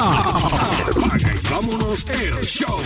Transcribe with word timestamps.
Apaga 0.00 1.34
y 1.34 1.52
vámonos 1.52 2.06
el 2.08 2.32
show. 2.42 2.80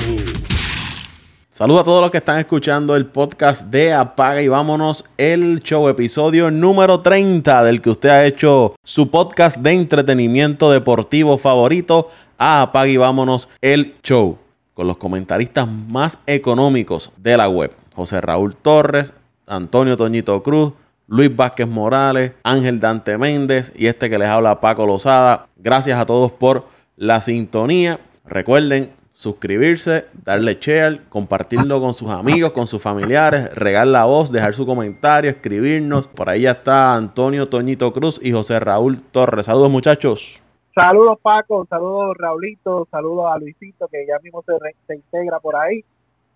Saludos 1.49 1.83
a 1.83 1.85
todos 1.85 2.03
los 2.03 2.11
que 2.11 2.17
están 2.17 2.41
escuchando 2.41 2.97
el 2.97 3.07
podcast 3.07 3.67
de 3.67 3.93
Apaga 3.93 4.43
y 4.43 4.49
vámonos 4.49 5.05
el 5.17 5.61
show, 5.61 5.89
episodio 5.89 6.51
número 6.51 7.03
30 7.03 7.63
del 7.63 7.81
que 7.81 7.91
usted 7.91 8.09
ha 8.09 8.27
hecho 8.27 8.75
su 8.83 9.13
podcast 9.13 9.59
de 9.59 9.75
entretenimiento 9.75 10.73
deportivo 10.73 11.39
favorito 11.39 12.11
a 12.37 12.63
Apaga 12.63 12.89
y 12.89 12.97
vámonos 12.97 13.49
el 13.61 13.95
show, 14.03 14.37
con 14.75 14.89
los 14.89 14.97
comentaristas 14.97 15.69
más 15.69 16.19
económicos 16.27 17.13
de 17.17 17.37
la 17.37 17.49
web. 17.49 17.71
José 17.95 18.21
Raúl 18.23 18.57
Torres, 18.57 19.15
Antonio 19.47 19.97
Toñito 19.97 20.43
Cruz, 20.43 20.73
Luis 21.07 21.35
Vázquez 21.37 21.69
Morales, 21.69 22.33
Ángel 22.43 22.81
Dante 22.81 23.19
Méndez 23.19 23.73
y 23.77 23.87
este 23.87 24.11
que 24.11 24.19
les 24.19 24.29
habla 24.29 24.61
Paco 24.61 24.85
Lozada. 24.85 25.47
Gracias 25.57 25.97
a 25.97 26.07
todos 26.07 26.33
por 26.33 26.74
la 26.97 27.21
sintonía. 27.21 28.01
Recuerden 28.25 28.93
suscribirse, 29.13 30.07
darle 30.25 30.59
share, 30.61 31.03
compartirlo 31.09 31.81
con 31.81 31.95
sus 31.95 32.11
amigos, 32.11 32.51
con 32.51 32.67
sus 32.67 32.83
familiares, 32.83 33.55
regar 33.55 33.87
la 33.87 34.05
voz, 34.05 34.33
dejar 34.33 34.55
su 34.55 34.67
comentario, 34.67 35.31
escribirnos. 35.31 36.09
Por 36.09 36.29
ahí 36.29 36.43
ya 36.43 36.53
está 36.53 36.95
Antonio 36.95 37.49
Toñito 37.49 37.93
Cruz 37.93 38.21
y 38.23 38.33
José 38.33 38.59
Raúl 38.61 39.01
Torres. 39.01 39.47
Saludos 39.47 39.71
muchachos. 39.71 40.43
Saludos 40.75 41.19
Paco, 41.23 41.65
saludos 41.71 42.17
Raulito, 42.19 42.89
saludos 42.91 43.27
a 43.33 43.39
Luisito 43.39 43.87
que 43.87 44.05
ya 44.09 44.19
mismo 44.19 44.43
se, 44.43 44.55
se 44.89 44.97
integra 44.97 45.39
por 45.39 45.55
ahí. 45.55 45.85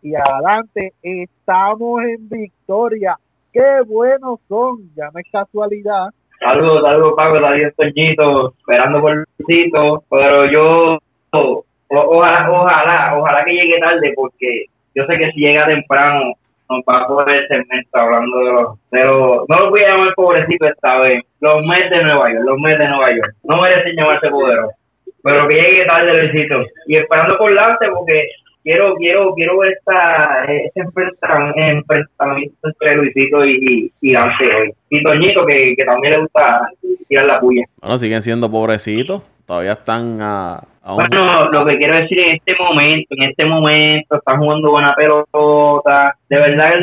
Y 0.00 0.14
adelante, 0.14 0.92
estamos 1.02 2.02
en 2.05 2.28
victoria. 2.28 3.19
Qué 3.52 3.80
buenos 3.84 4.38
son, 4.48 4.91
ya 4.95 5.11
no 5.12 5.19
es 5.19 5.27
casualidad. 5.33 6.11
Saludos, 6.41 6.83
saludos, 6.83 7.15
Paco, 7.16 7.41
Darío 7.41 7.70
Toñito, 7.77 8.52
esperando 8.59 9.01
por 9.01 9.24
Luisito, 9.38 10.05
pero 10.09 10.47
yo, 10.47 10.98
o- 11.33 11.64
ojalá, 11.88 12.48
ojalá, 12.51 13.16
ojalá 13.19 13.45
que 13.45 13.52
llegue 13.55 13.78
tarde, 13.80 14.12
porque 14.14 14.64
yo 14.94 15.05
sé 15.06 15.19
que 15.19 15.33
si 15.33 15.41
llega 15.41 15.66
temprano 15.66 16.33
nos 16.70 16.81
va 16.89 16.98
a 17.03 17.06
poner 17.09 17.47
el 17.50 17.86
hablando 17.92 18.39
de 18.39 18.53
los, 18.53 18.91
de 18.91 19.05
no 19.05 19.44
los 19.61 19.70
voy 19.70 19.83
a 19.83 19.89
llamar 19.89 20.14
pobrecito 20.14 20.66
esta 20.66 20.98
vez, 21.00 21.25
los 21.41 21.64
Mets 21.66 21.91
de 21.91 22.03
Nueva 22.05 22.31
York, 22.31 22.44
los 22.44 22.59
Mets 22.59 22.78
de 22.78 22.89
Nueva 22.89 23.11
York, 23.11 23.33
no 23.44 23.61
merecen 23.62 23.97
llamarse 23.97 24.28
poderosos, 24.28 24.75
pero 25.22 25.48
que 25.48 25.55
llegue 25.55 25.86
tarde 25.86 26.22
Luisito, 26.22 26.62
y 26.86 26.97
esperando 26.97 27.36
por 27.39 27.50
Lance, 27.53 27.89
porque 27.89 28.28
quiero, 28.62 28.95
quiero, 28.97 29.34
quiero 29.34 29.59
ver 29.59 29.73
esta, 29.78 30.45
enfrentam- 30.75 31.53
enfrentamiento 31.56 32.56
entre 32.69 32.95
Luisito 32.97 33.45
y, 33.45 33.59
y, 33.61 33.92
y 34.09 34.12
Lance 34.12 34.45
hoy. 34.45 34.73
Y 34.91 35.03
Toñito, 35.03 35.45
que, 35.47 35.75
que 35.77 35.84
también 35.84 36.15
le 36.15 36.20
gusta 36.20 36.69
tirar 37.09 37.27
la 37.27 37.41
puya. 37.41 37.65
Bueno, 37.81 37.98
siguen 37.98 38.23
siendo 38.23 38.50
pobrecitos. 38.50 39.23
Todavía 39.47 39.73
están 39.73 40.19
a, 40.20 40.56
a 40.83 40.91
un- 40.95 40.97
Bueno, 40.97 41.50
lo 41.50 41.65
que 41.65 41.78
quiero 41.78 41.97
decir 41.97 42.19
en 42.19 42.37
este 42.37 42.55
momento, 42.59 43.15
en 43.17 43.23
este 43.31 43.45
momento, 43.47 44.17
están 44.17 44.39
jugando 44.39 44.70
buena 44.70 44.95
pelota. 44.95 46.15
De 46.28 46.37
verdad, 46.37 46.75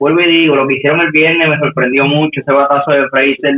vuelvo 0.00 0.20
y 0.20 0.26
digo, 0.26 0.56
lo 0.56 0.66
que 0.66 0.74
hicieron 0.74 1.00
el 1.00 1.12
viernes 1.12 1.48
me 1.48 1.58
sorprendió 1.58 2.06
mucho, 2.06 2.40
ese 2.40 2.52
batazo 2.52 2.90
de 2.90 3.08
Fraser. 3.08 3.54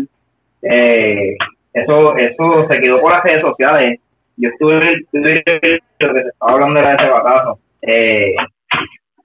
Eh, 0.62 1.36
eso, 1.72 2.16
eso 2.18 2.66
se 2.68 2.80
quedó 2.80 3.00
por 3.00 3.12
las 3.12 3.24
redes 3.24 3.40
sociales. 3.40 3.98
Yo 4.40 4.48
estuve 4.48 4.76
en 4.76 4.82
el 4.82 5.06
Twitter, 5.10 5.80
lo 6.00 6.14
que 6.14 6.22
se 6.22 6.28
estaba 6.28 6.52
hablando 6.52 6.80
era 6.80 6.88
de 6.90 6.96
ese 6.96 7.10
batazo. 7.10 7.58
Eh, 7.82 8.34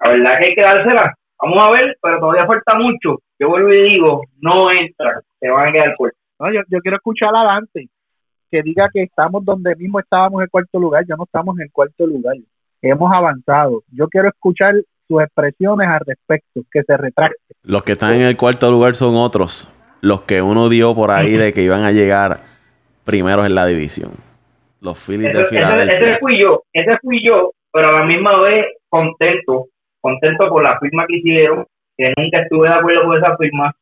la 0.02 0.10
verdad 0.10 0.40
que 0.40 0.46
hay 0.46 0.56
que 0.56 0.62
dársela. 0.62 1.14
Vamos 1.42 1.58
a 1.60 1.70
ver, 1.72 1.98
pero 2.02 2.20
todavía 2.20 2.46
falta 2.46 2.76
mucho. 2.76 3.20
Yo 3.40 3.50
vuelvo 3.50 3.74
y 3.74 3.90
digo, 3.90 4.22
no 4.42 4.72
entran, 4.72 5.22
se 5.40 5.50
van 5.50 5.70
a 5.70 5.72
quedar 5.72 5.96
por 5.98 6.14
No, 6.40 6.52
yo, 6.52 6.62
yo 6.70 6.80
quiero 6.80 6.98
escuchar 6.98 7.30
a 7.36 7.44
Dante 7.44 7.88
que 8.52 8.62
diga 8.62 8.90
que 8.94 9.04
estamos 9.04 9.44
donde 9.44 9.76
mismo 9.76 10.00
estábamos 10.00 10.40
en 10.40 10.44
el 10.44 10.50
cuarto 10.50 10.80
lugar, 10.80 11.06
ya 11.08 11.16
no 11.16 11.24
estamos 11.24 11.58
en 11.58 11.64
el 11.64 11.72
cuarto 11.72 12.06
lugar. 12.06 12.36
Hemos 12.82 13.12
avanzado. 13.12 13.84
Yo 13.92 14.08
quiero 14.08 14.30
escuchar 14.30 14.76
sus 15.08 15.22
expresiones 15.22 15.88
al 15.88 16.02
respecto, 16.06 16.62
que 16.72 16.84
se 16.84 16.98
retracte. 16.98 17.56
Los 17.64 17.84
que 17.84 17.94
están 17.94 18.16
en 18.16 18.22
el 18.22 18.38
cuarto 18.38 18.70
lugar 18.70 18.96
son 18.96 19.16
otros. 19.16 19.70
Los 20.02 20.22
que 20.22 20.42
uno 20.42 20.70
dio 20.70 20.94
por 20.94 21.12
ahí 21.12 21.34
de 21.34 21.54
que 21.54 21.64
iban 21.64 21.84
a 21.84 21.92
llegar 21.92 22.42
primeros 23.04 23.46
en 23.46 23.56
la 23.56 23.66
división. 23.66 24.12
Los 24.85 25.00
Phillies 25.00 25.34
de 25.34 25.41
Ese, 25.41 25.56
ese, 25.59 25.84
ese 25.88 26.16
Filadelfia. 26.16 26.18
fui 26.19 26.40
yo, 26.40 26.62
ese 26.72 26.97
fui 27.01 27.22
yo, 27.23 27.51
pero 27.73 27.90
a 27.90 28.00
la 28.00 28.06
misma 28.06 28.40
vez 28.41 28.68
contento, 28.88 29.66
contento 30.00 30.47
por 30.47 30.63
la 30.63 30.79
firma 30.79 31.06
que 31.07 31.18
hicieron, 31.18 31.66
que 31.97 32.13
nunca 32.16 32.41
estuve 32.41 32.69
de 32.69 32.75
acuerdo 32.75 33.03
con 33.03 33.18
esa 33.18 33.35
firma, 33.38 33.74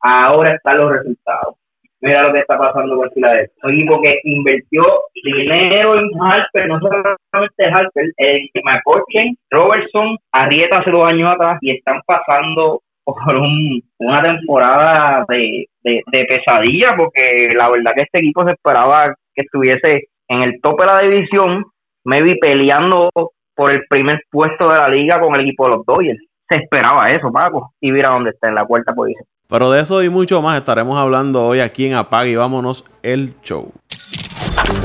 ahora 0.00 0.54
están 0.54 0.78
los 0.78 0.92
resultados. 0.92 1.56
Mira 2.02 2.24
lo 2.24 2.32
que 2.32 2.40
está 2.40 2.58
pasando 2.58 2.96
con 2.96 3.10
Filadelfia. 3.12 3.54
Un 3.62 3.72
equipo 3.74 4.02
que 4.02 4.18
invirtió 4.24 4.84
dinero 5.24 5.98
en 5.98 6.10
Harper, 6.20 6.66
no 6.68 6.80
solamente 6.80 7.64
Harper, 7.64 8.06
en 8.16 8.48
McCutcheon, 8.64 9.36
Robertson, 9.50 10.18
Arrieta 10.32 10.78
hace 10.78 10.90
dos 10.90 11.06
años 11.06 11.32
atrás, 11.32 11.58
y 11.60 11.70
están 11.70 12.00
pasando 12.06 12.80
por 13.04 13.36
un, 13.36 13.80
una 13.98 14.22
temporada 14.22 15.24
de, 15.28 15.66
de, 15.84 16.02
de 16.10 16.24
pesadilla, 16.24 16.94
porque 16.96 17.52
la 17.54 17.70
verdad 17.70 17.92
que 17.94 18.02
este 18.02 18.18
equipo 18.18 18.44
se 18.44 18.52
esperaba 18.52 19.14
que 19.34 19.42
estuviese 19.42 20.08
en 20.32 20.42
el 20.42 20.60
tope 20.62 20.82
de 20.82 20.86
la 20.86 21.00
división, 21.00 21.64
maybe 22.04 22.36
peleando 22.40 23.10
por 23.54 23.70
el 23.70 23.82
primer 23.88 24.22
puesto 24.30 24.66
de 24.68 24.76
la 24.76 24.88
liga 24.88 25.20
con 25.20 25.34
el 25.34 25.42
equipo 25.42 25.64
de 25.64 25.76
los 25.76 25.84
Dodgers. 25.84 26.18
Se 26.48 26.56
esperaba 26.56 27.10
eso, 27.12 27.30
Paco. 27.30 27.72
Y 27.80 27.92
mira 27.92 28.08
dónde 28.08 28.30
está, 28.30 28.48
en 28.48 28.54
la 28.54 28.64
cuarta 28.64 28.94
posición. 28.94 29.24
Pero 29.48 29.70
de 29.70 29.82
eso 29.82 30.02
y 30.02 30.08
mucho 30.08 30.40
más 30.40 30.56
estaremos 30.56 30.98
hablando 30.98 31.44
hoy 31.44 31.60
aquí 31.60 31.86
en 31.86 31.94
Apaga 31.94 32.26
y 32.26 32.36
vámonos 32.36 32.84
el 33.02 33.34
show. 33.42 33.72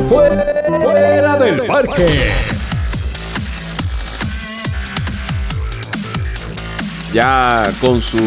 Fuera, 0.09 0.43
fuera 0.81 1.37
del 1.37 1.65
parque. 1.65 2.05
Ya 7.13 7.63
con 7.79 8.01
su 8.01 8.17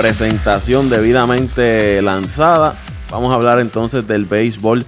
presentación 0.00 0.88
debidamente 0.88 2.00
lanzada, 2.00 2.74
vamos 3.10 3.32
a 3.32 3.34
hablar 3.34 3.58
entonces 3.58 4.06
del 4.06 4.24
béisbol 4.24 4.84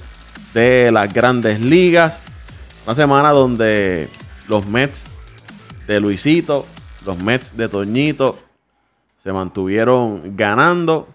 de 0.54 0.90
las 0.92 1.12
grandes 1.12 1.60
ligas. 1.60 2.20
Una 2.86 2.94
semana 2.94 3.30
donde 3.30 4.08
los 4.48 4.66
Mets 4.66 5.08
de 5.86 6.00
Luisito, 6.00 6.66
los 7.04 7.22
Mets 7.22 7.56
de 7.56 7.68
Toñito 7.68 8.36
se 9.16 9.32
mantuvieron 9.32 10.36
ganando. 10.36 11.08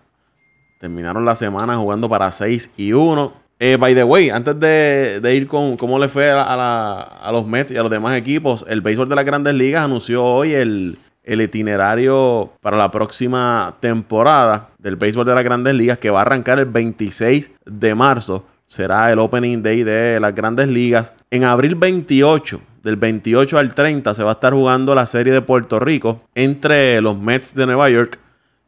Terminaron 0.79 1.25
la 1.25 1.35
semana 1.35 1.75
jugando 1.75 2.07
para 2.09 2.31
6 2.31 2.71
y 2.77 2.93
1. 2.93 3.33
Eh, 3.61 3.77
by 3.77 3.93
the 3.93 4.03
way, 4.05 4.29
antes 4.29 4.57
de, 4.59 5.19
de 5.21 5.35
ir 5.35 5.47
con 5.47 5.75
cómo 5.75 5.99
le 5.99 6.07
fue 6.07 6.31
a, 6.31 6.35
la- 6.55 7.01
a 7.01 7.31
los 7.31 7.45
Mets 7.45 7.71
y 7.71 7.77
a 7.77 7.81
los 7.81 7.91
demás 7.91 8.15
equipos, 8.15 8.65
el 8.69 8.79
béisbol 8.81 9.09
de 9.09 9.15
las 9.15 9.25
grandes 9.25 9.53
ligas 9.53 9.83
anunció 9.83 10.23
hoy 10.23 10.53
el, 10.53 10.97
el 11.23 11.41
itinerario 11.41 12.51
para 12.61 12.77
la 12.77 12.89
próxima 12.89 13.75
temporada 13.81 14.69
del 14.79 14.95
béisbol 14.95 15.25
de 15.25 15.35
las 15.35 15.43
grandes 15.43 15.73
ligas 15.73 15.97
que 15.97 16.09
va 16.09 16.19
a 16.19 16.21
arrancar 16.21 16.57
el 16.59 16.65
26 16.67 17.51
de 17.65 17.95
marzo. 17.95 18.45
Será 18.69 19.11
el 19.11 19.17
opening 19.17 19.63
day 19.63 19.81
de 19.81 20.19
las 20.21 20.35
grandes 20.35 20.67
ligas. 20.67 21.15
En 21.31 21.43
abril 21.43 21.73
28, 21.73 22.61
del 22.83 22.97
28 22.97 23.57
al 23.57 23.73
30, 23.73 24.13
se 24.13 24.23
va 24.23 24.29
a 24.29 24.33
estar 24.33 24.53
jugando 24.53 24.93
la 24.93 25.07
serie 25.07 25.33
de 25.33 25.41
Puerto 25.41 25.79
Rico 25.79 26.21
entre 26.35 27.01
los 27.01 27.17
Mets 27.17 27.55
de 27.55 27.65
Nueva 27.65 27.89
York 27.89 28.19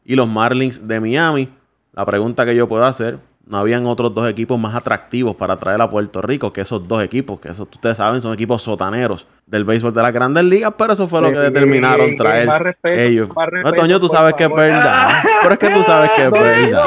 y 0.04 0.16
los 0.16 0.28
Marlins 0.28 0.88
de 0.88 1.00
Miami. 1.00 1.50
La 1.94 2.04
pregunta 2.04 2.48
que 2.48 2.56
yo 2.56 2.68
puedo 2.68 2.84
hacer, 2.84 3.20
no 3.52 3.58
habían 3.58 3.86
otros 3.86 4.16
dos 4.16 4.28
equipos 4.30 4.58
más 4.58 4.74
atractivos 4.76 5.36
para 5.36 5.58
traer 5.58 5.82
a 5.82 5.90
Puerto 5.90 6.22
Rico 6.22 6.54
que 6.54 6.62
esos 6.62 6.88
dos 6.88 7.04
equipos, 7.04 7.40
que 7.42 7.50
eso 7.50 7.64
ustedes 7.64 7.98
saben 7.98 8.22
son 8.22 8.34
equipos 8.34 8.62
sotaneros 8.64 9.28
del 9.46 9.66
béisbol 9.66 9.94
de 9.94 10.02
las 10.02 10.14
grandes 10.14 10.46
ligas, 10.46 10.74
pero 10.78 10.94
eso 10.94 11.06
fue 11.08 11.22
lo 11.22 11.30
que 11.32 11.36
Sí, 11.36 11.42
determinaron 11.42 12.12
que 12.12 12.16
traer 12.16 12.48
más 12.48 12.62
respeto, 12.62 13.00
ellos. 13.00 13.28
más 13.36 13.36
No, 13.36 13.52
respeto, 13.52 13.76
Toño, 13.76 14.00
tú 14.00 14.08
sabes 14.08 14.34
que 14.36 14.46
es 14.46 14.54
verdad, 14.56 15.10
pero 15.42 15.54
es 15.54 15.60
que 15.60 15.70
tú 15.70 15.84
sabes 15.84 16.12
que 16.16 16.24
es 16.24 16.32
verdad. 16.32 16.86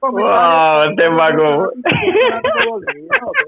Wow, 0.00 0.90
este 0.90 1.08
Paco. 1.16 1.70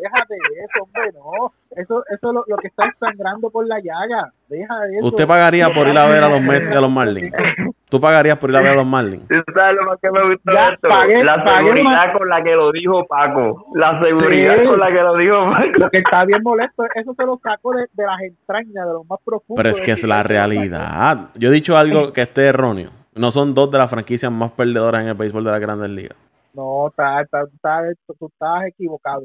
Déjate 0.01 0.35
de 0.35 0.65
eso, 0.65 0.83
hombre, 0.83 1.13
no. 1.15 1.53
Eso, 1.77 2.03
eso 2.09 2.29
es 2.29 2.35
lo, 2.35 2.45
lo 2.47 2.57
que 2.57 2.69
está 2.69 2.93
sangrando 2.99 3.51
por 3.51 3.67
la 3.67 3.77
llaga. 3.79 4.33
Deja 4.49 4.75
de 4.81 4.99
eso. 4.99 5.07
¿Usted 5.07 5.27
pagaría 5.27 5.73
por 5.73 5.87
ir 5.89 5.97
a 5.99 6.07
ver 6.07 6.25
a 6.25 6.29
los 6.29 6.41
Mets 6.41 6.71
y 6.71 6.75
a 6.75 6.81
los 6.81 6.91
Marlins? 6.91 7.33
¿Tú 7.91 8.01
pagarías 8.01 8.37
por 8.37 8.51
ir 8.51 8.57
a 8.57 8.61
ver 8.61 8.73
a 8.73 8.75
los 8.77 8.87
Marlins? 8.87 9.27
¿Tú 9.29 9.35
sabes 9.55 9.77
lo 9.77 9.85
más 9.85 9.99
que 10.01 10.11
me 10.11 10.21
gustó 10.29 10.53
Ya 10.53 10.67
de 10.69 10.75
esto? 10.75 10.89
pagué- 10.89 11.25
la 11.25 11.43
pagué 11.43 11.65
seguridad 11.69 11.85
más. 12.07 12.19
con 12.19 12.29
la 12.29 12.43
que 12.45 12.55
lo 12.55 12.71
dijo 12.73 13.07
Paco. 13.07 13.67
La 13.75 14.01
seguridad 14.01 14.57
Sí. 14.61 14.67
con 14.67 14.79
la 14.81 14.87
que 14.89 15.01
lo 15.03 15.17
dijo 15.17 15.51
Paco. 15.51 15.79
Lo 15.79 15.91
que 15.91 15.99
está 15.99 16.25
bien 16.27 16.43
molesto, 16.43 16.85
eso 16.95 17.15
se 17.15 17.25
lo 17.25 17.39
sacó 17.43 17.73
de, 17.73 17.87
de 17.95 18.05
las 18.05 18.21
entrañas, 18.21 18.75
de 18.87 18.93
lo 18.93 19.05
más 19.05 19.19
profundo. 19.25 19.55
Pero 19.63 19.69
es 19.71 19.81
que 19.81 19.93
es 19.93 20.05
la 20.05 20.23
realidad. 20.23 21.31
Yo 21.37 21.49
he 21.49 21.53
dicho 21.53 21.77
algo 21.79 22.13
que 22.13 22.21
esté 22.23 22.47
erróneo. 22.47 22.91
No 23.15 23.31
son 23.31 23.55
dos 23.55 23.71
de 23.71 23.79
las 23.79 23.91
franquicias 23.91 24.31
más 24.31 24.51
perdedoras 24.53 25.03
en 25.03 25.09
el 25.09 25.15
béisbol 25.15 25.43
de 25.45 25.51
las 25.51 25.61
grandes 25.61 25.91
ligas. 25.91 26.17
No, 26.59 26.89
está, 26.89 27.21
está, 27.23 27.43
está- 27.43 28.15
tú 28.19 28.27
estás 28.27 28.67
equivocado. 28.67 29.23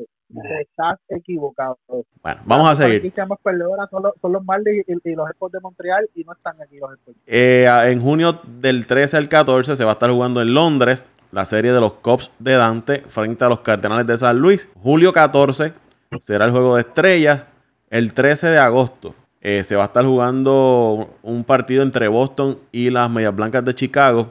Estás 0.61 0.99
equivocado. 1.09 1.77
Bueno, 1.87 2.41
vamos 2.45 2.69
a 2.69 2.75
seguir. 2.75 2.99
franquicias 3.01 3.27
más 3.27 3.39
perdedoras 3.43 3.89
son 3.89 4.03
los, 4.03 4.13
son 4.21 4.31
los 4.33 4.43
Marlins 4.45 4.85
y, 4.87 5.09
y 5.11 5.15
los 5.15 5.29
Expos 5.29 5.51
de 5.51 5.59
Montreal 5.59 6.07
y 6.15 6.23
no 6.23 6.33
están 6.33 6.55
aquí 6.61 6.77
los 6.77 6.93
Expos. 6.93 7.15
Eh, 7.27 7.67
en 7.87 8.01
junio 8.01 8.39
del 8.59 8.85
13 8.87 9.17
al 9.17 9.29
14 9.29 9.75
se 9.75 9.83
va 9.83 9.91
a 9.91 9.93
estar 9.93 10.09
jugando 10.11 10.41
en 10.41 10.53
Londres 10.53 11.05
la 11.31 11.45
serie 11.45 11.71
de 11.71 11.79
los 11.79 11.93
Cubs 11.93 12.31
de 12.39 12.53
Dante 12.53 12.99
frente 13.07 13.43
a 13.45 13.49
los 13.49 13.59
Cardenales 13.61 14.05
de 14.07 14.17
San 14.17 14.37
Luis. 14.37 14.69
Julio 14.81 15.11
14 15.11 15.73
será 16.19 16.45
el 16.45 16.51
juego 16.51 16.75
de 16.75 16.81
estrellas. 16.81 17.47
El 17.89 18.13
13 18.13 18.49
de 18.49 18.57
agosto 18.59 19.15
eh, 19.41 19.63
se 19.63 19.75
va 19.75 19.83
a 19.83 19.85
estar 19.87 20.05
jugando 20.05 21.09
un 21.23 21.43
partido 21.43 21.81
entre 21.83 22.07
Boston 22.07 22.59
y 22.71 22.89
las 22.91 23.09
Medias 23.09 23.35
Blancas 23.35 23.65
de 23.65 23.73
Chicago 23.75 24.27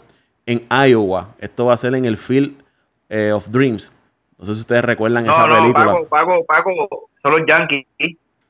en 0.46 0.62
Iowa. 0.70 1.34
Esto 1.38 1.66
va 1.66 1.74
a 1.74 1.76
ser 1.76 1.94
en 1.94 2.04
el 2.04 2.16
Field 2.16 2.61
eh, 3.12 3.32
of 3.32 3.48
Dreams. 3.50 3.92
No 4.38 4.44
sé 4.46 4.54
si 4.54 4.60
ustedes 4.62 4.84
recuerdan 4.84 5.26
esa 5.26 5.44
película. 5.44 5.86
Paco, 5.86 6.06
Paco, 6.08 6.44
Paco, 6.46 7.08
son 7.22 7.32
los 7.38 7.46
Yankees. 7.46 7.86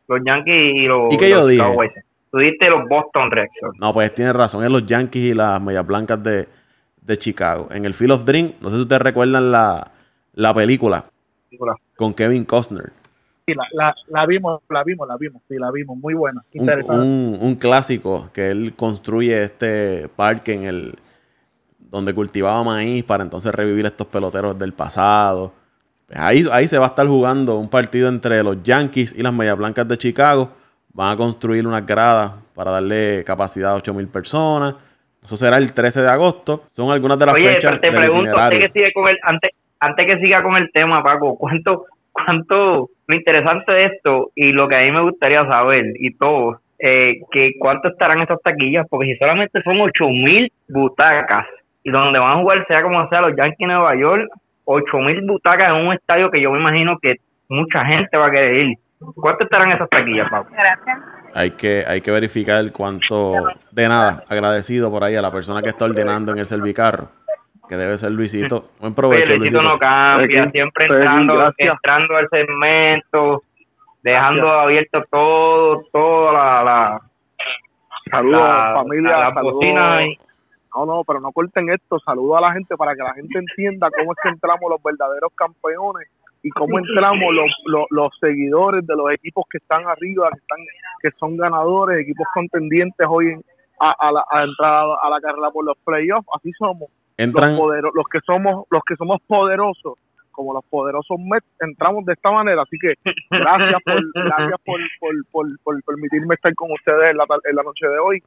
Los 0.08 0.20
Yankees 0.24 0.74
y 0.76 0.86
los. 0.86 1.12
¿Y 1.12 1.16
qué 1.16 1.28
yo 1.30 1.36
los 1.40 1.48
dije? 1.48 1.62
Cowboys. 1.62 1.92
Tú 2.30 2.38
diste 2.38 2.70
los 2.70 2.88
Boston 2.88 3.30
Red 3.30 3.48
Sox. 3.60 3.78
No, 3.78 3.92
pues 3.92 4.14
tiene 4.14 4.32
razón, 4.32 4.64
es 4.64 4.70
los 4.70 4.86
Yankees 4.86 5.32
y 5.32 5.34
las 5.34 5.60
Medias 5.60 5.86
Blancas 5.86 6.22
de, 6.22 6.48
de 7.02 7.18
Chicago. 7.18 7.68
En 7.70 7.84
el 7.84 7.92
Field 7.92 8.12
of 8.12 8.24
Dreams, 8.24 8.54
no 8.62 8.70
sé 8.70 8.76
si 8.76 8.82
ustedes 8.82 9.02
recuerdan 9.02 9.52
la, 9.52 9.90
la 10.34 10.54
película 10.54 11.04
con 11.96 12.14
Kevin 12.14 12.44
Costner. 12.46 12.90
Sí, 13.46 13.54
la, 13.54 13.64
la, 13.72 13.94
la 14.08 14.24
vimos, 14.26 14.62
la 14.70 14.82
vimos, 14.84 15.06
la 15.08 15.16
vimos, 15.18 15.42
sí, 15.48 15.56
la 15.58 15.70
vimos, 15.72 15.98
muy 15.98 16.14
buena, 16.14 16.40
Un, 16.54 16.60
interesante. 16.60 16.94
un- 17.06 17.38
un 17.40 17.54
clásico 17.56 18.30
que 18.32 18.50
él 18.50 18.72
construye 18.76 19.42
este 19.42 20.08
parque 20.14 20.54
en 20.54 20.64
el 20.64 20.94
donde 21.92 22.14
cultivaba 22.14 22.64
maíz 22.64 23.04
para 23.04 23.22
entonces 23.22 23.54
revivir 23.54 23.84
estos 23.84 24.06
peloteros 24.06 24.58
del 24.58 24.72
pasado. 24.72 25.52
Pues 26.06 26.18
ahí, 26.18 26.42
ahí 26.50 26.66
se 26.66 26.78
va 26.78 26.86
a 26.86 26.88
estar 26.88 27.06
jugando 27.06 27.58
un 27.58 27.68
partido 27.68 28.08
entre 28.08 28.42
los 28.42 28.62
Yankees 28.62 29.14
y 29.16 29.22
las 29.22 29.32
Medias 29.32 29.58
Blancas 29.58 29.86
de 29.86 29.98
Chicago. 29.98 30.50
Van 30.94 31.12
a 31.12 31.16
construir 31.18 31.66
unas 31.66 31.84
gradas 31.84 32.32
para 32.54 32.70
darle 32.70 33.22
capacidad 33.24 33.72
a 33.72 33.74
8000 33.74 34.08
personas. 34.08 34.74
Eso 35.22 35.36
será 35.36 35.58
el 35.58 35.74
13 35.74 36.00
de 36.00 36.08
agosto. 36.08 36.62
Son 36.72 36.90
algunas 36.90 37.18
de 37.18 37.26
las 37.26 37.34
Oye, 37.34 37.52
fechas 37.52 37.78
te 37.78 37.90
del 37.90 37.96
pregunto, 37.96 38.38
antes 38.38 38.58
que, 38.58 38.68
siga 38.70 38.88
con 38.94 39.08
el, 39.08 39.18
antes, 39.22 39.50
antes 39.78 40.06
que 40.06 40.18
siga 40.18 40.42
con 40.42 40.56
el 40.56 40.72
tema, 40.72 41.02
Paco, 41.02 41.36
¿cuánto, 41.36 41.84
cuánto, 42.10 42.88
lo 43.06 43.14
interesante 43.14 43.70
de 43.70 43.84
esto 43.84 44.30
y 44.34 44.52
lo 44.52 44.66
que 44.66 44.76
a 44.76 44.80
mí 44.80 44.90
me 44.92 45.02
gustaría 45.02 45.46
saber 45.46 45.92
y 45.94 46.16
todo, 46.16 46.58
eh, 46.78 47.20
que 47.30 47.52
cuánto 47.58 47.88
estarán 47.88 48.22
esas 48.22 48.40
taquillas, 48.42 48.86
porque 48.88 49.12
si 49.12 49.16
solamente 49.18 49.62
son 49.62 49.78
ocho 49.78 50.08
mil 50.08 50.50
butacas 50.68 51.46
y 51.84 51.90
donde 51.90 52.18
van 52.18 52.32
a 52.32 52.40
jugar 52.40 52.64
sea 52.66 52.82
como 52.82 53.08
sea 53.08 53.20
los 53.22 53.36
Yankees 53.36 53.58
de 53.58 53.66
Nueva 53.66 53.94
York, 53.96 54.28
ocho 54.64 54.98
mil 54.98 55.20
butacas 55.26 55.68
en 55.70 55.86
un 55.86 55.92
estadio 55.94 56.30
que 56.30 56.40
yo 56.40 56.50
me 56.52 56.60
imagino 56.60 56.98
que 57.00 57.16
mucha 57.48 57.84
gente 57.84 58.16
va 58.16 58.26
a 58.26 58.30
querer 58.30 58.54
ir. 58.66 58.76
¿Cuánto 59.16 59.42
estarán 59.44 59.72
esas 59.72 59.88
taquillas, 59.90 60.30
Paco? 60.30 60.48
Hay 61.34 61.50
que, 61.52 61.82
hay 61.86 62.00
que 62.00 62.10
verificar 62.12 62.62
cuánto. 62.72 63.34
De 63.72 63.88
nada, 63.88 64.22
agradecido 64.28 64.90
por 64.92 65.02
ahí 65.02 65.16
a 65.16 65.22
la 65.22 65.32
persona 65.32 65.60
que 65.60 65.70
está 65.70 65.86
ordenando 65.86 66.30
en 66.32 66.38
el 66.38 66.46
servicarro. 66.46 67.08
Que 67.68 67.76
debe 67.76 67.96
ser 67.96 68.12
Luisito. 68.12 68.66
Buen 68.80 68.94
provecho, 68.94 69.34
Luisito 69.36 69.58
Luisito. 69.58 69.68
no 69.74 69.78
cambia, 69.78 70.48
siempre 70.50 70.86
entrando, 70.86 71.34
gracias. 71.36 71.72
entrando 71.74 72.16
al 72.16 72.28
segmento, 72.28 73.40
dejando 74.02 74.50
abierto 74.52 75.02
todo, 75.10 75.82
toda 75.92 76.32
la, 76.32 76.62
la, 76.64 77.00
Saludos, 78.10 78.40
la- 78.40 78.72
familia. 78.74 79.10
la, 79.10 79.18
la 79.28 79.34
saludos. 79.34 79.60
No, 80.74 80.86
no, 80.86 81.02
pero 81.06 81.20
no 81.20 81.32
corten 81.32 81.68
esto. 81.70 81.98
Saludo 82.00 82.36
a 82.36 82.40
la 82.40 82.52
gente 82.52 82.76
para 82.76 82.94
que 82.94 83.02
la 83.02 83.14
gente 83.14 83.38
entienda 83.38 83.90
cómo 83.90 84.12
es 84.12 84.18
que 84.22 84.28
entramos 84.30 84.70
los 84.70 84.82
verdaderos 84.82 85.32
campeones 85.34 86.08
y 86.42 86.50
cómo 86.50 86.78
entramos 86.78 87.34
los, 87.34 87.50
los, 87.66 87.86
los 87.90 88.08
seguidores 88.20 88.86
de 88.86 88.96
los 88.96 89.10
equipos 89.12 89.44
que 89.50 89.58
están 89.58 89.86
arriba, 89.86 90.30
que 90.32 90.38
están 90.38 90.58
que 91.02 91.10
son 91.18 91.36
ganadores, 91.36 92.00
equipos 92.00 92.26
contendientes 92.34 93.06
hoy 93.08 93.28
en- 93.32 93.44
a, 93.80 93.90
a, 93.98 94.12
la, 94.12 94.24
a 94.30 94.44
entrar 94.44 94.86
a 95.02 95.10
la 95.10 95.20
carrera 95.20 95.50
por 95.50 95.64
los 95.64 95.76
playoffs. 95.84 96.26
Así 96.36 96.52
somos. 96.58 96.88
Entran, 97.16 97.50
Los, 97.52 97.60
podero- 97.60 97.90
los 97.94 98.06
que 98.10 98.20
somos 98.24 98.64
los 98.70 98.82
que 98.84 98.96
somos 98.96 99.20
poderosos 99.26 99.94
como 100.30 100.54
los 100.54 100.64
poderosos 100.64 101.18
Mets 101.20 101.46
entramos 101.60 102.06
de 102.06 102.14
esta 102.14 102.30
manera 102.32 102.62
así 102.62 102.78
que 102.78 102.94
gracias 103.30 103.82
por 103.84 104.00
gracias 104.14 104.60
por, 104.64 104.80
por, 104.98 105.12
por, 105.30 105.46
por 105.62 105.82
permitirme 105.84 106.34
estar 106.36 106.54
con 106.54 106.72
ustedes 106.72 107.10
en 107.10 107.18
la, 107.18 107.26
en 107.50 107.54
la 107.56 107.62
noche 107.62 107.86
de 107.86 107.98
hoy 107.98 108.22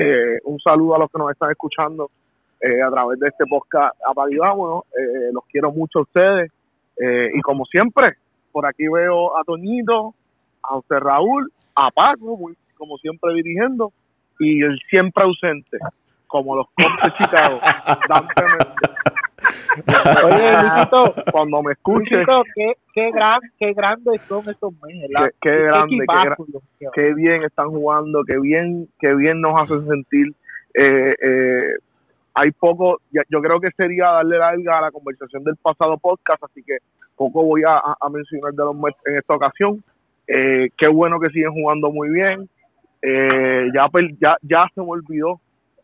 Eh, 0.00 0.38
un 0.44 0.60
saludo 0.60 0.94
a 0.94 0.98
los 1.00 1.10
que 1.10 1.18
nos 1.18 1.32
están 1.32 1.50
escuchando 1.50 2.08
eh, 2.60 2.80
a 2.80 2.88
través 2.88 3.18
de 3.18 3.28
este 3.28 3.44
podcast 3.46 3.96
Apague 4.08 4.36
y 4.36 4.38
Vámonos. 4.38 4.84
Eh, 4.96 5.30
los 5.32 5.44
quiero 5.50 5.72
mucho 5.72 6.00
a 6.00 6.02
ustedes 6.02 6.52
Eh, 7.00 7.30
y 7.32 7.40
como 7.42 7.64
siempre 7.64 8.16
por 8.50 8.66
aquí 8.66 8.88
veo 8.88 9.36
a 9.38 9.44
Toñito 9.44 10.14
a 10.64 10.68
José 10.74 10.98
Raúl 10.98 11.48
a 11.76 11.90
Paco 11.92 12.36
como 12.76 12.98
siempre 12.98 13.34
dirigiendo 13.34 13.92
y 14.40 14.62
el 14.62 14.76
siempre 14.90 15.22
ausente 15.22 15.78
como 16.26 16.56
los 16.56 16.66
de 16.76 17.10
Chicago 17.12 17.60
Dante 18.08 18.42
Méndez. 18.42 19.17
Oye, 20.24 20.52
Luisito, 20.62 21.14
cuando 21.32 21.62
me 21.62 21.72
escuche 21.72 22.14
Luisito, 22.16 22.42
qué, 22.54 22.72
qué, 22.92 23.10
gran, 23.12 23.40
qué 23.58 23.72
grandes 23.72 24.20
son 24.22 24.48
estos 24.48 24.72
meses. 24.82 25.08
Qué- 25.08 25.30
qué 25.40 25.62
grande, 25.62 26.06
qué 26.94 27.14
bien 27.14 27.44
están 27.44 27.68
jugando, 27.68 28.24
qué 28.24 28.38
bien, 28.40 28.88
qué 28.98 29.14
bien 29.14 29.40
nos 29.40 29.60
hacen 29.60 29.86
sentir. 29.86 30.34
Eh, 30.74 31.14
eh, 31.22 31.74
hay 32.34 32.50
poco, 32.52 33.00
yo 33.10 33.40
creo 33.40 33.60
que 33.60 33.70
sería 33.76 34.06
darle 34.06 34.38
larga 34.38 34.78
a 34.78 34.82
la 34.82 34.90
conversación 34.90 35.42
del 35.44 35.56
pasado 35.56 35.98
podcast, 35.98 36.42
así 36.44 36.62
que 36.62 36.78
poco 37.16 37.42
voy 37.42 37.62
a, 37.66 37.80
mencionar 38.10 38.52
de 38.52 38.64
los 38.64 38.76
Mets 38.76 38.98
en 39.06 39.16
esta 39.18 39.34
ocasión. 39.34 39.82
Eh, 40.26 40.68
qué 40.76 40.86
bueno 40.86 41.18
que 41.18 41.30
siguen 41.30 41.52
jugando 41.52 41.90
muy 41.90 42.10
bien. 42.10 42.48
Eh, 43.02 43.68
ya, 43.74 43.88
ya, 44.20 44.36
ya 44.42 44.66
se 44.74 44.80
me 44.80 44.88
olvidó, 44.88 45.40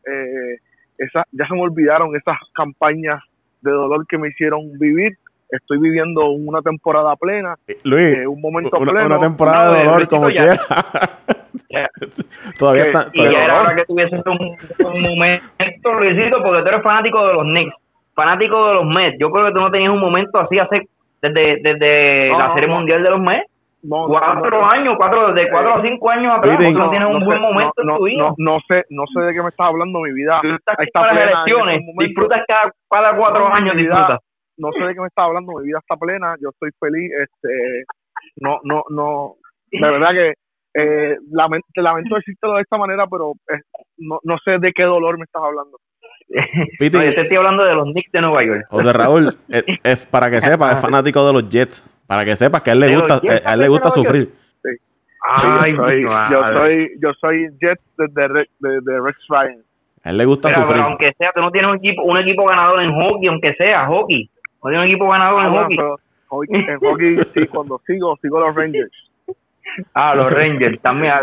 eh, 0.07 0.59
esa, 0.99 1.25
ya 1.33 1.47
se 1.47 1.55
me 1.55 1.63
olvidaron 1.63 2.15
esas 2.15 2.37
campañas 2.55 3.21
de 3.65 3.73
dolor 3.73 4.07
que 4.07 4.19
me 4.19 4.29
hicieron 4.29 4.61
vivir. 4.79 5.13
Estoy 5.51 5.79
viviendo 5.79 6.31
una 6.31 6.63
temporada 6.63 7.15
plena, 7.17 7.55
Luis, 7.85 8.19
eh, 8.19 8.27
un 8.27 8.41
momento 8.41 8.77
una, 8.79 8.93
pleno. 8.93 9.07
una 9.07 9.19
temporada 9.21 9.67
No, 9.67 9.73
de 9.75 9.81
eh, 9.81 9.85
dolor 9.85 10.09
como 10.09 10.31
ya- 10.31 10.43
quiera. 10.43 10.61
Todavía 12.59 12.83
Que- 12.85 12.89
está. 12.91 13.07
Y 13.13 13.17
todavía- 13.19 13.39
ya 13.39 13.45
era 13.45 13.61
hora 13.61 13.75
que 13.77 13.85
tuviese 13.85 14.17
un, 14.17 14.57
un 14.87 15.03
momento, 15.03 15.93
Luisito, 15.99 16.43
porque 16.43 16.63
tú 16.63 16.69
eres 16.69 16.83
fanático 16.83 17.27
de 17.27 17.33
los 17.35 17.43
Knicks, 17.45 17.75
fanático 18.15 18.69
de 18.69 18.75
los 18.75 18.87
Mets. 18.87 19.17
Yo 19.19 19.31
creo 19.31 19.47
que 19.47 19.53
tú 19.53 19.61
no 19.61 19.71
tenías 19.71 19.93
un 19.93 20.01
momento 20.01 20.39
así 20.39 20.59
hace 20.59 20.89
desde, 21.23 21.59
desde 21.63 22.29
No, 22.31 22.39
la 22.39 22.49
no, 22.49 22.55
Serie 22.55 22.69
no. 22.69 22.75
Mundial 22.77 23.03
de 23.03 23.11
los 23.11 23.21
Mets. 23.21 23.47
No, 23.87 24.07
Cuatro 24.09 24.61
no, 24.63 24.71
años, 24.71 24.95
cuatro, 24.97 25.33
de 25.35 25.51
cuatro 25.51 25.75
a 25.75 25.83
cinco 25.83 26.09
años 26.11 26.33
atrás, 26.39 26.57
Oye, 26.57 26.67
porque 26.69 26.79
no, 26.79 26.85
no, 26.87 26.91
tienes 26.91 27.09
un 27.09 27.21
no 27.21 27.27
buen 27.27 27.39
sé, 27.39 27.43
momento 27.43 27.83
no, 27.85 27.93
en 27.93 27.99
tu 27.99 28.03
no, 28.03 28.05
vida. 28.09 28.23
No, 28.25 28.35
no 28.39 28.59
sé, 28.67 28.83
no 28.89 29.05
sé 29.13 29.21
de 29.21 29.35
qué 29.35 29.43
me 29.43 29.49
estás 29.51 29.67
hablando, 29.67 30.01
mi 30.01 30.13
vida. 30.13 30.41
Disfrutas 30.43 30.77
está 30.81 31.01
para 31.01 31.13
las 31.13 31.15
plena 31.15 31.31
en 31.31 31.37
elecciones, 31.37 31.81
disfrutas 31.99 32.41
cada, 32.49 32.73
cada 32.91 33.17
cuatro 33.19 33.49
No, 33.49 33.55
años, 33.55 33.75
vida- 33.77 33.91
disfrutas. 33.95 34.21
No 34.57 34.73
sé 34.73 34.85
de 34.87 34.95
qué 34.95 35.01
me 35.01 35.07
estás 35.09 35.25
hablando, 35.27 35.53
mi 35.59 35.67
vida 35.67 35.79
está 35.81 35.97
plena, 35.97 36.35
yo 36.41 36.49
estoy 36.49 36.71
feliz, 36.81 37.11
este, 37.13 37.85
no, 38.37 38.59
no, 38.63 38.85
no, 38.89 39.35
de 39.71 39.81
verdad 39.91 40.11
que 40.13 40.33
eh, 40.77 41.17
lamento, 41.31 41.67
lamento 41.77 42.15
decírtelo 42.15 42.55
de 42.55 42.63
esta 42.63 42.79
manera, 42.79 43.07
pero 43.07 43.33
eh, 43.53 43.61
no, 43.99 44.19
no 44.23 44.39
sé 44.45 44.59
de 44.61 44.73
qué 44.73 44.85
dolor 44.85 45.19
me 45.19 45.25
estás 45.25 45.43
hablando. 45.43 45.77
Piti, 46.79 46.97
No, 46.97 47.05
yo 47.05 47.15
te 47.15 47.21
estoy 47.23 47.37
hablando 47.37 47.65
de 47.65 47.75
los 47.75 47.85
Knicks 47.93 48.13
de 48.13 48.21
Nueva 48.23 48.45
York. 48.45 48.63
José 48.71 48.93
Raúl, 48.93 49.37
es, 49.49 49.65
es 49.85 50.07
para 50.07 50.31
que 50.31 50.41
sepas, 50.41 50.77
es 50.77 50.81
fanático 50.81 51.27
de 51.27 51.33
los 51.35 51.49
Jets. 51.49 51.91
Para 52.07 52.25
que 52.25 52.37
sepas 52.37 52.63
que 52.63 52.71
a 52.71 52.73
él 52.75 52.81
le 52.81 52.95
gusta, 52.97 53.21
Jets, 53.21 53.47
a 53.47 53.55
él 53.55 53.61
le 53.61 53.69
gusta 53.69 53.89
¿de 53.89 53.97
los 53.97 54.07
sufrir. 54.07 54.33
Ay, 55.27 55.73
yo, 55.75 55.87
soy, 55.89 56.03
yo 56.03 56.43
soy, 56.53 56.91
yo 57.01 57.13
soy 57.15 57.49
Jet 57.61 57.81
de, 57.97 58.07
de, 58.11 58.29
Re- 58.29 58.51
de- 58.61 58.81
de 58.83 59.01
Rex 59.01 59.19
Ryan. 59.29 59.57
A 60.05 60.11
él 60.11 60.19
le 60.19 60.25
gusta 60.27 60.49
Mira, 60.49 60.61
sufrir. 60.61 60.75
pero 60.77 60.87
aunque 60.89 61.13
sea, 61.17 61.33
tú 61.35 61.41
no 61.41 61.51
tienes 61.51 61.71
un 61.71 61.77
equipo, 61.79 62.03
un 62.03 62.19
equipo 62.19 62.45
ganador 62.45 62.83
en 62.83 62.93
hockey, 62.93 63.29
aunque 63.29 63.55
sea 63.55 63.87
hockey. 63.87 64.29
No 64.63 64.69
tienes 64.71 64.85
un 64.87 64.91
equipo 64.93 65.09
ganador 65.09 65.41
en 65.43 65.49
Ah, 65.49 65.63
hockey. 65.63 65.77
pero 65.79 65.97
en 66.51 66.79
hockey, 66.79 67.15
sí, 67.35 67.47
cuando 67.47 67.81
sigo, 67.87 68.17
sigo 68.21 68.41
los 68.41 68.55
Rangers. 68.55 68.93
Ah, 69.95 70.15
los 70.15 70.31
Rangers 70.31 70.79
también. 70.83 71.13
Ah, 71.15 71.23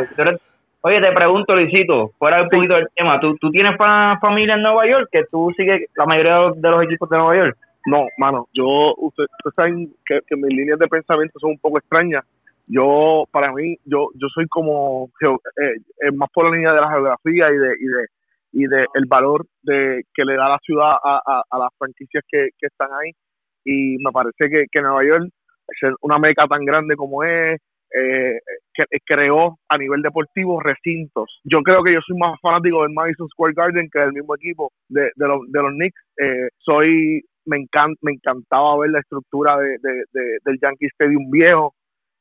Oye, 0.83 0.99
te 0.99 1.11
pregunto, 1.11 1.55
Luisito, 1.55 2.11
fuera 2.17 2.41
un 2.41 2.49
poquito 2.49 2.73
del 2.73 2.87
tema, 2.95 3.19
¿tú, 3.19 3.37
tú 3.37 3.51
tienes 3.51 3.77
fa- 3.77 4.17
familia 4.19 4.55
en 4.55 4.63
Nueva 4.63 4.87
York? 4.87 5.09
Que 5.11 5.23
tú 5.31 5.53
sigues 5.55 5.83
la 5.95 6.05
mayoría 6.07 6.33
de 6.37 6.41
los, 6.41 6.61
de 6.61 6.69
los 6.71 6.83
equipos 6.83 7.07
de 7.11 7.17
Nueva 7.17 7.35
York. 7.37 7.57
No, 7.85 8.05
mano, 8.17 8.47
yo, 8.53 8.93
usted- 8.97 9.23
ustedes 9.23 9.55
saben 9.55 9.93
que, 10.05 10.19
que 10.27 10.35
mis 10.35 10.55
líneas 10.55 10.79
de 10.79 10.87
pensamiento 10.87 11.39
son 11.39 11.51
un 11.51 11.59
poco 11.59 11.79
extrañas. 11.79 12.23
Yo, 12.67 13.25
para 13.31 13.51
mí, 13.53 13.75
yo, 13.85 14.09
yo 14.15 14.27
soy 14.33 14.47
como, 14.47 15.09
eh, 15.21 15.75
eh, 16.01 16.11
más 16.13 16.29
por 16.33 16.45
la 16.45 16.55
línea 16.55 16.73
de 16.73 16.81
la 16.81 16.89
geografía 16.91 17.49
y 17.51 17.57
de, 17.57 17.75
y 17.79 17.85
de, 17.85 18.05
y 18.53 18.67
de 18.67 18.85
el 18.93 19.05
valor 19.07 19.45
de 19.63 20.03
que 20.13 20.23
le 20.25 20.35
da 20.35 20.49
la 20.49 20.59
ciudad 20.59 20.91
a, 21.03 21.43
a, 21.49 21.57
las 21.59 21.69
franquicias 21.77 22.23
que, 22.29 22.49
que 22.57 22.67
están 22.67 22.89
ahí. 22.93 23.11
Y 23.65 23.97
me 24.03 24.11
parece 24.11 24.49
que, 24.49 24.65
que 24.71 24.81
Nueva 24.81 25.03
York, 25.03 25.29
ser 25.79 25.93
una 26.01 26.19
meca 26.19 26.47
tan 26.47 26.63
grande 26.65 26.95
como 26.95 27.23
es, 27.23 27.59
eh, 27.93 28.39
que, 28.73 28.85
creó 29.05 29.57
a 29.67 29.77
nivel 29.77 30.01
deportivo 30.01 30.61
recintos. 30.61 31.41
Yo 31.43 31.61
creo 31.61 31.83
que 31.83 31.93
yo 31.93 31.99
soy 32.05 32.17
más 32.17 32.39
fanático 32.41 32.83
del 32.83 32.93
Madison 32.93 33.27
Square 33.29 33.53
Garden 33.53 33.89
que 33.91 33.99
del 33.99 34.13
mismo 34.13 34.35
equipo 34.35 34.71
de, 34.87 35.11
de, 35.15 35.27
los, 35.27 35.51
de 35.51 35.61
los 35.61 35.71
Knicks. 35.73 36.01
Eh, 36.17 36.49
soy 36.59 37.21
me 37.45 37.57
encanta 37.57 37.97
me 38.01 38.11
encantaba 38.13 38.77
ver 38.79 38.91
la 38.91 38.99
estructura 38.99 39.57
de, 39.57 39.69
de- 39.81 40.03
de- 40.13 40.37
del 40.45 40.59
Yankee 40.61 40.87
Stadium 40.93 41.29
viejo 41.31 41.73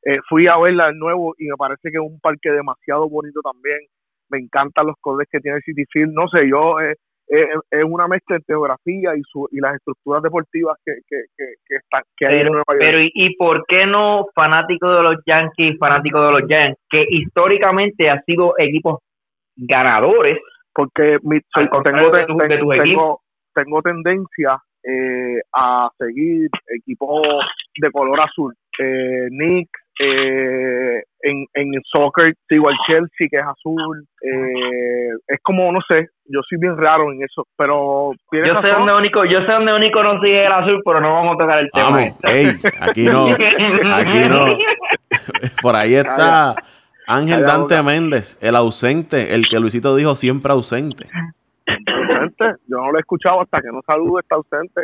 Eh, 0.03 0.19
fui 0.31 0.47
a 0.47 0.57
verla 0.57 0.87
de 0.87 0.95
nuevo 0.95 1.35
y 1.37 1.45
me 1.45 1.57
parece 1.59 1.91
que 1.91 1.99
es 1.99 2.03
un 2.12 2.19
parque 2.21 2.50
demasiado 2.50 3.07
bonito 3.09 3.41
también 3.43 3.81
me 4.31 4.39
encantan 4.39 4.87
los 4.87 4.97
colores 5.00 5.29
que 5.31 5.41
tiene 5.41 5.59
el 5.59 5.62
City 5.62 5.85
Field 5.93 6.12
no 6.15 6.27
sé 6.29 6.49
yo 6.49 6.81
eh, 6.81 6.95
es, 7.29 7.47
es 7.71 7.85
una 7.85 8.09
mezcla 8.09 8.37
entre 8.37 8.55
geografía 8.55 9.15
y, 9.15 9.21
su, 9.31 9.47
y 9.53 9.61
las 9.61 9.75
estructuras 9.77 10.23
deportivas 10.23 10.77
que, 10.85 10.95
que, 11.09 11.19
que, 11.37 11.45
que 11.67 11.77
están, 11.77 12.03
que 12.17 12.27
hay 12.27 12.33
en 12.35 12.41
Pero, 12.41 12.50
Nueva 12.53 12.65
York. 12.73 12.79
pero 12.81 12.99
¿y, 13.03 13.11
y 13.15 13.37
por 13.37 13.65
qué 13.69 13.87
no 13.87 14.27
fanático 14.35 14.87
de 14.91 15.03
los 15.03 15.17
Yankees, 15.27 15.77
fanático 15.79 16.19
de 16.27 16.33
los 16.33 16.43
Giants, 16.49 16.81
que 16.91 17.05
históricamente 17.09 18.09
han 18.11 18.23
sido 18.25 18.55
equipos 18.59 18.99
ganadores? 19.57 20.39
porque 20.73 21.19
mi, 21.23 21.39
soy- 21.53 21.69
de 22.12 22.21
de 22.21 22.27
tengo 23.55 23.83
tendencia 23.83 24.59
eh, 24.85 25.41
a 25.55 25.89
seguir 25.99 26.49
equipos 26.77 27.27
de 27.77 27.91
color 27.91 28.21
azul. 28.21 28.55
Eh, 28.79 29.29
Nick, 29.31 29.69
eh, 29.99 31.03
en, 31.23 31.45
en 31.53 31.83
soccer 31.85 32.33
sigo 32.49 32.69
al 32.69 32.77
Chelsea 32.87 33.29
que 33.31 33.37
es 33.37 33.45
azul. 33.45 34.07
Eh, 34.23 35.11
es 35.29 35.39
como, 35.43 35.71
no 35.71 35.81
sé, 35.87 36.09
yo 36.25 36.41
soy 36.49 36.59
bien 36.59 36.77
raro 36.77 37.13
en 37.13 37.23
eso, 37.23 37.47
pero 37.57 38.13
Yo 38.33 38.61
sé 38.63 38.69
dónde 38.69 38.95
único, 38.95 39.25
yo 39.25 39.45
sé 39.45 39.53
dónde 39.53 39.75
único 39.75 40.03
no 40.03 40.21
sigue 40.21 40.47
el 40.47 40.53
azul, 40.53 40.81
pero 40.85 41.01
no 41.01 41.13
vamos 41.13 41.35
a 41.35 41.39
tocar 41.39 41.59
el 41.59 41.71
tema. 41.71 41.91
Vamos, 41.91 42.15
ey, 42.23 42.47
aquí 42.81 43.05
no, 43.05 43.27
aquí 43.93 44.29
no. 44.29 44.57
Por 45.63 45.77
ahí 45.77 45.95
está 45.95 46.55
Ángel 47.07 47.43
Dante. 47.43 47.83
Méndez, 47.83 48.39
el 48.41 48.57
ausente, 48.57 49.35
el 49.35 49.47
que 49.49 49.61
Luisito 49.61 49.95
dijo 49.97 50.15
siempre 50.15 50.53
ausente. 50.53 51.07
Yo 52.69 52.77
no 52.77 52.93
lo 52.93 52.99
he 52.99 53.00
escuchado 53.00 53.41
hasta 53.43 53.61
que 53.61 53.69
no 53.69 53.81
salude, 53.83 54.21
está 54.21 54.37
ausente. 54.37 54.83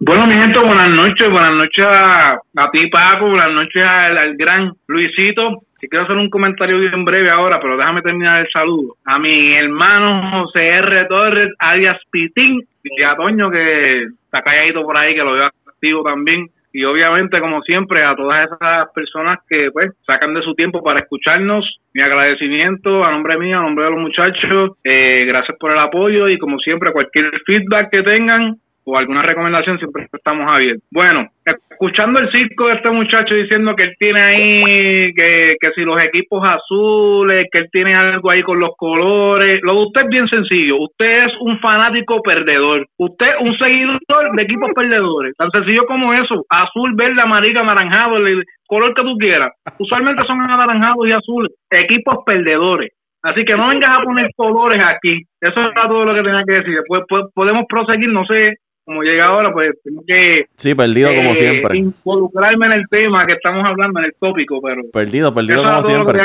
Bueno, 0.00 0.26
mi 0.26 0.34
gente, 0.34 0.58
buenas 0.58 0.90
noches. 0.90 1.30
Buenas 1.30 1.54
noches 1.54 1.84
a, 1.86 2.40
ti, 2.72 2.86
Paco. 2.88 3.28
Buenas 3.28 3.52
noches 3.52 3.82
al, 3.82 4.36
gran 4.36 4.72
Luisito. 4.86 5.62
Que 5.80 5.88
quiero 5.88 6.04
hacer 6.04 6.16
un 6.16 6.30
comentario 6.30 6.78
bien 6.78 7.04
breve 7.04 7.30
ahora, 7.30 7.60
pero 7.60 7.76
déjame 7.76 8.02
terminar 8.02 8.40
el 8.40 8.50
saludo. 8.50 8.96
A 9.04 9.18
mi 9.18 9.54
hermano 9.54 10.30
José 10.30 10.66
R. 10.68 11.06
Torres, 11.06 11.52
alias 11.58 11.98
Pitín, 12.10 12.62
y 12.82 13.02
a 13.02 13.16
Toño, 13.16 13.50
que 13.50 14.04
está 14.04 14.42
calladito 14.42 14.82
por 14.82 14.96
ahí, 14.96 15.14
que 15.14 15.22
lo 15.22 15.32
veo 15.32 15.46
activo 15.66 16.02
también. 16.02 16.48
Y 16.76 16.82
obviamente, 16.82 17.38
como 17.38 17.62
siempre, 17.62 18.02
a 18.02 18.16
todas 18.16 18.46
esas 18.46 18.88
personas 18.92 19.38
que 19.48 19.70
pues 19.72 19.92
sacan 20.04 20.34
de 20.34 20.42
su 20.42 20.54
tiempo 20.54 20.82
para 20.82 20.98
escucharnos, 20.98 21.64
mi 21.94 22.02
agradecimiento 22.02 23.04
a 23.04 23.12
nombre 23.12 23.38
mío, 23.38 23.60
a 23.60 23.62
nombre 23.62 23.84
de 23.84 23.92
los 23.92 24.00
muchachos, 24.00 24.72
eh, 24.82 25.24
gracias 25.24 25.56
por 25.60 25.70
el 25.70 25.78
apoyo 25.78 26.28
y 26.28 26.36
como 26.36 26.58
siempre, 26.58 26.90
cualquier 26.90 27.30
feedback 27.46 27.90
que 27.92 28.02
tengan, 28.02 28.56
o 28.84 28.96
alguna 28.96 29.22
recomendación, 29.22 29.78
siempre 29.78 30.06
estamos 30.12 30.46
abiertos. 30.48 30.86
Bueno, 30.90 31.26
escuchando 31.44 32.20
el 32.20 32.30
circo 32.30 32.68
de 32.68 32.74
este 32.74 32.90
muchacho 32.90 33.34
diciendo 33.34 33.74
que 33.74 33.84
él 33.84 33.94
tiene 33.98 34.20
ahí, 34.20 35.14
que, 35.14 35.56
que 35.60 35.70
si 35.74 35.82
los 35.82 36.00
equipos 36.02 36.42
azules, 36.44 37.46
que 37.50 37.58
él 37.58 37.68
tiene 37.72 37.94
algo 37.94 38.30
ahí 38.30 38.42
con 38.42 38.60
los 38.60 38.70
colores, 38.76 39.60
lo 39.62 39.74
de 39.74 39.82
usted 39.86 40.00
es 40.02 40.08
bien 40.08 40.28
sencillo, 40.28 40.76
usted 40.78 41.26
es 41.26 41.32
un 41.40 41.58
fanático 41.60 42.20
perdedor, 42.22 42.86
usted 42.98 43.26
es 43.26 43.40
un 43.40 43.56
seguidor 43.56 43.98
de 44.36 44.42
equipos 44.42 44.70
perdedores, 44.74 45.34
tan 45.36 45.50
sencillo 45.50 45.86
como 45.86 46.12
eso, 46.12 46.44
azul, 46.48 46.92
verde, 46.94 47.22
amarillo, 47.22 47.60
anaranjado, 47.60 48.18
el 48.18 48.44
color 48.66 48.94
que 48.94 49.02
tú 49.02 49.16
quieras, 49.16 49.52
usualmente 49.78 50.24
son 50.26 50.40
anaranjados 50.40 51.06
y 51.06 51.12
azules, 51.12 51.52
equipos 51.70 52.18
perdedores. 52.26 52.90
Así 53.22 53.42
que 53.46 53.56
no 53.56 53.68
vengas 53.68 53.88
a 53.88 54.04
poner 54.04 54.28
colores 54.36 54.82
aquí. 54.84 55.22
Eso 55.40 55.58
era 55.58 55.88
todo 55.88 56.04
lo 56.04 56.14
que 56.14 56.22
tenía 56.22 56.44
que 56.46 56.52
decir. 56.52 56.74
Después 56.74 57.04
pues, 57.08 57.24
podemos 57.34 57.64
proseguir, 57.66 58.10
no 58.10 58.26
sé 58.26 58.58
cómo 58.84 59.02
llega 59.02 59.26
ahora, 59.26 59.52
pues 59.52 59.70
tengo 59.82 60.02
que 60.06 60.46
Sí, 60.56 60.74
perdido 60.74 61.08
como 61.14 61.30
eh, 61.30 61.36
siempre. 61.36 61.78
involucrarme 61.78 62.66
en 62.66 62.72
el 62.72 62.88
tema 62.88 63.26
que 63.26 63.32
estamos 63.32 63.64
hablando, 63.64 63.98
en 64.00 64.06
el 64.06 64.14
tópico, 64.20 64.60
pero 64.62 64.82
Perdido, 64.92 65.32
perdido 65.34 65.62
como 65.62 65.82
siempre. 65.82 66.20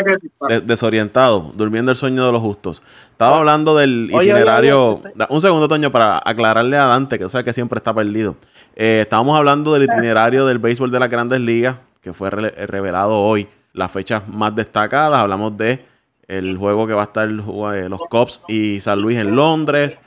que 0.48 0.60
desorientado, 0.62 1.51
durmiendo 1.56 1.92
el 1.92 1.98
sueño 1.98 2.25
de 2.25 2.32
los 2.32 2.42
justos. 2.42 2.84
Estaba 3.12 3.38
hablando 3.39 3.75
del 3.75 4.10
Oye, 4.13 4.30
itinerario. 4.30 5.01
Un 5.30 5.42
segundo, 5.42 5.68
Toño, 5.68 5.92
para 5.92 6.22
aclararle 6.24 6.78
a 6.78 6.86
Dante, 6.86 7.18
que 7.18 7.25
o 7.25 7.30
sea 7.30 7.44
que 7.44 7.54
siempre 7.54 7.78
está 7.78 7.94
perdido. 7.94 8.36
Eh, 8.75 9.00
estábamos 9.01 9.38
hablando 9.38 9.74
del 9.74 9.84
itinerario 9.84 10.46
del 10.46 10.60
béisbol 10.60 10.92
de 10.92 11.00
las 11.00 11.10
grandes 11.10 11.42
ligas, 11.42 11.75
que 12.01 12.13
fue 12.13 12.30
revelado 12.30 13.16
hoy. 13.18 13.48
Las 13.74 13.92
fechas 13.92 14.28
más 14.28 14.56
destacadas. 14.56 15.20
Hablamos 15.22 15.56
de 15.58 15.86
el 16.28 16.58
juego 16.58 16.88
que 16.88 16.94
va 16.94 17.01
a 17.01 17.06
estar 17.06 17.30
los 17.30 18.00
Cubs 18.10 18.42
y 18.48 18.80
San 18.80 19.01
Luis 19.01 19.18
en 19.18 19.36
Londres. 19.36 20.00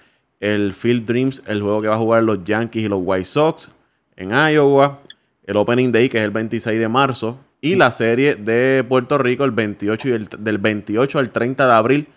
El 0.43 0.73
Field 0.73 1.07
Dreams, 1.07 1.43
el 1.47 1.63
juego 1.63 1.81
que 1.83 1.87
va 1.89 1.95
a 1.95 1.99
jugar 1.99 2.25
los 2.25 2.43
Yankees 2.43 2.83
y 2.85 2.89
los 2.89 2.99
White 3.03 3.25
Sox 3.27 3.71
en 4.17 4.31
Iowa. 4.33 4.99
El 5.47 5.57
Opening 5.57 5.93
Day, 5.93 6.09
que 6.09 6.19
es 6.19 6.25
el 6.25 6.31
26 6.33 6.79
de 6.81 6.89
marzo. 6.89 7.39
Y 7.61 7.77
la 7.77 7.93
serie 7.93 8.35
de 8.35 8.85
Puerto 8.89 9.19
Rico 9.19 9.45
el 9.45 9.53
28 9.53 10.09
y 10.09 10.13
el- 10.13 10.29
del 10.39 10.59
28 10.59 11.19
al 11.21 11.31
30 11.31 11.65
de 11.67 11.73
abril 11.73 12.09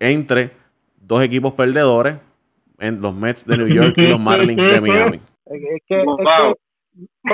entre 0.00 0.50
dos 0.96 1.22
equipos 1.22 1.52
perdedores, 1.52 2.16
en 2.78 3.00
los 3.02 3.14
Mets 3.14 3.46
de 3.46 3.58
New 3.58 3.68
York 3.68 3.94
y 3.98 4.06
los 4.06 4.18
Marlins 4.58 4.64
de 4.64 4.80
Miami. 4.80 5.20
Es 5.46 5.62
es 5.62 5.82
que, 5.86 5.98
es 6.00 6.04
Wow. 6.06 6.16
que- 6.16 6.54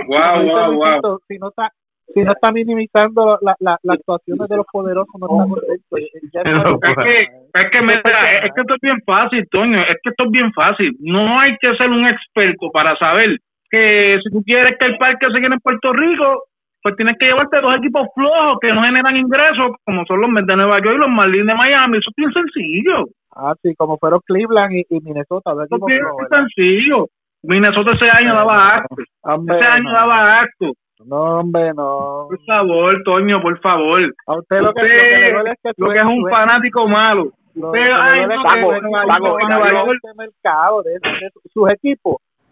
Wow, 0.08 0.46
wow, 0.46 0.74
wow. 0.74 0.80
Luisito, 0.80 1.20
si 1.28 1.38
no 1.38 1.48
está 1.50 1.72
si 2.14 2.20
no 2.22 2.32
está 2.32 2.50
minimizando 2.52 3.38
la, 3.42 3.54
la, 3.60 3.78
las 3.82 3.98
actuaciones 3.98 4.48
de 4.48 4.56
los 4.56 4.66
poderosos 4.72 5.14
no 5.18 5.26
está 5.26 5.48
contento 5.48 5.96
Eh, 5.96 6.52
no- 6.52 6.78
Es 6.82 6.96
que, 7.04 7.22
es 7.60 7.70
que, 7.70 7.82
mira, 7.82 8.44
es 8.44 8.52
que 8.54 8.60
esto 8.62 8.74
es 8.74 8.80
bien 8.82 9.00
fácil, 9.06 9.46
Toño, 9.50 9.80
es 9.80 9.96
que 10.02 10.10
esto 10.10 10.24
es 10.24 10.30
bien 10.30 10.52
fácil. 10.52 10.90
No 11.00 11.38
hay 11.40 11.56
que 11.60 11.74
ser 11.76 11.90
un 11.90 12.06
experto 12.06 12.70
para 12.72 12.96
saber 12.96 13.36
que 13.70 14.18
si 14.22 14.30
tú 14.30 14.42
quieres 14.44 14.76
que 14.78 14.86
el 14.86 14.98
parque 14.98 15.26
se 15.32 15.40
quede 15.40 15.54
en 15.54 15.60
Puerto 15.60 15.92
Rico, 15.92 16.44
pues 16.82 16.96
tienes 16.96 17.16
que 17.18 17.26
llevarte 17.26 17.60
dos 17.60 17.76
equipos 17.76 18.08
flojos 18.14 18.58
que 18.60 18.72
no 18.72 18.82
generan 18.82 19.16
ingresos, 19.16 19.72
como 19.84 20.04
son 20.06 20.20
los 20.22 20.30
Mets 20.30 20.46
de 20.46 20.56
Nueva 20.56 20.78
York 20.80 20.96
y 20.96 20.98
los 20.98 21.10
Marlins 21.10 21.46
de 21.46 21.54
Miami. 21.54 21.98
Eso 21.98 22.08
es 22.10 22.16
bien 22.16 22.32
sencillo. 22.32 23.04
ah 23.36 23.54
sí 23.62 23.74
como 23.76 23.98
fueron 23.98 24.20
Cleveland 24.26 24.72
y, 24.72 24.86
y 24.88 25.00
Minnesota 25.00 25.52
dos 25.52 25.66
Eso 25.66 25.76
es 25.76 25.82
equipos 25.82 25.86
bien 25.88 26.00
flojos, 26.00 26.22
¿verdad? 26.30 26.44
sencillo. 26.46 27.06
Minnesota 27.42 27.92
ese 27.92 28.10
año 28.10 28.34
daba. 28.34 28.84
Hombre, 29.22 29.56
Ese 29.56 29.64
año 29.64 29.92
daba 29.92 30.40
asco. 30.40 30.72
No 31.06 31.40
hombre 31.40 31.72
no. 31.74 32.26
Por 32.28 32.44
favor, 32.44 33.02
Toño, 33.04 33.40
por 33.42 33.58
favor. 33.60 34.00
a 34.26 34.38
usted 34.38 34.60
lo 34.60 34.72
que, 34.74 34.80
Usted, 34.82 34.82
lo 34.82 35.02
que 35.02 35.18
le 35.18 35.32
duele 35.32 35.50
es 35.50 35.58
que 35.62 35.70
Lo 35.76 35.90
que 35.90 35.98
es 35.98 36.04
un 36.04 36.28
fanático 36.28 36.86
malo. 36.88 37.32
le 37.54 37.92
ay, 37.92 38.26
no, 38.26 38.42
Paco, 38.42 38.72
Paco, 39.06 39.38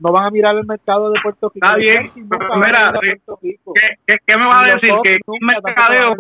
No 0.01 0.13
van 0.13 0.25
a 0.27 0.31
mirar 0.31 0.55
el 0.57 0.65
mercado 0.67 1.11
de 1.11 1.19
Puerto 1.23 1.51
Rico 1.53 1.67
Está 1.67 1.77
bien, 1.77 2.11
pero 2.29 2.57
mira, 2.57 2.91
eh. 3.03 3.17
¿Qué, 3.43 3.57
qué, 4.07 4.17
qué 4.27 4.37
me 4.37 4.47
va 4.47 4.61
a 4.63 4.75
decir? 4.75 4.91
Que 5.03 5.19
tampoco 5.27 5.39
mercadeo, 5.41 6.15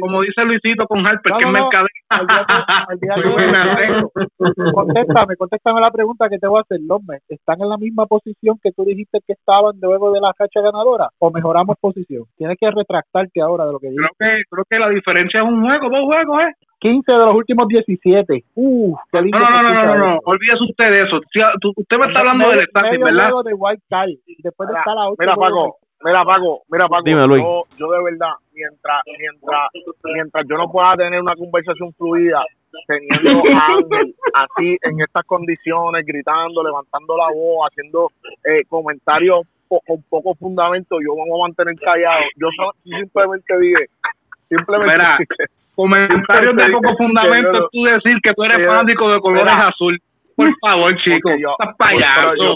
como, 0.00 0.22
dice 0.22 0.44
Luisito 0.44 0.86
con 0.86 1.06
Harper, 1.06 1.32
No, 1.32 1.38
que 1.38 1.44
es 1.44 1.50
no, 1.50 1.58
mercadeo. 1.60 1.88
Al 2.10 2.26
día 2.26 2.44
de- 2.46 2.54
al 2.88 3.00
día 3.00 3.14
de 3.14 3.92
hoy, 3.94 4.72
contéstame, 4.74 5.36
contéstame 5.36 5.80
la 5.80 5.90
pregunta 5.90 6.28
que 6.28 6.38
te 6.38 6.46
voy 6.46 6.58
a 6.58 6.62
hacer, 6.62 6.80
Mets, 7.08 7.24
¿están 7.30 7.60
en 7.62 7.68
la 7.68 7.76
misma 7.76 8.06
posición 8.06 8.58
que 8.62 8.70
tú 8.72 8.84
dijiste 8.84 9.18
que 9.26 9.32
estaban 9.34 9.74
luego 9.80 10.12
de 10.12 10.20
la 10.20 10.32
racha 10.38 10.60
ganadora 10.60 11.08
o 11.18 11.30
mejoramos 11.30 11.76
posición? 11.80 12.24
Tienes 12.36 12.56
que 12.60 12.70
retractarte 12.70 13.40
ahora 13.40 13.66
de 13.66 13.72
lo 13.72 13.78
que 13.78 13.88
Creo 13.88 13.96
dijiste. 14.02 14.24
que, 14.24 14.42
creo 14.50 14.64
que 14.68 14.78
la 14.78 14.88
diferencia 14.90 15.40
es 15.40 15.46
un 15.46 15.62
juego, 15.64 15.88
dos 15.88 16.04
juegos, 16.04 16.42
¿eh? 16.42 16.52
15 16.82 17.12
de 17.12 17.18
los 17.18 17.34
últimos 17.36 17.68
17. 17.68 18.44
Uf, 18.56 18.98
qué 19.12 19.22
lindo 19.22 19.38
No, 19.38 19.48
no, 19.50 19.62
no, 19.62 19.72
no, 19.72 19.84
no, 19.86 19.96
no, 19.98 20.12
eso. 20.14 20.20
olvídese 20.26 20.64
usted 20.68 20.90
de 20.90 21.02
eso. 21.04 21.20
Si 21.32 21.40
a- 21.40 21.52
tú- 21.60 21.72
usted 21.76 21.96
me 21.96 22.06
está 22.08 22.18
hablando 22.18 22.44
Medio- 22.44 22.58
del 22.58 22.66
estatus, 22.66 22.98
¿verdad? 22.98 23.24
juego 23.30 23.42
de 23.44 23.54
wild 23.54 23.80
card, 23.88 24.08
y 24.26 24.42
después 24.42 24.66
de 24.68 24.72
Mira, 24.74 24.80
estar 24.80 24.98
a 24.98 25.10
Mira. 25.16 25.34
Paco, 25.36 25.76
mira, 26.04 26.24
Paco, 26.24 26.62
mira, 26.68 26.88
Paco. 26.88 27.02
Dime, 27.06 27.26
Luis. 27.28 27.42
Yo, 27.42 27.62
yo 27.78 27.90
de 27.92 28.02
verdad, 28.02 28.32
mientras, 28.52 29.00
mientras, 29.16 29.70
mientras 30.04 30.44
yo 30.48 30.56
no 30.56 30.68
pueda 30.72 30.96
tener 30.96 31.20
una 31.22 31.36
conversación 31.36 31.92
fluida, 31.94 32.42
teniendo 32.88 33.30
a 33.54 33.66
Ángel 33.78 34.14
así 34.34 34.76
en 34.82 35.00
estas 35.00 35.24
condiciones, 35.26 36.04
gritando, 36.04 36.64
levantando 36.64 37.16
la 37.16 37.28
voz, 37.32 37.68
haciendo 37.70 38.08
eh, 38.44 38.64
comentarios 38.68 39.42
po- 39.68 39.80
con 39.86 40.02
poco 40.10 40.34
fundamento, 40.34 40.96
yo 41.00 41.14
vamos 41.16 41.38
a 41.38 41.42
mantener 41.46 41.76
callado. 41.78 42.24
Yo 42.36 42.48
simplemente 42.82 43.58
dije, 43.60 43.86
simplemente 44.48 44.92
Mira, 44.96 45.16
dije, 45.18 45.52
Comentarios 45.74 46.56
de 46.56 46.62
poco 46.72 46.96
fundamento, 46.96 47.58
es 47.64 47.70
tú 47.72 47.84
decir 47.84 48.18
que 48.22 48.34
tú 48.34 48.44
eres 48.44 48.58
fanático 48.66 49.08
de 49.10 49.20
colores 49.20 49.54
azul. 49.54 49.98
Por 50.36 50.50
favor, 50.60 50.96
chico, 50.96 51.30
yo- 51.38 51.50
estás 51.58 51.74
pero 51.76 51.76
payaso. 51.78 52.34
yo- 52.36 52.54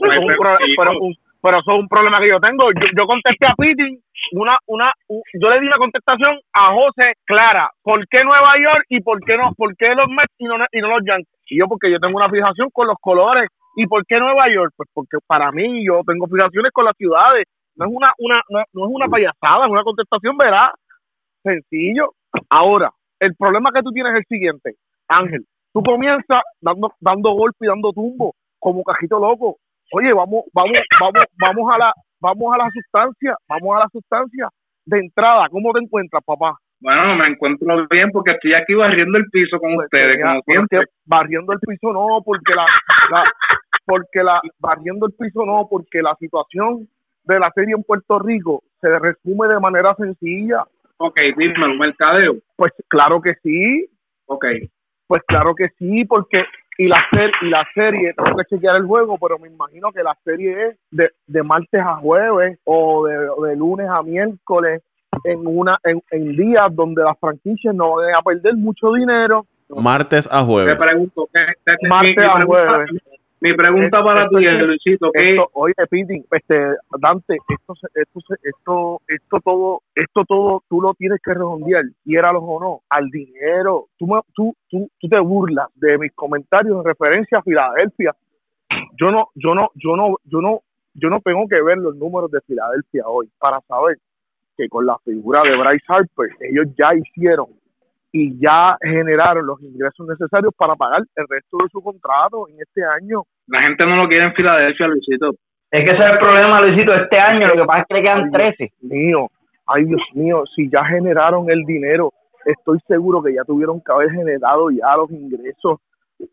pero, 1.42 1.58
eso 1.58 1.72
es 1.74 1.78
un 1.78 1.88
problema 1.88 2.18
que 2.20 2.28
yo 2.28 2.40
tengo. 2.40 2.70
Yo, 2.72 2.86
yo 2.96 3.06
contesté 3.06 3.46
a 3.46 3.54
Pitti, 3.56 3.98
una, 4.32 4.56
una, 4.66 4.92
yo 5.08 5.50
le 5.50 5.60
di 5.60 5.66
una 5.66 5.76
contestación 5.76 6.38
a 6.52 6.72
José 6.72 7.12
clara. 7.24 7.70
¿Por 7.82 8.06
qué 8.08 8.24
Nueva 8.24 8.54
York 8.58 8.84
y 8.88 9.00
por 9.00 9.20
qué 9.24 9.36
no, 9.36 9.52
por 9.56 9.74
qué 9.76 9.94
los 9.94 10.08
Mets 10.08 10.34
y 10.38 10.44
no, 10.46 10.56
y 10.72 10.80
no 10.80 10.88
los 10.88 11.04
Yankees? 11.06 11.28
Y 11.48 11.58
yo 11.58 11.66
porque 11.68 11.90
yo 11.90 11.98
tengo 12.00 12.16
una 12.16 12.28
fijación 12.30 12.68
con 12.72 12.86
los 12.88 12.96
colores. 13.00 13.48
¿Y 13.76 13.86
por 13.86 14.04
qué 14.06 14.18
Nueva 14.18 14.48
York? 14.52 14.72
Pues 14.76 14.88
porque 14.92 15.18
para 15.26 15.52
mí 15.52 15.86
yo 15.86 16.00
tengo 16.06 16.26
fijaciones 16.26 16.72
con 16.72 16.84
las 16.86 16.96
ciudades. 16.96 17.44
No 17.76 17.84
es 17.86 17.92
una, 17.94 18.12
una, 18.18 18.36
no, 18.48 18.58
no 18.72 18.84
es 18.86 18.90
una 18.92 19.06
payasada, 19.06 19.66
es 19.66 19.70
una 19.70 19.82
contestación 19.84 20.36
veraz. 20.36 20.72
Sencillo. 21.42 22.10
Ahora, 22.50 22.90
el 23.20 23.34
problema 23.36 23.70
que 23.72 23.82
tú 23.82 23.90
tienes 23.92 24.12
es 24.12 24.18
el 24.18 24.24
siguiente, 24.28 24.74
Ángel. 25.08 25.44
Tú 25.72 25.82
comienzas 25.82 26.42
dando, 26.60 26.92
dando 27.00 27.30
golpe 27.32 27.58
y 27.66 27.68
dando 27.68 27.92
tumbo, 27.92 28.34
como 28.58 28.82
cajito 28.82 29.18
loco. 29.18 29.56
Oye, 29.92 30.12
vamos, 30.12 30.44
vamos, 30.52 30.78
vamos, 31.00 31.24
vamos 31.38 31.74
a 31.74 31.78
la, 31.78 31.92
vamos 32.20 32.54
a 32.54 32.58
la 32.58 32.70
sustancia, 32.70 33.36
vamos 33.48 33.76
a 33.76 33.80
la 33.80 33.88
sustancia. 33.92 34.48
De 34.84 34.98
entrada, 34.98 35.48
¿cómo 35.50 35.72
te 35.72 35.80
encuentras, 35.80 36.22
papá? 36.24 36.56
Bueno, 36.80 37.16
me 37.16 37.28
encuentro 37.28 37.86
bien 37.90 38.10
porque 38.12 38.32
estoy 38.32 38.54
aquí 38.54 38.74
barriendo 38.74 39.18
el 39.18 39.24
piso 39.30 39.58
con 39.58 39.74
Pues, 39.74 39.86
ustedes, 39.86 40.18
ya, 40.18 40.24
como 40.32 40.42
siempre. 40.46 40.80
barriendo 41.06 41.52
el 41.52 41.58
piso 41.60 41.92
no, 41.92 42.20
porque 42.24 42.54
la, 42.54 42.66
la 43.10 43.24
porque 43.84 44.22
la 44.22 44.40
barriendo 44.58 45.06
el 45.06 45.12
piso 45.18 45.44
no, 45.46 45.66
porque 45.70 46.02
la 46.02 46.14
situación 46.16 46.86
de 47.24 47.38
la 47.40 47.50
serie 47.52 47.74
en 47.76 47.82
Puerto 47.82 48.18
Rico 48.18 48.62
se 48.80 48.98
resume 48.98 49.48
de 49.48 49.58
manera 49.60 49.94
sencilla. 49.94 50.64
Ok, 50.98 51.16
dímelo, 51.36 51.74
mercadeo. 51.74 52.36
Pues 52.56 52.72
claro 52.88 53.20
que 53.20 53.34
sí, 53.42 53.86
Ok. 54.26 54.44
pues 55.06 55.22
claro 55.26 55.54
que 55.54 55.68
sí, 55.78 56.04
porque 56.04 56.44
y 56.78 56.88
la 56.88 57.02
serie 57.10 57.32
y 57.42 57.46
la 57.48 57.66
serie 57.74 58.12
tengo 58.14 58.36
que 58.36 58.44
chequear 58.44 58.76
el 58.76 58.84
juego, 58.86 59.16
pero 59.18 59.38
me 59.38 59.48
imagino 59.48 59.90
que 59.92 60.02
la 60.02 60.14
serie 60.24 60.68
es 60.68 60.76
de, 60.90 61.10
de 61.26 61.42
martes 61.42 61.80
a 61.80 61.96
jueves 61.96 62.58
o 62.64 63.06
de, 63.06 63.16
de 63.48 63.56
lunes 63.56 63.88
a 63.88 64.02
miércoles 64.02 64.82
en 65.24 65.46
una 65.46 65.78
en, 65.84 66.02
en 66.10 66.36
días 66.36 66.74
donde 66.74 67.02
las 67.02 67.18
franquicias 67.18 67.74
no 67.74 67.96
van 67.96 68.14
a 68.14 68.22
perder 68.22 68.54
mucho 68.56 68.92
dinero. 68.92 69.46
Martes 69.68 70.28
a 70.30 70.40
Te 70.40 70.44
jueves. 70.46 70.78
pregunto, 70.86 71.28
¿qué, 71.32 71.40
mi- 71.82 71.88
Martes 71.88 72.16
mi 72.16 72.24
a 72.24 72.34
pregunta- 72.34 72.46
jueves. 72.46 72.90
Mi 73.40 73.54
pregunta 73.54 74.02
para 74.02 74.24
esto 74.24 74.38
ti 74.38 74.44
que- 74.44 74.50
Luisito, 74.52 75.10
¿qué, 75.12 75.30
Esto, 75.32 75.50
oye, 75.52 75.74
Piti, 75.90 76.24
este, 76.30 76.54
Dante, 76.98 77.36
esto, 77.48 77.74
esto, 77.94 78.20
esto, 78.42 79.00
esto 79.08 79.40
todo, 79.44 79.82
esto 79.94 80.24
todo, 80.26 80.62
tú 80.68 80.80
lo 80.80 80.94
tienes 80.94 81.20
que 81.22 81.34
redondear, 81.34 81.84
quiéralos 82.02 82.42
o 82.46 82.58
no, 82.60 82.80
al 82.88 83.10
dinero. 83.10 83.86
Tú, 83.98 84.06
me- 84.06 84.22
tú, 84.34 84.54
tú, 84.70 84.88
tú 84.98 85.08
te 85.08 85.18
burlas 85.20 85.68
de 85.74 85.98
mis 85.98 86.12
comentarios 86.14 86.78
en 86.78 86.84
referencia 86.84 87.38
a 87.38 87.42
Filadelfia. 87.42 88.14
Yo 88.98 89.10
no, 89.10 89.28
yo 89.34 89.54
no, 89.54 89.68
yo 89.74 89.96
no, 89.96 90.16
yo 90.24 90.40
no, 90.40 90.60
yo 90.94 91.10
no 91.10 91.20
tengo 91.20 91.46
que 91.46 91.60
ver 91.62 91.76
los 91.78 91.94
números 91.96 92.30
de 92.30 92.40
Filadelfia 92.40 93.04
hoy 93.06 93.28
para 93.38 93.60
saber 93.62 93.98
que 94.56 94.68
con 94.70 94.86
la 94.86 94.96
figura 95.04 95.42
de 95.42 95.54
Bryce 95.56 95.84
Harper, 95.88 96.30
ellos 96.40 96.66
ya 96.78 96.94
hicieron 96.94 97.48
y 98.12 98.38
ya 98.38 98.76
generaron 98.80 99.46
los 99.46 99.60
ingresos 99.62 100.06
necesarios 100.06 100.52
para 100.56 100.74
pagar 100.74 101.02
el 101.16 101.26
resto 101.28 101.58
de 101.58 101.68
su 101.70 101.82
contrato 101.82 102.48
en 102.48 102.60
este 102.60 102.82
año. 102.84 103.22
la 103.48 103.62
gente 103.62 103.84
no 103.84 103.96
lo 103.96 104.08
quiere 104.08 104.24
en 104.24 104.34
Filadelfia, 104.34 104.86
Luisito? 104.86 105.34
Es 105.70 105.84
que 105.84 105.90
ese 105.90 106.04
es 106.04 106.12
el 106.12 106.18
problema, 106.18 106.60
Luisito, 106.60 106.94
este 106.94 107.18
año. 107.18 107.48
Lo 107.48 107.56
que 107.56 107.66
pasa 107.66 107.80
es 107.80 107.86
que 107.88 107.94
le 107.94 108.02
quedan 108.02 108.24
Ay, 108.24 108.30
13. 108.30 108.72
Dios 108.80 108.92
mío, 108.92 109.28
ay 109.66 109.84
Dios 109.84 110.02
mío, 110.14 110.44
si 110.54 110.70
ya 110.70 110.84
generaron 110.84 111.50
el 111.50 111.64
dinero, 111.64 112.12
estoy 112.44 112.78
seguro 112.86 113.22
que 113.22 113.34
ya 113.34 113.44
tuvieron 113.44 113.80
que 113.80 113.92
haber 113.92 114.10
generado 114.10 114.70
ya 114.70 114.96
los 114.96 115.10
ingresos, 115.10 115.80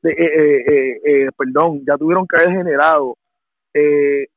de, 0.02 0.12
eh, 0.12 0.16
eh, 0.18 0.64
eh, 0.68 1.02
eh, 1.06 1.30
perdón, 1.36 1.82
ya 1.86 1.98
tuvieron 1.98 2.28
que 2.28 2.38
haber 2.38 2.52
generado 2.52 3.18
eh, 3.74 4.28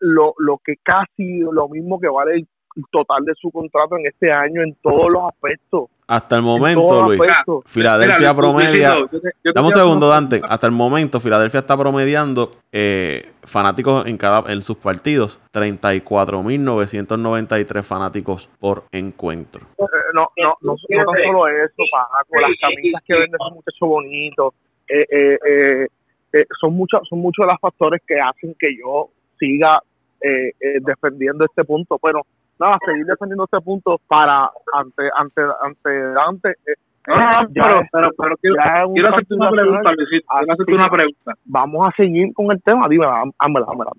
lo, 0.00 0.34
lo 0.38 0.58
que 0.64 0.74
casi 0.82 1.40
lo 1.40 1.68
mismo 1.68 2.00
que 2.00 2.08
vale 2.08 2.34
el 2.34 2.46
total 2.90 3.24
de 3.24 3.32
su 3.40 3.50
contrato 3.50 3.96
en 3.96 4.06
este 4.06 4.30
año 4.32 4.62
en 4.62 4.74
todos 4.82 5.10
los 5.10 5.22
aspectos. 5.28 5.88
Hasta 6.06 6.36
el 6.36 6.40
en 6.40 6.44
momento, 6.46 7.02
Luis. 7.04 7.18
aspectos. 7.20 7.62
Filadelfia 7.66 8.18
Mira, 8.18 8.34
promedia. 8.34 8.94
Yo 8.98 9.06
te- 9.08 9.16
yo 9.16 9.20
te 9.42 9.52
Dame 9.54 9.66
un 9.68 9.72
segundo, 9.72 10.08
Dante. 10.08 10.40
Hasta 10.46 10.66
el 10.66 10.72
momento, 10.72 11.18
Filadelfia 11.20 11.60
está 11.60 11.76
promediando 11.78 12.50
eh, 12.72 13.30
fanáticos 13.42 14.04
en 14.06 14.16
cada 14.18 14.52
en 14.52 14.62
sus 14.62 14.76
partidos. 14.76 15.40
34.993 15.52 17.82
fanáticos 17.82 18.50
por 18.58 18.84
encuentro. 18.92 19.62
Eh, 19.78 19.84
no, 20.14 20.28
no, 20.36 20.56
no, 20.60 20.74
no 20.88 21.04
tan 21.04 21.14
solo 21.24 21.48
eso, 21.48 21.82
Paco, 21.90 22.40
las 22.40 22.50
camisas 22.60 23.02
que 23.06 23.14
venden 23.14 23.38
son 23.38 23.54
muchachos 23.54 23.88
bonitos, 23.88 24.54
eh, 24.88 25.06
eh, 25.10 25.38
eh, 25.48 25.86
eh, 26.34 26.44
son 26.60 26.74
muchos 26.74 27.00
son 27.08 27.20
muchos 27.20 27.46
de 27.46 27.52
los 27.52 27.60
factores 27.60 28.02
que 28.06 28.20
hacen 28.20 28.54
que 28.58 28.76
yo 28.76 29.08
siga 29.38 29.80
eh, 30.20 30.50
eh, 30.60 30.78
defendiendo 30.80 31.44
este 31.44 31.64
punto, 31.64 31.98
pero 32.02 32.22
nada, 32.60 32.78
seguir 32.84 33.06
defendiendo 33.06 33.44
este 33.44 33.60
punto 33.60 33.98
para 34.08 34.50
ante 34.74 35.02
ante 35.16 35.42
ante 35.62 35.90
Dante. 36.12 36.48
eh, 36.50 36.74
No, 37.06 37.16
no, 37.16 37.48
pero, 37.52 37.80
es- 37.80 37.88
pero, 37.92 38.10
pero 38.16 38.36
quiero, 38.38 38.56
quiero 38.94 39.08
hacerte 39.10 39.34
una 39.34 39.50
pregunta. 39.50 39.92
Luisito. 39.92 40.26
Quiero 40.38 40.52
hacerte 40.54 40.72
una 40.74 40.90
pregunta. 40.90 41.32
Vamos 41.44 41.88
a 41.88 41.96
seguir 41.96 42.32
con 42.32 42.50
el 42.50 42.62
tema, 42.62 42.88
dime, 42.88 43.04
hámela, 43.38 43.66
hámela. 43.68 43.90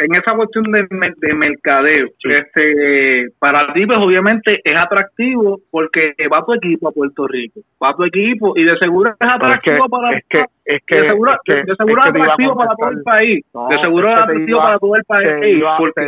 En 0.00 0.14
esa 0.14 0.32
cuestión 0.36 0.62
de, 0.70 0.86
de 0.90 1.34
mercadeo, 1.34 2.06
Sí. 2.22 2.28
este, 2.32 3.28
para 3.40 3.72
ti, 3.72 3.84
pues 3.84 3.98
obviamente 3.98 4.60
es 4.62 4.76
atractivo 4.76 5.58
porque 5.72 6.14
va 6.32 6.44
tu 6.44 6.54
equipo 6.54 6.88
a 6.88 6.92
Puerto 6.92 7.26
Rico, 7.26 7.60
va 7.82 7.92
tu 7.94 8.04
equipo 8.04 8.52
y 8.56 8.62
de 8.64 8.76
seguro 8.78 9.10
es 9.10 9.16
Pero 9.18 9.32
es 9.32 9.38
que, 9.40 9.44
atractivo 9.72 9.88
para 9.88 10.16
es 10.16 10.24
que, 10.28 10.44
es 10.66 10.82
que, 10.86 10.94
de 11.00 11.08
seguro, 11.08 11.32
es 11.32 11.38
que- 11.44 11.64
de 11.64 11.74
seguro 11.76 12.02
es 12.02 12.08
atractivo 12.10 12.56
para 12.56 12.74
todo 12.76 12.90
el 12.90 13.02
país. 13.02 13.44
No, 13.52 13.68
de 13.68 13.78
seguro 13.80 14.08
es 14.08 14.16
atractivo 14.16 14.48
iba- 14.58 14.62
para 14.62 14.78
todo 14.78 14.96
el 14.96 15.04
país. 15.04 15.56
iba, 15.58 15.76
porque 15.78 16.00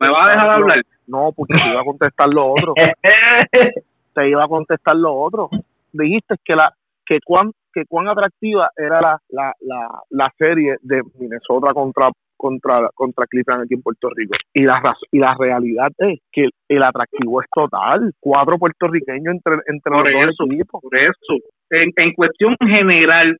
me 0.00 0.08
va 0.10 0.26
a 0.26 0.30
dejar 0.30 0.50
hablar. 0.50 0.82
No, 1.06 1.32
porque 1.32 1.54
te 1.54 1.70
iba 1.70 1.80
a 1.80 1.84
contestar 1.84 2.28
lo 2.28 2.52
otro. 2.52 2.74
te 4.14 4.28
iba 4.28 4.44
a 4.44 4.48
contestar 4.48 4.96
lo 4.96 5.14
otro. 5.14 5.48
Dijiste 5.92 6.36
que 6.44 6.56
la 6.56 6.72
que 7.06 7.18
cuán 7.24 7.52
que 7.72 7.84
cuán 7.86 8.08
atractiva 8.08 8.70
era 8.76 9.00
la, 9.00 9.18
la, 9.28 9.52
la, 9.60 9.88
la 10.10 10.32
serie 10.38 10.76
de 10.82 11.02
Minnesota 11.18 11.74
contra 11.74 12.10
contra 12.36 12.88
contra 12.94 13.26
Cleveland 13.26 13.64
aquí 13.64 13.74
en 13.74 13.82
Puerto 13.82 14.08
Rico 14.14 14.34
y 14.52 14.62
la 14.62 14.80
y 15.10 15.18
la 15.18 15.34
realidad 15.38 15.88
es 15.98 16.20
que 16.32 16.44
el, 16.44 16.50
el 16.68 16.82
atractivo 16.82 17.40
es 17.40 17.48
total 17.54 18.12
cuatro 18.20 18.58
puertorriqueños 18.58 19.34
entre 19.34 19.54
entre 19.66 19.90
Por 19.90 20.10
los 20.10 20.12
dos 20.12 20.34
eso, 20.34 20.44
equipos 20.44 20.82
por 20.82 20.96
eso. 20.96 21.44
En, 21.70 21.92
en 21.96 22.12
cuestión 22.12 22.56
general, 22.60 23.36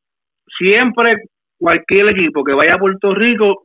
siempre 0.59 1.16
cualquier 1.59 2.09
equipo 2.11 2.44
que 2.44 2.53
vaya 2.53 2.74
a 2.74 2.79
Puerto 2.79 3.14
Rico, 3.14 3.62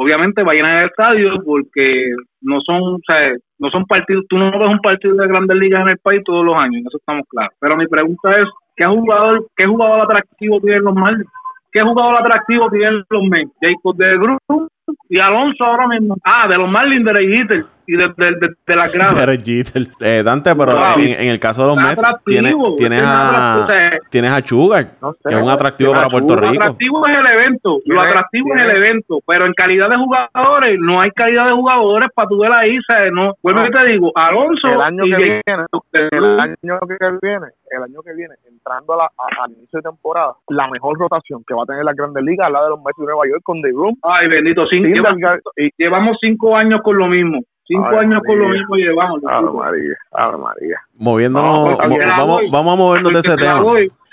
obviamente 0.00 0.42
va 0.42 0.52
a 0.52 0.54
llenar 0.54 0.82
el 0.82 0.88
estadio 0.88 1.42
porque 1.44 2.06
no 2.40 2.58
son, 2.62 2.94
o 2.94 2.98
sea, 3.06 3.34
no 3.58 3.68
son 3.68 3.84
partidos, 3.84 4.24
tú 4.30 4.38
no 4.38 4.50
ves 4.50 4.70
un 4.70 4.80
partido 4.80 5.14
de 5.14 5.28
grandes 5.28 5.58
ligas 5.58 5.82
en 5.82 5.88
el 5.88 5.98
país 5.98 6.22
todos 6.24 6.42
los 6.42 6.56
años, 6.56 6.76
en 6.80 6.86
eso 6.86 6.96
estamos 6.96 7.26
claros. 7.28 7.52
Pero 7.60 7.76
mi 7.76 7.86
pregunta 7.86 8.30
es, 8.40 8.48
¿qué 8.76 8.86
jugador, 8.86 9.46
qué 9.56 9.66
jugador 9.66 10.00
atractivo 10.00 10.58
tienen 10.60 10.84
los 10.84 10.94
Marlins? 10.94 11.30
¿Qué 11.70 11.82
jugador 11.82 12.16
atractivo 12.16 12.70
tienen 12.70 13.04
los 13.10 13.22
Mets? 13.28 13.52
Jacob 13.60 13.96
de 13.96 14.18
Cruz 14.18 14.68
y 15.10 15.18
Alonso 15.20 15.64
ahora 15.64 15.86
mismo. 15.86 16.16
Ah, 16.24 16.48
de 16.48 16.56
los 16.56 16.68
Marlins 16.68 17.04
de 17.04 17.12
Jeter 17.12 17.64
y 17.86 17.96
de, 17.96 18.08
de, 18.16 18.26
de, 18.40 18.48
de 18.66 18.76
las 18.76 18.92
gradas. 18.92 19.16
Derek 19.16 19.42
Jeter. 19.44 19.86
Eh, 20.00 20.22
Dante, 20.24 20.54
pero 20.54 20.72
Wow. 20.72 20.98
en, 20.98 21.20
en 21.20 21.28
el 21.28 21.38
caso 21.40 21.62
de 21.62 21.68
los 21.68 21.76
Mets, 21.76 21.98
atractivo, 22.04 22.24
tienes, 22.26 22.54
tienes, 22.78 23.02
a, 23.04 23.66
tienes 24.10 24.30
a 24.32 24.40
Sugar, 24.46 24.86
no 25.02 25.12
sé 25.14 25.18
que 25.28 25.34
es 25.34 25.42
un 25.42 25.48
atractivo 25.50 25.92
para 25.92 26.08
Puerto 26.08 26.28
Sugar, 26.34 26.44
Lo 26.44 26.50
Rico. 26.52 26.62
atractivo 26.62 27.06
es 27.06 27.18
el 27.18 27.26
evento, 27.26 27.68
lo 27.70 27.80
Tiene- 27.84 28.00
atractivo 28.08 28.54
es 28.54 28.60
el 28.62 28.70
evento, 28.70 29.18
pero 29.26 29.46
en 29.46 29.52
calidad 29.54 29.88
de 29.90 29.96
jugadores 29.96 30.78
no 30.80 31.00
hay 31.00 31.10
calidad 31.10 31.46
de 31.46 31.52
jugadores 31.52 32.10
para 32.14 32.28
tu 32.28 32.38
ver 32.38 32.52
ahí, 32.52 32.78
¿sabes? 32.86 33.12
No, 33.12 33.34
vuelvo 33.42 33.60
No. 33.60 33.66
y 33.66 33.70
te 33.70 33.84
digo, 33.86 34.12
Alonso 34.14 34.68
el 34.68 34.80
año 34.80 35.04
y 35.06 35.10
que 35.10 35.16
viene 35.16 35.40
el 35.46 36.40
año 36.40 36.78
que 36.86 37.18
viene, 37.22 37.46
el 37.70 37.82
año 37.82 38.02
que 38.02 38.14
viene, 38.14 38.34
entrando 38.48 38.94
a 38.94 38.96
la, 38.96 39.04
a- 39.04 39.44
al 39.44 39.50
inicio 39.52 39.78
de 39.78 39.82
temporada, 39.82 40.32
la 40.48 40.68
mejor 40.68 40.98
rotación 40.98 41.42
que 41.46 41.54
va 41.54 41.62
a 41.62 41.66
tener 41.66 41.84
la 41.84 41.92
Grandes 41.94 42.22
Ligas 42.24 42.48
es 42.48 42.52
la 42.52 42.62
de 42.64 42.70
los 42.70 42.78
Mets 42.82 42.98
de 42.98 43.04
Nueva 43.04 43.22
York 43.28 43.42
con 43.42 43.60
The 43.62 43.70
Room. 43.70 43.96
Ay, 44.02 44.28
bendito, 44.28 44.66
cinco, 44.68 44.88
lleva- 44.88 45.38
y, 45.56 45.70
llevamos 45.76 46.16
cinco 46.20 46.56
años 46.56 46.80
con 46.82 46.96
lo 46.96 47.06
mismo, 47.08 47.40
cinco 47.70 47.98
años 47.98 48.20
con 48.26 48.38
lo 48.38 48.44
María. 48.46 48.60
mismo 48.60 48.76
llevamos. 48.76 49.20
Ave. 49.26 49.50
María, 49.52 49.94
Ave 50.12 50.36
María. 50.38 50.76
Moviéndonos, 50.98 51.70
No, 51.70 51.76
pues, 51.76 52.06
vamos, 52.16 52.42
vamos 52.50 52.72
a 52.72 52.76
movernos 52.76 53.12
de 53.12 53.18
ese 53.20 53.36
Te 53.36 53.42
tema. 53.42 53.62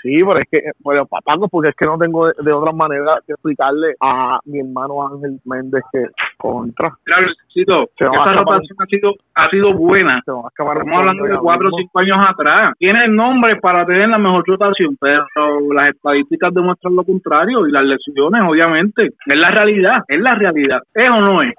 Sí, 0.00 0.20
pero 0.24 0.38
es 0.38 0.46
que, 0.48 0.60
pero 0.84 1.06
Paco, 1.06 1.48
porque 1.48 1.70
es 1.70 1.74
que 1.74 1.84
no 1.84 1.98
tengo 1.98 2.28
de, 2.28 2.32
de 2.40 2.52
otra 2.52 2.70
manera 2.70 3.18
que 3.26 3.32
explicarle 3.32 3.94
a 4.00 4.38
mi 4.44 4.60
hermano 4.60 5.04
Ángel 5.08 5.40
Méndez 5.44 5.82
que 5.92 6.04
contra. 6.36 6.92
Mira, 7.04 7.18
Luisito, 7.22 7.88
Se 7.98 8.04
va 8.04 8.10
a 8.12 8.14
esa 8.14 8.30
acabar. 8.30 8.44
rotación 8.60 8.76
ha 8.80 8.86
sido, 8.86 9.14
ha 9.34 9.50
sido 9.50 9.74
buena. 9.74 10.22
Se 10.24 10.30
va 10.30 10.38
a 10.44 10.48
acabar 10.48 10.76
Estamos 10.78 11.00
hablando 11.00 11.24
de 11.24 11.36
cuatro 11.38 11.68
o 11.68 11.76
cinco 11.76 11.98
años 11.98 12.16
atrás. 12.28 12.74
Tiene 12.78 13.06
el 13.06 13.16
nombre 13.16 13.56
para 13.56 13.84
tener 13.86 14.08
la 14.08 14.18
mejor 14.18 14.44
rotación, 14.46 14.96
pero 15.00 15.26
las 15.74 15.88
estadísticas 15.92 16.54
demuestran 16.54 16.94
lo 16.94 17.02
contrario 17.02 17.66
y 17.66 17.72
las 17.72 17.82
lesiones, 17.84 18.42
obviamente. 18.48 19.06
Es 19.26 19.36
la 19.36 19.50
realidad, 19.50 20.04
es 20.06 20.20
la 20.20 20.36
realidad. 20.36 20.78
¿Es 20.94 21.10
o 21.10 21.20
no 21.20 21.42
es? 21.42 21.52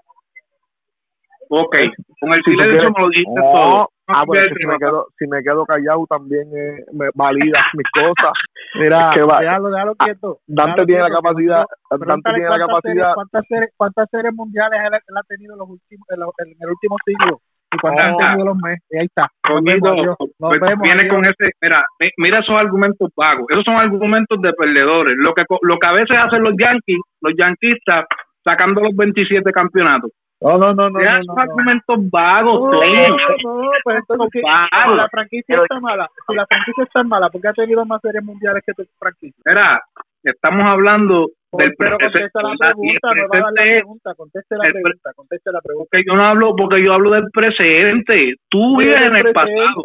Ok, 1.52 1.76
con 2.22 2.34
el 2.34 2.44
Si 2.44 2.52
silencio 2.52 2.78
quieres- 2.78 2.94
me 2.96 3.02
lo 3.02 3.10
dijiste 3.10 3.34
No, 3.42 3.42
todo. 3.52 3.90
ah, 4.08 4.24
No 4.26 4.32
pero 4.32 4.48
que 4.50 4.56
si 4.56 4.66
me 4.68 4.74
que- 4.74 4.80
quedo, 4.86 5.06
si 5.18 5.28
me 5.28 5.42
quedo 5.42 5.66
callado 5.66 6.06
también 6.08 6.46
eh, 6.56 6.86
me 6.94 7.08
valida 7.16 7.60
mis 7.74 7.88
cosas. 7.94 8.34
Mira, 8.76 9.10
Es 9.10 9.16
que 9.16 9.24
va- 9.24 9.40
déjalo, 9.42 9.70
déjalo 9.70 9.94
Ah, 9.98 10.06
quieto. 10.06 10.38
Dante 10.48 10.72
déjalo 10.72 10.86
tiene 10.86 11.02
la 11.02 11.10
capacidad, 11.10 11.66
Dante 11.90 12.06
Pregúntale 12.06 12.36
tiene 12.38 12.50
la 12.50 12.60
capacidad. 12.60 12.94
series- 12.94 13.16
¿Cuántas 13.16 13.46
series, 13.48 13.70
cuántas 13.78 14.10
series 14.12 14.34
mundiales 14.36 14.80
él, 14.80 14.94
él 14.94 15.16
ha 15.18 15.24
tenido 15.28 15.54
en, 15.54 15.60
los 15.60 15.70
últimos, 15.70 16.06
en, 16.14 16.20
lo- 16.20 16.34
en 16.38 16.48
el 16.60 16.70
último 16.70 16.96
siglo? 17.06 17.40
¿Y 17.72 17.78
cuántas 17.78 18.06
No. 18.06 18.10
han 18.10 18.18
tenido 18.18 18.46
los 18.50 18.58
meses? 18.62 18.84
Y 18.90 18.98
ahí 18.98 19.06
está. 19.06 19.22
Nos 19.26 19.54
Coñito, 19.62 19.86
vemos, 19.90 20.00
adiós. 20.02 20.16
Nos 20.20 20.50
pues, 20.54 20.60
vemos, 20.62 20.82
viene 20.86 21.02
adiós. 21.02 21.14
con 21.16 21.26
ese, 21.26 21.46
mira, 21.62 21.86
mi- 22.00 22.14
mira 22.18 22.40
esos 22.40 22.56
argumentos 22.56 23.10
vagos, 23.18 23.46
esos 23.50 23.64
son 23.66 23.76
argumentos 23.78 24.38
de 24.42 24.54
perdedores, 24.54 25.16
lo 25.18 25.34
que 25.34 25.44
lo 25.62 25.78
que 25.80 25.88
a 25.88 25.94
veces 25.94 26.18
hacen 26.18 26.44
los 26.44 26.54
Yankees, 26.58 27.02
los 27.22 27.34
yanquistas, 27.38 28.06
sacando 28.44 28.82
los 28.82 28.96
27 28.96 29.52
campeonatos. 29.52 30.12
No, 30.42 30.58
no, 30.58 30.74
no, 30.74 30.90
no. 30.90 31.00
No, 31.00 31.00
no, 31.00 31.20
no. 31.24 31.42
argumentos 31.42 31.98
vagos, 32.10 32.62
No, 32.62 32.72
Toño. 32.72 33.10
no, 33.10 33.72
pues 33.84 33.98
entonces 33.98 34.30
si, 34.32 34.42
la 34.42 35.08
franquicia 35.12 35.62
está 35.62 35.80
mala, 35.80 36.08
si 36.28 36.36
la 36.36 36.46
franquicia 36.46 36.84
está 36.86 37.04
mala, 37.04 37.30
¿por 37.30 37.42
qué 37.42 37.48
ha 37.50 37.54
tenido 37.54 37.86
más 37.86 38.02
series 38.02 38.24
mundiales 38.24 38.64
que 38.66 38.74
tu 38.74 38.84
franquicia? 38.98 39.42
Mira, 39.46 39.82
estamos 40.24 40.66
hablando 40.66 41.28
del 41.52 41.74
Pero 41.78 41.98
contesta 41.98 42.42
la 42.42 42.56
pregunta, 42.58 43.10
no 43.16 43.28
va 43.28 43.38
a 43.38 43.42
dar 43.42 43.54
la 43.54 43.62
pregunta, 43.64 44.14
conteste 44.16 44.56
la 44.56 44.72
pregunta, 44.72 45.14
conteste 45.16 45.52
la 45.52 45.62
pregunta. 45.62 45.90
porque 45.92 46.06
yo 46.08 46.16
no 46.16 46.26
hablo, 46.26 46.56
porque 46.56 46.84
yo 46.84 46.94
hablo 46.94 47.12
del 47.12 47.30
presente. 47.34 48.36
Tú 48.50 48.78
vives 48.78 49.02
en 49.02 49.16
el 49.16 49.34
pasado. 49.34 49.82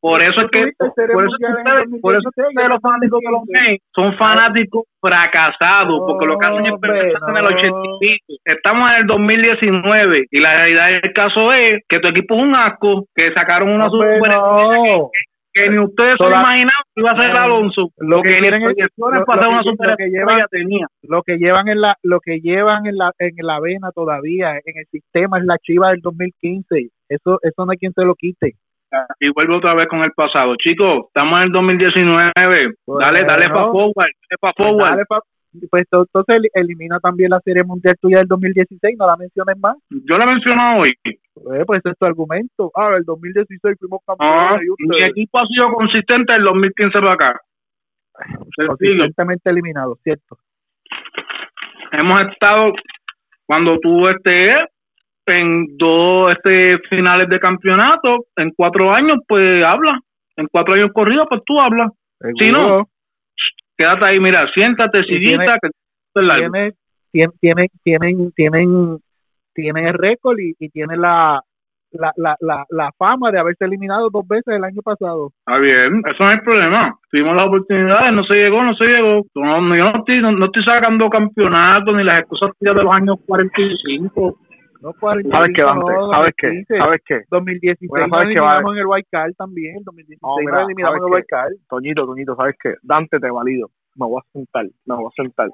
Por 0.00 0.22
eso 0.22 0.40
es 0.40 0.50
que, 0.50 0.72
por 0.78 1.24
eso 1.24 1.34
ustedes, 1.36 2.00
por 2.00 2.14
eso 2.16 2.28
es 2.30 2.34
que 2.34 2.42
2016, 2.42 2.48
ustedes 2.48 2.68
los 2.70 2.80
fanáticos 2.80 3.20
de 3.20 3.30
los 3.30 3.42
Mets 3.48 3.84
son 3.94 4.16
fanáticos 4.16 4.84
fracasados, 4.98 6.00
porque 6.06 6.24
lo 6.26 6.38
que 6.38 6.46
hacen 6.46 6.66
es 6.66 6.72
pensar 6.80 7.30
en 7.30 7.36
el 7.36 7.42
no. 7.44 7.50
80 7.50 7.78
y 7.84 7.98
pico. 8.00 8.40
Estamos 8.46 8.90
en 8.90 8.96
el 8.96 9.06
2019 9.06 10.26
y 10.30 10.40
la 10.40 10.54
realidad 10.56 10.86
del 11.02 11.12
caso 11.12 11.52
es 11.52 11.82
que 11.88 12.00
tu 12.00 12.08
equipo 12.08 12.34
es 12.36 12.42
un 12.42 12.54
asco, 12.54 13.04
que 13.14 13.32
sacaron 13.34 13.68
una 13.70 13.90
super 13.90 14.20
no. 14.26 15.10
que 15.52 15.68
ni 15.68 15.78
ustedes 15.80 16.16
se 16.16 16.22
lo 16.22 16.30
Toda- 16.30 16.40
imaginaban 16.42 16.84
que 16.94 17.00
iba 17.00 17.10
a 17.10 17.16
ser. 17.16 17.36
Alonso, 17.36 17.88
Lo 17.98 18.22
que 18.22 18.28
que 18.28 18.38
quieren 18.38 18.62
es- 18.62 18.76
ser 18.76 18.88
una 18.96 19.18
que- 19.62 19.62
super 19.70 19.96
que 19.98 20.04
llevan- 20.08 20.46
tenía. 20.50 20.86
Lo 21.02 21.22
que 21.24 21.38
llevan 21.38 21.66
en 21.68 21.80
la 21.80 21.96
lo 22.04 22.20
que 22.20 22.38
llevan 22.40 22.86
en 22.86 22.96
la 22.96 23.10
en 23.18 23.34
la 23.42 23.58
vena 23.60 23.90
todavía 23.92 24.52
en 24.64 24.78
el 24.78 24.86
sistema 24.86 25.38
es 25.38 25.44
la 25.44 25.58
Chiva 25.58 25.90
del 25.90 26.00
2015. 26.02 26.90
Eso 27.08 27.38
eso 27.42 27.66
no 27.66 27.72
hay 27.72 27.78
quien 27.78 27.92
se 27.92 28.04
lo 28.04 28.14
quite. 28.14 28.52
Y 29.20 29.28
vuelvo 29.30 29.56
otra 29.56 29.74
vez 29.74 29.88
con 29.88 30.00
el 30.02 30.12
pasado. 30.12 30.56
Chicos, 30.56 31.06
estamos 31.08 31.38
en 31.38 31.44
el 31.46 31.52
2019. 31.52 32.32
Dale, 32.98 33.24
dale 33.24 33.48
Bueno. 33.48 33.54
para 33.54 33.66
forward, 33.72 33.94
dale 33.96 34.38
para 34.40 34.52
Pues, 34.52 34.66
forward. 34.68 34.90
dale 34.90 35.04
pa- 35.06 35.20
pues 35.70 35.88
to- 35.88 36.02
entonces 36.02 36.34
el- 36.36 36.50
elimina 36.62 37.00
también 37.00 37.30
la 37.30 37.40
Serie 37.40 37.64
Mundial 37.64 37.94
tuya 38.00 38.18
del 38.18 38.28
2016, 38.28 38.96
no 38.98 39.06
la 39.06 39.16
menciones 39.16 39.58
más. 39.58 39.76
Yo 39.90 40.16
la 40.16 40.24
he 40.24 40.26
mencionado 40.28 40.80
hoy. 40.80 40.94
Pues, 41.34 41.64
pues 41.66 41.78
ese 41.80 41.90
es 41.90 41.98
tu 41.98 42.06
argumento. 42.06 42.70
Ah, 42.76 42.94
el 42.96 43.04
2016 43.04 43.76
fuimos 43.78 44.00
Ah, 44.06 44.14
campeones. 44.16 44.68
y 44.78 44.88
mi 44.88 45.02
equipo 45.02 45.38
ha 45.38 45.46
sido 45.46 45.72
consistente 45.72 46.32
del 46.32 46.44
2015 46.44 47.00
para 47.00 47.12
acá. 47.14 47.40
Consistentemente 48.56 49.50
eliminados, 49.50 49.98
¿cierto? 50.02 50.36
Hemos 51.92 52.22
estado, 52.30 52.72
cuando 53.46 53.78
tú 53.80 54.08
estés 54.08 54.56
en 55.30 55.76
dos 55.78 56.32
este 56.32 56.78
finales 56.88 57.28
de 57.28 57.38
campeonato, 57.40 58.24
en 58.36 58.50
cuatro 58.56 58.92
años, 58.92 59.18
pues 59.28 59.64
habla. 59.64 59.98
En 60.36 60.46
cuatro 60.50 60.74
años 60.74 60.90
corridos, 60.92 61.26
pues 61.28 61.42
tú 61.46 61.60
hablas. 61.60 61.90
Si 62.38 62.50
no, 62.52 62.84
quédate 63.76 64.04
ahí, 64.04 64.20
mira, 64.20 64.46
siéntate, 64.52 65.02
siguita, 65.04 65.58
que 65.62 65.68
tiene, 66.50 66.72
tien- 67.12 67.32
tiene, 67.40 67.66
tienen, 67.82 68.32
tienen, 68.32 68.98
tienen 69.54 69.86
el 69.86 69.94
récord 69.94 70.38
y, 70.38 70.54
y 70.58 70.68
tienen 70.70 71.00
la, 71.00 71.40
la, 71.92 72.12
la, 72.16 72.36
la, 72.40 72.64
la 72.70 72.90
fama 72.98 73.30
de 73.32 73.38
haberse 73.40 73.64
eliminado 73.64 74.10
dos 74.10 74.26
veces 74.28 74.54
el 74.54 74.64
año 74.64 74.80
pasado. 74.82 75.30
Está 75.46 75.58
bien, 75.58 76.02
eso 76.06 76.24
no 76.24 76.30
es 76.30 76.38
el 76.38 76.44
problema. 76.44 76.94
Tuvimos 77.10 77.36
las 77.36 77.46
oportunidades, 77.46 78.12
no 78.12 78.24
se 78.24 78.34
llegó, 78.34 78.62
no 78.62 78.74
se 78.74 78.84
llegó. 78.84 79.22
No, 79.34 79.76
yo 79.76 79.90
no 79.92 79.98
estoy, 79.98 80.20
no, 80.22 80.32
no 80.32 80.46
estoy 80.46 80.62
sacando 80.64 81.08
campeonatos 81.10 81.96
ni 81.96 82.04
las 82.04 82.20
excusas 82.20 82.50
de 82.60 82.74
los 82.74 82.92
años 82.92 83.16
45. 83.26 84.38
No 84.80 84.92
45, 84.94 85.36
¿Sabes 85.36 85.52
qué, 85.54 85.62
Dante? 85.62 85.92
no, 85.92 86.10
¿Sabes 86.10 86.34
qué? 86.36 86.46
2015. 86.46 86.78
¿Sabes 86.78 87.00
qué? 87.04 87.20
2016 87.30 87.88
Bueno, 87.90 88.06
nos 88.06 88.10
¿sabes 88.10 88.26
qué, 88.26 88.32
eliminamos 88.32 88.72
en 88.72 88.78
el 88.80 89.04
Card 89.10 89.32
también, 89.36 89.74
2016 89.84 90.20
No, 90.22 90.36
mira, 90.40 90.52
nos 90.52 90.64
eliminamos 90.64 91.00
en 91.06 91.18
el. 91.18 91.26
Card. 91.26 91.52
Toñito, 91.68 92.06
Toñito, 92.06 92.34
¿sabes 92.36 92.56
qué? 92.62 92.74
Dante, 92.82 93.18
te 93.20 93.30
valido. 93.30 93.68
Me 93.96 94.06
voy 94.06 94.20
a 94.20 94.32
sentar, 94.32 94.64
me 94.64 94.94
voy 94.94 95.06
a 95.06 95.22
sentar. 95.22 95.48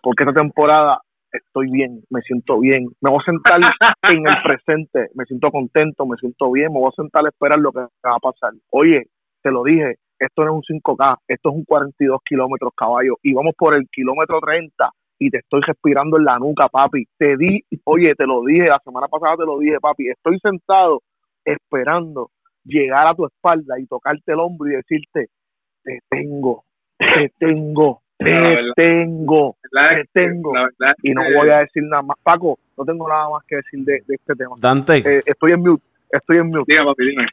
Porque 0.00 0.22
esta 0.24 0.32
temporada 0.32 1.00
estoy 1.32 1.70
bien, 1.70 2.00
me 2.10 2.20
siento 2.22 2.60
bien. 2.60 2.86
Me 3.02 3.10
voy 3.10 3.20
a 3.20 3.24
sentar 3.24 3.60
en 4.02 4.26
el 4.26 4.42
presente, 4.42 5.10
me 5.14 5.24
siento 5.24 5.50
contento, 5.50 6.06
me 6.06 6.16
siento 6.16 6.50
bien. 6.50 6.72
Me 6.72 6.78
voy 6.78 6.88
a 6.88 6.96
sentar 6.96 7.26
a 7.26 7.28
esperar 7.28 7.58
lo 7.58 7.72
que 7.72 7.80
va 7.80 8.16
a 8.16 8.18
pasar. 8.18 8.52
Oye, 8.70 9.04
te 9.42 9.50
lo 9.50 9.64
dije, 9.64 9.96
esto 10.18 10.44
no 10.44 10.58
es 10.58 10.70
un 10.70 10.80
5K, 10.80 11.18
esto 11.28 11.50
es 11.50 11.54
un 11.54 11.64
42 11.64 12.20
kilómetros, 12.24 12.72
caballo. 12.74 13.16
Y 13.22 13.34
vamos 13.34 13.54
por 13.58 13.74
el 13.74 13.86
kilómetro 13.92 14.40
30 14.40 14.90
y 15.18 15.30
te 15.30 15.38
estoy 15.38 15.60
respirando 15.62 16.18
en 16.18 16.24
la 16.24 16.38
nuca, 16.38 16.68
papi. 16.68 17.06
Te 17.18 17.36
di, 17.36 17.64
oye, 17.84 18.14
te 18.14 18.26
lo 18.26 18.42
dije, 18.44 18.66
la 18.68 18.80
semana 18.84 19.08
pasada 19.08 19.36
te 19.36 19.44
lo 19.46 19.58
dije, 19.58 19.78
papi. 19.80 20.08
Estoy 20.08 20.38
sentado 20.40 21.02
esperando 21.44 22.30
llegar 22.64 23.06
a 23.06 23.14
tu 23.14 23.26
espalda 23.26 23.78
y 23.78 23.86
tocarte 23.86 24.32
el 24.32 24.40
hombro 24.40 24.68
y 24.70 24.76
decirte, 24.76 25.28
te 25.84 26.00
tengo, 26.10 26.64
te 26.98 27.32
tengo, 27.38 28.02
La 28.18 28.26
te 28.26 28.30
verdad. 28.32 28.72
tengo, 28.76 29.56
La 29.70 29.88
te 29.90 30.04
tengo. 30.12 30.54
la 30.54 30.62
verdad 30.64 30.96
Y 31.02 31.12
no 31.12 31.22
voy 31.36 31.48
a 31.50 31.58
decir 31.58 31.82
nada 31.84 32.02
más. 32.02 32.16
Paco, 32.22 32.58
no 32.76 32.84
tengo 32.84 33.08
nada 33.08 33.30
más 33.30 33.44
que 33.46 33.56
decir 33.56 33.80
de, 33.84 34.02
de 34.06 34.14
este 34.16 34.34
tema. 34.34 34.56
Dante, 34.58 34.98
Eh, 34.98 35.22
estoy 35.24 35.52
en 35.52 35.60
mute, 35.60 35.84
estoy 36.10 36.38
en 36.38 36.48
mute. 36.48 36.64
Diga, 36.72 36.84
papi, 36.84 37.06
dime. 37.08 37.26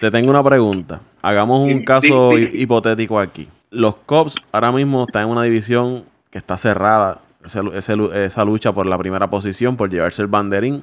te 0.00 0.10
tengo 0.10 0.30
una 0.30 0.42
pregunta. 0.42 1.00
Hagamos 1.22 1.60
un 1.62 1.78
Sí, 1.78 1.84
caso 1.84 2.32
sí, 2.32 2.46
sí. 2.46 2.56
hi- 2.58 2.62
hipotético 2.62 3.18
aquí. 3.18 3.48
Los 3.70 3.94
Cubs 3.96 4.36
ahora 4.52 4.72
mismo 4.72 5.04
están 5.04 5.24
en 5.24 5.30
una 5.30 5.44
división 5.44 6.04
que 6.32 6.38
está 6.38 6.56
cerrada. 6.56 7.20
Ese 7.44 7.60
ese 7.74 8.24
esa 8.24 8.44
lucha 8.44 8.72
por 8.72 8.86
la 8.86 8.98
primera 8.98 9.28
posición, 9.30 9.76
por 9.76 9.88
llevarse 9.90 10.22
el 10.22 10.28
banderín. 10.28 10.82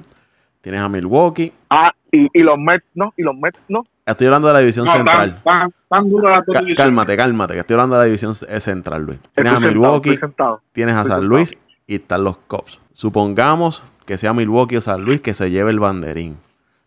Tienes 0.62 0.80
a 0.80 0.88
Milwaukee. 0.88 1.52
Ah, 1.70 1.90
y, 2.12 2.28
y 2.38 2.42
los 2.42 2.58
Mets, 2.58 2.84
¿no? 2.94 3.12
Y 3.16 3.22
los 3.22 3.34
Mets, 3.36 3.58
¿no? 3.68 3.82
Estoy 4.06 4.26
hablando 4.26 4.48
de 4.48 4.54
la 4.54 4.60
división 4.60 4.84
No, 4.86 4.92
central. 4.92 5.40
tan, 5.44 5.72
tan, 5.88 6.10
la 6.22 6.44
cálmate, 6.76 7.16
cálmate, 7.16 7.54
que 7.54 7.60
estoy 7.60 7.74
hablando 7.74 7.96
de 7.96 8.00
la 8.00 8.04
división 8.06 8.32
eh, 8.48 8.60
central, 8.60 9.04
Luis. 9.06 9.18
Tienes 9.34 9.52
a 9.52 9.56
Estoy 9.56 9.68
Milwaukee, 9.70 10.16
sentado. 10.16 10.60
tienes 10.72 10.94
a 10.96 11.04
San. 11.04 11.24
Luis 11.26 11.56
y 11.86 11.96
están 11.96 12.24
los 12.24 12.36
Cubs. 12.38 12.78
Supongamos 12.92 13.82
que 14.06 14.18
sea 14.18 14.32
Milwaukee 14.32 14.76
o 14.76 14.80
San 14.80 15.02
Luis 15.02 15.20
que 15.20 15.34
se 15.34 15.50
lleve 15.50 15.70
el 15.70 15.80
banderín 15.80 16.38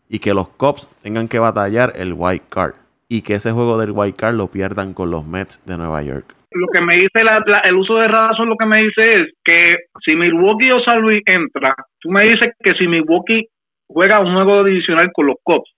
y 0.08 0.19
que 0.19 0.34
los 0.34 0.49
Cubs 0.49 0.88
tengan 1.02 1.28
que 1.28 1.39
batallar 1.39 1.93
el 1.95 2.13
White 2.15 2.45
Card 2.49 2.73
y 3.10 3.21
que 3.23 3.36
ese 3.36 3.52
juego 3.52 3.78
del 3.80 3.91
White 3.91 4.17
Card 4.17 4.36
lo 4.36 4.47
pierdan 4.47 4.93
con 4.93 5.10
los 5.10 5.26
Mets 5.26 5.62
de 5.65 5.78
Nueva 5.78 6.02
York. 6.04 6.36
Lo 6.55 6.67
que 6.71 6.81
me 6.81 6.95
dice 6.95 7.23
la- 7.23 7.43
la- 7.45 7.59
el 7.59 7.75
uso 7.75 7.95
de 7.97 8.07
razón, 8.07 8.49
lo 8.49 8.55
que 8.57 8.65
me 8.65 8.83
dice 8.83 9.21
es 9.21 9.27
que 9.43 9.77
si 10.03 10.15
Milwaukee 10.15 10.71
o 10.71 10.79
San 10.81 10.99
Luis 11.01 11.21
entra, 11.25 11.75
tú 11.99 12.09
me 12.09 12.23
dices 12.25 12.51
que 12.63 12.73
si 12.75 12.87
Milwaukee 12.87 13.47
juega 13.87 14.19
un 14.19 14.33
juego 14.33 14.63
divisional 14.63 15.09
con 15.13 15.27
los 15.27 15.35
Cubs. 15.43 15.69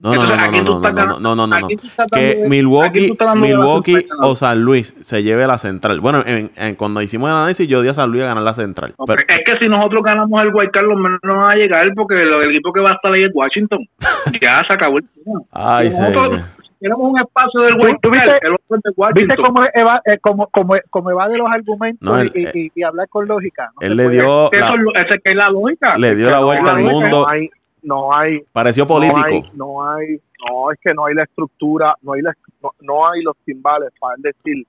No, 0.00 0.12
no, 0.12 0.16
no, 0.16 0.22
Entonces, 0.34 0.36
no, 0.38 0.44
¿a 0.44 0.50
quién 0.50 0.64
no, 0.64 0.70
no, 0.80 0.80
no, 0.80 1.06
no, 1.06 1.20
no, 1.20 1.34
no, 1.36 1.46
no, 1.46 1.54
¿A 1.56 1.60
no. 1.60 1.66
quién 1.68 1.78
tú 1.78 1.86
estás 1.86 2.06
Que 2.12 2.44
Milwaukee, 2.48 3.16
Milwaukee 3.36 4.06
o 4.20 4.34
San 4.34 4.60
Luis 4.60 4.88
se 5.00 5.22
lleve 5.22 5.46
la 5.46 5.56
central. 5.56 6.00
Bueno, 6.00 6.22
en, 6.26 6.50
en- 6.56 6.74
cuando 6.74 7.00
hicimos 7.00 7.30
el 7.30 7.36
análisis 7.36 7.66
yo 7.68 7.80
di 7.80 7.88
a 7.88 7.94
San 7.94 8.10
Luis 8.10 8.22
a 8.22 8.26
ganar 8.26 8.42
la 8.42 8.52
central. 8.52 8.92
No, 8.98 9.04
Pero- 9.06 9.22
es 9.22 9.44
que 9.46 9.56
si 9.58 9.68
nosotros 9.68 10.02
ganamos 10.02 10.42
el 10.42 10.52
White 10.52 10.72
Card, 10.72 10.86
los 10.86 10.98
menos 10.98 11.20
no 11.22 11.36
van 11.36 11.52
a 11.52 11.56
llegar 11.56 11.88
porque 11.94 12.16
lo- 12.16 12.42
el 12.42 12.50
equipo 12.50 12.72
que 12.72 12.80
va 12.80 12.90
a 12.90 12.94
estar 12.94 13.12
ahí 13.12 13.22
es 13.24 13.30
Washington. 13.32 13.78
ya 14.42 14.64
se 14.66 14.72
acabó 14.74 14.98
el 14.98 15.04
tema. 15.04 15.40
ay, 15.52 15.90
señor. 15.90 16.40
Tenemos 16.84 17.10
un 17.12 17.18
espacio 17.18 17.60
del 17.62 17.76
¿Tú- 17.76 17.82
White 17.84 17.98
tú 18.02 18.10
viste- 18.10 18.26
Card, 18.26 18.38
el 18.42 18.52
otro 18.54 18.64
es 18.76 18.82
de 18.82 18.90
¿Viste 18.90 19.00
Washington. 19.00 19.36
cómo 19.46 19.60
eva, 19.72 20.02
eh, 20.04 20.18
cómo, 20.20 20.48
cómo, 20.52 20.74
cómo 20.90 21.10
evade 21.10 21.38
los 21.38 21.50
argumentos 21.50 22.08
No, 22.08 22.20
él- 22.20 22.30
y, 22.34 22.58
y- 22.58 22.72
y 22.74 22.82
hablar 22.82 23.08
con 23.08 23.26
lógica? 23.26 23.70
No 23.80 23.86
Él 23.86 23.96
le 23.96 24.08
dio 24.10 24.52
Eso 24.52 24.60
la- 24.60 24.68
es 24.74 24.80
lo- 24.80 24.94
esa 24.94 25.14
es 25.14 25.22
que 25.22 25.30
es 25.30 25.36
la 25.36 25.50
lógica. 25.50 25.96
le 25.96 26.14
dio 26.14 26.30
la 26.30 26.40
no 26.40 26.44
vuelta 26.46 26.70
al 26.72 26.76
hay- 26.76 26.84
mundo. 26.84 27.20
No 27.22 27.28
hay, 27.28 27.50
no 27.82 28.14
hay, 28.14 28.40
Pareció 28.52 28.84
no 28.84 28.88
político. 28.88 29.20
hay, 29.26 29.42
no 29.54 29.88
hay, 29.88 30.06
no, 30.46 30.70
es 30.72 30.78
que 30.82 30.92
no 30.94 31.06
hay 31.06 31.14
la 31.14 31.22
estructura, 31.24 31.94
no 32.02 32.12
hay 32.12 32.22
la, 32.22 32.32
no, 32.62 32.70
no 32.82 33.08
hay 33.10 33.22
los 33.22 33.36
timbales 33.44 33.90
para 33.98 34.14
decir 34.18 34.64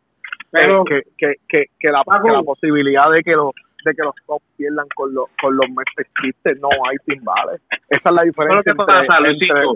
Pero- 0.51 0.83
que, 0.85 1.01
que, 1.17 1.33
que, 1.49 1.65
que 1.79 1.89
la, 1.89 2.03
Paco. 2.03 2.27
que 2.27 2.31
la 2.33 2.43
posibilidad 2.43 3.11
de 3.11 3.23
que 3.23 3.31
los 3.33 3.51
de 3.85 3.93
que 3.93 4.03
los 4.03 4.15
Cubs 4.25 4.43
pierdan 4.57 4.87
con 4.95 5.13
los 5.13 5.25
con 5.41 5.55
los 5.55 5.69
Mets 5.69 5.93
existe, 5.97 6.55
no 6.59 6.69
hay 6.89 6.97
timbales. 7.05 7.61
Esa 7.89 8.09
es 8.09 8.15
la 8.15 8.23
diferencia 8.23 8.71
entre, 8.71 8.85
pasa, 8.85 9.17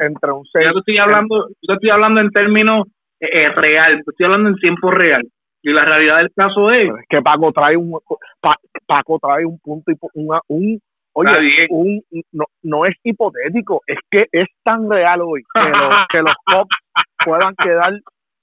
entre, 0.05 0.31
un 0.31 0.43
Yo 0.43 0.49
seis 0.51 0.67
te 0.73 0.79
estoy 0.79 0.97
hablando, 0.97 1.47
yo 1.61 1.73
estoy 1.73 1.89
hablando 1.89 2.19
en 2.21 2.29
términos 2.31 2.87
eh, 3.19 3.29
eh, 3.31 3.49
real, 3.49 4.01
estoy 4.05 4.25
hablando 4.25 4.49
en 4.49 4.55
tiempo 4.55 4.91
real. 4.91 5.23
Y 5.61 5.71
la 5.73 5.83
realidad 5.85 6.17
del 6.17 6.31
caso 6.33 6.71
es, 6.71 6.89
es 6.89 7.05
que 7.09 7.21
Paco 7.21 7.51
trae 7.51 7.75
un 7.77 7.97
Pa- 8.41 8.57
Paco 8.87 9.19
trae 9.19 9.45
un 9.45 9.59
punto 9.59 9.91
una, 10.13 10.39
un 10.47 10.79
oye 11.13 11.67
un 11.69 12.01
no, 12.31 12.45
no 12.63 12.85
es 12.85 12.95
hipotético 13.03 13.81
es 13.87 13.97
que 14.09 14.25
es 14.31 14.47
tan 14.63 14.89
real 14.89 15.21
hoy 15.21 15.41
que 15.53 15.59
los 15.69 15.69
que 16.11 16.21
los 16.21 16.33
Cubs 16.45 16.77
puedan 17.25 17.55
quedar 17.55 17.93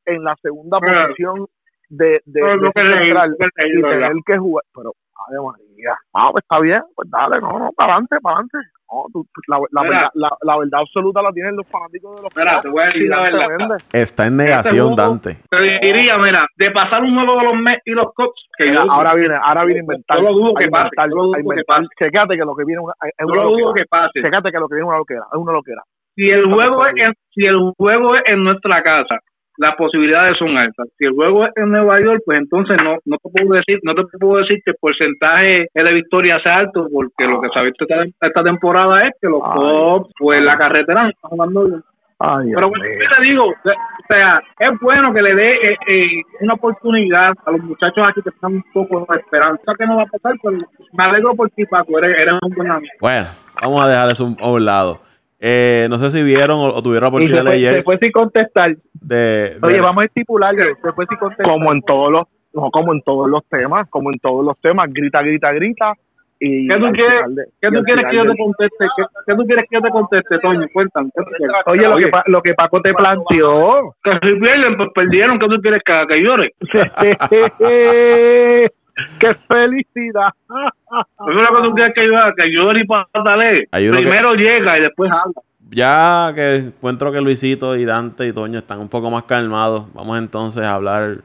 en 0.04 0.24
la 0.24 0.34
segunda 0.42 0.78
posición 0.78 1.46
de 1.88 2.20
de, 2.26 2.40
No, 2.40 2.56
no, 2.56 2.72
leí, 2.74 3.06
central 3.06 3.36
leí, 3.56 3.78
y 3.78 3.82
tener 3.82 4.12
que 4.26 4.36
jugar 4.38 4.64
pero 4.74 4.92
Ave 5.28 5.38
María 5.44 5.94
ah 6.14 6.28
pues 6.32 6.42
está 6.44 6.60
bien 6.60 6.82
pues 6.94 7.10
dale 7.10 7.40
no 7.40 7.58
no 7.58 7.70
para 7.76 7.92
adelante 7.94 8.16
para 8.22 8.36
adelante 8.36 8.58
no, 8.88 9.02
tú- 9.12 9.26
la, 9.48 9.58
la, 9.72 9.82
verdad, 9.82 10.08
la, 10.14 10.30
la 10.42 10.58
verdad 10.58 10.80
absoluta 10.80 11.20
la 11.20 11.32
tienen 11.32 11.56
los 11.56 11.66
fanáticos 11.68 12.14
de 12.16 12.22
los 12.22 12.30
Mira, 12.38 12.60
te 12.60 12.68
voy 12.68 12.82
a 12.82 12.86
decir 12.86 13.02
y 13.02 13.08
la 13.08 13.16
Dante 13.18 13.36
verdad. 13.58 13.76
Está 13.92 14.26
en 14.28 14.36
negación, 14.36 14.74
Este 14.76 14.80
juego- 14.80 14.96
Dante. 14.96 15.36
te 15.50 15.56
diría, 15.86 16.16
mira, 16.18 16.46
de 16.56 16.70
pasar 16.70 17.02
un 17.02 17.12
juego 17.16 17.36
de 17.40 17.44
los 17.46 17.56
Mets 17.56 17.82
y 17.84 17.90
los 17.90 18.14
Cubs, 18.14 18.46
que 18.56 18.66
Mira, 18.70 18.84
yo, 18.84 18.92
ahora 18.92 19.14
viene, 19.14 19.34
ahora 19.42 19.64
viene 19.64 19.80
a 19.80 19.82
inventar. 19.82 20.18
Yo 20.18 20.22
lo 20.22 20.32
dudo 20.34 20.52
a 20.56 20.60
que 20.60 20.68
pase, 20.68 20.84
inventar, 20.86 21.08
yo 21.10 21.16
lo 21.16 21.22
dudo 21.24 21.34
que 21.56 21.64
pase. 21.66 21.86
Checate 21.98 22.36
que 22.36 22.44
lo 22.44 22.54
que 22.54 22.64
viene 22.64 22.80
es 22.80 22.84
una, 22.84 22.94
es 23.02 23.12
yo 23.18 23.26
una 23.26 23.42
lo 23.42 23.50
dudo 23.50 23.66
loquera. 23.66 23.84
que 23.84 23.88
pase. 23.88 24.22
Checate 24.22 24.52
que 24.52 24.58
lo 24.60 24.68
que 24.68 24.74
viene 24.76 24.86
es 24.86 24.88
una 24.88 24.98
loquera, 24.98 25.24
es 25.32 25.38
una 25.38 25.52
loquera. 25.52 25.82
Si 26.14 26.30
el 26.30 26.44
juego 26.54 26.86
es 26.86 26.96
en, 26.96 27.12
si 27.34 27.44
el 27.44 27.58
juego 27.76 28.14
es 28.14 28.22
en 28.26 28.44
nuestra 28.44 28.82
casa, 28.84 29.18
las 29.58 29.74
posibilidades 29.76 30.36
son 30.38 30.56
altas. 30.56 30.88
Si 30.98 31.04
el 31.04 31.12
juego 31.12 31.46
es 31.46 31.52
en 31.56 31.70
Nueva 31.70 32.00
York, 32.00 32.22
pues 32.24 32.38
entonces 32.38 32.76
no 32.82 32.96
no 33.04 33.16
te 33.18 33.30
puedo 33.30 33.54
decir 33.54 33.78
no 33.82 33.94
te 33.94 34.02
puedo 34.18 34.40
decir 34.40 34.58
que 34.64 34.72
el 34.72 34.76
porcentaje 34.80 35.68
de 35.74 35.92
victoria 35.92 36.40
sea 36.42 36.58
alto, 36.58 36.88
porque 36.92 37.24
lo 37.26 37.40
que 37.40 37.48
se 37.52 37.58
ha 37.58 37.62
visto 37.62 37.84
esta, 37.88 38.04
esta 38.26 38.42
temporada 38.42 39.06
es 39.06 39.14
que 39.20 39.28
los. 39.28 39.42
Cubs, 39.42 40.12
pues 40.18 40.42
la 40.42 40.56
carretera 40.56 41.04
no 41.04 41.08
están 41.10 41.30
jugando 41.30 41.64
bien. 41.66 41.82
Ay, 42.18 42.50
Pero 42.54 42.70
bueno, 42.70 42.84
yo 42.86 43.14
te 43.14 43.22
digo, 43.22 43.44
o 43.44 44.06
sea, 44.08 44.42
es 44.58 44.80
bueno 44.80 45.12
que 45.12 45.20
le 45.20 45.34
dé 45.34 45.52
eh, 45.52 45.76
eh, 45.86 46.22
una 46.40 46.54
oportunidad 46.54 47.34
a 47.44 47.50
los 47.50 47.60
muchachos 47.60 48.08
aquí 48.08 48.22
que 48.22 48.30
están 48.30 48.54
un 48.54 48.64
poco 48.72 49.06
de 49.12 49.18
esperanza 49.18 49.74
que 49.78 49.86
no 49.86 49.96
va 49.96 50.04
a 50.04 50.06
pasar, 50.06 50.34
pero 50.42 50.56
me 50.92 51.04
alegro 51.04 51.34
por 51.34 51.50
ti, 51.50 51.66
Paco, 51.66 51.98
eres, 51.98 52.16
eres 52.18 52.34
un 52.40 52.54
buen 52.54 52.70
amigo. 52.70 52.92
Bueno, 53.02 53.26
vamos 53.60 53.84
a 53.84 53.88
dejar 53.88 54.10
eso 54.10 54.34
a 54.40 54.50
un 54.50 54.64
lado. 54.64 55.05
Eh, 55.40 55.86
no 55.90 55.98
sé 55.98 56.10
si 56.10 56.22
vieron 56.22 56.58
o, 56.60 56.68
o 56.74 56.82
tuvieron 56.82 57.08
oportunidad 57.08 57.44
de 57.44 57.58
leer 57.58 57.82
fue 57.84 57.98
sin 57.98 58.12
contestar. 58.12 58.76
de, 58.94 59.16
de- 59.16 59.58
Oye, 59.62 59.80
vamos 59.80 60.02
a 60.02 60.04
estipularlo. 60.06 60.64
Fue 60.94 61.06
sin 61.06 61.18
contestar. 61.18 61.46
como 61.46 61.72
en 61.72 61.82
todos 61.82 62.10
los 62.12 62.24
no, 62.54 62.70
como 62.70 62.92
en 62.94 63.02
todos 63.02 63.28
los 63.28 63.44
temas 63.48 63.86
como 63.90 64.10
en 64.10 64.18
todos 64.18 64.42
los 64.44 64.58
temas 64.60 64.90
grita 64.90 65.20
grita 65.22 65.52
grita 65.52 65.92
y 66.40 66.66
¿Qué 66.68 66.74
tú 66.78 66.86
quieres, 66.92 67.12
final 67.16 67.34
de- 67.34 67.44
¿qué 67.60 67.68
y 67.68 67.70
tú 67.70 67.76
al 67.78 67.84
quieres 67.84 68.04
que 68.10 68.16
yo 68.16 68.22
te 68.30 68.36
conteste? 68.36 68.84
¿Qué, 68.96 69.02
qué 69.26 69.34
tú 69.36 69.42
quieres 69.46 69.64
que 69.70 69.76
yo 69.76 69.82
te 69.82 69.88
conteste, 69.90 70.38
Toño? 70.38 70.66
Cuéntame. 70.72 71.10
¿qué 71.14 71.22
tú 71.24 71.30
quieres? 71.36 71.56
Oye, 71.66 71.88
lo, 71.88 71.96
que, 71.96 72.08
Pa- 72.08 72.24
lo 72.26 72.42
que 72.42 72.54
Paco 72.54 72.80
te 72.82 72.92
planteó. 72.92 73.94
Que 74.04 74.10
si 74.22 74.38
pierden, 74.40 74.76
pues 74.76 74.88
perdieron. 74.94 75.38
¿Qué 75.38 75.46
tú 75.48 75.56
quieres 75.62 75.82
que, 75.84 75.92
haga? 75.92 76.06
que 76.06 76.22
llore? 76.22 76.52
¡Qué 79.18 79.34
felicidad! 79.34 80.30
Lo 80.48 81.62
que 81.62 81.68
tú 81.68 81.74
quieres 81.74 81.94
que 81.94 82.06
yo 82.06 82.12
que 82.36 82.50
llore 82.52 82.80
y 82.80 82.86
patale. 82.86 83.68
Hay 83.72 83.88
uno 83.88 83.98
que- 83.98 84.04
Primero 84.04 84.34
llega 84.34 84.78
y 84.78 84.82
después 84.82 85.10
habla. 85.10 85.42
Ya 85.70 86.32
que 86.34 86.56
encuentro 86.56 87.10
que 87.12 87.20
Luisito 87.20 87.76
y 87.76 87.84
Dante 87.84 88.26
y 88.26 88.32
Toño 88.32 88.58
están 88.58 88.78
un 88.80 88.88
poco 88.88 89.10
más 89.10 89.24
calmados, 89.24 89.92
vamos 89.92 90.16
entonces 90.18 90.62
a 90.62 90.74
hablar 90.74 91.18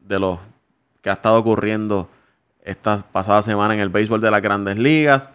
de 0.00 0.18
lo 0.18 0.40
que 1.02 1.10
ha 1.10 1.14
estado 1.14 1.38
ocurriendo 1.38 2.08
esta 2.64 2.98
pasada 3.12 3.42
semana 3.42 3.74
en 3.74 3.80
el 3.80 3.90
béisbol 3.90 4.20
de 4.20 4.30
las 4.30 4.40
grandes 4.42 4.78
ligas. 4.78 5.30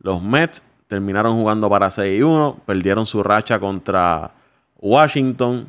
Los 0.00 0.22
Mets 0.22 0.64
terminaron 0.86 1.34
jugando 1.36 1.68
para 1.68 1.90
6 1.90 2.20
y 2.20 2.22
1, 2.22 2.58
perdieron 2.64 3.06
su 3.06 3.22
racha 3.22 3.58
contra 3.58 4.30
Washington. 4.78 5.68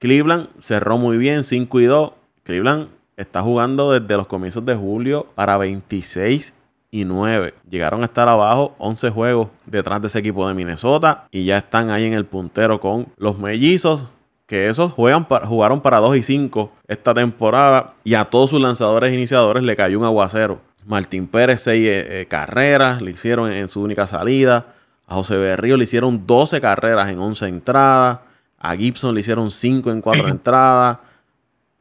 Cleveland 0.00 0.48
cerró 0.60 0.98
muy 0.98 1.16
bien, 1.16 1.44
5 1.44 1.80
y 1.80 1.84
2. 1.84 2.12
Cleveland 2.42 2.88
está 3.16 3.42
jugando 3.42 3.92
desde 3.92 4.16
los 4.16 4.26
comienzos 4.26 4.64
de 4.64 4.74
julio 4.74 5.26
para 5.34 5.56
26 5.56 6.54
y 6.90 7.04
9. 7.04 7.54
Llegaron 7.68 8.02
a 8.02 8.06
estar 8.06 8.28
abajo 8.28 8.74
11 8.78 9.10
juegos 9.10 9.48
detrás 9.64 10.00
de 10.00 10.08
ese 10.08 10.18
equipo 10.18 10.46
de 10.46 10.54
Minnesota 10.54 11.26
y 11.30 11.44
ya 11.44 11.58
están 11.58 11.90
ahí 11.90 12.04
en 12.04 12.12
el 12.12 12.26
puntero 12.26 12.80
con 12.80 13.06
los 13.16 13.38
mellizos. 13.38 14.06
Que 14.46 14.68
esos 14.68 14.92
juegan 14.92 15.24
para, 15.24 15.44
jugaron 15.44 15.80
para 15.80 15.98
2 15.98 16.18
y 16.18 16.22
5 16.22 16.70
esta 16.86 17.12
temporada 17.12 17.94
y 18.04 18.14
a 18.14 18.26
todos 18.26 18.50
sus 18.50 18.60
lanzadores 18.60 19.12
iniciadores 19.12 19.64
le 19.64 19.74
cayó 19.74 19.98
un 19.98 20.04
aguacero. 20.04 20.60
Martín 20.86 21.26
Pérez 21.26 21.62
6 21.62 22.26
carreras, 22.28 23.02
le 23.02 23.10
hicieron 23.10 23.50
en 23.50 23.66
su 23.66 23.82
única 23.82 24.06
salida. 24.06 24.66
A 25.08 25.16
José 25.16 25.36
Berrío 25.36 25.76
le 25.76 25.82
hicieron 25.82 26.28
12 26.28 26.60
carreras 26.60 27.10
en 27.10 27.18
11 27.18 27.48
entradas. 27.48 28.20
A 28.56 28.76
Gibson 28.76 29.14
le 29.14 29.20
hicieron 29.20 29.50
5 29.50 29.90
en 29.90 30.00
4 30.00 30.28
entradas. 30.30 30.98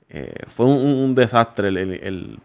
Eh, 0.09 0.33
fue 0.47 0.65
un, 0.65 1.15
desastre 1.15 1.69
el, 1.69 1.77
el, 1.77 1.93
el 2.03 2.37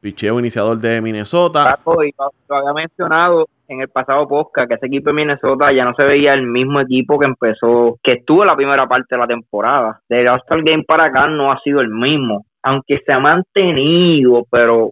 picheo 0.00 0.38
iniciador 0.40 0.78
de 0.78 1.00
Minnesota. 1.00 1.64
Paco, 1.76 2.04
y 2.04 2.12
lo, 2.18 2.56
había 2.56 2.72
mencionado 2.72 3.46
en 3.68 3.80
el 3.80 3.88
pasado 3.88 4.28
podcast 4.28 4.68
que 4.68 4.74
ese 4.74 4.86
equipo 4.86 5.08
de 5.10 5.14
Minnesota 5.14 5.72
ya 5.72 5.84
no 5.84 5.94
se 5.94 6.02
veía 6.02 6.34
el 6.34 6.42
mismo 6.42 6.80
equipo 6.80 7.18
que 7.18 7.24
empezó, 7.26 7.98
que 8.02 8.12
estuvo 8.14 8.42
en 8.42 8.48
la 8.48 8.56
primera 8.56 8.86
parte 8.86 9.14
de 9.14 9.18
la 9.20 9.26
temporada. 9.26 10.00
Del 10.08 10.28
All-Star 10.28 10.62
Game 10.62 10.84
para 10.84 11.06
acá 11.06 11.28
no 11.28 11.50
ha 11.50 11.58
sido 11.60 11.80
el 11.80 11.88
mismo, 11.88 12.44
aunque 12.62 13.00
se 13.06 13.12
ha 13.12 13.18
mantenido, 13.20 14.44
pero 14.50 14.90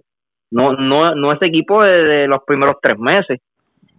no 0.51 0.73
no 0.75 1.15
no 1.15 1.33
ese 1.33 1.47
equipo 1.47 1.83
de, 1.83 1.91
de 2.05 2.29
los 2.29 2.41
primeros 2.47 2.77
tres 2.81 2.99
meses. 2.99 3.41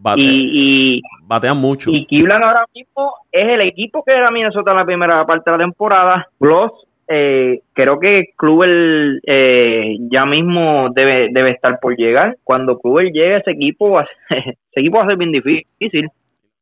Bate- 0.01 0.19
Y, 0.21 0.97
y, 0.97 1.01
batean 1.23 1.57
mucho. 1.57 1.89
y 1.91 2.05
Cleveland 2.07 2.43
ahora 2.43 2.65
mismo 2.75 3.13
es 3.31 3.47
el 3.47 3.62
equipo 3.62 4.03
que 4.03 4.12
era 4.13 4.31
Minnesota 4.31 4.71
en 4.71 4.77
la 4.77 4.86
primera 4.86 5.25
parte 5.25 5.49
de 5.51 5.57
la 5.57 5.63
temporada. 5.63 6.27
Plus, 6.39 6.71
eh, 7.07 7.61
creo 7.73 7.99
que 7.99 8.29
Kluber 8.37 9.19
eh, 9.25 9.97
ya 10.11 10.25
mismo 10.25 10.89
debe, 10.93 11.29
debe 11.31 11.51
estar 11.51 11.79
por 11.79 11.95
llegar. 11.95 12.37
Cuando 12.43 12.79
Kluber 12.79 13.05
llegue, 13.11 13.37
ese 13.37 13.51
equipo, 13.51 13.91
va 13.91 14.01
a 14.01 14.05
ser, 14.29 14.37
ese 14.71 14.79
equipo 14.79 14.97
va 14.97 15.03
a 15.03 15.07
ser 15.07 15.17
bien 15.17 15.31
difícil. 15.31 16.09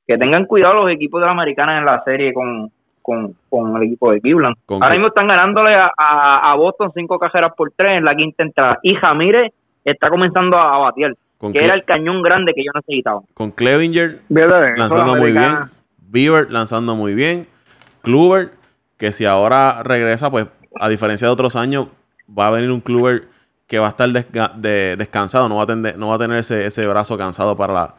Que 0.07 0.17
tengan 0.17 0.45
cuidado 0.45 0.73
los 0.83 0.91
equipos 0.91 1.21
de 1.21 1.25
la 1.27 1.31
americana 1.31 1.77
en 1.77 1.85
la 1.85 2.03
serie 2.03 2.33
con, 2.33 2.69
con, 3.01 3.33
con 3.49 3.77
el 3.77 3.83
equipo 3.83 4.11
de 4.11 4.19
Cleveland. 4.19 4.55
¿Con 4.65 4.77
Ahora 4.81 4.87
qué? 4.89 4.93
mismo 4.93 5.07
están 5.07 5.27
ganándole 5.27 5.73
a, 5.75 5.91
a, 5.97 6.51
a 6.51 6.55
Boston 6.55 6.91
cinco 6.93 7.17
cajeras 7.19 7.53
por 7.55 7.71
tres 7.75 7.97
en 7.97 8.05
la 8.05 8.15
quinta 8.15 8.43
entrada. 8.43 8.79
Y 8.83 8.95
Jamírez 8.95 9.53
está 9.85 10.09
comenzando 10.09 10.57
a, 10.57 10.75
a 10.75 10.77
batear, 10.79 11.13
Con, 11.37 11.53
que 11.53 11.59
Cle- 11.59 11.63
era 11.65 11.73
el 11.75 11.83
cañón 11.85 12.21
grande 12.23 12.53
que 12.53 12.63
yo 12.63 12.71
necesitaba. 12.73 13.21
con 13.35 13.51
Clevinger 13.51 14.17
¿Verdad? 14.27 14.73
lanzando 14.75 15.15
muy 15.15 15.31
bien. 15.31 15.55
Bieber 16.09 16.51
lanzando 16.51 16.95
muy 16.95 17.13
bien. 17.13 17.47
Kluber, 18.01 18.49
que 19.01 19.11
si 19.11 19.25
ahora 19.25 19.81
regresa, 19.83 20.29
pues 20.29 20.45
a 20.79 20.87
diferencia 20.87 21.27
de 21.27 21.33
otros 21.33 21.55
años, 21.55 21.87
va 22.29 22.47
a 22.47 22.51
venir 22.51 22.69
un 22.69 22.81
Kluber 22.81 23.27
que 23.65 23.79
va 23.79 23.87
a 23.87 23.89
estar 23.89 24.07
desga- 24.09 24.53
de- 24.53 24.95
descansado, 24.95 25.49
no 25.49 25.55
va 25.55 25.63
a 25.63 25.65
tener, 25.65 25.97
no 25.97 26.09
va 26.09 26.15
a 26.15 26.19
tener 26.19 26.37
ese, 26.37 26.67
ese 26.67 26.85
brazo 26.85 27.17
cansado 27.17 27.57
para 27.57 27.73
la, 27.73 27.95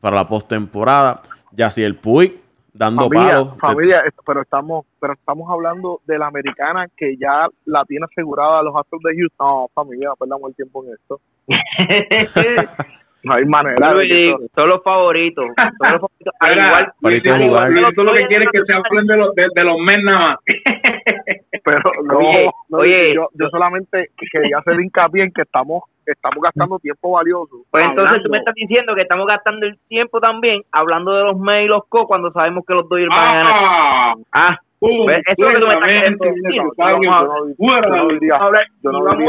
para 0.00 0.14
la 0.14 0.28
postemporada. 0.28 1.22
Ya 1.50 1.70
si 1.70 1.82
el 1.82 1.96
Puig 1.96 2.40
dando 2.72 3.08
familia, 3.08 3.32
palos. 3.34 3.54
familia, 3.58 4.00
es- 4.06 4.14
pero 4.24 4.42
estamos, 4.42 4.86
pero 5.00 5.14
estamos 5.14 5.50
hablando 5.50 6.00
de 6.06 6.18
la 6.18 6.28
americana 6.28 6.86
que 6.96 7.16
ya 7.16 7.48
la 7.64 7.84
tiene 7.84 8.06
asegurada 8.08 8.62
los 8.62 8.76
Astros 8.76 9.02
de 9.02 9.16
Houston. 9.18 9.46
No, 9.46 9.68
familia, 9.74 10.10
no 10.10 10.16
perdamos 10.16 10.50
el 10.50 10.54
tiempo 10.54 10.84
en 10.84 10.92
esto. 10.94 11.20
No 13.24 13.34
hay 13.34 13.44
manera. 13.46 13.94
De 13.94 14.06
que 14.08 14.36
son 14.54 14.68
los 14.68 14.82
favoritos. 14.82 15.46
Son 15.56 15.92
los 15.92 16.00
favoritos. 16.00 16.34
Al 16.40 17.42
igual, 17.42 17.94
tú 17.94 18.04
lo 18.04 18.12
que 18.12 18.26
quieres 18.26 18.48
es 18.52 18.60
que 18.60 18.66
se 18.66 18.72
hablen 18.72 19.06
de 19.06 19.16
los, 19.16 19.34
de, 19.34 19.48
de 19.54 19.64
los 19.64 19.78
men 19.78 20.04
nada 20.04 20.18
más. 20.28 20.38
pero 21.64 21.80
no, 22.04 22.18
Oye, 22.18 22.50
no, 22.68 22.78
oye. 22.78 23.14
yo, 23.14 23.28
yo 23.32 23.48
solamente 23.48 24.10
quería 24.30 24.58
hacer 24.58 24.78
hincapié 24.78 25.24
en 25.24 25.32
que 25.32 25.42
estamos, 25.42 25.84
estamos 26.04 26.42
gastando 26.42 26.78
tiempo 26.78 27.12
valioso. 27.12 27.64
Pues 27.70 27.84
entonces 27.86 28.22
tú 28.22 28.30
me 28.30 28.38
estás 28.38 28.54
diciendo 28.54 28.94
que 28.94 29.02
estamos 29.02 29.26
gastando 29.26 29.66
el 29.66 29.78
tiempo 29.88 30.20
también 30.20 30.62
hablando 30.72 31.12
de 31.12 31.24
los 31.24 31.38
Mets 31.38 31.64
y 31.64 31.68
los 31.68 31.84
Co 31.88 32.06
cuando 32.06 32.30
sabemos 32.32 32.64
que 32.66 32.74
los 32.74 32.88
Dodgers 32.88 33.08
van 33.08 33.18
a 33.18 33.34
ganar. 33.34 34.14
Ah, 34.32 34.58
Ah, 34.84 34.86
pum, 34.86 35.04
Pues 35.04 35.22
eso 35.26 35.48
es 35.48 35.50
lo 35.54 35.54
que 35.54 35.60
tú 35.60 35.66
me 35.66 35.74
estás 35.74 35.88
queriendo 35.88 36.24
decir. 36.24 36.62
Vamos 36.76 37.06
a- 37.08 37.18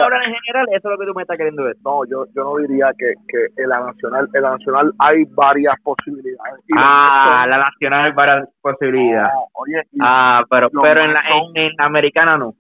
hablar, 0.06 0.22
en 0.26 0.34
general, 0.36 0.66
eso 0.70 0.78
es 0.78 0.84
lo 0.92 0.98
que 0.98 1.06
tú 1.06 1.14
me 1.16 1.22
estás 1.22 1.38
queriendo 1.38 1.64
decir. 1.64 1.82
no, 1.86 2.06
yo, 2.06 2.26
yo 2.36 2.44
no 2.44 2.58
diría 2.58 2.92
que, 2.98 3.14
que 3.28 3.62
en 3.64 3.70
la 3.70 3.80
nacional, 3.82 4.28
en 4.34 4.42
la 4.42 4.52
nacional 4.52 4.92
hay 5.00 5.24
varias 5.36 5.76
posibilidades. 5.84 6.62
Ah, 6.76 7.46
la 7.48 7.58
nacional 7.58 8.06
hay 8.06 8.12
varias 8.12 8.50
posibilidades. 8.62 9.32
no, 9.34 9.46
oye, 9.54 9.82
Ah, 10.02 10.44
pero 10.50 10.70
pero 10.82 11.02
en 11.04 11.14
la, 11.14 11.22
en, 11.22 11.58
en 11.64 11.72
la 11.78 11.86
americana 11.86 12.38
no. 12.38 12.54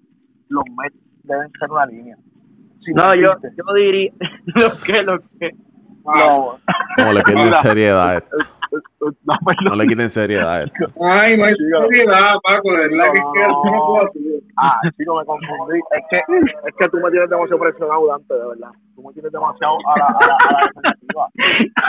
los 0.49 0.63
Mets 0.77 0.95
deben 1.23 1.49
ser 1.60 1.71
una 1.71 1.86
línea. 1.86 2.15
Si 2.81 2.93
No, 2.93 3.13
yo, 3.15 3.34
yo 3.58 3.73
diría 3.73 4.12
lo 4.45 4.69
que, 4.86 5.03
lo 5.03 5.17
que. 5.39 5.51
no, 6.05 6.58
Como 6.95 7.13
le 7.13 7.21
pierden 7.23 7.45
Mira. 7.45 7.62
seriedad 7.62 8.10
a 8.10 8.17
esto. 8.17 8.38
No, 9.25 9.33
perdón. 9.45 9.65
No 9.69 9.75
le 9.75 9.88
quiten 9.88 10.09
seriedad 10.09 10.51
a 10.53 10.63
esto. 10.63 10.85
Ay, 11.01 11.38
no 11.38 11.45
hay 11.45 11.55
seriedad, 11.55 12.35
Paco, 12.43 12.71
de 12.71 12.77
verdad 12.88 13.11
que 13.13 13.19
No, 13.19 13.31
que 13.33 13.39
eso 13.41 13.65
no 13.65 13.85
puedo 13.85 14.05
hacer. 14.07 14.21
Ah, 14.57 14.79
chico, 14.97 15.19
me 15.19 15.25
confundí. 15.25 15.79
Es 15.91 16.03
que, 16.09 16.17
es 16.17 16.75
que 16.77 16.89
tú 16.89 16.97
me 16.97 17.11
tienes 17.11 17.29
demasiado 17.29 17.59
presionado, 17.59 18.07
Dante, 18.07 18.33
de 18.33 18.47
verdad. 18.47 18.71
Tú 18.95 19.03
me 19.03 19.13
tienes 19.13 19.31
demasiado 19.31 19.75
a 19.85 19.99
la, 19.99 20.05
a 20.05 20.27
la, 20.27 20.35
a 20.35 20.51
la 20.51 20.69
defensiva. 20.73 21.27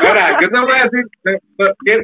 Mira, 0.02 0.40
yo 0.40 0.48
te 0.50 0.58
voy 0.58 0.72
a 0.78 0.82
decir, 0.84 1.04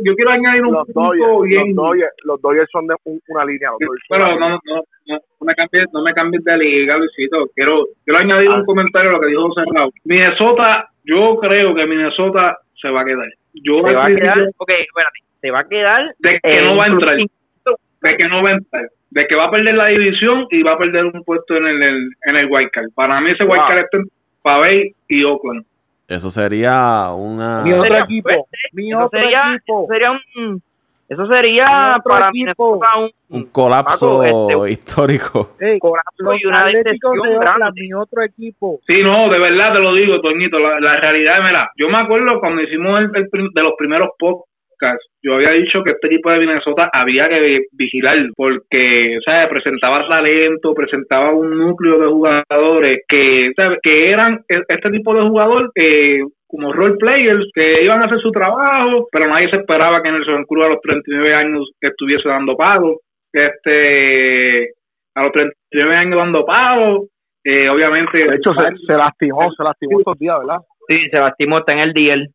yo 0.04 0.14
quiero 0.14 0.30
añadir 0.30 0.62
un 0.64 0.72
Los 0.74 0.86
punto 0.86 1.00
Dodgers, 1.02 1.42
bien. 1.48 1.66
los 1.74 1.76
Dodgers, 1.76 2.12
los 2.24 2.40
Dodgers 2.42 2.70
son 2.70 2.86
de 2.86 2.94
un- 3.04 3.20
una 3.28 3.44
línea. 3.44 3.70
Los 3.80 3.98
Pero 4.08 4.38
no, 4.38 4.48
no, 4.50 4.58
no, 4.66 5.16
no 5.16 5.44
me 5.46 5.54
cambies, 5.56 5.88
no 5.92 6.02
me 6.02 6.14
cambies 6.14 6.44
de 6.44 6.56
liga, 6.56 6.96
Luisito. 6.96 7.46
Quiero, 7.56 7.84
quiero 8.04 8.20
añadir 8.20 8.48
Ah. 8.50 8.56
un 8.58 8.64
comentario 8.64 9.10
a 9.10 9.12
lo 9.14 9.20
que 9.20 9.26
dijo 9.26 9.48
José 9.48 9.62
Raúl. 9.74 9.90
Minnesota, 10.04 10.88
yo 11.04 11.36
creo 11.40 11.74
que 11.74 11.86
Minnesota 11.86 12.56
se 12.82 12.90
va 12.90 13.00
a 13.00 13.04
quedar. 13.04 13.28
Yo 13.54 13.80
Se 13.82 13.92
va 13.94 14.04
a 14.06 14.08
quedar, 14.08 14.38
ok, 14.58 14.70
espérate, 14.70 15.18
se 15.40 15.50
va 15.50 15.60
a 15.60 15.64
quedar. 15.68 16.14
de 16.18 16.40
que 16.42 16.58
eh, 16.58 16.62
no 16.62 16.76
va 16.76 16.84
a 16.84 16.88
entrar, 16.88 17.16
de 17.16 18.16
que 18.16 18.28
no 18.28 18.42
va 18.42 18.50
a 18.50 18.52
entrar, 18.52 18.82
de 19.10 19.26
que 19.26 19.34
va 19.34 19.44
a 19.44 19.50
perder 19.50 19.74
la 19.74 19.86
división 19.86 20.46
y 20.50 20.62
va 20.62 20.72
a 20.72 20.78
perder 20.78 21.04
un 21.06 21.22
puesto 21.24 21.56
en 21.56 21.66
el, 21.66 21.82
el- 21.82 22.10
en 22.26 22.36
el 22.36 22.46
wild 22.50 22.70
card. 22.70 22.88
Para 22.94 23.20
mí 23.20 23.30
ese 23.30 23.44
wild 23.44 23.56
Wow. 23.60 23.68
card 23.68 23.78
está 23.78 23.96
en 23.98 24.04
Pavey 24.42 24.94
y 25.08 25.24
Oakland. 25.24 25.64
Eso 26.08 26.28
sería 26.30 27.10
una. 27.14 27.62
Mi 27.62 27.72
otro 27.72 27.84
sería 27.84 28.00
equipo. 28.04 28.48
Mi 28.72 28.92
otro 28.92 29.08
sería, 29.20 29.54
equipo. 29.54 29.86
sería 29.88 30.10
un, 30.36 30.62
eso 31.08 31.26
sería 31.26 31.96
para 32.04 32.28
equipo. 32.30 32.78
Un, 32.98 33.10
Un 33.28 33.44
colapso 33.50 34.20
Paco, 34.22 34.64
este- 34.66 34.72
histórico. 34.72 35.50
Colapso 35.80 36.34
y 36.40 36.46
una 36.46 36.66
decepción 36.66 37.12
grande. 37.40 37.80
mi 37.82 37.92
otro 37.94 38.22
equipo. 38.22 38.80
Sí, 38.86 39.02
no, 39.02 39.28
de 39.30 39.38
verdad 39.38 39.72
te 39.74 39.80
lo 39.80 39.94
digo, 39.94 40.20
Toñito. 40.20 40.58
La, 40.58 40.80
la 40.80 40.96
realidad, 40.96 41.42
mira, 41.44 41.70
yo 41.76 41.88
me 41.88 41.98
acuerdo 41.98 42.40
cuando 42.40 42.62
hicimos 42.62 43.00
el, 43.00 43.10
el 43.14 43.28
prim- 43.28 43.50
de 43.54 43.62
los 43.62 43.74
primeros 43.76 44.08
podcasts, 44.18 45.06
yo 45.22 45.34
había 45.34 45.50
dicho 45.52 45.82
que 45.84 45.92
este 45.92 46.08
equipo 46.08 46.28
de 46.30 46.40
Minnesota 46.40 46.90
había 46.92 47.28
que 47.28 47.60
vigilar 47.72 48.16
porque, 48.34 49.18
¿sabes? 49.24 49.48
Presentaba 49.48 50.08
talento, 50.08 50.74
presentaba 50.74 51.30
un 51.32 51.56
núcleo 51.56 51.98
de 52.00 52.08
jugadores 52.08 52.98
que, 53.08 53.52
¿sabes? 53.54 53.78
Que 53.82 54.10
eran 54.10 54.40
e- 54.48 54.62
este 54.68 54.90
tipo 54.90 55.14
de 55.14 55.28
jugador 55.28 55.70
que 55.74 56.22
como 56.52 56.72
role 56.72 56.96
players 56.98 57.46
que 57.54 57.82
iban 57.82 58.02
a 58.02 58.04
hacer 58.06 58.20
su 58.20 58.30
trabajo, 58.30 59.08
pero 59.10 59.26
nadie 59.26 59.48
se 59.50 59.56
esperaba 59.56 60.02
que 60.02 60.12
Nelson 60.12 60.44
Cruz 60.44 60.66
a 60.66 60.68
los 60.68 60.80
39 60.82 61.34
años 61.34 61.70
estuviese 61.80 62.28
dando 62.28 62.54
pagos. 62.56 62.98
Este, 63.32 64.68
a 65.14 65.22
los 65.22 65.32
39 65.32 65.96
años 65.96 66.16
dando 66.18 66.44
pagos, 66.44 67.08
eh, 67.44 67.68
obviamente 67.68 68.18
De 68.18 68.36
hecho, 68.36 68.52
se, 68.54 68.76
se 68.86 68.92
lastimó, 68.92 69.50
se 69.52 69.64
lastimó 69.64 69.98
estos 70.00 70.18
días, 70.18 70.38
¿verdad? 70.38 70.58
Sí, 70.88 71.08
se 71.10 71.18
lastimó, 71.18 71.58
está 71.58 71.72
en 71.72 71.78
el 71.78 71.92
DL. 71.92 72.26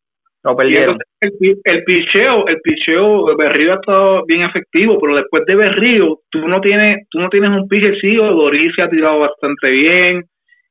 Lo 0.44 0.56
perdieron. 0.56 0.96
entonces 0.96 1.06
el, 1.20 1.32
pi- 1.38 1.60
el 1.64 1.84
picheo, 1.84 2.46
el 2.46 2.60
picheo, 2.60 3.36
Berrío 3.36 3.72
ha 3.72 3.76
estado 3.76 4.24
bien 4.26 4.42
efectivo, 4.42 4.98
pero 5.00 5.16
después 5.16 5.44
de 5.46 5.56
Berrío, 5.56 6.18
tú 6.30 6.46
no 6.46 6.60
tienes, 6.60 7.06
tú 7.10 7.20
no 7.20 7.28
tienes 7.28 7.50
un 7.50 7.68
sí, 7.68 8.14
Doris 8.16 8.72
se 8.74 8.82
ha 8.82 8.88
tirado 8.88 9.18
bastante 9.20 9.68
bien, 9.68 10.22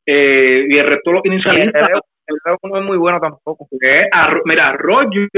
eh, 0.05 0.65
y 0.69 0.77
el 0.77 0.87
resto 0.87 1.09
de 1.09 1.15
los 1.15 1.25
inicialistas, 1.25 1.89
no 2.63 2.77
es 2.79 2.85
muy 2.85 2.97
bueno 2.97 3.19
tampoco. 3.19 3.67
es 3.79 4.07
a- 4.11 4.39
mira, 4.45 4.73
Rogers, 4.73 5.31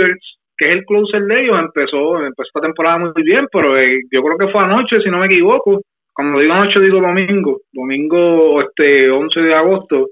que 0.57 0.65
es 0.65 0.71
el 0.71 0.85
closer 0.85 1.21
de 1.23 1.41
ellos, 1.41 1.59
empezó, 1.59 2.17
empezó 2.17 2.43
esta 2.47 2.61
temporada 2.61 2.97
muy 2.97 3.11
bien, 3.23 3.47
pero 3.51 3.77
eh, 3.77 4.01
yo 4.11 4.21
creo 4.23 4.37
que 4.37 4.51
fue 4.51 4.61
anoche, 4.63 4.99
si 5.01 5.09
no 5.09 5.19
me 5.19 5.27
equivoco, 5.27 5.81
cuando 6.13 6.39
digo 6.39 6.53
anoche 6.53 6.79
digo 6.81 6.99
domingo, 6.99 7.61
domingo 7.71 8.61
este 8.61 9.09
11 9.09 9.39
de 9.39 9.53
agosto, 9.55 10.07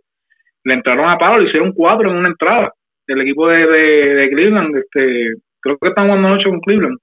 le 0.63 0.73
entraron 0.75 1.09
a 1.09 1.17
palo, 1.17 1.39
le 1.39 1.47
hicieron 1.49 1.73
cuatro 1.73 2.09
en 2.11 2.17
una 2.17 2.29
entrada, 2.29 2.71
el 3.07 3.21
equipo 3.21 3.47
de, 3.49 3.65
de, 3.67 4.15
de 4.15 4.29
Cleveland, 4.29 4.75
este, 4.77 5.33
creo 5.61 5.77
que 5.77 5.87
están 5.89 6.05
jugando 6.07 6.27
anoche 6.29 6.49
con 6.49 6.59
Cleveland. 6.61 6.97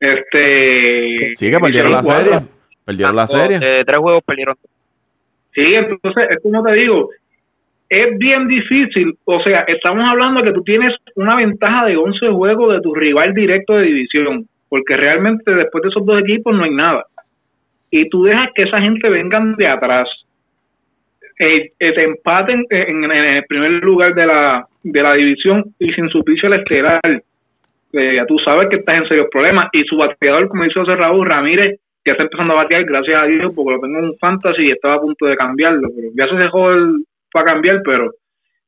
Este, 0.00 1.34
Sí, 1.34 1.50
que 1.50 1.58
perdieron 1.58 1.92
la 1.92 2.02
cuatro. 2.02 2.32
serie. 2.32 2.48
Perdieron 2.84 3.16
la 3.16 3.22
Ah, 3.22 3.26
serie. 3.26 3.58
De 3.58 3.84
tres 3.84 3.98
juegos 3.98 4.22
perdieron. 4.24 4.56
Sí, 5.54 5.62
entonces, 5.74 6.30
es 6.30 6.42
como 6.42 6.62
te 6.64 6.72
digo, 6.72 7.10
es 7.90 8.16
bien 8.18 8.46
difícil. 8.46 9.18
O 9.24 9.42
sea, 9.42 9.64
estamos 9.66 10.08
hablando 10.08 10.42
que 10.42 10.52
tú 10.52 10.62
tienes 10.62 10.94
una 11.16 11.36
ventaja 11.36 11.86
de 11.86 11.96
11 11.96 12.28
juegos 12.30 12.74
de 12.74 12.80
tu 12.80 12.94
rival 12.94 13.34
directo 13.34 13.74
de 13.74 13.86
división, 13.86 14.46
porque 14.68 14.96
realmente 14.96 15.52
después 15.52 15.82
de 15.82 15.88
esos 15.88 16.06
dos 16.06 16.20
equipos 16.20 16.54
no 16.54 16.62
hay 16.62 16.70
nada. 16.70 17.04
Y 17.90 18.08
tú 18.08 18.22
dejas 18.22 18.50
que 18.54 18.62
esa 18.62 18.80
gente 18.80 19.08
vengan 19.10 19.56
de 19.56 19.66
atrás, 19.66 20.08
eh, 21.40 21.72
eh, 21.80 21.92
te 21.92 22.04
empaten 22.04 22.64
en, 22.70 23.10
el 23.10 23.44
primer 23.46 23.72
lugar 23.82 24.14
de 24.14 24.26
la, 24.26 24.66
de 24.84 25.02
la 25.02 25.14
división 25.14 25.64
y 25.80 25.92
sin 25.92 26.08
su 26.10 26.22
pitcher 26.22 26.52
estelar. 26.52 27.00
Eh, 27.92 28.14
ya 28.14 28.24
tú 28.26 28.38
sabes 28.38 28.68
que 28.68 28.76
estás 28.76 28.98
en 28.98 29.08
serios 29.08 29.26
problemas. 29.32 29.68
Y 29.72 29.82
su 29.82 29.96
bateador, 29.96 30.48
como 30.48 30.62
dice 30.62 30.78
José 30.78 30.94
Raúl 30.94 31.26
Ramírez, 31.26 31.80
que 32.04 32.12
está 32.12 32.22
empezando 32.22 32.52
a 32.52 32.62
batear, 32.62 32.84
gracias 32.84 33.20
a 33.20 33.26
Dios, 33.26 33.52
porque 33.52 33.72
lo 33.72 33.80
tengo 33.80 33.98
en 33.98 34.04
un 34.04 34.18
fantasy 34.18 34.62
y 34.62 34.70
estaba 34.70 34.94
a 34.94 35.00
punto 35.00 35.26
de 35.26 35.36
cambiarlo. 35.36 35.88
Pero 35.96 36.08
ya 36.14 36.28
se 36.28 36.40
dejó 36.40 36.70
el, 36.70 37.04
para 37.32 37.52
cambiar, 37.52 37.80
pero 37.84 38.10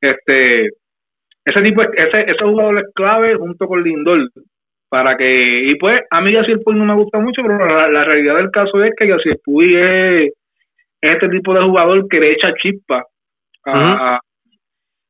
este 0.01 0.69
ese 1.45 1.61
tipo, 1.61 1.81
ese, 1.81 2.21
ese 2.21 2.43
jugador 2.43 2.79
es 2.79 2.85
clave 2.95 3.35
junto 3.35 3.67
con 3.67 3.83
Lindor 3.83 4.29
para 4.89 5.17
que, 5.17 5.71
y 5.71 5.75
pues 5.75 6.01
a 6.09 6.21
mí 6.21 6.31
Yacir 6.31 6.59
Puy 6.63 6.75
no 6.75 6.85
me 6.85 6.93
gusta 6.93 7.19
mucho, 7.19 7.41
pero 7.41 7.65
la, 7.65 7.89
la 7.89 8.03
realidad 8.03 8.35
del 8.35 8.51
caso 8.51 8.83
es 8.83 8.91
que 8.95 9.07
Yacir 9.07 9.39
Puy 9.43 9.75
es, 9.75 10.31
es 11.01 11.13
este 11.15 11.29
tipo 11.29 11.53
de 11.53 11.63
jugador 11.63 12.07
que 12.07 12.19
le 12.19 12.31
echa 12.33 12.53
chispa 12.53 13.03
a, 13.65 14.15
a, 14.15 14.19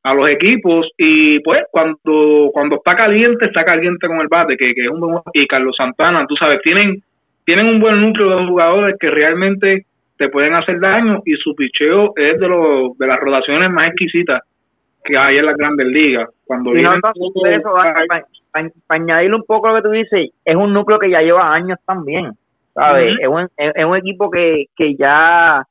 a 0.03 0.13
los 0.13 0.29
equipos 0.29 0.89
y 0.97 1.39
pues 1.41 1.63
cuando 1.71 2.49
cuando 2.53 2.77
está 2.77 2.95
caliente, 2.95 3.45
está 3.45 3.63
caliente 3.65 4.07
con 4.07 4.21
el 4.21 4.27
bate, 4.27 4.57
que, 4.57 4.73
que 4.73 4.85
es 4.85 4.89
un 4.89 4.99
buen 4.99 5.19
y 5.33 5.47
Carlos 5.47 5.75
Santana, 5.77 6.25
tú 6.27 6.35
sabes, 6.35 6.61
tienen 6.61 7.03
tienen 7.45 7.67
un 7.67 7.79
buen 7.79 7.99
núcleo 7.99 8.29
de 8.29 8.47
jugadores 8.47 8.95
que 8.99 9.09
realmente 9.09 9.85
te 10.23 10.29
pueden 10.29 10.53
hacer 10.53 10.79
daño 10.79 11.21
y 11.25 11.33
su 11.35 11.53
picheo 11.53 12.13
es 12.15 12.39
de 12.39 12.47
los 12.47 12.97
de 12.97 13.07
las 13.07 13.19
rotaciones 13.19 13.69
más 13.69 13.87
exquisitas 13.89 14.41
que 15.03 15.17
hay 15.17 15.37
en 15.37 15.45
las 15.45 15.57
grandes 15.57 15.87
ligas. 15.87 16.29
Cuando 16.45 16.71
Y 16.71 16.75
vienen 16.75 17.01
todos- 17.01 17.45
eso, 17.45 17.73
para 17.73 18.65
añadirle 18.87 19.35
un 19.35 19.43
poco 19.43 19.67
lo 19.67 19.75
que 19.75 19.81
tú 19.81 19.89
dices, 19.89 20.29
es 20.45 20.55
un 20.55 20.73
núcleo 20.73 20.97
que 20.97 21.09
ya 21.09 21.21
lleva 21.21 21.53
años 21.53 21.77
también, 21.85 22.31
¿sabes? 22.73 23.17
Es, 23.19 23.27
un, 23.27 23.41
es, 23.57 23.71
es 23.75 23.85
un 23.85 23.97
equipo 23.97 24.31
que, 24.31 24.65
que 24.77 24.95
ya 24.95 25.63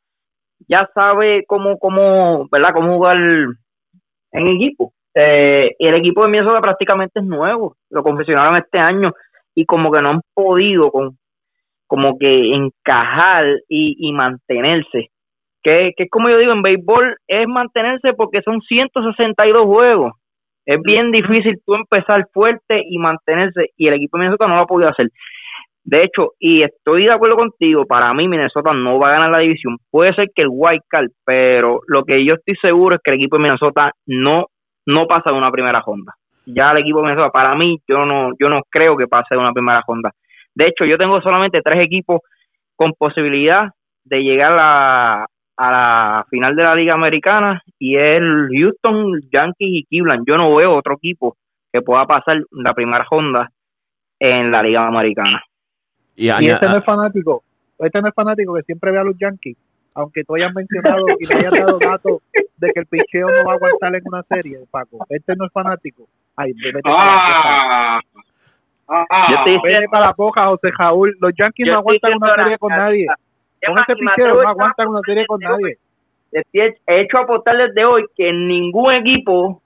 ya 0.69 0.89
sabe 0.95 1.45
cómo, 1.47 1.79
cómo, 1.79 2.47
¿verdad? 2.51 2.75
Cómo 2.75 2.95
jugar 2.97 3.17
en 3.17 4.47
equipo. 4.49 4.93
Eh, 5.15 5.71
y 5.79 5.87
el 5.87 5.95
equipo 5.95 6.25
de 6.25 6.31
Minnesota 6.31 6.61
prácticamente 6.61 7.21
es 7.21 7.25
nuevo, 7.27 7.77
lo 7.91 8.03
confeccionaron 8.03 8.57
este 8.57 8.79
año 8.79 9.13
y 9.55 9.65
como 9.67 9.91
que 9.91 10.01
no 10.03 10.11
han 10.11 10.21
podido 10.35 10.91
con 10.91 11.17
como 11.93 12.19
que 12.19 12.55
encajar 12.55 13.45
y, 13.69 13.97
y 13.99 14.15
mantenerse. 14.15 15.11
Que, 15.63 15.93
que 15.95 16.05
es 16.05 16.11
como 16.11 16.31
yo 16.31 16.39
digo, 16.39 16.53
en 16.53 16.63
béisbol 16.63 17.17
es 17.29 17.47
mantenerse 17.47 18.15
porque 18.15 18.41
son 18.41 18.63
162 18.63 19.67
juegos. 19.67 20.15
Es 20.65 20.81
bien 20.81 21.13
difícil 21.13 21.61
tú 21.67 21.75
empezar 21.75 22.27
fuerte 22.33 22.83
y 22.89 22.97
mantenerse 22.97 23.67
y 23.77 23.89
el 23.89 23.95
equipo 23.95 24.17
de 24.17 24.23
Minnesota 24.23 24.49
no 24.49 24.57
lo 24.57 24.63
ha 24.63 24.67
podido 24.67 24.89
hacer. 24.89 25.09
De 25.85 26.03
hecho, 26.03 26.31
y 26.39 26.63
estoy 26.63 27.05
de 27.05 27.13
acuerdo 27.13 27.37
contigo, 27.37 27.85
para 27.85 28.15
mí 28.15 28.27
Minnesota 28.27 28.73
no 28.73 28.99
va 28.99 29.09
a 29.09 29.13
ganar 29.13 29.31
la 29.31 29.41
división. 29.41 29.77
Puede 29.91 30.15
ser 30.15 30.29
que 30.35 30.41
el 30.41 30.49
wild 30.51 30.81
card, 30.89 31.11
pero 31.27 31.81
lo 31.89 32.05
que 32.05 32.25
yo 32.25 32.37
estoy 32.37 32.57
seguro 32.57 32.95
es 32.95 33.03
que 33.05 33.11
el 33.11 33.19
equipo 33.19 33.37
de 33.37 33.43
Minnesota 33.43 33.93
no 34.07 34.47
no 34.87 35.07
pasa 35.07 35.31
de 35.31 35.37
una 35.37 35.51
primera 35.51 35.83
ronda. 35.87 36.15
Ya 36.47 36.71
el 36.71 36.79
equipo 36.79 37.01
de 37.01 37.09
Minnesota, 37.09 37.31
para 37.31 37.55
mí, 37.55 37.81
yo 37.87 38.07
no 38.07 38.31
yo 38.41 38.49
no 38.49 38.63
creo 38.71 38.97
que 38.97 39.09
pase 39.09 39.35
de 39.35 39.41
una 39.43 39.53
primera 39.53 39.83
ronda. 39.87 40.11
De 40.55 40.67
hecho, 40.67 40.85
yo 40.85 40.99
tengo 40.99 41.21
solamente 41.21 41.61
tres 41.63 41.81
equipos 41.81 42.21
con 42.77 42.93
posibilidad 42.95 43.71
de 44.05 44.23
llegar 44.23 44.57
a, 44.59 45.27
a 45.57 45.71
la 45.71 46.27
final 46.31 46.57
de 46.57 46.63
la 46.63 46.75
Liga 46.75 46.95
Americana 46.95 47.63
y 47.79 47.97
es 47.97 48.19
el 48.19 48.49
Houston, 48.51 49.21
Yankees 49.31 49.69
y 49.69 49.85
Cleveland. 49.85 50.25
Yo 50.27 50.37
no 50.37 50.55
veo 50.55 50.75
otro 50.75 50.95
equipo 50.95 51.37
que 51.73 51.83
pueda 51.83 52.07
pasar 52.07 52.43
la 52.51 52.75
primera 52.75 53.07
ronda 53.11 53.51
en 54.19 54.51
la 54.51 54.63
Liga 54.63 54.87
Americana. 54.87 55.43
Y, 56.15 56.29
este 56.29 56.67
no 56.67 56.77
es 56.77 56.85
fanático, 56.85 57.43
este 57.79 58.03
no 58.03 58.09
es 58.09 58.15
fanático 58.15 58.55
que 58.55 58.63
siempre 58.63 58.93
ve 58.93 58.99
a 58.99 59.05
los 59.05 59.17
Yankees, 59.19 59.57
aunque 59.95 60.25
tú 60.25 60.35
hayas 60.35 60.55
mencionado 60.55 61.07
y 61.19 61.27
le 61.27 61.35
hayas 61.35 61.53
dado 61.53 61.79
datos 61.79 62.23
de 62.57 62.73
que 62.73 62.81
el 62.81 62.87
picheo 62.87 63.29
no 63.29 63.45
va 63.45 63.53
a 63.53 63.57
aguantar 63.57 63.95
en 63.95 64.03
una 64.05 64.23
serie, 64.25 64.59
Paco. 64.71 65.05
Este 65.09 65.35
no 65.37 65.47
es 65.47 65.53
fanático. 65.53 66.07
Ay, 66.37 66.53
vete 66.53 66.81
poca. 66.83 68.01
Ah, 68.89 69.27
Yo 69.31 69.53
estoy 69.53 69.87
para 69.91 70.07
la 70.07 70.13
poca, 70.15 70.47
José 70.47 70.71
Raúl. 70.77 71.17
Los 71.21 71.33
Yankees 71.37 71.67
no 71.69 71.79
aguantan 71.79 72.15
una 72.15 72.35
serie 72.35 72.59
con 72.59 72.69
nadie. 72.71 73.07
Con 73.65 73.75
picheo 73.87 74.11
atrevo 74.13 74.43
no 74.43 74.49
aguantan 74.49 74.89
una 74.89 75.01
serie 75.07 75.27
con 75.27 75.41
nadie. 75.41 75.77
He 76.53 77.01
hecho 77.01 77.19
apostar 77.19 77.57
desde 77.57 77.85
hoy 77.85 78.05
que 78.17 78.33
ningún 78.33 78.93
equipo, 78.93 79.63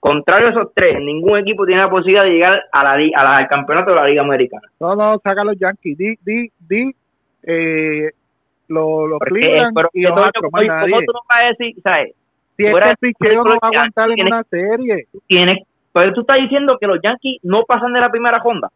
contrario 0.00 0.48
a 0.48 0.50
esos 0.50 0.72
tres, 0.74 0.98
ningún 1.00 1.38
equipo 1.38 1.64
tiene 1.66 1.80
la 1.82 1.90
posibilidad 1.90 2.24
de 2.24 2.30
llegar 2.30 2.62
a 2.72 2.84
la, 2.84 2.92
a 2.92 3.24
la- 3.24 3.36
al 3.38 3.48
campeonato 3.48 3.90
de 3.90 3.96
la 3.96 4.06
Liga 4.06 4.22
Americana. 4.22 4.68
No, 4.80 4.94
no, 4.94 5.18
saca 5.18 5.42
los 5.44 5.58
Yankees. 5.58 5.96
Di, 5.98 6.14
di, 6.22 6.50
di, 6.68 6.94
eh, 7.42 8.10
los 8.68 9.18
Porque, 9.18 9.30
Cleveland 9.30 9.74
pero, 9.74 9.88
y 9.92 10.02
los 10.02 10.16
Astros, 10.18 10.50
¿cómo, 10.50 10.50
más 10.52 10.80
cómo 10.80 10.90
nadie. 10.96 11.06
tú 11.06 11.12
no 11.12 11.20
vas 11.28 11.38
a 11.38 11.44
decir, 11.48 11.74
sabes? 11.82 12.14
Si 12.56 12.64
este 12.66 12.94
picheo 13.00 13.44
no 13.44 13.50
va 13.50 13.58
a 13.62 13.66
aguantar 13.66 14.10
en 14.10 14.26
una 14.26 14.42
serie. 14.44 15.06
Tienes, 15.26 15.58
pero 15.94 16.12
tú 16.12 16.20
estás 16.20 16.36
diciendo 16.36 16.76
que 16.78 16.86
los 16.86 16.98
Yankees 17.02 17.38
no 17.42 17.62
pasan 17.66 17.92
de 17.94 18.00
la 18.00 18.10
primera 18.10 18.38
ronda. 18.38 18.68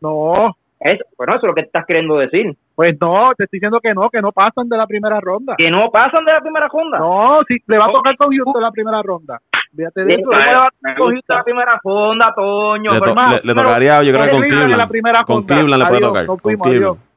No, 0.00 0.54
Eso, 0.78 1.04
bueno, 1.18 1.34
eso 1.34 1.46
es 1.46 1.48
lo 1.48 1.54
que 1.54 1.60
estás 1.62 1.84
queriendo 1.86 2.16
decir. 2.18 2.54
pues 2.74 2.96
no, 3.00 3.32
te 3.36 3.44
estoy 3.44 3.58
diciendo 3.58 3.80
que 3.80 3.92
no, 3.92 4.08
que 4.08 4.22
no 4.22 4.32
pasan 4.32 4.68
de 4.68 4.76
la 4.78 4.86
primera 4.86 5.20
ronda. 5.20 5.54
Que 5.58 5.70
no 5.70 5.90
pasan 5.90 6.24
de 6.24 6.32
la 6.32 6.40
primera 6.40 6.68
ronda. 6.68 6.98
No, 6.98 7.40
si 7.48 7.56
le 7.66 7.76
va 7.78 7.86
a 7.86 7.92
tocar 7.92 8.16
con 8.16 8.34
Houston 8.34 8.62
la 8.62 8.70
primera 8.70 9.02
ronda. 9.02 9.38
Fíjate 9.76 10.04
de 10.04 10.22
¿Cómo 10.22 10.32
eso. 10.36 10.40
le 10.42 10.54
va 10.54 10.66
a 10.66 10.70
coger 10.96 11.14
gusta. 11.16 11.34
la 11.36 11.44
primera 11.44 11.80
ronda, 11.84 12.32
Toño? 12.34 12.92
le, 12.92 13.00
to- 13.00 13.10
hermano? 13.10 13.32
le- 13.36 13.40
le 13.44 13.54
tocaría, 13.54 14.02
yo 14.02 14.12
creo 14.12 14.24
que 14.24 14.30
con 14.32 14.40
Cleveland 14.42 14.72
en 14.72 14.78
la 14.78 14.88
primera 14.88 15.24
Con. 15.24 15.42
Cleveland 15.44 15.82
le 15.82 15.88
puede 15.88 15.96
Adiós, 15.98 16.08
tocar. 16.10 16.26
Con 16.26 16.38
fuimos, 16.38 16.66
Cleveland. 16.66 16.96
adiós. 16.96 17.09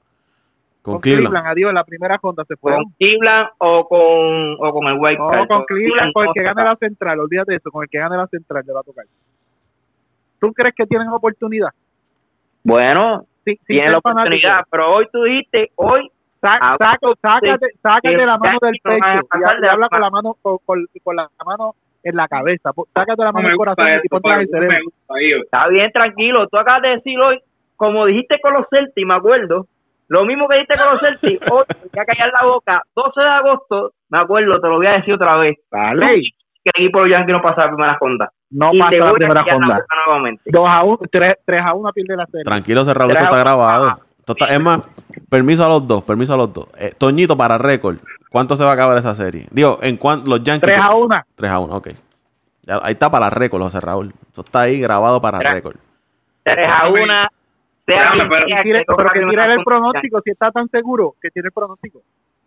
Con 0.83 0.95
Con 0.95 1.01
Cleveland. 1.01 1.27
Cleveland, 1.29 1.47
adiós, 1.51 1.69
en 1.69 1.75
la 1.75 1.83
primera 1.85 2.19
ronda 2.21 2.43
se 2.45 2.55
fue. 2.57 2.73
con 2.73 2.83
Cleveland 2.99 3.49
o 3.57 3.87
con, 3.87 4.67
o 4.67 4.73
con 4.73 4.85
el 4.87 4.97
White 4.99 5.17
No, 5.19 5.29
Card. 5.29 5.47
con 5.47 5.63
Cleveland, 5.65 6.13
con 6.13 6.27
el 6.27 6.33
que 6.33 6.43
gane 6.43 6.63
la 6.63 6.75
central, 6.75 7.19
olvídate 7.21 7.51
de 7.53 7.57
eso, 7.57 7.71
con 7.71 7.83
el 7.83 7.89
que 7.89 7.97
gane 7.99 8.17
la 8.17 8.27
central 8.27 8.63
le 8.67 8.73
va 8.73 8.81
a 8.81 8.83
tocar. 8.83 9.05
¿Tú 10.39 10.51
crees 10.53 10.75
que 10.75 10.85
tienen 10.85 11.07
oportunidad? 11.07 11.69
Bueno, 12.63 13.25
Sí, 13.45 13.55
sí, 13.57 13.61
tiene 13.67 13.89
la 13.91 13.97
oportunidad, 13.97 14.63
pero 14.71 14.93
hoy 14.93 15.07
tú 15.11 15.23
dijiste, 15.23 15.71
hoy 15.75 16.09
saca- 16.41 16.77
sácate, 17.81 18.25
la 18.25 18.37
mano 18.37 18.57
del 18.61 18.75
pecho 18.81 18.97
y, 18.97 19.65
habla 19.67 19.89
con 19.89 19.99
la 20.01 20.09
mano 20.09 20.35
con, 20.41 20.57
con- 20.65 20.85
con 21.03 21.15
la 21.15 21.29
mano 21.45 21.75
en 22.03 22.15
la 22.15 22.27
cabeza. 22.27 22.71
Sácate 22.93 23.21
la 23.21 23.31
no 23.31 23.33
mano 23.33 23.47
del 23.49 23.57
corazón 23.57 23.85
y 24.03 24.07
ponte 24.09 24.29
en 24.29 24.39
el 24.39 24.47
cerebro. 24.49 24.77
gusta, 24.83 25.13
está 25.43 25.67
bien, 25.67 25.91
tranquilo. 25.91 26.47
Tú 26.47 26.57
acabas 26.57 26.81
de 26.83 26.89
decir 26.89 27.19
hoy, 27.19 27.39
como 27.75 28.05
dijiste 28.05 28.39
con 28.41 28.53
los 28.53 28.65
Celtics, 28.69 29.07
me 29.07 29.13
acuerdo, 29.15 29.67
lo 30.13 30.25
mismo 30.25 30.47
que 30.47 30.55
dijiste 30.55 30.75
con 30.77 30.91
los 30.93 30.99
Celtics, 31.01 31.45
hoy, 31.51 31.63
voy 31.67 32.01
a 32.01 32.05
callar 32.05 32.31
la 32.33 32.45
boca, 32.47 32.81
12 32.95 33.21
de 33.21 33.27
agosto, 33.27 33.91
me 34.09 34.19
acuerdo, 34.19 34.59
te 34.61 34.67
lo 34.67 34.75
voy 34.77 34.87
a 34.87 34.91
decir 34.93 35.13
otra 35.13 35.35
vez, 35.37 35.57
Dale. 35.71 36.21
que 36.63 36.71
el 36.75 36.83
equipo 36.83 36.99
de 36.99 37.09
los 37.09 37.11
Yankees 37.17 37.35
no 37.35 37.41
pasa 37.41 37.61
la 37.65 37.67
primera 37.69 37.97
ronda. 37.99 38.29
No 38.51 38.73
y 38.73 38.77
pasa 38.79 38.89
te 38.91 38.97
la 38.99 39.13
primera 39.13 39.43
ronda. 39.43 39.75
boca 39.75 39.85
nuevamente. 40.05 40.41
2 40.45 40.65
a 40.69 40.83
1, 40.83 40.99
3, 41.11 41.35
3 41.45 41.61
a 41.65 41.73
1 41.73 41.91
pierde 41.91 42.15
la 42.17 42.25
serie. 42.27 42.43
Tranquilo, 42.43 42.85
Cerrado, 42.85 43.11
esto 43.11 43.23
está 43.23 43.37
grabado. 43.39 43.97
Esto 44.19 44.33
está- 44.33 44.45
es 44.53 44.59
más, 44.61 44.79
permiso 45.29 45.65
a 45.65 45.69
los 45.69 45.85
dos, 45.87 46.03
permiso 46.03 46.33
a 46.35 46.37
los 46.37 46.53
dos. 46.53 46.67
Eh, 46.79 46.93
Toñito, 46.97 47.35
para 47.35 47.57
récord, 47.57 47.97
¿cuánto 48.29 48.55
se 48.55 48.63
va 48.63 48.69
a 48.69 48.73
acabar 48.73 48.97
esa 48.97 49.13
serie? 49.15 49.47
Digo, 49.51 49.79
en 49.81 49.97
cuanto 49.97 50.29
los 50.29 50.43
Yankees. 50.43 50.71
3 50.71 50.79
a 50.79 50.93
1. 50.95 51.21
3 51.35 51.51
a 51.51 51.59
1, 51.59 51.75
ok. 51.75 51.87
Ya, 52.61 52.79
ahí 52.81 52.93
está 52.93 53.11
para 53.11 53.29
récord, 53.29 53.61
José 53.63 53.81
Raúl. 53.81 54.13
Esto 54.27 54.41
está 54.41 54.61
ahí 54.61 54.79
grabado 54.79 55.19
para 55.19 55.39
récord. 55.39 55.75
3 56.43 56.69
a 56.69 56.87
1. 56.87 57.13
Sea 57.85 58.11
quien 58.13 58.29
pero- 58.29 58.47
sea 58.47 58.63
Tire- 58.63 58.79
que 58.79 58.85
toque 58.85 59.03
pero 59.03 59.13
que 59.13 59.19
tire 59.29 59.53
el 59.53 59.63
pronóstico 59.63 60.21
si 60.21 60.31
está 60.31 60.51
tan 60.51 60.67
seguro 60.69 61.15
que 61.21 61.29
tiene 61.31 61.47
el 61.47 61.51
pronóstico. 61.53 62.01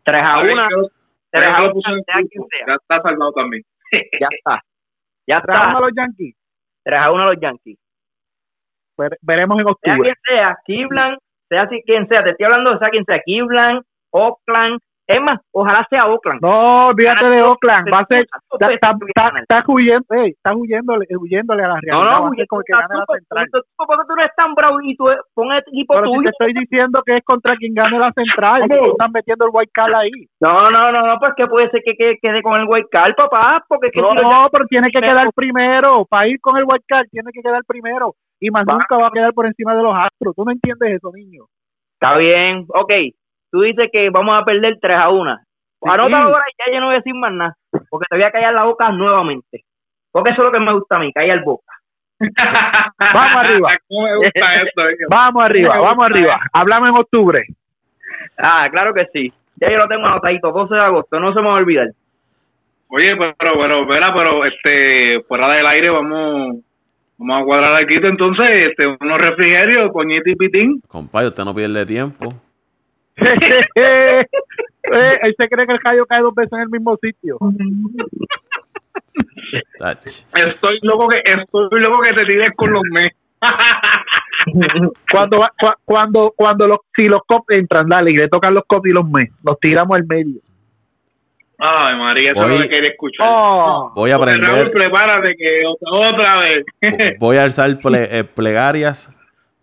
3 0.04 0.22
a 0.24 0.38
1, 0.40 0.70
Yo- 0.70 0.88
3 1.30 1.44
yo 1.44 1.54
a 1.54 1.60
lo 1.60 1.64
1, 1.66 1.72
puse 1.74 1.90
en 1.90 2.04
sea 2.04 2.14
quien 2.14 2.28
grupo, 2.34 2.48
sea. 2.50 2.66
Ya 2.66 2.74
está 2.74 3.02
salvado 3.02 3.32
también. 3.32 3.62
Ya 4.20 4.28
está. 4.30 4.60
Ya 5.26 5.40
3 5.42 5.56
a 5.56 5.60
1 5.60 5.66
está. 5.68 5.76
a 5.78 5.80
los 5.80 5.92
Yankees. 5.94 6.34
3 6.84 7.00
a 7.00 7.12
1 7.12 7.22
a 7.22 7.26
los 7.26 7.40
Yankees. 7.40 7.78
Vere- 8.96 9.18
veremos 9.22 9.58
en 9.58 9.64
Sea 9.64 9.72
octubre. 9.72 10.00
quien 10.02 10.14
sea, 10.38 10.56
Cleveland, 10.64 11.18
sea 11.48 11.68
si- 11.68 11.82
quien 11.82 12.08
sea, 12.08 12.24
te 12.24 12.30
estoy 12.30 12.44
hablando 12.46 12.72
de 12.72 12.78
sea 12.78 12.88
quien 12.90 13.04
sea, 13.04 13.20
Cleveland, 13.20 13.82
Oakland, 14.10 14.80
es 15.08 15.20
más, 15.22 15.40
ojalá 15.52 15.86
sea 15.88 16.06
Oakland. 16.06 16.40
No, 16.42 16.88
olvídate 16.88 17.24
de 17.26 17.42
Oakland. 17.42 17.86
Va 17.92 18.00
a 18.00 18.06
ser. 18.06 18.26
Tanto 18.26 18.56
Está, 18.56 18.66
peso 18.66 18.74
está, 18.74 18.88
que 18.88 18.94
viene 18.96 19.06
a 19.06 19.10
está, 19.10 19.22
ganar. 19.22 19.42
está 19.42 19.64
huyendo, 19.66 20.06
ey, 20.14 20.30
está 20.30 20.54
huyéndole, 20.56 21.06
huyéndole 21.18 21.62
a 21.64 21.68
la 21.68 21.74
No, 21.74 21.80
realidad. 21.82 22.20
no, 22.26 22.30
ser 22.34 22.46
como 22.48 22.62
que 22.66 22.72
gane 22.72 22.94
la 22.98 23.06
central. 23.06 23.46
¿Por 23.76 23.86
qué 23.86 24.04
tú 24.08 24.14
no 24.16 24.22
eres 24.22 24.34
tan 24.36 24.54
bravo 24.54 24.76
y 24.82 24.96
tú 24.96 25.04
pon 25.34 25.52
el 25.52 25.58
equipo 25.58 25.94
Pero 25.94 26.06
si 26.06 26.10
te 26.12 26.16
tuyo? 26.16 26.30
estoy 26.30 26.52
diciendo 26.54 27.02
que 27.06 27.16
es 27.18 27.24
contra 27.24 27.56
quien 27.56 27.74
gane 27.74 27.98
la 27.98 28.12
central, 28.12 28.62
y 28.64 28.68
tú 28.68 28.90
estás 28.92 29.10
metiendo 29.12 29.44
el 29.46 29.50
white 29.54 29.70
card 29.72 29.94
ahí. 29.94 30.10
No, 30.40 30.70
no, 30.70 30.92
no, 30.92 31.02
no, 31.06 31.18
pues 31.18 31.32
que 31.36 31.46
puede 31.46 31.70
ser 31.70 31.82
que, 31.84 31.94
que 31.94 32.16
quede 32.20 32.42
con 32.42 32.60
el 32.60 32.66
white 32.68 32.88
card, 32.90 33.14
papá, 33.14 33.64
porque 33.68 33.90
No, 33.94 34.12
no, 34.14 34.48
pero 34.50 34.64
tiene 34.66 34.90
que 34.90 35.00
quedar 35.00 35.28
primero. 35.34 36.04
Para 36.10 36.26
ir 36.28 36.40
con 36.40 36.56
el 36.56 36.64
white 36.66 36.84
card, 36.88 37.06
tiene 37.10 37.30
que 37.32 37.42
quedar 37.42 37.62
primero. 37.66 38.14
Y 38.40 38.50
más 38.50 38.66
nunca 38.66 38.96
va 38.98 39.08
a 39.08 39.10
quedar 39.12 39.32
por 39.32 39.46
encima 39.46 39.74
de 39.74 39.82
los 39.82 39.94
astros. 39.94 40.34
¿Tú 40.34 40.44
no 40.44 40.50
entiendes 40.52 40.94
eso, 40.96 41.10
niño? 41.14 41.44
Está 41.94 42.16
bien, 42.18 42.66
ok. 42.68 42.92
Tú 43.56 43.62
dices 43.62 43.88
que 43.90 44.10
vamos 44.10 44.38
a 44.38 44.44
perder 44.44 44.76
3 44.82 44.98
a 44.98 45.08
1. 45.08 45.36
Sí. 45.38 45.88
Anota 45.88 46.18
ahora 46.18 46.44
y 46.46 46.52
ya 46.58 46.74
yo 46.74 46.80
no 46.80 46.86
voy 46.88 46.96
a 46.96 46.98
decir 46.98 47.14
más 47.14 47.32
nada, 47.32 47.56
porque 47.88 48.04
te 48.10 48.16
voy 48.16 48.24
a 48.26 48.30
callar 48.30 48.52
la 48.52 48.64
boca 48.64 48.90
nuevamente. 48.90 49.64
Porque 50.12 50.28
eso 50.28 50.42
es 50.42 50.44
lo 50.44 50.52
que 50.52 50.60
me 50.60 50.74
gusta 50.74 50.96
a 50.96 50.98
mí, 50.98 51.10
callar 51.10 51.42
boca. 51.42 51.72
Vamos 52.20 53.44
arriba. 53.44 53.78
¿Cómo 53.88 54.02
me 54.02 54.16
gusta 54.16 54.54
esto? 54.56 54.82
Vamos 55.08 55.42
arriba, 55.42 55.80
vamos 55.80 56.04
arriba. 56.04 56.38
Hablamos 56.52 56.90
en 56.90 56.96
octubre. 56.96 57.46
Ah, 58.36 58.68
claro 58.70 58.92
que 58.92 59.06
sí. 59.14 59.32
Ya 59.56 59.70
yo 59.70 59.78
lo 59.78 59.88
tengo 59.88 60.04
anotadito, 60.04 60.52
12 60.52 60.74
de 60.74 60.80
agosto, 60.82 61.18
no 61.18 61.32
se 61.32 61.40
me 61.40 61.46
va 61.46 61.54
a 61.54 61.56
olvidar. 61.56 61.88
Oye, 62.90 63.16
pero, 63.16 63.34
pero, 63.38 63.86
verá, 63.86 64.12
pero, 64.12 64.44
este, 64.44 65.22
fuera 65.26 65.48
del 65.48 65.66
aire 65.66 65.88
vamos, 65.88 66.56
vamos 67.16 67.42
a 67.42 67.44
cuadrar 67.46 67.82
aquí 67.82 67.94
entonces, 67.94 68.68
este, 68.68 68.86
unos 68.86 69.18
refrigerios, 69.18 69.90
coñito 69.92 70.28
y 70.28 70.36
pitín. 70.36 70.82
Compadre, 70.88 71.28
usted 71.28 71.44
no 71.44 71.54
pierde 71.54 71.86
tiempo. 71.86 72.45
Eh, 73.18 74.24
él 75.22 75.34
se 75.36 75.48
cree 75.48 75.66
que 75.66 75.72
el 75.72 75.80
callo 75.80 76.06
cae 76.06 76.20
dos 76.22 76.34
veces 76.34 76.52
en 76.52 76.60
el 76.60 76.68
mismo 76.68 76.96
sitio. 77.02 77.38
Estoy 80.34 80.78
loco 80.82 81.08
que, 81.08 81.18
estoy 81.18 81.80
loco 81.80 82.02
que 82.02 82.12
te 82.14 82.24
tires 82.26 82.52
con 82.56 82.72
los 82.72 82.82
mes. 82.92 83.12
Cuando 85.10 85.40
va- 85.40 85.52
cuando 85.84 86.32
cuando 86.36 86.66
los 86.68 86.78
si 86.94 87.08
los 87.08 87.22
cops 87.26 87.50
entran, 87.50 87.88
dale, 87.88 88.10
y 88.12 88.16
le 88.16 88.28
tocan 88.28 88.54
los 88.54 88.64
cops 88.66 88.86
y 88.86 88.92
los 88.92 89.08
mes, 89.08 89.30
los 89.44 89.58
tiramos 89.60 89.96
al 89.96 90.06
medio. 90.06 90.40
Ay, 91.58 91.96
María, 91.98 92.32
eso 92.32 92.42
es 92.42 92.48
lo 92.48 92.54
Hoy- 92.56 92.62
que 92.62 92.68
quería 92.68 92.90
escuchar. 92.90 93.26
Oh, 93.28 93.92
Voy 93.94 94.10
a 94.10 94.18
Raúl, 94.18 94.28
aprender, 94.28 94.70
prepárate 94.72 95.34
que 95.36 95.62
otra, 95.66 96.10
otra 96.10 96.38
vez. 96.40 96.64
voy 97.18 97.36
a 97.38 97.44
alzar 97.44 97.70
ple- 97.80 98.08
eh, 98.10 98.24
plegarias 98.24 99.10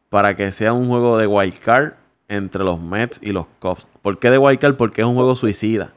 para 0.09 0.35
que 0.35 0.51
sea 0.51 0.73
un 0.73 0.85
juego 0.87 1.17
de 1.17 1.27
wild 1.27 1.59
card 1.59 1.93
entre 2.35 2.63
los 2.63 2.79
Mets 2.81 3.21
y 3.23 3.31
los 3.31 3.45
Cubs. 3.59 3.85
¿Por 4.01 4.19
qué 4.19 4.29
de 4.29 4.57
card? 4.57 4.75
Porque 4.75 5.01
es 5.01 5.07
un 5.07 5.15
juego 5.15 5.35
suicida. 5.35 5.91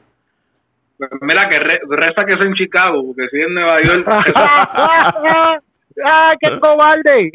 Pues 0.97 1.09
Mira, 1.21 1.47
que 1.49 1.59
re- 1.59 1.79
reza 1.89 2.25
que 2.25 2.33
es 2.33 2.41
en 2.41 2.53
Chicago, 2.53 3.03
porque 3.05 3.27
si 3.29 3.39
en 3.41 3.53
Nueva 3.53 3.81
York. 3.83 4.05
¡Ay, 4.07 5.57
qué 6.41 6.59
cobarde! 6.59 7.31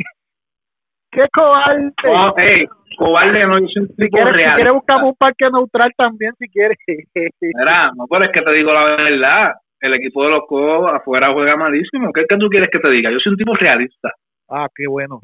¡Qué 1.13 1.27
cobarde! 1.33 1.93
Oh, 2.09 2.35
hey, 2.37 2.65
cobarde, 2.97 3.47
no, 3.47 3.59
yo 3.61 3.67
soy 3.69 3.83
un 3.83 3.89
Si 3.89 3.95
tipo 3.97 4.17
quieres, 4.17 4.33
si 4.33 4.39
real. 4.39 4.55
quieres 4.57 4.73
buscamos 4.73 5.05
un 5.11 5.17
parque 5.17 5.51
neutral 5.53 5.93
también, 5.97 6.33
si 6.39 6.49
quieres. 6.49 6.77
Mira, 7.41 7.93
no, 7.97 8.07
pero 8.11 8.25
es 8.25 8.33
que 8.33 8.43
te 8.43 8.53
digo 8.53 8.73
la 8.73 8.85
verdad. 8.97 9.53
El 9.81 9.95
equipo 9.95 10.23
de 10.25 10.31
los 10.31 10.43
Cubs 10.47 10.93
afuera 10.95 11.33
juega 11.33 11.57
malísimo. 11.57 12.13
¿Qué, 12.13 12.25
¿Qué 12.29 12.37
tú 12.37 12.49
quieres 12.49 12.71
que 12.71 12.79
te 12.79 12.89
diga? 12.89 13.11
Yo 13.11 13.19
soy 13.19 13.33
un 13.33 13.37
tipo 13.39 13.55
realista. 13.55 14.11
ah, 14.51 14.69
qué 14.75 14.87
bueno. 14.87 15.19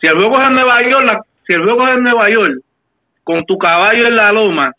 Si 0.00 0.06
el 0.06 0.14
juego 0.14 0.40
es 0.40 0.46
en 0.46 0.54
Nueva 0.54 0.82
York, 0.88 1.04
la- 1.04 1.22
si 1.46 1.52
el 1.54 1.62
juego 1.64 1.88
es 1.88 1.96
en 1.96 2.02
Nueva 2.04 2.30
York, 2.30 2.54
con 3.30 3.44
tu 3.46 3.56
caballo 3.58 4.06
en 4.08 4.16
la 4.16 4.32
loma. 4.32 4.72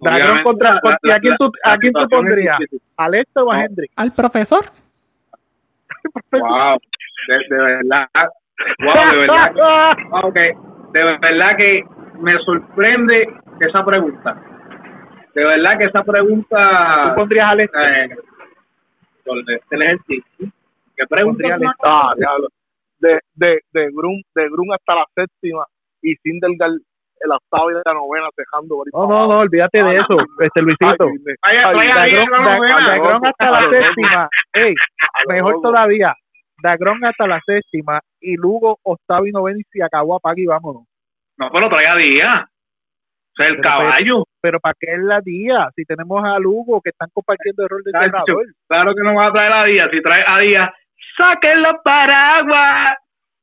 Dragón 0.00 0.20
obviamente, 0.22 0.42
contra, 0.44 0.74
la- 0.74 0.80
contra- 0.80 0.98
la- 1.02 1.14
¿a 1.16 1.20
quién 1.20 1.36
tú, 1.36 1.52
la 1.64 1.72
a 1.72 1.76
quién 1.78 1.92
tú 1.92 2.00
situación 2.00 2.26
es 2.26 2.30
pondrías? 2.32 2.58
¿Al 2.96 3.14
este 3.14 3.40
o 3.40 3.50
a 3.50 3.56
No. 3.56 3.62
Hendrick? 3.64 3.90
Al 3.96 4.12
profesor. 4.14 4.64
Wow, 6.32 6.78
de, 7.28 7.34
de 7.56 7.62
verdad. 7.62 8.08
Wow, 8.80 9.10
de 9.10 9.16
verdad. 9.18 9.96
Wow, 10.10 10.32
que- 10.32 10.54
de 10.92 11.04
verdad 11.20 11.56
que 11.56 11.84
me 12.20 12.38
sorprende 12.38 13.28
esa 13.60 13.84
pregunta. 13.84 14.40
De 15.34 15.44
verdad 15.44 15.78
que 15.78 15.84
esa 15.84 16.02
pregunta. 16.02 17.08
¿Tú 17.10 17.14
pondrías 17.16 17.50
al 17.50 17.60
este? 17.60 17.78
eh, 17.78 19.60
el 19.70 19.82
ejercicio. 19.82 20.46
¿Qué 20.96 21.06
pregunta? 21.06 21.54
Al 21.54 21.62
este. 21.62 21.74
Ah. 21.84 22.14
De, 23.00 23.20
de, 23.34 23.60
de, 23.72 23.90
Grun, 23.92 24.22
de 24.34 24.48
Grun 24.48 24.72
hasta 24.72 24.94
la 24.94 25.04
séptima 25.14 25.64
y 26.02 26.14
Sindelgar 26.16 26.70
el 27.20 27.30
octavo 27.32 27.70
y 27.70 27.74
la 27.74 27.92
novena 27.94 28.28
dejando 28.36 28.76
ahí 28.82 28.90
No, 28.92 29.06
no, 29.08 29.26
no, 29.28 29.38
olvídate 29.40 29.82
de 29.82 29.96
eso, 29.96 30.16
este 30.40 30.62
Luisito. 30.62 31.04
Ay, 31.04 31.18
me- 31.24 31.34
Vaya, 31.42 31.68
ay, 31.68 31.74
vaya, 31.76 31.94
de 31.94 32.00
ahí 32.00 32.12
Grun- 32.12 32.24
en 32.24 32.30
la 32.30 32.38
Da- 32.50 32.56
novena. 32.56 32.88
Dagrón 32.88 33.26
hasta 33.26 33.50
la 33.50 33.70
séptima. 33.70 34.28
Ey, 34.54 34.74
mejor 35.28 35.60
todavía. 35.62 36.14
Dagrón 36.62 37.04
hasta 37.04 37.26
la 37.26 37.40
séptima 37.44 38.00
y 38.20 38.36
Lugo 38.36 38.78
octavo 38.82 39.26
y 39.26 39.30
noveno 39.32 39.58
y 39.58 39.62
se 39.70 39.82
acabó 39.82 40.16
apaga 40.16 40.34
y 40.40 40.46
vámonos. 40.46 40.82
No, 41.38 41.50
pero 41.52 41.68
trae 41.68 41.86
a 41.86 41.94
día. 41.96 42.46
O 42.48 43.34
sea, 43.36 43.46
el 43.46 43.56
Pero, 43.58 43.62
caballo. 43.62 44.24
Pero 44.42 44.58
¿para 44.60 44.74
qué 44.80 44.92
es 44.92 44.98
la 45.00 45.20
día? 45.20 45.68
Si 45.76 45.84
tenemos 45.84 46.24
a 46.24 46.38
Lugo 46.40 46.80
que 46.80 46.90
están 46.90 47.08
compartiendo 47.14 47.62
el 47.62 47.68
rol 47.68 47.82
de 47.84 47.90
entrenador. 47.94 48.44
Claro 48.68 48.94
que 48.94 49.02
no 49.02 49.14
va 49.14 49.26
a 49.26 49.32
traer 49.32 49.52
a 49.52 49.64
día. 49.64 49.88
Si 49.90 50.02
trae 50.02 50.24
a 50.26 50.38
día, 50.40 50.74
saquen 51.16 51.62
los 51.62 51.74
paraguas. 51.84 52.96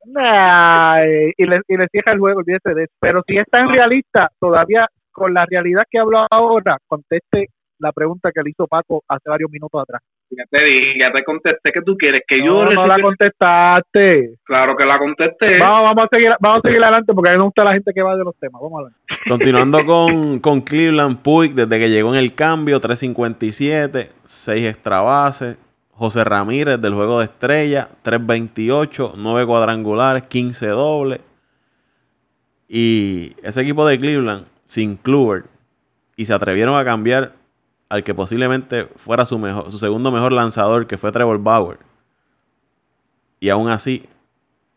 Y 0.08 1.46
le, 1.46 1.62
y 1.68 1.78
le 1.78 1.88
cierra 1.88 2.14
el 2.14 2.20
juego, 2.20 2.40
olvídese 2.40 2.74
de 2.74 2.84
eso. 2.84 2.94
Pero 3.00 3.24
si 3.28 3.38
es 3.38 3.46
tan 3.50 3.70
realista, 3.70 4.30
todavía 4.40 4.88
con 5.12 5.34
la 5.34 5.46
realidad 5.50 5.84
que 5.90 6.00
hablo 6.00 6.26
ahora, 6.30 6.78
conteste 6.88 7.48
la 7.80 7.92
pregunta 7.92 8.32
que 8.34 8.42
le 8.42 8.52
hizo 8.52 8.68
Paco 8.68 9.04
hace 9.08 9.30
varios 9.30 9.50
minutos 9.52 9.82
atrás. 9.82 10.02
Ya 10.30 10.44
te 10.50 10.64
dije, 10.64 11.00
ya 11.00 11.12
te 11.12 11.24
contesté 11.24 11.72
que 11.72 11.82
tú 11.82 11.96
quieres 11.98 12.24
que 12.28 12.40
yo 12.40 12.66
No, 12.66 12.88
la 12.88 13.00
contestaste. 13.00 14.36
Claro 14.44 14.76
que 14.76 14.86
la 14.86 14.98
contesté. 14.98 15.60
Vamos, 15.60 15.96
vamos 15.96 16.06
a 16.06 16.16
seguir, 16.16 16.32
vamos 16.40 16.60
a 16.60 16.68
seguir 16.68 16.84
adelante 16.84 17.14
porque 17.14 17.30
a 17.30 17.32
mí 17.34 17.38
me 17.38 17.44
gusta 17.44 17.64
la 17.64 17.74
gente 17.74 17.92
que 17.94 18.02
va 18.02 18.16
de 18.16 18.24
los 18.24 18.36
temas. 18.38 18.62
Vamos 18.62 18.80
adelante. 18.80 19.00
Continuando 19.28 19.86
con, 19.86 20.40
con 20.40 20.62
Cleveland, 20.62 21.22
Puig, 21.22 21.54
desde 21.54 21.80
que 21.80 21.90
llegó 21.90 22.14
en 22.14 22.20
el 22.20 22.34
cambio, 22.34 22.80
3.57, 22.80 24.10
6 24.24 24.68
extra 24.68 25.02
bases. 25.02 25.58
José 25.96 26.24
Ramírez 26.24 26.80
del 26.82 26.94
juego 26.94 27.20
de 27.20 27.26
estrella, 27.26 27.90
3.28, 28.04 29.14
9 29.16 29.46
cuadrangulares, 29.46 30.24
15 30.24 30.68
dobles. 30.68 31.22
Y 32.68 33.36
ese 33.44 33.62
equipo 33.62 33.86
de 33.86 33.98
Cleveland, 33.98 34.46
sin 34.66 34.98
Kluber, 34.98 35.46
y 36.18 36.26
se 36.26 36.34
atrevieron 36.34 36.78
a 36.78 36.84
cambiar 36.84 37.34
al 37.88 38.04
que 38.04 38.14
posiblemente 38.14 38.90
fuera 38.96 39.26
su, 39.26 39.38
mejor, 39.40 39.72
su 39.72 39.78
segundo 39.78 40.12
mejor 40.12 40.34
lanzador, 40.34 40.88
que 40.88 40.98
fue 40.98 41.12
Trevor 41.12 41.40
Bauer. 41.40 41.78
Y 43.40 43.50
aún 43.50 43.70
así, 43.70 44.06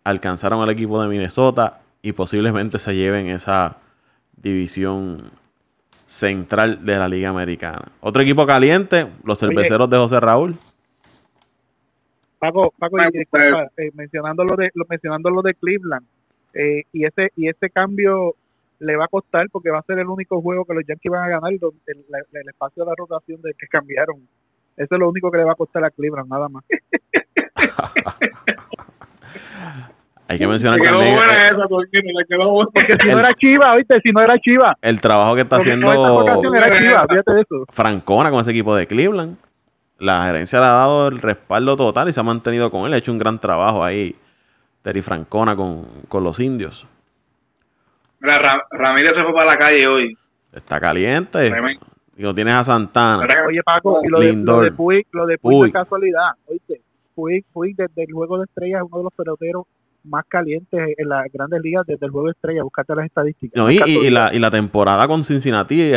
alcanzaron 0.04 0.62
al 0.62 0.70
equipo 0.70 1.00
de 1.02 1.08
Minnesota 1.08 1.80
y 2.02 2.12
posiblemente 2.12 2.78
se 2.78 2.94
lleven 2.94 3.28
esa 3.28 3.76
división 4.36 5.30
central 6.06 6.84
de 6.84 6.98
la 6.98 7.08
Liga 7.08 7.30
Americana. 7.30 7.92
Otro 8.00 8.22
equipo 8.22 8.46
caliente, 8.46 9.08
los 9.24 9.42
Oye. 9.42 9.48
cerveceros 9.52 9.90
de 9.90 9.96
José 9.96 10.20
Raúl. 10.20 10.56
Paco, 12.38 12.72
Paco 12.78 12.96
y 13.02 13.18
disculpa, 13.18 13.68
eh, 13.76 13.90
mencionando 13.94 14.44
lo 14.44 14.54
de 14.56 14.70
lo, 14.74 14.84
mencionando 14.88 15.30
lo 15.30 15.42
de 15.42 15.54
Cleveland 15.54 16.06
eh, 16.54 16.82
y 16.92 17.04
ese 17.04 17.30
y 17.36 17.48
ese 17.48 17.68
cambio 17.70 18.34
le 18.80 18.96
va 18.96 19.06
a 19.06 19.08
costar 19.08 19.46
porque 19.50 19.70
va 19.70 19.78
a 19.80 19.82
ser 19.82 19.98
el 19.98 20.06
único 20.06 20.40
juego 20.40 20.64
que 20.64 20.74
los 20.74 20.84
Yankees 20.86 21.10
van 21.10 21.24
a 21.24 21.28
ganar 21.28 21.52
donde 21.58 21.78
el, 21.88 21.98
el 22.32 22.48
espacio 22.48 22.84
de 22.84 22.90
la 22.90 22.94
rotación 22.96 23.42
de 23.42 23.52
que 23.58 23.66
cambiaron. 23.66 24.16
Eso 24.76 24.94
es 24.94 24.98
lo 25.00 25.08
único 25.08 25.30
que 25.32 25.38
le 25.38 25.44
va 25.44 25.52
a 25.52 25.56
costar 25.56 25.84
a 25.84 25.90
Cleveland, 25.90 26.30
nada 26.30 26.48
más. 26.48 26.62
Hay 30.30 30.38
que 30.38 30.46
mencionar 30.46 30.78
también 30.80 31.14
buena 31.16 31.46
eh, 31.46 31.50
esa, 31.52 31.66
Torquín, 31.66 32.02
me 32.14 32.24
quedó 32.26 32.50
buena. 32.50 32.70
Porque 32.72 32.96
si 33.02 33.08
El- 33.08 33.14
no 33.14 33.20
era 33.20 33.34
Chiva, 33.34 33.76
¿viste? 33.76 34.00
Si 34.02 34.10
no 34.12 34.20
era 34.20 34.38
Chiva. 34.38 34.76
el 34.82 35.00
trabajo 35.00 35.34
que 35.34 35.40
está 35.40 35.56
Porque 35.56 35.70
haciendo 35.70 35.92
no, 35.92 36.20
esta 36.42 36.58
era 36.58 36.78
Chiva, 36.78 37.06
fíjate 37.08 37.40
eso. 37.40 37.64
Francona 37.70 38.30
con 38.30 38.40
ese 38.40 38.50
equipo 38.50 38.76
de 38.76 38.86
Cleveland. 38.86 39.38
La 39.98 40.24
gerencia 40.26 40.60
le 40.60 40.66
ha 40.66 40.70
dado 40.70 41.08
el 41.08 41.20
respaldo 41.20 41.76
total 41.76 42.08
y 42.08 42.12
se 42.12 42.20
ha 42.20 42.22
mantenido 42.22 42.70
con 42.70 42.86
él. 42.86 42.94
Ha 42.94 42.98
hecho 42.98 43.10
un 43.12 43.18
gran 43.18 43.38
trabajo 43.38 43.82
ahí. 43.84 44.14
Terry 44.82 45.02
Francona 45.02 45.56
con, 45.56 45.84
con 46.08 46.22
los 46.22 46.38
indios. 46.40 46.86
Mira, 48.20 48.38
Ra- 48.38 48.66
Ramírez 48.70 49.14
se 49.16 49.22
fue 49.22 49.32
para 49.34 49.46
la 49.52 49.58
calle 49.58 49.86
hoy. 49.86 50.16
Está 50.52 50.80
caliente. 50.80 51.50
Tremendo. 51.50 51.84
Y 52.16 52.22
no 52.22 52.34
tienes 52.34 52.54
a 52.54 52.64
Santana. 52.64 53.26
Oye, 53.46 53.62
Paco, 53.62 54.00
y 54.04 54.08
lo 54.08 54.18
de, 54.20 54.32
lo 54.34 54.76
Puig, 54.76 55.06
lo 55.12 55.26
de 55.26 55.38
Puig 55.38 55.54
no 55.54 55.60
Puig. 55.60 55.68
es 55.68 55.72
casualidad, 55.72 56.30
¿oíste? 56.46 56.80
Puig, 57.14 57.44
Puig 57.52 57.76
desde 57.76 58.04
el 58.04 58.12
juego 58.12 58.38
de 58.38 58.44
estrellas 58.44 58.80
es 58.82 58.86
uno 58.88 58.98
de 58.98 59.04
los 59.04 59.12
peloteros 59.14 59.64
más 60.04 60.24
calientes 60.26 60.94
en 60.96 61.08
las 61.08 61.26
grandes 61.32 61.60
ligas 61.62 61.84
desde 61.86 62.06
el 62.06 62.12
juego 62.12 62.26
de 62.28 62.32
estrellas. 62.32 62.62
Búscate 62.64 62.94
las 62.96 63.06
estadísticas. 63.06 63.56
No, 63.60 63.70
y, 63.70 63.74
y- 63.74 63.76
y 63.76 63.78
casualidad. 63.80 64.10
la, 64.30 64.34
y 64.34 64.38
la 64.40 64.50
temporada 64.50 65.06
con 65.06 65.22
Cincinnati 65.22 65.92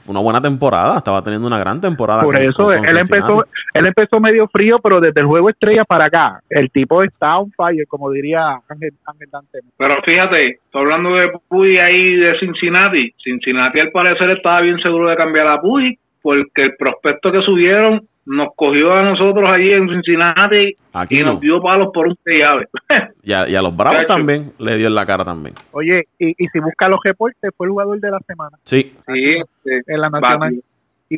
fue 0.00 0.12
una 0.12 0.20
buena 0.20 0.40
temporada, 0.40 0.96
estaba 0.98 1.22
teniendo 1.22 1.46
una 1.46 1.58
gran 1.58 1.80
temporada. 1.80 2.22
Por 2.22 2.34
con- 2.34 2.42
eso 2.44 2.64
con- 2.64 2.76
con 2.76 2.88
él 2.88 2.96
empezó, 2.98 3.44
él 3.74 3.86
empezó 3.86 4.20
medio 4.20 4.48
frío, 4.48 4.78
pero 4.82 5.00
desde 5.00 5.20
el 5.20 5.26
juego 5.26 5.50
estrella 5.50 5.84
para 5.84 6.06
acá, 6.06 6.40
el 6.50 6.70
tipo 6.70 7.02
está 7.02 7.38
on 7.38 7.50
fire, 7.52 7.86
como 7.88 8.10
diría 8.10 8.60
Ángel, 8.68 8.92
Ángel 9.06 9.28
Dante. 9.30 9.58
Pero 9.76 10.02
fíjate, 10.02 10.48
estoy 10.50 10.80
hablando 10.82 11.14
de 11.16 11.32
Puy 11.48 11.78
ahí 11.78 12.16
de 12.16 12.38
Cincinnati. 12.38 13.12
Cincinnati 13.22 13.80
al 13.80 13.90
parecer 13.90 14.30
estaba 14.30 14.60
bien 14.60 14.78
seguro 14.80 15.08
de 15.10 15.16
cambiar 15.16 15.46
a 15.48 15.60
Puy 15.60 15.98
porque 16.22 16.64
el 16.64 16.76
prospecto 16.76 17.32
que 17.32 17.42
subieron 17.42 18.02
nos 18.24 18.48
cogió 18.56 18.92
a 18.92 19.02
nosotros 19.02 19.48
allí 19.50 19.72
en 19.72 19.88
Cincinnati 19.88 20.76
Aquí 20.92 21.20
y 21.20 21.22
no. 21.22 21.32
nos 21.32 21.40
dio 21.40 21.60
palos 21.60 21.88
por 21.92 22.06
un 22.06 22.16
llave. 22.24 22.66
Y 23.24 23.32
a, 23.32 23.48
y 23.48 23.54
a 23.54 23.62
los 23.62 23.76
Bravos 23.76 24.04
también 24.06 24.52
le 24.58 24.76
dio 24.76 24.88
en 24.88 24.96
la 24.96 25.06
cara 25.06 25.24
también. 25.24 25.54
Oye, 25.70 26.08
y, 26.18 26.30
y 26.30 26.48
si 26.48 26.58
busca 26.58 26.88
los 26.88 26.98
reportes, 27.04 27.52
fue 27.56 27.68
el 27.68 27.70
jugador 27.70 28.00
de 28.00 28.10
la 28.10 28.18
semana 28.26 28.58
Sí, 28.64 28.92
sí, 29.06 29.36
este, 29.36 29.82
en 29.86 30.00
la 30.00 30.10
nacional. 30.10 30.60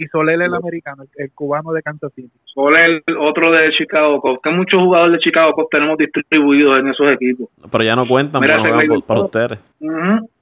Y 0.03 0.07
Soler 0.09 0.41
el 0.43 0.55
americano, 0.55 1.03
el, 1.05 1.25
el 1.25 1.31
cubano 1.33 1.73
de 1.73 1.83
Kansas 1.83 2.13
City. 2.15 2.31
Soler, 2.45 3.03
otro 3.19 3.51
de 3.53 3.71
Chicago 3.73 4.21
Cubs, 4.21 4.41
que 4.43 4.51
muchos 4.51 4.81
jugadores 4.81 5.13
de 5.15 5.19
Chicago 5.21 5.53
Cubs 5.53 5.69
tenemos 5.71 5.97
distribuidos 5.99 6.81
en 6.81 6.89
esos 6.89 7.07
equipos. 7.13 7.49
pero 7.71 7.85
ya 7.85 7.95
no 7.97 8.07
cuentan, 8.07 8.41
Mira, 8.41 8.57
no 8.59 8.63
güey- 8.65 8.89
por- 8.89 9.03
para 9.07 9.21
ustedes. 9.21 9.59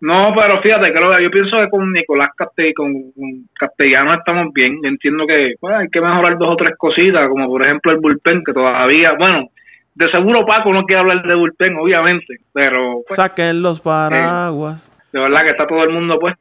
No, 0.00 0.32
pero 0.34 0.60
fíjate, 0.62 0.92
creo 0.92 1.16
que 1.16 1.22
yo 1.24 1.30
pienso 1.30 1.56
que 1.58 1.68
con 1.68 1.92
Nicolás 1.92 2.30
Castell, 2.36 2.72
con, 2.74 2.92
con 3.12 3.44
Castellano 3.58 4.14
estamos 4.14 4.52
bien. 4.52 4.78
Yo 4.82 4.88
entiendo 4.88 5.26
que 5.26 5.54
bueno, 5.60 5.78
hay 5.78 5.88
que 5.88 6.00
mejorar 6.00 6.38
dos 6.38 6.50
o 6.50 6.56
tres 6.56 6.74
cositas, 6.76 7.28
como 7.28 7.46
por 7.46 7.62
ejemplo 7.64 7.92
el 7.92 7.98
bullpen, 7.98 8.42
que 8.44 8.52
todavía, 8.52 9.12
bueno, 9.18 9.48
de 9.94 10.10
seguro 10.10 10.44
Paco 10.46 10.72
no 10.72 10.84
quiere 10.84 11.00
hablar 11.00 11.22
de 11.22 11.34
bullpen, 11.34 11.76
obviamente, 11.76 12.36
pero 12.52 13.02
pues, 13.06 13.16
Saquen 13.16 13.62
los 13.62 13.80
paraguas. 13.80 14.90
de 15.12 15.20
verdad 15.20 15.42
que 15.42 15.50
está 15.50 15.66
todo 15.66 15.82
el 15.84 15.90
mundo 15.90 16.18
pues 16.18 16.34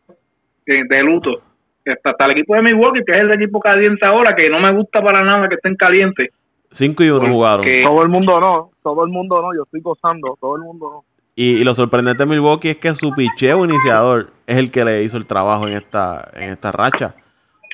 de, 0.66 0.84
de 0.88 1.03
luto. 1.03 1.39
Está, 1.84 2.11
está 2.11 2.25
el 2.25 2.32
equipo 2.32 2.55
de 2.55 2.61
Milwaukee, 2.61 3.03
que 3.05 3.13
es 3.13 3.21
el 3.21 3.32
equipo 3.32 3.59
caliente 3.59 4.05
ahora, 4.05 4.36
que 4.36 4.49
no 4.49 4.59
me 4.59 4.71
gusta 4.73 5.01
para 5.01 5.23
nada 5.23 5.47
que 5.49 5.55
estén 5.55 5.75
calientes. 5.75 6.29
5 6.71 7.03
y 7.03 7.09
1 7.09 7.27
jugaron. 7.27 7.65
Todo 7.84 8.01
el 8.03 8.09
mundo 8.09 8.39
no, 8.39 8.71
todo 8.82 9.03
el 9.03 9.11
mundo 9.11 9.41
no, 9.41 9.53
yo 9.55 9.63
estoy 9.63 9.82
gozando, 9.82 10.38
todo 10.39 10.55
el 10.55 10.61
mundo 10.61 10.89
no. 10.89 11.03
Y, 11.36 11.57
y 11.57 11.63
lo 11.63 11.73
sorprendente 11.73 12.23
de 12.23 12.29
Milwaukee 12.29 12.69
es 12.69 12.77
que 12.77 12.93
su 12.93 13.11
picheo 13.13 13.65
iniciador 13.65 14.32
es 14.47 14.57
el 14.57 14.69
que 14.71 14.86
le 14.86 15.01
hizo 15.03 15.17
el 15.17 15.25
trabajo 15.25 15.67
en 15.67 15.73
esta, 15.73 16.29
en 16.36 16.49
esta 16.49 16.71
racha. 16.71 17.15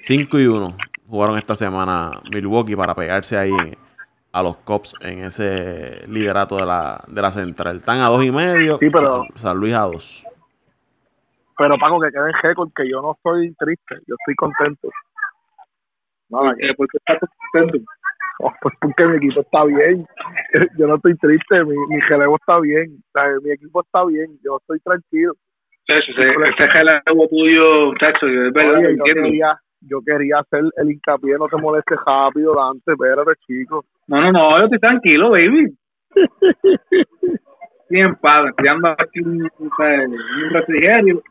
5 0.04 0.40
y 0.40 0.48
1 0.48 0.78
jugaron 1.10 1.38
esta 1.38 1.56
semana 1.56 2.12
Milwaukee 2.32 2.76
para 2.76 2.94
pegarse 2.96 3.38
ahí 3.38 3.52
a 4.32 4.44
los 4.44 4.58
Cops 4.58 4.94
en 5.02 5.24
ese 5.24 6.04
liderato 6.08 6.58
de 6.58 6.66
la, 6.66 7.04
de 7.08 7.22
la 7.22 7.32
central. 7.32 7.78
Están 7.78 8.00
a 8.02 8.08
dos 8.08 8.24
y 8.24 8.32
medio, 8.32 8.78
Sí, 8.80 8.90
pero- 8.92 9.24
San, 9.30 9.38
San 9.42 9.58
Luis 9.58 9.74
a 9.74 9.82
dos. 9.82 10.24
Pero 11.58 11.78
Paco, 11.78 12.00
que 12.00 12.12
quede 12.12 12.30
en 12.30 12.42
récord 12.44 12.70
que 12.76 12.90
yo 12.90 13.02
no 13.02 13.14
estoy 13.14 13.54
triste, 13.56 13.96
yo 14.08 14.16
estoy 14.20 14.36
contento. 14.36 14.90
Nada, 16.30 16.54
eh, 16.60 16.74
porque 16.76 16.98
está 16.98 17.18
contento. 17.54 17.80
Oh, 18.40 18.54
pues 18.62 18.76
porque 18.80 19.04
mi 19.04 19.18
equipo 19.18 19.42
está 19.42 19.66
bien. 19.66 20.06
Yo 20.78 20.86
no 20.86 20.98
estoy 20.98 21.18
triste, 21.18 21.64
mi, 21.64 21.76
mi 21.90 22.00
relevo 22.02 22.36
está 22.36 22.60
bien. 22.60 23.00
O 23.00 23.12
sea, 23.12 23.24
mi 23.44 23.50
equipo 23.50 23.82
está 23.82 24.06
bien, 24.06 24.28
yo 24.44 24.58
estoy 24.58 24.80
tranquilo. 24.82 25.34
Ese 25.88 26.68
relevo 26.68 27.28
tuyo, 27.30 27.86
muchacho, 27.88 28.28
es 28.28 28.54
verdad, 28.54 28.76
Oye, 28.76 28.84
yo 28.84 28.90
entiendo. 28.90 29.24
quería, 29.24 29.60
yo 29.82 30.02
quería 30.06 30.38
hacer 30.38 30.66
el 30.76 30.92
hincapié, 30.92 31.36
no 31.40 31.48
te 31.48 31.58
moleste 31.58 31.96
rápido, 32.06 32.54
Dante, 32.54 32.92
espérate, 32.92 33.32
chico. 33.48 33.86
No, 34.08 34.22
no, 34.22 34.32
no, 34.32 34.60
yo 34.60 34.66
estoy 34.66 34.80
tranquilo, 34.82 35.32
baby. 35.32 35.76
Bien, 37.90 38.14
padre, 38.18 38.52
tirando 38.58 38.90
aquí 38.90 39.20
un, 39.22 39.50
un 39.58 40.50
refrigerio. 40.52 41.24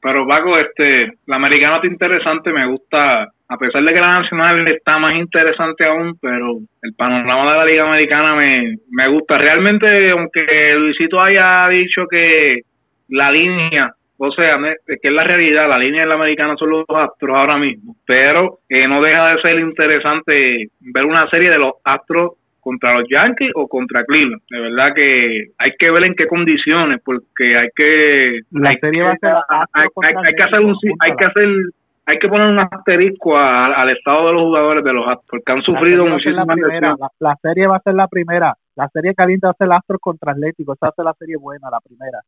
Pero, 0.00 0.26
Paco, 0.26 0.58
este, 0.58 1.12
la 1.26 1.36
americana 1.36 1.76
está 1.76 1.86
interesante, 1.86 2.52
me 2.52 2.66
gusta, 2.66 3.22
a 3.22 3.56
pesar 3.58 3.82
de 3.82 3.92
que 3.92 4.00
la 4.00 4.20
nacional 4.20 4.68
está 4.68 4.98
más 4.98 5.14
interesante 5.16 5.84
aún, 5.84 6.16
pero 6.20 6.58
el 6.82 6.94
panorama 6.94 7.52
de 7.52 7.58
la 7.58 7.64
liga 7.64 7.86
americana 7.86 8.34
me, 8.34 8.76
me 8.90 9.08
gusta. 9.08 9.38
Realmente, 9.38 10.10
aunque 10.10 10.74
Luisito 10.76 11.20
haya 11.20 11.68
dicho 11.68 12.06
que 12.10 12.60
la 13.08 13.30
línea, 13.30 13.92
o 14.18 14.30
sea, 14.32 14.58
que 14.86 14.98
es 15.02 15.12
la 15.12 15.24
realidad, 15.24 15.68
la 15.68 15.78
línea 15.78 16.02
de 16.02 16.08
la 16.08 16.14
americana 16.14 16.56
son 16.56 16.70
los 16.70 16.84
astros 16.88 17.36
ahora 17.36 17.58
mismo, 17.58 17.96
pero 18.06 18.58
eh, 18.68 18.88
no 18.88 19.02
deja 19.02 19.34
de 19.34 19.42
ser 19.42 19.58
interesante 19.58 20.68
ver 20.80 21.04
una 21.04 21.28
serie 21.28 21.50
de 21.50 21.58
los 21.58 21.74
astros 21.84 22.32
contra 22.66 22.98
los 22.98 23.08
Yankees 23.08 23.52
o 23.54 23.68
contra 23.68 24.04
Cleveland. 24.04 24.42
De 24.50 24.60
verdad 24.60 24.92
que 24.94 25.44
hay 25.58 25.70
que 25.78 25.90
ver 25.90 26.04
en 26.04 26.14
qué 26.14 26.26
condiciones, 26.26 27.00
porque 27.04 27.56
hay 27.56 27.68
que 27.74 28.40
La 28.50 28.70
hay 28.70 28.76
serie 28.78 29.00
que- 29.00 29.06
va 29.06 29.12
a 29.12 29.16
ser 29.18 29.30
hay, 29.74 29.86
hay- 30.02 30.14
hay 30.26 30.34
que 30.34 30.42
hacer 30.42 30.60
un 30.60 30.74
hay 31.00 31.12
que 31.16 31.24
hacer 31.24 31.48
hay 32.08 32.18
que 32.20 32.28
poner 32.28 32.46
un 32.48 32.58
asterisco 32.60 33.36
a- 33.36 33.66
al 33.82 33.90
estado 33.90 34.26
de 34.28 34.32
los 34.34 34.42
jugadores 34.42 34.84
de 34.84 34.92
los 34.92 35.04
Astros, 35.08 35.26
porque 35.30 35.52
han 35.52 35.62
sufrido 35.62 36.04
la 36.04 36.12
muchísimas 36.12 36.46
primera, 36.46 36.94
la, 36.98 37.08
la 37.18 37.36
serie 37.42 37.64
va 37.68 37.76
a 37.76 37.80
ser 37.80 37.94
la 37.94 38.06
primera. 38.08 38.54
La 38.76 38.88
serie 38.88 39.12
caliente 39.14 39.46
va 39.46 39.52
a 39.52 39.54
ser 39.56 39.68
Astros 39.72 40.00
contra 40.00 40.32
Atlético. 40.32 40.72
Esa 40.74 40.86
va 40.86 40.90
a 40.90 40.94
ser 40.94 41.04
la 41.04 41.14
serie 41.14 41.36
buena, 41.36 41.68
la 41.70 41.80
primera. 41.80 42.18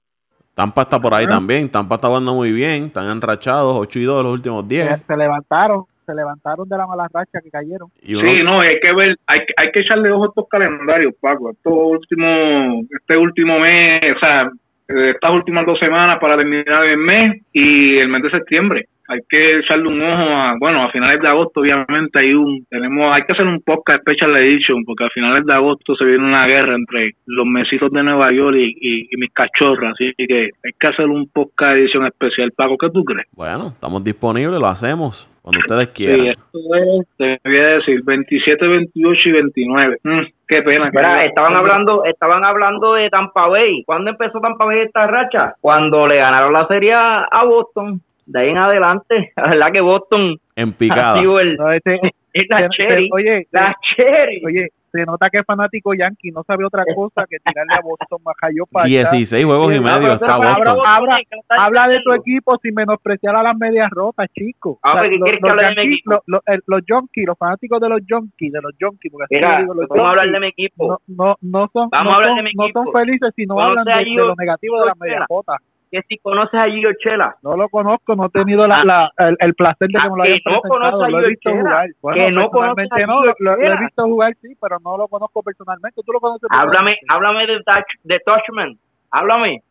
Tampa 0.54 0.82
está 0.82 0.98
por 0.98 1.14
ahí 1.14 1.26
Ah. 1.26 1.34
también. 1.36 1.68
Tampa 1.70 1.94
está 1.94 2.08
jugando 2.08 2.34
muy 2.34 2.50
bien. 2.52 2.84
Están 2.86 3.06
enrachados, 3.08 3.76
8 3.78 3.98
y 4.00 4.02
2 4.04 4.16
de 4.18 4.22
los 4.24 4.32
últimos 4.32 4.66
10. 4.66 4.88
Se, 4.88 5.06
se 5.06 5.16
levantaron, 5.16 5.84
se 6.08 6.14
levantaron 6.14 6.68
de 6.68 6.76
la 6.78 6.86
mala 6.86 7.06
racha 7.12 7.40
que 7.42 7.50
cayeron. 7.50 7.88
Sí, 8.02 8.42
no, 8.42 8.60
hay 8.60 8.80
que 8.80 8.92
ver, 8.94 9.16
hay, 9.26 9.40
que- 9.40 9.54
hay 9.56 9.70
que 9.72 9.80
echarle 9.80 10.10
ojo 10.10 10.24
a 10.24 10.28
estos 10.28 10.48
calendarios, 10.48 11.12
Paco. 11.20 11.50
Estos 11.50 11.72
últimos, 11.72 12.86
este 12.98 13.16
último 13.16 13.58
mes, 13.60 14.16
o 14.16 14.18
sea, 14.18 14.50
eh, 14.88 15.10
estas 15.14 15.30
últimas 15.32 15.66
dos 15.66 15.78
semanas 15.78 16.18
para 16.20 16.36
terminar 16.36 16.84
el 16.86 16.96
mes 16.96 17.42
y 17.52 17.98
el 17.98 18.08
mes 18.08 18.22
de 18.22 18.30
septiembre. 18.30 18.86
Hay 19.10 19.20
que 19.26 19.60
echarle 19.60 19.88
un 19.88 20.02
ojo 20.02 20.22
a, 20.36 20.54
bueno, 20.60 20.82
a 20.84 20.90
finales 20.90 21.18
de 21.22 21.28
agosto, 21.28 21.60
obviamente, 21.60 22.18
hay 22.18 22.34
un, 22.34 22.62
tenemos, 22.68 23.10
hay 23.10 23.22
que 23.22 23.32
hacer 23.32 23.46
un 23.46 23.62
podcast 23.62 24.02
Special 24.02 24.36
Edition, 24.36 24.84
porque 24.84 25.04
a 25.04 25.08
finales 25.08 25.46
de 25.46 25.54
agosto 25.54 25.94
se 25.96 26.04
viene 26.04 26.24
una 26.26 26.46
guerra 26.46 26.74
entre 26.74 27.12
los 27.24 27.46
mesitos 27.46 27.90
de 27.90 28.02
Nueva 28.02 28.30
York 28.32 28.56
y, 28.58 28.76
y- 28.78 29.08
y 29.10 29.16
mis 29.16 29.32
cachorras, 29.32 29.92
así 29.92 30.12
que 30.18 30.50
hay 30.62 30.72
que 30.78 30.86
hacer 30.86 31.06
un 31.06 31.26
podcast 31.30 31.76
edición 31.78 32.04
especial. 32.06 32.52
Paco, 32.54 32.76
¿qué 32.76 32.90
tú 32.90 33.02
crees? 33.02 33.26
bueno, 33.34 33.68
estamos 33.68 34.04
disponibles, 34.04 34.60
lo 34.60 34.66
hacemos 34.66 35.26
cuando 35.48 35.58
ustedes 35.60 35.88
Sí, 35.94 36.04
quieran. 36.06 36.26
esto 36.26 36.58
es, 36.74 37.06
te 37.16 37.40
voy 37.48 37.58
a 37.58 37.66
decir, 37.68 38.00
27, 38.04 38.66
28 38.66 39.28
y 39.28 39.32
29. 39.32 39.96
Mm, 40.04 40.20
qué 40.46 40.62
pena. 40.62 40.90
Mira, 40.92 41.24
estaban 41.24 41.56
hablando, 41.56 42.04
estaban 42.04 42.44
hablando 42.44 42.94
de 42.94 43.08
Tampa 43.10 43.48
Bay. 43.48 43.82
¿Cuándo 43.84 44.10
empezó 44.10 44.40
Tampa 44.40 44.64
Bay 44.66 44.80
esta 44.80 45.06
racha? 45.06 45.54
Cuando 45.60 46.06
le 46.06 46.16
ganaron 46.16 46.52
la 46.52 46.66
serie 46.66 46.92
a 46.94 47.44
Boston. 47.44 48.00
De 48.26 48.40
ahí 48.40 48.50
en 48.50 48.58
adelante, 48.58 49.32
la 49.36 49.48
verdad 49.48 49.72
que 49.72 49.80
Boston 49.80 50.36
En 50.54 50.68
ha 50.74 50.76
picada. 50.76 51.18
sido 51.20 51.40
el, 51.40 51.56
No, 51.56 51.72
este- 51.72 51.98
es 52.40 52.46
la 52.48 52.58
se- 52.60 52.68
cherry, 52.76 53.08
se- 53.08 53.14
oye, 53.14 53.46
la 53.50 53.74
cherry. 53.96 54.42
oye, 54.44 54.68
se 54.90 55.04
nota 55.04 55.28
que 55.28 55.38
es 55.40 55.44
fanático 55.44 55.92
yankee, 55.92 56.30
no 56.30 56.42
sabe 56.44 56.64
otra 56.64 56.82
cosa 56.94 57.26
que 57.28 57.36
tirarle 57.44 57.74
a 57.74 57.80
Boston 57.82 58.20
Majayo 58.24 58.64
para 58.72 58.86
allá. 58.86 58.88
16 59.10 59.44
juegos 59.44 59.76
y 59.76 59.80
medio 59.80 60.12
está 60.14 60.34
habla- 60.36 60.54
Boston. 60.56 60.78
Habla- 60.86 61.20
no 61.20 61.62
Habla 61.62 61.88
de 61.88 62.00
tu 62.02 62.12
equipo 62.14 62.56
sin 62.62 62.74
menospreciar 62.74 63.36
a 63.36 63.42
las 63.42 63.54
medias 63.56 63.90
rotas, 63.90 64.28
chico. 64.32 64.78
Ah, 64.82 65.02
¿qué 65.02 65.10
quieres 65.20 65.40
que 65.42 65.48
hable 65.50 65.62
de 65.62 65.68
mi 65.84 65.98
Yankees- 65.98 66.62
los 66.66 66.80
Yankees, 66.88 67.26
los 67.26 67.38
fanáticos 67.38 67.80
de 67.80 67.88
los 67.90 68.00
Yankees, 68.08 68.52
de 68.52 68.60
los 68.62 68.72
Yankees, 68.80 69.12
porque 69.12 69.24
así 69.24 69.34
Mira, 69.34 69.56
yo 69.56 69.60
digo, 69.62 69.74
los 69.74 69.88
vamos 69.88 70.06
a 70.06 70.08
hablar 70.10 70.30
de 70.30 70.40
mi 70.40 70.46
equipo. 70.48 70.98
no, 71.06 71.16
no, 71.26 71.36
no 71.42 71.68
son, 71.72 71.88
Vamos 71.90 72.04
no 72.06 72.10
a 72.10 72.14
hablar 72.16 72.30
son- 72.30 72.36
de 72.38 72.42
mi 72.44 72.50
no 72.54 72.64
equipo. 72.64 72.84
son 72.84 72.92
felices 72.92 73.32
si 73.36 73.44
no 73.46 73.60
hablan 73.60 73.84
de, 73.84 73.92
de 73.92 74.14
lo 74.14 74.34
negativo 74.36 74.80
de 74.80 74.86
las 74.86 74.98
medias 74.98 75.24
rotas. 75.28 75.56
Que 75.90 76.02
si 76.08 76.18
conoces 76.18 76.54
a 76.60 76.66
Gio 76.66 76.90
Chela, 76.98 77.34
No 77.42 77.56
lo 77.56 77.68
conozco, 77.68 78.14
no 78.14 78.26
he 78.26 78.28
tenido 78.30 78.66
la, 78.66 78.80
Ah. 78.80 78.84
la- 78.84 79.28
el, 79.28 79.36
el 79.40 79.54
placer 79.54 79.88
de 79.88 79.92
que 79.94 79.98
Ah, 79.98 80.10
me 80.10 80.16
lo 80.18 80.22
que 80.22 80.28
hayan 80.28 80.40
no 80.44 80.60
presentado. 80.60 81.02
a 81.04 81.08
Lo 81.10 81.20
he 81.20 81.28
visto 81.28 81.50
jugar. 81.50 81.86
Bueno, 82.02 82.16
Que 82.24 82.30
no 82.32 82.50
conoce 82.50 82.74
personalmente 82.74 83.02
a 83.02 83.06
no, 83.06 83.24
lo, 83.24 83.34
lo- 83.38 83.52
he 83.62 83.78
visto 83.80 84.04
jugar, 84.04 84.34
sí, 84.42 84.54
pero 84.60 84.76
no 84.84 84.96
lo 84.98 85.08
conozco 85.08 85.42
personalmente. 85.42 86.02
¿Tú 86.04 86.12
lo 86.12 86.20
conoces 86.20 86.48
háblame, 86.50 86.96
háblame 87.08 87.46
de, 87.46 87.62
Touch, 87.62 87.86
de 88.04 88.20
Touchman. 88.20 88.74
Háblame. 89.10 89.62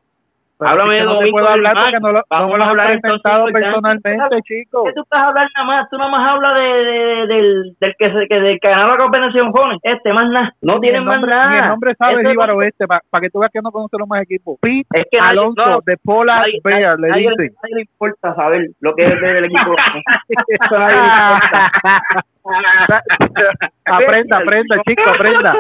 Pero 0.60 0.72
háblame 0.72 0.96
de 0.96 1.02
no 1.04 1.10
te 1.10 1.16
Domingo 1.16 1.32
puedo 1.38 1.48
hablar 1.50 1.74
porque 1.76 2.00
no 2.00 2.12
lo, 2.14 2.22
Vamos 2.30 2.50
no 2.50 2.54
a 2.56 2.66
han 2.66 2.70
hablar 2.72 2.88
Yankee. 2.90 3.52
personalmente, 3.54 4.42
chico. 4.44 4.84
¿Qué 4.86 4.94
tú 4.94 5.02
estás 5.04 5.20
hablando 5.22 5.50
nada 5.56 5.68
más? 5.68 5.90
Tú 5.90 5.98
nada 5.98 6.10
más 6.12 6.30
hablas 6.32 6.56
de, 6.56 6.62
de- 6.62 6.86
de- 7.06 7.28
del, 7.28 7.76
del 7.80 7.96
que 8.00 8.12
se 8.12 8.28
que, 8.28 8.40
del 8.40 8.60
que 8.60 8.68
ganó 8.70 8.88
la 8.88 8.98
Copa 8.98 9.20
Nación 9.20 9.52
Joven. 9.52 9.78
Este, 9.84 10.12
más 10.14 10.30
nada. 10.30 10.54
No 10.62 10.80
tienen 10.80 11.04
más 11.06 11.16
nombre, 11.18 11.30
nada. 11.36 11.50
Ni 11.52 11.58
el 11.60 11.68
nombre 11.70 11.94
sabe 11.96 12.28
Jíbaro 12.28 12.62
este, 12.64 12.88
para 12.88 13.02
que 13.22 13.30
tú 13.30 13.40
veas 13.40 13.52
que 13.52 13.62
no 13.62 13.72
conoce 13.72 13.98
los 14.00 14.08
más 14.08 14.24
equipos. 14.24 14.58
Pete 14.62 14.86
Es 14.94 15.06
que 15.12 15.18
nadie- 15.20 15.30
Alonso 15.30 15.66
no, 15.66 15.80
de 15.86 15.98
nadie- 16.42 16.60
Bear, 16.64 17.00
le 17.00 17.08
dicen. 17.20 17.56
nadie 17.62 17.76
le 17.76 17.82
importa 17.82 18.34
saber 18.36 18.68
lo 18.82 18.96
que 18.96 19.06
es 19.06 19.22
del 19.22 19.46
equipo. 19.46 19.76
Eso 20.48 20.76
a 20.76 20.80
nadie 20.80 20.96
le 20.96 21.04
importa. 21.06 21.72
aprenda, 23.86 24.38
aprenda, 24.38 24.82
chico, 24.88 25.02
aprenda. 25.08 25.54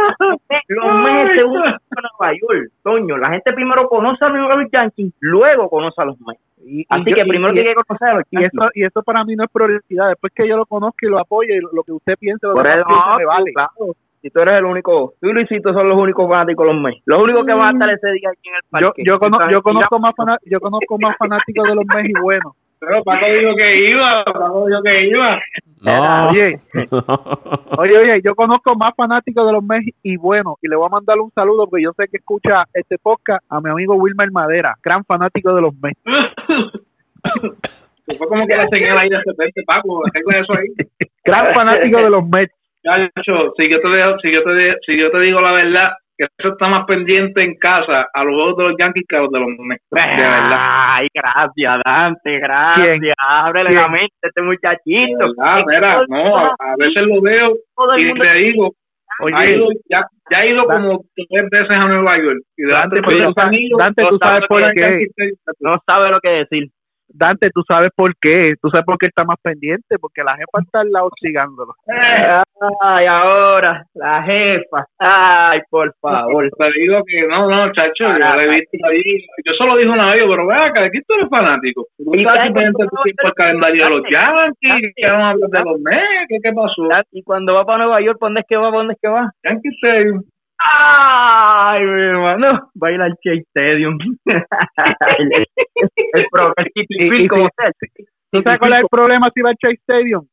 Los 0.67 0.93
Mets 0.95 1.33
se 1.35 1.43
unen 1.43 1.75
con 1.93 2.03
Nueva 2.19 2.33
York, 2.41 2.71
Toño. 2.83 3.17
La 3.17 3.29
gente 3.29 3.53
primero 3.53 3.87
conoce 3.87 4.23
a 4.25 4.29
los 4.29 4.71
Yankees, 4.71 5.13
luego 5.19 5.69
conoce 5.69 6.01
a 6.01 6.05
los 6.05 6.19
Mets. 6.21 6.41
Y- 6.65 6.81
y 6.81 6.85
Así 6.89 7.09
yo- 7.11 7.15
que 7.15 7.21
y- 7.21 7.27
primero 7.29 7.51
y- 7.53 7.55
tiene 7.55 7.69
que 7.69 7.75
conocer 7.75 8.07
a 8.09 8.13
los 8.15 8.23
y 8.31 8.35
Yankees. 8.35 8.51
eso, 8.53 8.69
y 8.73 8.83
eso 8.83 9.03
para 9.03 9.23
mí 9.23 9.35
no 9.35 9.43
es 9.45 9.51
prioridad. 9.51 10.09
Después 10.09 10.33
que 10.35 10.47
yo 10.47 10.57
lo 10.57 10.65
conozco 10.65 10.97
y 11.01 11.07
lo 11.07 11.19
apoye, 11.19 11.59
lo 11.73 11.83
que 11.83 11.91
usted 11.93 12.15
piense, 12.19 12.45
lo 12.47 12.53
eso, 12.53 12.61
piense, 12.63 12.83
no, 12.89 13.17
me 13.17 13.25
vale. 13.25 13.53
claro. 13.53 13.71
Si 14.21 14.31
tú 14.31 14.39
eres 14.41 14.55
el 14.57 14.65
único, 14.65 15.13
tú 15.21 15.29
y 15.29 15.33
Luisito 15.33 15.71
son 15.73 15.87
los 15.87 15.97
únicos 15.97 16.27
fanáticos 16.27 16.65
de 16.67 16.73
los 16.73 16.81
Mets. 16.81 17.01
Los 17.05 17.21
únicos 17.21 17.45
que 17.45 17.53
van 17.53 17.67
a 17.67 17.71
estar 17.71 17.89
ese 17.91 18.11
día 18.19 18.29
aquí 18.31 18.49
en 18.49 18.55
el 18.55 18.61
Yo, 18.81 18.87
parque. 18.87 19.03
yo, 19.05 19.19
cono- 19.19 19.51
yo 19.51 19.59
Y 19.59 19.61
conozco 19.61 19.99
más 19.99 20.15
fana- 20.15 20.37
yo 20.45 20.59
conozco 20.59 20.97
más 20.99 21.15
fanáticos 21.17 21.67
de 21.69 21.75
los 21.75 21.85
Mets 21.85 22.09
y 22.09 22.19
buenos 22.19 22.53
Pero 22.79 23.03
Paco 23.03 23.25
dijo 23.25 23.55
que 23.55 23.89
iba, 23.89 24.23
Paco 24.25 24.67
dijo 24.67 24.81
que 24.83 25.07
iba. 25.07 25.39
No. 25.81 26.29
Oye, 26.29 26.59
oye, 27.77 27.97
oye, 27.97 28.21
yo 28.23 28.33
conozco 28.35 28.75
más 28.75 28.93
fanáticos 28.95 29.45
de 29.45 29.53
los 29.53 29.63
Mets 29.63 29.95
y 30.03 30.17
bueno, 30.17 30.57
y 30.61 30.67
le 30.67 30.75
voy 30.75 30.87
a 30.87 30.89
mandar 30.89 31.19
un 31.19 31.31
saludo 31.31 31.67
porque 31.67 31.83
yo 31.83 31.91
sé 31.93 32.07
que 32.07 32.17
escucha 32.17 32.63
este 32.73 32.97
podcast 32.97 33.45
a 33.49 33.61
mi 33.61 33.69
amigo 33.69 33.95
Wilmer 33.95 34.31
Madera, 34.31 34.73
gran 34.83 35.03
fanático 35.05 35.53
de 35.53 35.61
los 35.61 35.73
Mets. 35.81 35.99
Fue 38.17 38.27
como 38.27 38.47
que 38.47 38.55
la 38.55 38.67
señal 38.69 38.97
ahí 38.97 39.09
de 39.09 39.17
repente, 39.25 39.63
Paco, 39.65 40.01
arregla 40.07 40.39
eso 40.39 40.53
ahí. 40.53 40.67
Gran 41.25 41.53
fanático 41.53 41.97
de 41.97 42.09
los 42.09 42.27
Mets. 42.27 42.53
Chacho, 42.83 43.53
si 43.57 43.69
yo 43.69 43.81
te 43.81 43.87
dejo- 43.87 44.19
si 44.21 44.31
yo 44.31 44.43
te 44.43 44.73
si 44.85 44.97
yo 44.97 45.11
te 45.11 45.19
digo 45.19 45.41
la 45.41 45.51
verdad, 45.51 45.89
que 46.17 46.25
eso 46.37 46.49
está 46.53 46.67
más 46.67 46.85
pendiente 46.85 47.43
en 47.43 47.55
casa 47.57 48.07
a 48.13 48.23
los 48.23 48.33
juegos 48.33 48.57
de 48.57 48.63
los 48.63 48.75
Yankees 48.77 49.05
que 49.07 49.15
a 49.17 49.21
los 49.21 49.31
de 49.31 49.39
los 49.39 49.49
Mets. 49.59 49.83
De 49.91 50.01
verdad. 50.01 50.95
Ay, 50.95 51.07
gracias, 51.13 51.81
Dante, 51.85 52.39
gracias. 52.39 52.99
¿Quién? 52.99 53.13
Ábrele 53.27 53.69
¿Quién? 53.69 53.81
la 53.81 53.87
mente 53.87 54.13
a 54.23 54.27
este 54.27 54.41
muchachito. 54.41 55.33
Verdad, 55.37 55.63
mira, 55.67 56.05
no, 56.07 56.37
a, 56.37 56.47
a 56.47 56.75
veces 56.77 57.03
lo 57.03 57.21
veo 57.21 57.53
y 57.97 58.13
te 58.19 58.33
digo, 58.33 58.71
ha 59.19 59.23
Oye, 59.23 59.55
ido, 59.55 59.67
ya, 59.89 60.05
ya 60.29 60.37
ha 60.37 60.45
ido 60.45 60.65
como 60.65 61.03
tres 61.15 61.49
veces 61.49 61.71
a 61.71 61.87
Nueva 61.87 62.17
York. 62.17 62.39
Y 62.57 62.65
Dante, 62.67 63.01
los 63.01 63.37
anillos, 63.37 63.79
Dante, 63.79 64.03
tú 64.09 64.17
sabes 64.17 64.45
sabe 64.45 64.47
por 64.47 64.73
qué. 64.73 65.07
no 65.59 65.79
sabe 65.85 66.11
lo 66.11 66.19
que 66.19 66.29
decir. 66.29 66.69
Dante, 67.09 67.49
tú 67.53 67.61
sabes 67.67 67.91
por 67.95 68.13
qué. 68.21 68.53
Tú 68.61 68.69
sabes 68.69 68.85
por 68.85 68.97
qué 68.97 69.07
está 69.07 69.23
más 69.23 69.37
pendiente. 69.41 69.97
Porque 69.99 70.23
la 70.23 70.35
jefa 70.35 70.61
está 70.63 70.81
al 70.81 70.91
lado 70.91 71.07
hostigándolo. 71.07 71.73
Ay, 72.81 73.05
ahora, 73.05 73.83
la 73.93 74.23
jefa. 74.23 74.85
Ay, 74.99 75.59
por 75.69 75.93
favor. 76.01 76.49
Te 76.57 76.79
digo 76.79 77.03
que 77.05 77.27
no, 77.27 77.49
no, 77.49 77.71
chacho, 77.73 78.05
yo 78.05 78.17
lo 78.17 78.41
he 78.41 78.49
visto 78.49 78.77
ahí. 78.89 79.25
Yo 79.45 79.53
solo 79.53 79.77
dije 79.77 79.89
una 79.89 80.13
vez, 80.13 80.23
pero 80.27 80.47
vea 80.47 80.65
acá, 80.65 80.83
aquí 80.85 80.99
tú 81.07 81.13
eres 81.15 81.29
fanático. 81.29 81.85
Tú 81.97 82.15
Y 82.15 82.19
estás 82.19 82.35
sabes 82.35 82.53
pendiente 82.53 82.73
cuando 82.77 82.89
todo 82.89 82.99
el 82.99 83.03
tiempo 83.03 83.27
el 83.27 83.33
calendario 83.33 83.83
de 83.83 83.89
los 83.91 84.03
Yankees, 84.09 84.93
que 84.95 85.05
vamos 85.05 85.23
a 85.23 85.29
hablar 85.29 85.49
de 85.49 85.59
los 85.69 85.79
Mets, 85.81 86.25
¿qué, 86.29 86.37
qué 86.43 86.51
pasó? 86.53 86.87
Y 87.11 87.23
cuando 87.23 87.53
va 87.53 87.65
para 87.65 87.79
Nueva 87.79 88.01
York, 88.01 88.17
¿para 88.19 88.29
dónde 88.29 88.41
es 88.41 88.47
que 88.47 88.57
va? 88.57 88.69
¿Para 88.69 88.77
dónde 88.77 88.93
es 88.93 88.99
que 89.01 89.07
va? 89.07 89.31
Yankee 89.43 89.69
Stadium. 89.77 90.23
Ay, 90.59 91.83
mi 91.85 92.01
hermano, 92.01 92.71
va 92.81 92.87
a 92.87 92.91
ir 92.91 93.01
al 93.01 93.13
Chase 93.23 93.43
Stadium. 93.49 93.97
el, 94.25 94.35
el, 95.31 95.47
el, 96.13 96.25
pro- 96.31 96.53
el 96.57 97.27
como 97.29 97.47
sea. 97.57 97.71
¿Tú 98.31 98.41
sabes 98.41 98.59
cuál 98.59 98.73
es 98.73 98.79
el 98.81 98.87
problema 98.89 99.29
si 99.33 99.41
va 99.41 99.49
al 99.51 99.55
Chase 99.57 99.75
Stadium? 99.81 100.25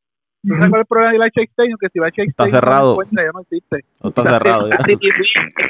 ¿Tú 0.46 0.54
sabes 0.56 0.68
cuál 0.70 0.80
es 0.80 0.84
el 0.84 0.86
problema 0.86 1.12
de 1.12 1.24
al 1.24 1.30
Chase 1.30 1.50
Stadium? 1.50 1.76
Que 1.80 1.88
si 1.88 1.98
va 1.98 2.06
al 2.06 2.12
Chase 2.12 2.28
Está 2.30 2.44
Stadium 2.44 2.60
cerrado. 2.60 2.80
no 2.80 2.86
lo 2.86 2.92
encuentra, 3.02 3.24
ya 3.24 3.30
no 3.32 3.40
existe. 3.40 3.76
No 4.02 4.08
está 4.08 4.22
cerrado 4.24 4.68
ya. 4.68 4.74
Es 4.76 4.84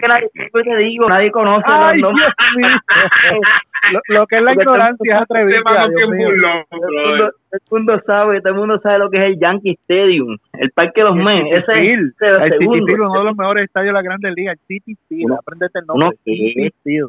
que 0.00 0.08
nadie, 0.08 0.30
te 0.34 0.76
digo, 0.78 1.06
nadie 1.08 1.30
conoce 1.30 1.64
Ay, 1.66 2.00
los 2.00 2.14
Dios 2.14 2.32
mío. 2.56 2.68
Lo, 3.92 4.00
lo 4.08 4.26
que 4.26 4.36
es 4.36 4.42
la 4.42 4.52
ignorancia 4.54 5.16
es 5.16 5.22
atrevida, 5.22 5.60
Todo 5.64 5.98
el, 5.98 6.08
mundo, 6.08 6.48
todo 6.70 7.30
el 7.52 7.60
mundo 7.70 8.00
sabe, 8.06 8.40
todo 8.40 8.52
el 8.52 8.58
mundo 8.58 8.78
sabe 8.82 8.98
lo 8.98 9.10
que 9.10 9.18
es 9.18 9.24
el 9.24 9.38
Yankee 9.38 9.72
Stadium, 9.82 10.36
el 10.54 10.70
Parque 10.72 11.00
de 11.02 11.04
los 11.08 11.16
El 11.16 11.22
Mets, 11.24 11.44
City 11.44 11.56
ese 11.56 11.72
Field. 11.80 12.12
ese 12.20 12.26
es 12.26 12.32
El 12.34 12.42
el 12.42 12.52
City. 12.58 12.64
Field, 12.70 13.00
uno 13.00 13.18
de 13.18 13.24
los 13.24 13.36
mejores 13.36 13.64
estadios 13.64 13.88
de 13.88 13.92
la 13.92 14.02
Grandes 14.02 14.34
Ligas, 14.34 14.54
el 14.58 14.66
City 14.66 14.96
Field, 15.08 15.24
Uno- 15.26 15.34
aprendete 15.36 15.78
el 15.78 15.84
uno 15.88 16.04
nombre. 16.04 16.18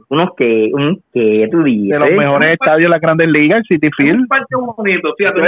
Unos 0.10 0.30
que, 0.36 0.70
un 0.74 1.02
que 1.14 1.48
tú 1.52 1.64
dices. 1.64 1.90
De 1.90 2.00
los 2.00 2.12
mejores 2.12 2.54
estadios 2.54 2.86
de 2.86 2.90
la 2.90 3.00
Grandes 3.00 3.28
Ligas, 3.30 3.58
el 3.60 3.64
City 3.66 3.90
Field. 3.96 4.20
un 4.22 4.28
parque 4.28 4.56
bonito, 4.56 5.14
fíjate, 5.18 5.40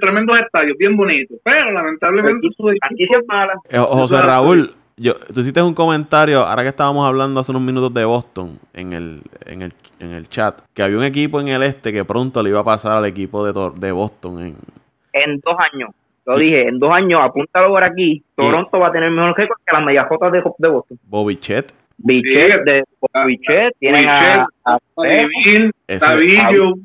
tremendos 0.00 0.38
estadios, 0.40 0.76
bien 0.78 0.96
bonitos, 0.96 1.38
pero 1.44 1.70
lamentablemente 1.72 2.46
Aquí, 2.46 2.54
su 2.56 2.68
aquí 2.68 3.06
se 3.06 3.22
mala. 3.26 3.54
Eh, 3.70 3.78
José 3.78 4.22
Raúl, 4.22 4.70
yo, 4.98 5.14
tú 5.32 5.40
hiciste 5.40 5.62
un 5.62 5.74
comentario, 5.74 6.40
ahora 6.46 6.62
que 6.62 6.68
estábamos 6.68 7.06
hablando 7.06 7.40
hace 7.40 7.52
unos 7.52 7.62
minutos 7.62 7.92
de 7.94 8.04
Boston 8.04 8.58
en 8.74 8.92
el, 8.92 9.22
en 9.46 9.62
el, 9.62 9.72
en 10.00 10.10
el 10.12 10.28
chat, 10.28 10.60
que 10.74 10.82
había 10.82 10.96
un 10.98 11.04
equipo 11.04 11.40
en 11.40 11.48
el 11.48 11.62
este 11.62 11.92
que 11.92 12.04
pronto 12.04 12.42
le 12.42 12.50
iba 12.50 12.60
a 12.60 12.64
pasar 12.64 12.92
al 12.92 13.04
equipo 13.06 13.44
de, 13.46 13.52
Tor- 13.52 13.74
de 13.74 13.92
Boston. 13.92 14.40
En, 14.40 14.56
En 15.12 15.40
dos 15.40 15.56
años. 15.72 15.90
Lo 16.26 16.36
dije, 16.36 16.68
en 16.68 16.78
dos 16.78 16.90
años, 16.92 17.20
apúntalo 17.22 17.68
por 17.70 17.82
aquí. 17.82 18.22
Toronto 18.34 18.78
va 18.78 18.88
a 18.88 18.92
tener 18.92 19.10
mejor 19.10 19.34
récord 19.34 19.56
que 19.66 19.72
las 19.74 19.82
mediajotas 19.84 20.30
de, 20.30 20.42
de 20.58 20.68
Boston. 20.68 20.98
Bobby 21.04 21.36
Chet. 21.36 21.72
Bichet, 21.98 22.64
de 22.64 22.84
Bichet, 23.26 23.74
tienen 23.78 24.08
a, 24.08 24.46
a 24.64 24.78
David, 24.96 25.70
Ese, 25.86 26.06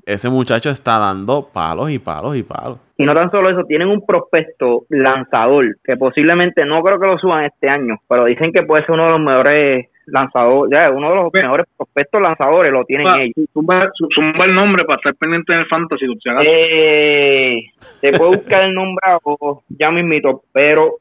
ese 0.05 0.29
muchacho 0.29 0.69
está 0.69 0.97
dando 0.97 1.47
palos 1.53 1.91
y 1.91 1.99
palos 1.99 2.35
y 2.35 2.43
palos. 2.43 2.79
Y 2.97 3.05
no 3.05 3.13
tan 3.13 3.29
solo 3.31 3.49
eso, 3.49 3.63
tienen 3.65 3.89
un 3.89 4.05
prospecto 4.05 4.85
lanzador 4.89 5.77
que 5.83 5.97
posiblemente 5.97 6.65
no 6.65 6.81
creo 6.81 6.99
que 6.99 7.07
lo 7.07 7.17
suban 7.17 7.45
este 7.45 7.69
año, 7.69 7.97
pero 8.07 8.25
dicen 8.25 8.51
que 8.51 8.63
puede 8.63 8.85
ser 8.85 8.95
uno 8.95 9.05
de 9.05 9.11
los 9.11 9.21
mejores 9.21 9.87
lanzadores, 10.05 10.71
ya, 10.71 10.91
uno 10.91 11.09
de 11.09 11.15
los 11.15 11.33
mejores 11.33 11.65
prospectos 11.77 12.21
lanzadores 12.21 12.71
lo 12.71 12.83
tienen 12.85 13.05
zumba, 13.05 13.23
ellos. 13.23 13.49
zumba, 13.53 13.91
zumba 14.13 14.45
el 14.45 14.55
nombre 14.55 14.83
para 14.85 14.97
estar 14.97 15.15
pendiente 15.15 15.53
en 15.53 15.59
el 15.59 15.65
fantasy. 15.67 16.05
Eh, 16.45 17.61
te 18.01 18.17
puedo 18.17 18.31
buscar 18.31 18.63
el 18.63 18.73
nombre 18.73 19.01
o 19.23 19.63
ya 19.69 19.91
mismito, 19.91 20.41
pero 20.51 20.95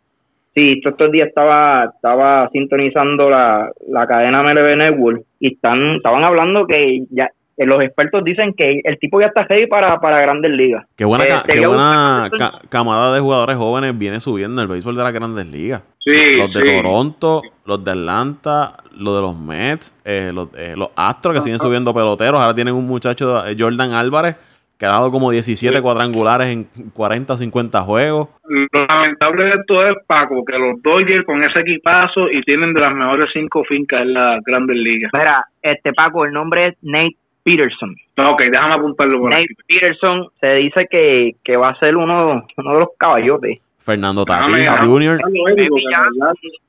sí, 0.54 0.80
todos 0.80 0.94
estos 0.94 1.10
días 1.12 1.28
estaba 1.28 1.84
estaba 1.94 2.48
sintonizando 2.52 3.28
la, 3.30 3.70
la 3.88 4.06
cadena 4.06 4.42
MLB 4.42 4.76
Network 4.76 5.22
y 5.40 5.54
están 5.54 5.96
estaban 5.96 6.24
hablando 6.24 6.66
que 6.66 7.00
ya 7.10 7.28
eh, 7.56 7.66
los 7.66 7.82
expertos 7.82 8.24
dicen 8.24 8.54
que 8.56 8.80
el 8.82 8.98
tipo 8.98 9.20
ya 9.20 9.26
está 9.26 9.44
ready 9.44 9.66
para, 9.66 9.98
para 10.00 10.20
grandes 10.22 10.50
ligas. 10.52 10.86
Qué 10.96 11.04
buena, 11.04 11.24
Eh, 11.24 11.42
qué 11.52 11.66
buena 11.66 12.30
ca- 12.36 12.58
camada 12.70 13.12
de 13.14 13.20
jugadores 13.20 13.56
jóvenes 13.56 13.96
viene 13.98 14.20
subiendo 14.20 14.60
en 14.62 14.68
el 14.68 14.72
béisbol 14.72 14.96
de 14.96 15.02
las 15.02 15.12
grandes 15.12 15.46
ligas. 15.46 15.82
Sí, 15.98 16.10
los 16.36 16.50
de 16.52 16.60
sí. 16.60 16.76
Toronto, 16.76 17.42
los 17.66 17.84
de 17.84 17.90
Atlanta, 17.90 18.72
los 18.98 19.14
de 19.16 19.20
los 19.20 19.38
Mets, 19.38 20.00
eh, 20.04 20.30
los, 20.34 20.48
eh, 20.56 20.74
los 20.76 20.88
Astros 20.96 21.34
que 21.34 21.40
siguen 21.42 21.58
subiendo 21.60 21.92
peloteros. 21.94 22.40
Ahora 22.40 22.54
tienen 22.54 22.74
un 22.74 22.86
muchacho, 22.86 23.46
eh, 23.46 23.54
Jordan 23.56 23.92
Álvarez, 23.92 24.34
que 24.82 24.86
ha 24.86 24.98
dado 24.98 25.12
como 25.12 25.30
17 25.30 25.80
cuadrangulares 25.80 26.48
en 26.48 26.66
40 26.92 27.34
o 27.34 27.36
50 27.36 27.82
juegos. 27.82 28.28
Lo 28.48 28.84
lamentable 28.84 29.44
de 29.44 29.50
esto 29.50 29.86
es, 29.86 29.94
Paco, 30.08 30.44
que 30.44 30.58
los 30.58 30.82
Dodgers 30.82 31.24
con 31.24 31.40
ese 31.44 31.60
equipazo 31.60 32.28
y 32.28 32.42
tienen 32.42 32.74
de 32.74 32.80
las 32.80 32.92
mejores 32.92 33.30
cinco 33.32 33.62
fincas 33.62 34.02
en 34.02 34.12
la 34.12 34.40
Grandes 34.44 34.76
Ligas. 34.76 35.12
Mira, 35.14 35.44
este 35.62 35.92
Paco, 35.92 36.24
el 36.24 36.32
nombre 36.32 36.66
es 36.66 36.74
Nate 36.82 37.14
Peterson. 37.44 37.94
No, 38.16 38.32
ok, 38.32 38.40
déjame 38.50 38.74
apuntarlo 38.74 39.20
por 39.20 39.30
Nate 39.30 39.44
aquí. 39.44 39.54
Peterson 39.68 40.26
se 40.40 40.54
dice 40.54 40.88
que, 40.90 41.36
que 41.44 41.56
va 41.56 41.68
a 41.68 41.78
ser 41.78 41.96
uno, 41.96 42.44
uno 42.56 42.72
de 42.72 42.80
los 42.80 42.88
caballotes. 42.98 43.60
Fernando 43.78 44.24
Déjame 44.24 44.50
Tatis 44.50 44.68
apuntarlo, 44.68 44.94
Jr. 44.94 45.20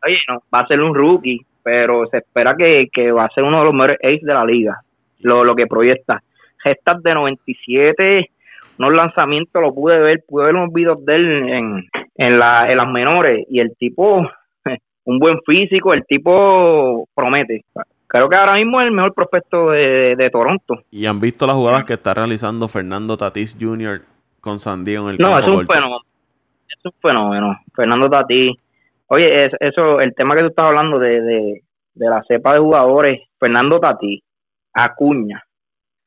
Oye, 0.05 0.17
no, 0.29 0.43
va 0.53 0.59
a 0.59 0.67
ser 0.67 0.79
un 0.81 0.93
rookie, 0.93 1.39
pero 1.63 2.05
se 2.11 2.17
espera 2.17 2.53
que, 2.55 2.89
que 2.93 3.11
va 3.11 3.25
a 3.25 3.29
ser 3.29 3.43
uno 3.43 3.57
de 3.57 3.65
los 3.65 3.73
mejores 3.73 3.97
ace 4.03 4.19
de 4.21 4.33
la 4.35 4.45
liga, 4.45 4.77
lo, 5.21 5.43
lo 5.43 5.55
que 5.55 5.65
proyecta. 5.65 6.21
Gestas 6.63 7.03
de 7.03 7.13
97, 7.13 8.29
unos 8.79 8.93
lanzamientos, 8.93 9.61
lo 9.61 9.73
pude 9.73 9.99
ver, 9.99 10.23
pude 10.27 10.45
ver 10.45 10.55
unos 10.55 10.73
videos 10.73 11.03
de 11.05 11.15
él 11.15 11.49
en, 11.49 11.85
en, 12.15 12.39
la, 12.39 12.71
en 12.71 12.77
las 12.77 12.87
menores, 12.87 13.45
y 13.49 13.59
el 13.59 13.75
tipo, 13.77 14.27
un 15.05 15.19
buen 15.19 15.39
físico, 15.45 15.93
el 15.93 16.03
tipo 16.05 17.07
promete. 17.13 17.63
Creo 18.07 18.29
que 18.29 18.35
ahora 18.35 18.55
mismo 18.55 18.79
es 18.79 18.87
el 18.87 18.93
mejor 18.93 19.13
prospecto 19.13 19.71
de, 19.71 20.15
de 20.15 20.29
Toronto. 20.29 20.75
Y 20.91 21.05
han 21.07 21.19
visto 21.19 21.47
las 21.47 21.55
jugadas 21.55 21.83
que 21.83 21.93
está 21.93 22.13
realizando 22.13 22.67
Fernando 22.67 23.17
Tatis 23.17 23.57
Jr. 23.59 24.01
con 24.39 24.59
San 24.59 24.85
Diego 24.85 25.05
en 25.09 25.15
el 25.15 25.17
No, 25.19 25.29
campo 25.31 25.39
es 25.39 25.47
un 25.47 25.55
corto. 25.55 25.73
fenómeno. 25.73 25.99
Es 26.69 26.85
un 26.85 26.91
fenómeno. 27.01 27.57
Fernando 27.75 28.09
Tati. 28.09 28.55
Oye, 29.07 29.45
es- 29.45 29.53
eso, 29.59 29.99
el 29.99 30.13
tema 30.15 30.35
que 30.35 30.41
tú 30.41 30.47
estás 30.47 30.65
hablando 30.65 30.99
de, 30.99 31.21
de, 31.21 31.61
de 31.95 32.09
la 32.09 32.21
cepa 32.27 32.53
de 32.53 32.59
jugadores, 32.59 33.21
Fernando 33.39 33.79
Tati, 33.79 34.21
Acuña, 34.73 35.41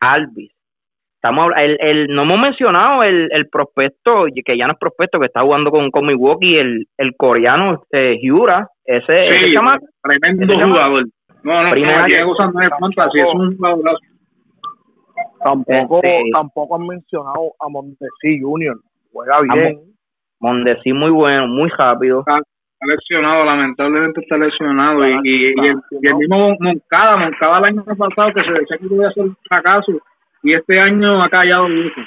Alvis. 0.00 0.52
Estamos, 1.16 1.52
el, 1.56 1.76
el, 1.80 2.06
no 2.08 2.22
hemos 2.22 2.38
mencionado 2.38 3.02
el, 3.02 3.28
el 3.32 3.48
prospecto, 3.48 4.26
que 4.44 4.56
ya 4.56 4.66
no 4.66 4.74
es 4.74 4.78
prospecto, 4.78 5.18
que 5.18 5.26
está 5.26 5.40
jugando 5.42 5.70
con, 5.70 5.90
con 5.90 6.06
Milwaukee, 6.06 6.56
el, 6.56 6.86
el 6.98 7.16
coreano 7.16 7.82
eh, 7.90 8.16
Hyura. 8.20 8.68
Ese, 8.84 9.26
ese 9.26 9.46
Sí, 9.46 9.52
chama- 9.54 9.78
tremendo 10.02 10.44
ese 10.44 10.52
chama- 10.60 10.72
jugador. 10.74 11.04
No, 11.42 11.62
no, 11.64 11.70
Primera 11.70 12.00
no, 12.02 12.06
Diego 12.06 12.36
Sánchez 12.36 12.70
Fantasy 12.78 13.20
es 13.20 13.26
un 13.34 13.56
jugadorazo. 13.56 13.98
Tampoco, 15.42 15.96
Este- 16.02 16.30
tampoco 16.32 16.76
han 16.76 16.86
mencionado 16.86 17.52
a 17.60 17.68
Montesí 17.68 18.40
Junior. 18.40 18.76
Juega 19.12 19.40
bien. 19.40 19.80
Mondesi 20.40 20.92
muy 20.92 21.10
bueno, 21.10 21.46
muy 21.48 21.70
rápido. 21.70 22.24
Está 22.78 22.94
lesionado, 22.94 23.44
lamentablemente 23.44 24.20
está 24.20 24.36
lesionado. 24.36 25.08
Y, 25.08 25.12
y, 25.24 25.46
y 25.46 25.66
el, 25.66 25.76
y 26.02 26.06
el 26.08 26.14
mismo 26.16 26.54
Moncada, 26.60 27.16
Moncada 27.16 27.58
el 27.58 27.64
año 27.64 27.84
pasado 27.84 28.32
que 28.34 28.44
se 28.44 28.52
decía 28.52 28.76
que 28.78 28.94
iba 28.94 29.08
a 29.08 29.12
ser 29.12 29.24
un 29.24 29.36
fracaso. 29.48 29.92
Y 30.42 30.52
este 30.52 30.78
año 30.78 31.22
ha 31.22 31.30
callado 31.30 31.68
mucho. 31.70 32.00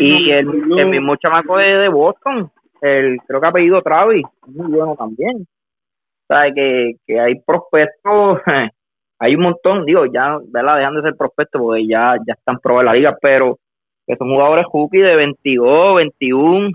Y 0.00 0.30
el, 0.32 0.48
el 0.76 0.86
mismo 0.88 1.14
chamaco 1.14 1.58
de, 1.58 1.78
de 1.78 1.88
Boston, 1.88 2.50
el 2.80 3.18
creo 3.26 3.40
que 3.40 3.46
ha 3.46 3.50
apellido 3.50 3.82
Travis, 3.82 4.26
muy 4.48 4.66
bueno 4.66 4.96
también. 4.96 5.36
O 5.38 6.26
sea, 6.26 6.52
que, 6.52 6.94
que 7.06 7.20
hay 7.20 7.40
prospectos, 7.40 8.40
hay 9.20 9.36
un 9.36 9.42
montón, 9.42 9.84
digo, 9.84 10.06
ya, 10.06 10.38
¿verdad? 10.48 10.78
Dejan 10.78 10.96
de 10.96 11.02
ser 11.02 11.14
prospectos 11.16 11.62
porque 11.62 11.86
ya, 11.86 12.16
ya 12.26 12.34
están 12.34 12.58
probados 12.58 12.82
en 12.82 12.86
la 12.86 12.94
liga, 12.94 13.16
pero 13.22 13.58
que 14.06 14.16
son 14.16 14.28
jugadores 14.28 14.66
hooky 14.66 14.98
de 14.98 15.14
22, 15.14 15.96
21, 15.96 16.70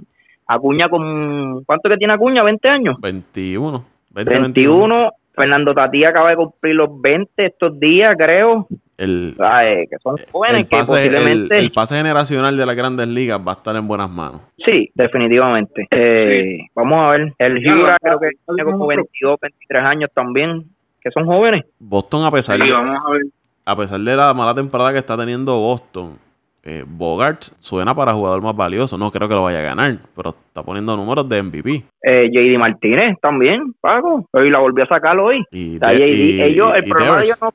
Acuña 0.53 0.89
con, 0.89 1.63
¿cuánto 1.65 1.89
que 1.89 1.97
tiene 1.97 2.13
Acuña? 2.13 2.43
¿20 2.43 2.67
años? 2.69 2.95
21. 3.01 3.83
20, 4.13 4.39
21, 4.39 5.11
Fernando 5.33 5.73
Tatí 5.73 6.03
acaba 6.03 6.31
de 6.31 6.35
cumplir 6.35 6.75
los 6.75 6.89
20 7.01 7.45
estos 7.45 7.79
días, 7.79 8.15
creo. 8.17 8.67
el, 8.97 9.33
¿sabes? 9.37 9.89
que 9.89 9.97
son 10.03 10.15
jóvenes 10.31 10.57
el 10.57 10.67
que 10.67 10.77
pase, 10.77 11.05
el- 11.05 11.11
posiblemente... 11.13 11.57
el 11.59 11.71
pase 11.71 11.95
generacional 11.95 12.57
de 12.57 12.65
las 12.65 12.75
grandes 12.75 13.07
ligas 13.07 13.39
va 13.39 13.53
a 13.53 13.55
estar 13.55 13.75
en 13.75 13.87
buenas 13.87 14.09
manos. 14.09 14.41
Sí, 14.65 14.91
definitivamente. 14.93 15.87
Eh, 15.89 16.59
Vamos 16.75 16.99
a 17.01 17.09
ver. 17.11 17.33
El 17.39 17.57
Hura 17.65 17.97
creo 18.01 18.19
que 18.19 18.29
tiene 18.45 18.63
como 18.63 18.83
otro. 18.85 18.97
22, 18.97 19.39
23 19.41 19.83
años 19.85 20.09
también, 20.13 20.65
que 21.01 21.09
son 21.11 21.25
jóvenes. 21.25 21.63
Boston, 21.79 22.25
a 22.25 22.31
pesar, 22.31 22.57
Sí, 22.57 22.67
de, 22.67 22.73
vamos 22.73 22.95
a 22.95 23.11
ver. 23.11 23.21
a 23.65 23.75
pesar 23.77 23.99
de 24.01 24.15
la 24.15 24.33
mala 24.33 24.53
temporada 24.53 24.91
que 24.91 24.99
está 24.99 25.15
teniendo 25.17 25.57
Boston, 25.57 26.17
eh, 26.63 26.83
Bogart 26.87 27.41
suena 27.59 27.95
para 27.95 28.13
jugador 28.13 28.41
más 28.41 28.55
valioso. 28.55 28.97
No 28.97 29.11
creo 29.11 29.27
que 29.27 29.33
lo 29.35 29.43
vaya 29.43 29.59
a 29.59 29.63
ganar, 29.63 29.97
pero 30.15 30.29
está 30.29 30.61
poniendo 30.63 30.95
números 30.95 31.27
de 31.27 31.41
MVP. 31.41 31.83
Eh, 32.03 32.29
JD 32.31 32.57
Martínez 32.59 33.17
también, 33.21 33.73
Paco. 33.81 34.25
Hoy 34.31 34.49
la 34.49 34.59
volvió 34.59 34.83
a 34.83 34.87
sacar 34.87 35.17
hoy. 35.17 35.43
Y, 35.51 35.77
de- 35.79 36.45
ellos, 36.47 36.73
el 36.75 36.83
problema 36.85 37.17
de 37.17 37.23
ellos 37.25 37.37
no 37.41 37.51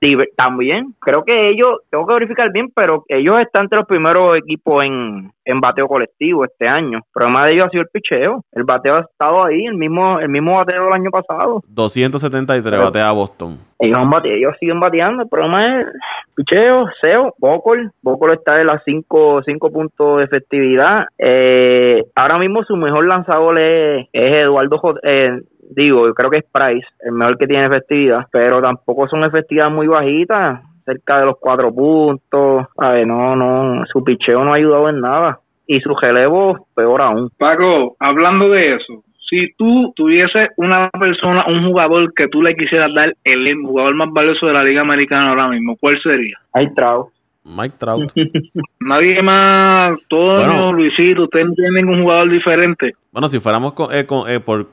Diver- 0.00 0.28
también. 0.36 0.94
Creo 1.00 1.24
que 1.24 1.50
ellos, 1.50 1.80
tengo 1.90 2.06
que 2.06 2.14
verificar 2.14 2.50
bien, 2.52 2.68
pero 2.74 3.04
ellos 3.08 3.40
están 3.40 3.62
entre 3.64 3.78
los 3.78 3.86
primeros 3.88 4.36
equipos 4.38 4.84
en, 4.84 5.30
en 5.44 5.60
bateo 5.60 5.86
colectivo 5.88 6.44
este 6.44 6.66
año. 6.68 6.98
El 6.98 7.04
problema 7.12 7.46
de 7.46 7.52
ellos 7.54 7.66
ha 7.66 7.70
sido 7.70 7.82
el 7.82 7.88
picheo. 7.92 8.42
El 8.52 8.64
bateo 8.64 8.96
ha 8.96 9.00
estado 9.00 9.44
ahí, 9.44 9.64
el 9.66 9.74
mismo, 9.76 10.18
el 10.20 10.28
mismo 10.28 10.56
bateo 10.56 10.84
del 10.84 10.92
año 10.92 11.10
pasado. 11.10 11.62
273 11.68 12.80
batea 12.80 13.08
a 13.08 13.12
Boston. 13.12 13.58
Ellos, 13.78 13.98
han 13.98 14.08
bate- 14.10 14.34
ellos 14.36 14.54
siguen 14.60 14.80
bateando. 14.80 15.22
El 15.24 15.28
problema 15.28 15.80
es 15.80 15.86
picheo, 16.34 16.86
SEO, 17.00 17.34
Bocol. 17.38 17.90
Bocol 18.02 18.32
está 18.32 18.54
de 18.54 18.64
las 18.64 18.82
5 18.84 19.42
cinco 19.44 19.70
puntos 19.70 20.18
de 20.18 20.24
efectividad. 20.24 21.06
Eh, 21.18 22.02
ahora 22.14 22.38
mismo 22.38 22.62
su 22.64 22.76
mejor 22.76 23.06
lanzador 23.06 23.58
es, 23.58 24.06
es 24.12 24.32
Eduardo 24.32 24.80
eh, 25.02 25.40
Digo, 25.70 26.06
yo 26.06 26.14
creo 26.14 26.30
que 26.30 26.38
es 26.38 26.44
Price, 26.52 26.86
el 27.00 27.12
mejor 27.12 27.38
que 27.38 27.46
tiene 27.46 27.66
efectividad, 27.66 28.26
pero 28.30 28.60
tampoco 28.60 29.08
son 29.08 29.24
efectividades 29.24 29.72
muy 29.72 29.86
bajitas, 29.86 30.60
cerca 30.84 31.20
de 31.20 31.26
los 31.26 31.36
cuatro 31.40 31.72
puntos. 31.74 32.66
A 32.78 32.90
ver, 32.90 33.06
no, 33.06 33.34
no, 33.36 33.84
su 33.86 34.02
picheo 34.04 34.44
no 34.44 34.52
ha 34.52 34.56
ayudado 34.56 34.88
en 34.88 35.00
nada. 35.00 35.38
Y 35.66 35.80
su 35.80 35.94
relevo, 35.94 36.66
peor 36.74 37.00
aún. 37.00 37.30
Paco, 37.38 37.96
hablando 37.98 38.50
de 38.50 38.74
eso, 38.76 39.02
si 39.30 39.54
tú 39.56 39.92
tuvieses 39.96 40.50
una 40.58 40.90
persona, 40.90 41.46
un 41.48 41.66
jugador 41.66 42.12
que 42.14 42.28
tú 42.28 42.42
le 42.42 42.54
quisieras 42.54 42.92
dar 42.94 43.14
el 43.24 43.54
jugador 43.64 43.94
más 43.94 44.10
valioso 44.12 44.46
de 44.46 44.52
la 44.52 44.62
Liga 44.62 44.82
Americana 44.82 45.30
ahora 45.30 45.48
mismo, 45.48 45.76
¿cuál 45.80 45.98
sería? 46.02 46.36
Hay 46.52 46.72
trago. 46.74 47.10
Mike 47.46 47.76
Trout. 47.78 48.10
Nadie 48.80 49.22
más, 49.22 49.98
Toño, 50.08 50.36
Bueno. 50.46 50.72
Luisito, 50.72 51.24
usted 51.24 51.44
no 51.44 51.52
tiene 51.54 51.82
ningún 51.82 52.02
jugador 52.02 52.30
diferente. 52.30 52.92
Bueno, 53.12 53.28
si 53.28 53.38
fuéramos 53.40 53.72
con- 53.72 53.92
eh, 53.94 54.06
con- 54.06 54.28
eh, 54.30 54.40
por, 54.40 54.66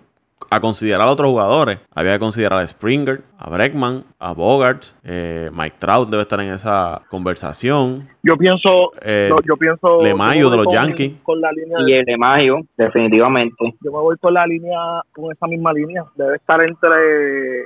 a 0.54 0.60
considerar 0.60 1.08
a 1.08 1.12
otros 1.12 1.30
jugadores, 1.30 1.80
había 1.96 2.12
que 2.14 2.20
considerar 2.20 2.60
a 2.60 2.68
Springer, 2.68 3.22
a 3.40 3.50
Breckman, 3.50 4.04
a 4.20 4.34
Bogart, 4.34 4.84
eh, 5.06 5.50
Mike 5.54 5.78
Trout 5.80 6.10
debe 6.10 6.24
estar 6.24 6.42
en 6.42 6.50
esa 6.52 7.00
conversación. 7.10 8.10
Yo 8.22 8.36
pienso, 8.36 8.92
Eh, 9.02 9.28
yo, 9.30 9.38
yo 9.48 9.56
pienso 9.56 10.04
Lemayo 10.04 10.42
yo 10.42 10.50
de 10.50 10.58
los 10.58 10.66
con- 10.66 10.74
Yankees. 10.76 11.14
Con 11.24 11.40
la 11.40 11.54
línea 11.54 11.78
Y 11.88 11.94
el 11.94 12.04
de 12.06 12.18
Mayo, 12.18 12.58
definitivamente. 12.76 13.56
yo 13.82 13.92
me 13.94 14.00
voy 14.00 14.18
con 14.18 14.34
la 14.34 14.46
línea, 14.46 14.78
con 15.14 15.32
esa 15.32 15.48
misma 15.48 15.72
línea. 15.72 16.04
Debe 16.16 16.36
estar 16.36 16.62
entre 16.62 17.62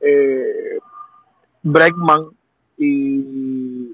eh, 0.00 0.78
Bregman 1.62 2.24
y 2.76 3.90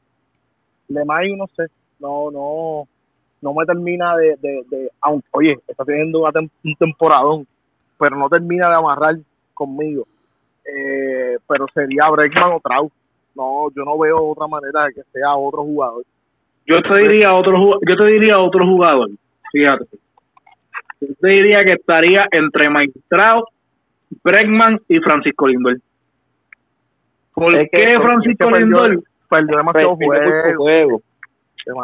Lemayo, 0.89 1.37
no 1.37 1.47
sé. 1.55 1.67
No, 2.01 2.31
no, 2.33 2.89
no 3.43 3.55
me 3.55 3.65
termina 3.65 4.17
de, 4.17 4.37
de, 4.41 4.63
de 4.71 4.91
aunque, 5.03 5.29
oye, 5.33 5.57
está 5.69 5.85
teniendo 5.85 6.21
una 6.21 6.31
tem- 6.33 6.51
un 6.65 6.75
temporadón, 6.77 7.47
pero 7.99 8.17
no 8.17 8.29
termina 8.29 8.69
de 8.69 8.75
amarrar 8.77 9.17
conmigo. 9.55 10.07
Eh, 10.65 11.37
pero 11.49 11.67
sería 11.75 12.09
Bregman 12.11 12.53
o 12.53 12.61
Trout. 12.61 12.93
No, 13.35 13.69
yo 13.75 13.85
no 13.85 13.99
veo 13.99 14.23
otra 14.23 14.47
manera 14.47 14.85
de 14.87 14.95
que 14.95 15.03
sea 15.13 15.35
otro 15.37 15.63
jugador. 15.63 16.03
Yo 16.67 16.83
te 16.83 16.95
diría 16.99 17.33
otro 17.35 17.79
yo 17.89 17.97
te 17.97 18.05
diría 18.05 18.39
otro 18.39 18.67
jugador, 18.67 19.09
fíjate. 19.53 19.87
Yo 21.01 21.09
te 21.21 21.29
diría 21.29 21.65
que 21.65 21.73
estaría 21.75 22.27
entre 22.33 22.69
Mike 22.69 22.99
Trout, 23.09 23.45
Bregman 24.23 24.79
y 24.89 24.99
Francisco 24.99 25.47
Lindor. 25.47 25.79
¿Por 27.35 27.55
Es 27.55 27.69
qué 27.71 27.95
porque 27.95 28.01
Francisco 28.01 28.51
perdió- 28.51 28.59
Lindor? 28.59 29.03
Perdió 29.31 29.57
demasiado 29.59 29.97
Perdió 29.99 30.33
juego. 30.57 30.57
juego. 30.57 31.03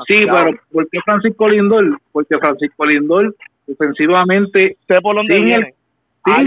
Sí, 0.07 0.25
pero 0.27 0.51
¿por 0.73 0.89
qué 0.91 0.99
Francisco 1.05 1.49
Lindor? 1.49 1.99
Porque 2.13 2.39
Francisco 2.39 2.85
Lindor 2.87 3.35
ofensivamente 3.71 4.77
sé 4.87 5.01
por 5.01 5.15
dónde 5.15 5.35
sin, 5.35 5.43
el, 5.45 5.49
viene. 5.61 5.75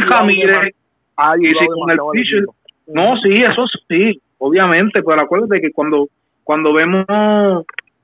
Ramírez 0.09 0.73
ha 1.17 1.37
y 1.37 1.47
si 1.47 1.65
con 1.67 1.91
el 1.91 1.97
pitcher. 2.11 2.45
No, 2.87 3.17
sí, 3.17 3.43
eso 3.43 3.65
sí, 3.87 4.19
obviamente, 4.37 5.01
pero 5.03 5.21
acuérdate 5.21 5.61
que 5.61 5.71
cuando 5.71 6.07
cuando 6.43 6.73
vemos 6.73 7.05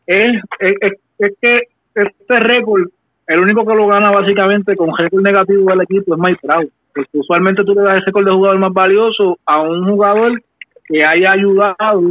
es, 0.06 0.36
es, 0.60 0.76
es- 0.82 1.00
es 1.20 1.34
que 1.42 1.62
este 1.96 2.40
récord, 2.40 2.90
el 3.28 3.40
único 3.40 3.66
que 3.66 3.76
lo 3.76 3.88
gana 3.88 4.12
básicamente 4.12 4.76
con 4.76 4.96
récord 4.98 5.22
negativo 5.22 5.70
del 5.70 5.82
equipo 5.82 6.14
es 6.16 6.20
Mike 6.20 6.40
Trout, 6.42 6.70
porque 6.94 7.10
usualmente 7.14 7.64
tú 7.64 7.74
le 7.76 7.84
das 7.84 7.96
el 7.98 8.06
récord 8.06 8.26
de 8.26 8.32
jugador 8.32 8.60
más 8.60 8.74
valioso 8.74 9.38
a 9.46 9.62
un 9.62 9.86
jugador 9.90 10.42
que 10.86 11.06
haya 11.06 11.32
ayudado 11.32 12.02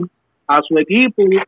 a 0.47 0.63
su 0.63 0.79
equipo 0.79 1.23
de, 1.25 1.43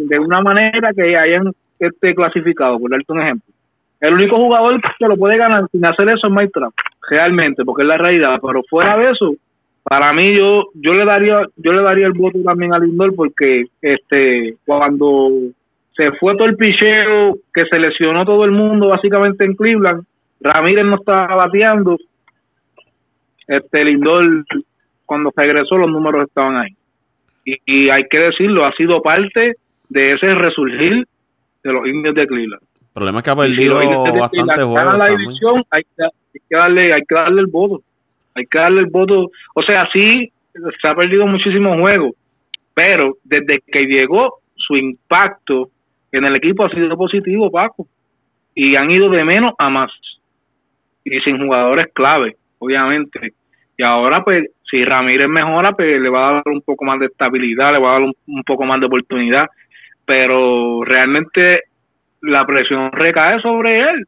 de 0.00 0.18
una 0.18 0.42
manera 0.42 0.92
que 0.92 1.16
hayan 1.16 1.52
este 1.78 2.14
clasificado, 2.14 2.78
por 2.78 2.90
darte 2.90 3.12
un 3.12 3.22
ejemplo. 3.22 3.49
El 4.00 4.14
único 4.14 4.36
jugador 4.36 4.80
que 4.98 5.06
lo 5.06 5.16
puede 5.16 5.36
ganar 5.36 5.64
sin 5.70 5.84
hacer 5.84 6.08
eso 6.08 6.26
es 6.26 6.32
Mike 6.32 6.52
realmente, 7.08 7.64
porque 7.64 7.82
es 7.82 7.88
la 7.88 7.98
realidad, 7.98 8.38
pero 8.40 8.62
fuera 8.62 8.96
de 8.96 9.10
eso, 9.10 9.34
para 9.82 10.12
mí 10.12 10.34
yo 10.36 10.68
yo 10.74 10.94
le 10.94 11.04
daría 11.04 11.42
yo 11.56 11.72
le 11.72 11.82
daría 11.82 12.06
el 12.06 12.12
voto 12.12 12.38
también 12.42 12.72
a 12.72 12.78
Lindor 12.78 13.14
porque 13.14 13.64
este 13.80 14.54
cuando 14.66 15.30
se 15.96 16.12
fue 16.12 16.36
todo 16.36 16.46
el 16.46 16.56
picheo 16.56 17.36
que 17.52 17.64
se 17.64 17.78
lesionó 17.78 18.24
todo 18.24 18.44
el 18.44 18.50
mundo 18.50 18.88
básicamente 18.88 19.44
en 19.44 19.54
Cleveland 19.54 20.04
Ramírez 20.40 20.84
no 20.84 20.96
estaba 20.96 21.34
bateando 21.34 21.96
este 23.46 23.84
Lindor 23.84 24.44
cuando 25.04 25.32
regresó 25.34 25.76
los 25.76 25.90
números 25.90 26.28
estaban 26.28 26.56
ahí. 26.56 26.70
Y, 27.44 27.56
y 27.66 27.90
hay 27.90 28.04
que 28.04 28.18
decirlo 28.18 28.64
ha 28.64 28.72
sido 28.72 29.02
parte 29.02 29.54
de 29.88 30.12
ese 30.12 30.34
resurgir 30.34 31.06
de 31.64 31.72
los 31.72 31.86
indios 31.86 32.14
de 32.14 32.26
Cleveland. 32.26 32.62
El 32.62 32.69
problema 33.00 33.18
es 33.18 33.24
que 33.24 33.30
ha 33.30 33.34
y 33.34 33.36
perdido 33.36 33.78
de 33.78 34.18
bastante 34.18 34.62
juegos 34.62 34.98
la 34.98 35.06
división 35.06 35.64
hay 35.70 35.82
que, 35.82 36.04
hay 36.04 36.40
que 36.48 36.56
darle 36.56 36.92
hay 36.94 37.02
que 37.08 37.14
darle 37.14 37.40
el 37.40 37.46
voto 37.48 37.82
hay 38.34 38.46
que 38.46 38.58
darle 38.58 38.80
el 38.80 38.86
voto. 38.86 39.30
O 39.54 39.62
sea, 39.62 39.88
sí, 39.92 40.32
se 40.52 40.88
ha 40.88 40.94
perdido 40.94 41.26
muchísimos 41.26 41.78
juegos, 41.78 42.14
pero 42.74 43.16
desde 43.24 43.60
que 43.66 43.86
llegó, 43.86 44.40
su 44.54 44.76
impacto 44.76 45.70
en 46.12 46.24
el 46.24 46.36
equipo 46.36 46.64
ha 46.64 46.70
sido 46.70 46.96
positivo, 46.96 47.50
Paco. 47.50 47.86
Y 48.54 48.76
han 48.76 48.90
ido 48.90 49.08
de 49.10 49.24
menos 49.24 49.54
a 49.58 49.70
más. 49.70 49.90
Y 51.04 51.18
sin 51.20 51.38
jugadores 51.38 51.88
clave, 51.94 52.36
obviamente. 52.58 53.32
Y 53.76 53.82
ahora, 53.82 54.22
pues, 54.22 54.50
si 54.70 54.84
Ramírez 54.84 55.28
mejora, 55.28 55.72
pues 55.72 56.00
le 56.00 56.08
va 56.08 56.28
a 56.28 56.32
dar 56.34 56.42
un 56.46 56.60
poco 56.62 56.84
más 56.84 57.00
de 57.00 57.06
estabilidad, 57.06 57.72
le 57.72 57.78
va 57.78 57.90
a 57.90 57.92
dar 57.94 58.02
un, 58.02 58.14
un 58.26 58.42
poco 58.44 58.64
más 58.64 58.80
de 58.80 58.86
oportunidad. 58.86 59.46
Pero 60.04 60.82
realmente 60.84 61.62
la 62.22 62.44
presión 62.46 62.90
recae 62.92 63.40
sobre 63.40 63.80
él 63.80 64.06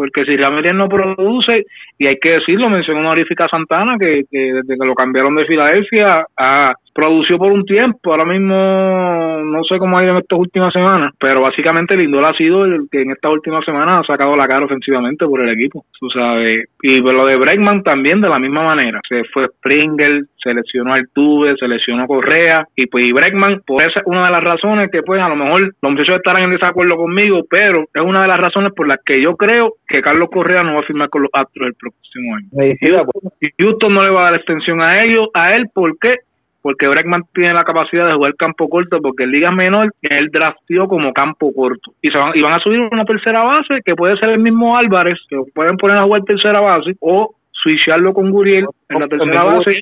porque 0.00 0.24
si 0.24 0.34
Ramírez 0.34 0.72
no 0.72 0.88
produce, 0.88 1.66
y 1.98 2.06
hay 2.06 2.16
que 2.18 2.32
decirlo, 2.32 2.70
mencionó 2.70 3.00
honorífica 3.00 3.44
a 3.44 3.48
Santana, 3.50 3.98
que, 4.00 4.22
que 4.30 4.54
desde 4.54 4.78
que 4.78 4.86
lo 4.86 4.94
cambiaron 4.94 5.34
de 5.34 5.44
Filadelfia, 5.44 6.24
ha, 6.38 6.72
produció 6.92 7.38
por 7.38 7.52
un 7.52 7.64
tiempo, 7.64 8.10
ahora 8.10 8.24
mismo 8.24 9.40
no 9.44 9.64
sé 9.64 9.78
cómo 9.78 9.98
ha 9.98 10.02
ido 10.02 10.12
en 10.12 10.18
estas 10.18 10.38
últimas 10.38 10.72
semanas, 10.72 11.12
pero 11.18 11.40
básicamente 11.40 11.96
Lindor 11.96 12.24
ha 12.24 12.34
sido 12.34 12.64
el 12.64 12.88
que 12.90 13.02
en 13.02 13.10
estas 13.10 13.32
últimas 13.32 13.64
semanas 13.64 14.00
ha 14.00 14.12
sacado 14.12 14.36
la 14.36 14.46
cara 14.46 14.64
ofensivamente 14.64 15.26
por 15.26 15.40
el 15.40 15.50
equipo, 15.50 15.84
tú 15.98 16.08
sabes, 16.10 16.68
y 16.82 17.00
lo 17.00 17.26
de 17.26 17.36
Bregman 17.36 17.82
también 17.82 18.20
de 18.20 18.28
la 18.28 18.38
misma 18.38 18.64
manera, 18.64 19.00
se 19.08 19.24
fue 19.32 19.48
Springer, 19.48 20.22
seleccionó 20.42 20.94
Altuve, 20.94 21.56
seleccionó 21.56 22.06
Correa, 22.06 22.64
y 22.76 22.86
pues 22.86 23.04
y 23.04 23.12
Bregman, 23.12 23.60
por 23.66 23.82
esa 23.82 24.00
es 24.00 24.06
una 24.06 24.26
de 24.26 24.32
las 24.32 24.44
razones 24.44 24.90
que 24.90 25.02
pues 25.02 25.20
a 25.20 25.28
lo 25.28 25.36
mejor 25.36 25.72
los 25.80 25.92
muchachos 25.92 26.16
estarán 26.16 26.44
en 26.44 26.50
desacuerdo 26.50 26.96
conmigo, 26.96 27.42
pero 27.48 27.84
es 27.92 28.02
una 28.02 28.22
de 28.22 28.28
las 28.28 28.40
razones 28.40 28.72
por 28.74 28.86
las 28.86 28.98
que 29.04 29.20
yo 29.20 29.36
creo 29.36 29.74
que 29.88 30.02
Carlos 30.02 30.28
Correa 30.30 30.62
no 30.62 30.74
va 30.74 30.80
a 30.80 30.84
firmar 30.84 31.08
con 31.08 31.22
los 31.22 31.30
Astros 31.32 31.68
el 31.68 31.74
próximo 31.74 32.36
año. 32.36 32.48
Houston, 32.80 33.30
Houston 33.58 33.94
no 33.94 34.02
le 34.02 34.10
va 34.10 34.20
a 34.20 34.24
dar 34.30 34.34
extensión 34.36 34.80
a 34.80 35.02
ellos, 35.04 35.28
a 35.34 35.54
él, 35.54 35.66
¿por 35.72 35.98
qué? 35.98 36.16
Porque 36.62 36.88
Bregman 36.88 37.22
tiene 37.32 37.54
la 37.54 37.64
capacidad 37.64 38.06
de 38.06 38.14
jugar 38.14 38.34
campo 38.36 38.68
corto, 38.68 39.00
porque 39.00 39.24
en 39.24 39.30
Liga 39.32 39.50
Menor 39.50 39.92
él 40.02 40.28
draftió 40.30 40.86
como 40.86 41.12
campo 41.12 41.52
corto. 41.54 41.92
Y, 42.02 42.10
se 42.10 42.18
van, 42.18 42.32
y 42.34 42.42
van 42.42 42.52
a 42.52 42.60
subir 42.60 42.80
una 42.80 43.04
tercera 43.04 43.42
base, 43.42 43.80
que 43.84 43.94
puede 43.94 44.16
ser 44.18 44.30
el 44.30 44.40
mismo 44.40 44.76
Álvarez, 44.76 45.18
que 45.28 45.36
pueden 45.54 45.76
poner 45.76 45.96
a 45.98 46.04
jugar 46.04 46.22
tercera 46.24 46.60
base, 46.60 46.92
o 47.00 47.34
switcharlo 47.62 48.12
con 48.12 48.30
Guriel 48.30 48.66
en 48.88 49.00
la 49.00 49.08
tercera 49.08 49.44
base 49.44 49.80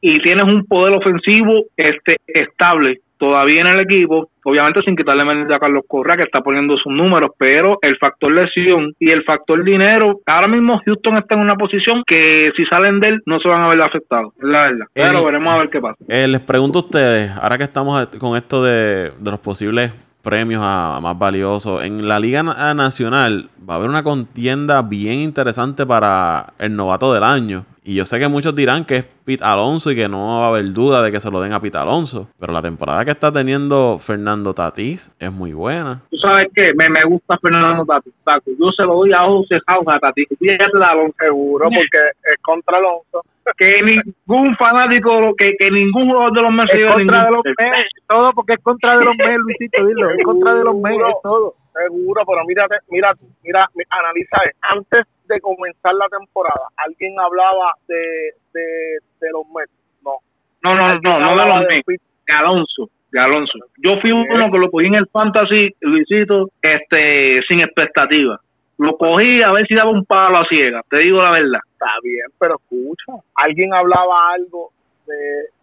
y 0.00 0.20
tienes 0.22 0.44
un 0.44 0.64
poder 0.66 0.94
ofensivo 0.94 1.64
este 1.76 2.16
estable 2.26 2.98
todavía 3.22 3.60
en 3.60 3.68
el 3.68 3.80
equipo, 3.80 4.30
obviamente 4.42 4.82
sin 4.82 4.96
quitarle 4.96 5.24
mérito 5.24 5.54
a 5.54 5.60
Carlos 5.60 5.84
Correa 5.86 6.16
que 6.16 6.24
está 6.24 6.40
poniendo 6.40 6.76
sus 6.76 6.92
números, 6.92 7.30
pero 7.38 7.78
el 7.80 7.96
factor 7.98 8.32
lesión 8.32 8.94
y 8.98 9.10
el 9.10 9.22
factor 9.22 9.62
dinero, 9.62 10.18
ahora 10.26 10.48
mismo 10.48 10.80
Houston 10.84 11.18
está 11.18 11.36
en 11.36 11.42
una 11.42 11.54
posición 11.54 12.02
que 12.04 12.50
si 12.56 12.64
salen 12.64 12.98
de 12.98 13.10
él 13.10 13.20
no 13.24 13.38
se 13.38 13.48
van 13.48 13.62
a 13.62 13.68
ver 13.68 13.80
afectados, 13.80 14.34
es 14.38 14.42
la 14.42 14.62
verdad. 14.62 14.86
Pero 14.92 15.20
Eh, 15.20 15.24
veremos 15.24 15.54
a 15.54 15.58
ver 15.58 15.70
qué 15.70 15.80
pasa. 15.80 16.04
Eh, 16.08 16.26
les 16.26 16.40
pregunto 16.40 16.80
a 16.80 16.82
ustedes, 16.82 17.30
ahora 17.40 17.58
que 17.58 17.64
estamos 17.64 18.04
con 18.18 18.36
esto 18.36 18.64
de, 18.64 19.12
de 19.16 19.30
los 19.30 19.38
posibles 19.38 19.92
premios 20.22 20.62
a, 20.64 20.98
más 21.02 21.18
valiosos, 21.18 21.82
en 21.84 22.06
la 22.08 22.18
Liga 22.20 22.42
Na- 22.42 22.72
Nacional 22.74 23.50
va 23.68 23.74
a 23.74 23.76
haber 23.78 23.90
una 23.90 24.02
contienda 24.02 24.80
bien 24.82 25.18
interesante 25.20 25.84
para 25.84 26.52
el 26.58 26.74
novato 26.76 27.12
del 27.12 27.24
año. 27.24 27.64
Y 27.84 27.96
yo 27.96 28.04
sé 28.04 28.20
que 28.20 28.28
muchos 28.28 28.54
dirán 28.54 28.84
que 28.84 28.96
es 28.98 29.04
Pete 29.24 29.42
Alonso 29.42 29.90
y 29.90 29.96
que 29.96 30.08
no 30.08 30.38
va 30.40 30.44
a 30.46 30.48
haber 30.50 30.72
duda 30.72 31.02
de 31.02 31.10
que 31.10 31.18
se 31.18 31.30
lo 31.32 31.40
den 31.40 31.52
a 31.52 31.58
Pete 31.60 31.78
Alonso. 31.78 32.28
Pero 32.38 32.52
la 32.52 32.62
temporada 32.62 33.04
que 33.04 33.10
está 33.10 33.32
teniendo 33.32 33.98
Fernando 33.98 34.54
Tatís 34.54 35.10
es 35.18 35.32
muy 35.32 35.52
buena. 35.52 36.00
Tú 36.10 36.16
sabes 36.18 36.48
que 36.54 36.72
me, 36.74 36.88
me 36.88 37.04
gusta 37.04 37.36
Fernando 37.38 37.84
Taco. 37.84 38.50
yo 38.56 38.70
se 38.70 38.84
lo 38.84 38.94
doy 38.94 39.12
a 39.12 39.24
ojos 39.24 39.46
cerrados 39.48 39.84
a 39.88 39.98
Tati, 39.98 40.24
fíjate 40.38 40.78
de 40.78 40.84
Alonso. 40.84 41.14
Seguro, 41.18 41.64
porque 41.64 41.98
es 42.32 42.40
contra 42.42 42.78
Alonso. 42.78 43.22
que 43.58 43.82
ningún 43.82 44.56
fanático, 44.56 45.34
que, 45.36 45.54
que 45.58 45.70
ningún 45.72 46.08
jugador 46.08 46.32
de 46.34 46.42
los 46.42 46.52
Mets 46.52 46.70
Es 46.74 46.92
contra 46.94 47.24
de 47.24 47.30
los 47.32 47.42
Mets, 47.44 47.90
todo 48.08 48.32
porque 48.32 48.52
es 48.54 48.60
contra 48.62 48.96
de 48.98 49.04
los 49.06 49.16
Mets, 49.16 49.38
Luisito, 49.38 49.86
dilo, 49.86 50.10
es 50.10 50.24
contra 50.24 50.54
de 50.54 50.64
los 50.64 50.76
Mets, 50.76 50.96
es 51.08 51.14
todo. 51.24 51.54
Seguro, 51.74 52.22
pero 52.26 52.44
mírate, 52.46 52.76
mira, 52.90 53.12
mira, 53.42 53.66
mi- 53.74 53.82
analiza. 53.90 54.36
Antes 54.60 55.06
de 55.26 55.40
comenzar 55.40 55.94
la 55.94 56.08
temporada, 56.08 56.68
alguien 56.76 57.18
hablaba 57.18 57.72
de, 57.88 58.34
de, 58.52 58.98
de 59.20 59.30
los 59.30 59.46
Mets. 59.54 59.72
No. 60.04 60.16
No, 60.62 60.74
no, 60.74 61.00
no, 61.00 61.20
no 61.20 61.42
de 61.42 61.48
los 61.48 61.68
Mets, 61.68 62.02
de 62.26 62.32
Alonso, 62.32 62.90
de 63.10 63.20
Alonso. 63.20 63.58
Yo 63.78 64.00
fui 64.00 64.12
uno 64.12 64.50
que 64.50 64.58
lo 64.58 64.70
cogí 64.70 64.86
en 64.86 64.94
el 64.94 65.06
fantasy, 65.08 65.74
Luisito, 65.80 66.50
este, 66.60 67.42
sin 67.48 67.60
expectativa. 67.60 68.40
Lo 68.78 68.96
cogí 68.96 69.42
a 69.42 69.52
ver 69.52 69.66
si 69.66 69.74
daba 69.74 69.90
un 69.90 70.04
palo 70.04 70.38
a 70.38 70.46
ciega, 70.46 70.82
te 70.88 70.98
digo 70.98 71.22
la 71.22 71.30
verdad. 71.30 71.60
Está 71.72 71.92
bien, 72.02 72.26
pero 72.38 72.56
escucha. 72.56 73.12
Alguien 73.34 73.72
hablaba 73.74 74.32
algo 74.32 74.70
de, 75.06 75.14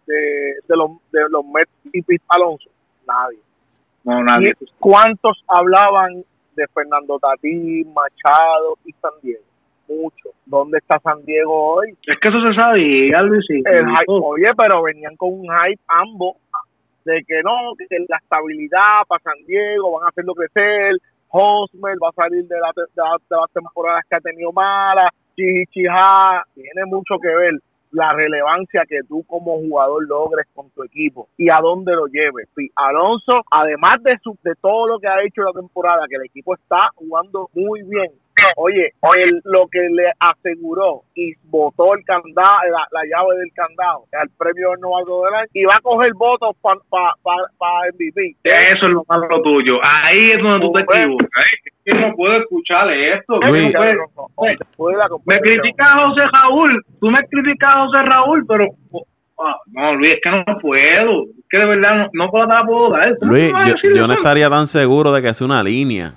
de, 0.06 0.54
de, 0.66 0.76
los, 0.76 0.90
de 1.10 1.20
los 1.28 1.44
Mets 1.44 1.70
y 1.92 2.02
Pete 2.02 2.24
Alonso. 2.28 2.70
Nadie. 3.06 3.38
No, 4.04 4.22
nadie. 4.22 4.54
¿Y 4.58 4.66
¿Cuántos 4.78 5.42
hablaban 5.48 6.24
de 6.56 6.66
Fernando 6.68 7.18
Tatí, 7.18 7.84
Machado 7.84 8.76
y 8.84 8.92
San 8.92 9.12
Diego? 9.22 9.42
Muchos. 9.90 10.32
¿Dónde 10.46 10.78
está 10.78 10.98
San 11.00 11.24
Diego 11.24 11.74
hoy? 11.74 11.90
Es 12.06 12.18
que 12.20 12.28
eso 12.28 12.40
se 12.42 12.54
sabía, 12.54 13.22
Luisito. 13.22 13.68
El 13.70 13.86
hype- 13.86 14.04
oye, 14.24 14.50
pero 14.56 14.82
venían 14.82 15.16
con 15.16 15.32
un 15.32 15.42
hype 15.48 15.82
ambos 15.88 16.36
de 17.04 17.22
que 17.26 17.40
no, 17.42 17.74
que 17.76 17.86
la 18.08 18.18
estabilidad 18.18 19.02
para 19.08 19.22
San 19.22 19.44
Diego 19.46 19.92
van 19.98 20.06
a 20.06 20.08
hacerlo 20.10 20.34
crecer. 20.34 20.94
Hosmer 21.28 21.96
va 22.02 22.08
a 22.08 22.12
salir 22.12 22.44
de, 22.46 22.56
la, 22.60 22.70
de, 22.74 22.82
la- 22.96 23.16
de 23.28 23.36
las 23.36 23.50
temporadas 23.52 24.02
que 24.08 24.16
ha 24.16 24.20
tenido 24.20 24.52
malas. 24.52 25.10
Chichija, 25.36 26.42
tiene 26.54 26.84
mucho 26.86 27.18
que 27.20 27.28
ver 27.28 27.54
la 27.92 28.12
relevancia 28.12 28.82
que 28.88 29.00
tú 29.08 29.24
como 29.26 29.56
jugador 29.58 30.06
logres 30.06 30.46
con 30.54 30.70
tu 30.70 30.84
equipo 30.84 31.26
y 31.36 31.50
a 31.50 31.58
dónde 31.60 31.92
lo 31.94 32.06
lleves. 32.06 32.48
Sí, 32.54 32.68
Alonso, 32.76 33.40
además 33.50 34.00
de 34.04 34.16
su, 34.22 34.36
de 34.44 34.52
todo 34.60 34.86
lo 34.86 34.98
que 35.00 35.08
ha 35.08 35.22
hecho 35.24 35.42
la 35.42 35.52
temporada, 35.52 36.06
que 36.08 36.14
el 36.16 36.24
equipo 36.24 36.54
está 36.54 36.88
jugando 36.94 37.48
muy 37.54 37.82
bien. 37.82 38.10
Oye, 38.56 38.92
el- 39.16 39.40
lo 39.44 39.66
que 39.68 39.80
le 39.90 40.10
aseguró 40.18 41.02
y 41.14 41.32
botó 41.44 41.94
el 41.94 42.04
candado, 42.04 42.60
la, 42.70 42.84
la 42.90 43.02
llave 43.04 43.36
del 43.38 43.50
candado 43.54 44.04
al 44.12 44.28
premio 44.38 44.70
del 44.70 44.80
novato 44.80 45.24
del 45.24 45.34
año 45.34 45.46
y 45.52 45.64
va 45.64 45.76
a 45.76 45.80
coger 45.80 46.12
votos 46.14 46.56
para 46.62 46.80
pa, 46.90 47.14
pa, 47.22 47.34
pa 47.58 47.66
MVP. 47.94 48.36
Eso 48.44 48.86
es 48.86 48.92
lo 48.92 49.04
malo 49.08 49.28
tuyo. 49.42 49.78
Ahí 49.82 50.32
es 50.32 50.42
donde 50.42 50.66
tú 50.66 50.72
te 50.72 50.80
equivocas. 50.80 51.28
¿eh? 51.28 51.70
Es 51.84 51.94
que 51.94 52.00
no 52.00 52.14
puedo 52.16 52.36
escuchar 52.38 52.90
esto. 52.92 53.40
Luis. 53.40 53.72
No 53.74 53.80
Me 53.80 55.08
competición. 55.08 55.40
critica 55.60 55.84
José 56.04 56.20
Raúl. 56.32 56.84
Tú 57.00 57.10
me 57.10 57.24
criticas 57.26 57.70
a 57.74 57.86
José 57.86 58.02
Raúl, 58.02 58.44
pero. 58.46 58.66
ah, 59.38 59.56
no, 59.72 59.94
Luis, 59.94 60.12
es 60.14 60.20
que 60.22 60.30
no 60.30 60.44
puedo. 60.60 61.22
Es 61.24 61.46
que 61.50 61.58
de 61.58 61.64
verdad 61.64 61.96
no, 61.96 62.08
no 62.12 62.30
puedo 62.30 62.46
la 62.46 62.62
puedo 62.64 62.90
dar. 62.90 63.16
¿Cómo 63.18 63.32
Luis, 63.32 63.52
a 63.54 63.62
yo, 63.68 63.74
yo 63.94 64.06
no 64.06 64.12
estaría 64.14 64.48
tan 64.50 64.66
seguro 64.66 65.12
de 65.12 65.22
que 65.22 65.32
sea 65.34 65.46
una 65.46 65.62
línea. 65.62 66.12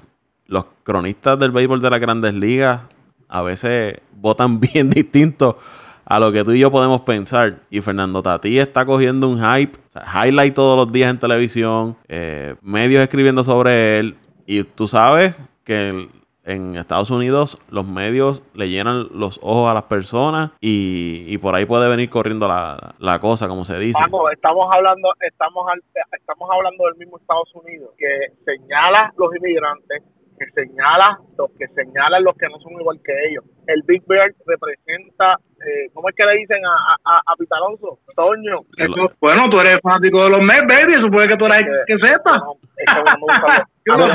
Los 0.53 0.65
cronistas 0.83 1.39
del 1.39 1.49
béisbol 1.49 1.81
de 1.81 1.89
las 1.89 1.99
grandes 1.99 2.35
ligas 2.35 2.81
a 3.27 3.41
veces 3.41 3.99
votan 4.11 4.59
bien 4.73 4.87
distinto 4.87 5.57
a 6.05 6.19
lo 6.19 6.31
que 6.31 6.43
tú 6.43 6.51
y 6.51 6.59
yo 6.59 6.69
podemos 6.69 7.01
pensar. 7.01 7.61
Y 7.71 7.81
Fernando 7.81 8.21
Tatí 8.21 8.59
está 8.59 8.85
cogiendo 8.85 9.27
un 9.27 9.39
hype, 9.39 9.79
highlight 10.13 10.53
todos 10.53 10.77
los 10.77 10.93
días 10.93 11.09
en 11.09 11.17
televisión, 11.17 11.97
eh, 12.07 12.53
medios 12.61 13.01
escribiendo 13.01 13.43
sobre 13.43 13.97
él. 13.97 14.15
Y 14.45 14.63
tú 14.63 14.87
sabes 14.87 15.35
que 15.63 16.07
en 16.45 16.75
Estados 16.75 17.09
Unidos 17.09 17.57
los 17.69 17.87
medios 17.87 18.43
le 18.53 18.69
llenan 18.69 19.07
los 19.11 19.39
ojos 19.41 19.71
a 19.71 19.73
las 19.73 19.83
personas 19.83 20.51
y, 20.59 21.23
y 21.27 21.37
por 21.39 21.55
ahí 21.55 21.65
puede 21.65 21.89
venir 21.89 22.09
corriendo 22.09 22.47
la, 22.47 23.19
cosa, 23.19 23.47
como 23.47 23.63
se 23.63 23.79
dice. 23.79 23.99
Estamos 24.31 24.69
hablando, 24.71 25.09
estamos, 25.19 25.65
estamos 26.11 26.49
hablando 26.51 26.85
del 26.85 26.95
mismo 26.97 27.17
Estados 27.17 27.49
Unidos, 27.55 27.91
que 27.97 28.33
señala 28.45 29.13
los 29.17 29.35
inmigrantes, 29.35 30.03
que 30.37 30.45
señala 30.51 31.17
los 31.37 31.49
que 31.57 31.67
señalan 31.69 32.23
los 32.23 32.35
que 32.37 32.47
no 32.47 32.57
son 32.59 32.73
igual 32.73 32.99
que 33.03 33.13
ellos. 33.29 33.43
El 33.67 33.81
Big 33.87 34.03
Bear 34.07 34.31
representa, 34.45 35.37
eh, 35.61 35.89
¿cómo 35.93 36.09
es 36.09 36.15
que 36.15 36.25
le 36.25 36.33
dicen 36.37 36.59
a, 36.65 36.95
a, 37.05 37.17
a 37.25 37.35
Pita 37.37 37.55
Alonso? 37.57 37.99
Toño. 38.15 38.61
Eso- 38.77 39.11
bueno, 39.21 39.49
tú 39.49 39.59
eres 39.59 39.79
fanático 39.81 40.23
de 40.23 40.29
los 40.31 40.41
Mets, 40.41 40.67
baby. 40.67 40.93
Eso 40.95 41.09
puede 41.09 41.27
que 41.29 41.37
tú 41.37 41.45
eres 41.45 41.65
el 41.67 41.73
que 41.87 41.97
sepa. 42.07 42.37
No, 42.37 42.53
es 42.77 42.85
que 42.85 43.01
no 43.19 43.33
a 43.33 43.67
No, 43.85 43.97
le 44.07 44.13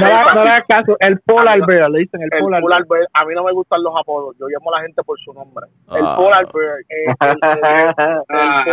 hagas 0.50 0.64
caso, 0.66 0.96
el 1.00 1.20
Polar 1.20 1.60
Bear, 1.66 1.90
le 1.90 1.98
dicen 2.00 2.22
el, 2.22 2.30
el 2.32 2.40
Polar 2.40 2.62
Polar 2.62 2.82
Bear. 2.88 3.00
Bear, 3.00 3.06
a 3.12 3.24
mí 3.26 3.34
no 3.34 3.44
me 3.44 3.52
gustan 3.52 3.82
los 3.82 3.92
apodos, 4.00 4.34
yo 4.40 4.46
llamo 4.48 4.72
a 4.72 4.78
la 4.78 4.82
gente 4.86 5.02
por 5.02 5.18
su 5.20 5.32
nombre. 5.34 5.66
El 5.94 6.04
Ah. 6.06 6.16
Polar 6.16 6.46
Bear, 6.54 6.78
eh, 6.88 7.14
el, 7.20 8.24
Ah, 8.30 8.64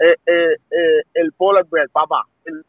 eh, 0.00 0.16
eh, 0.26 0.56
eh, 1.14 1.28
Polar 1.36 1.64
Bear, 1.70 1.86
papá, 1.92 2.22
el 2.44 2.64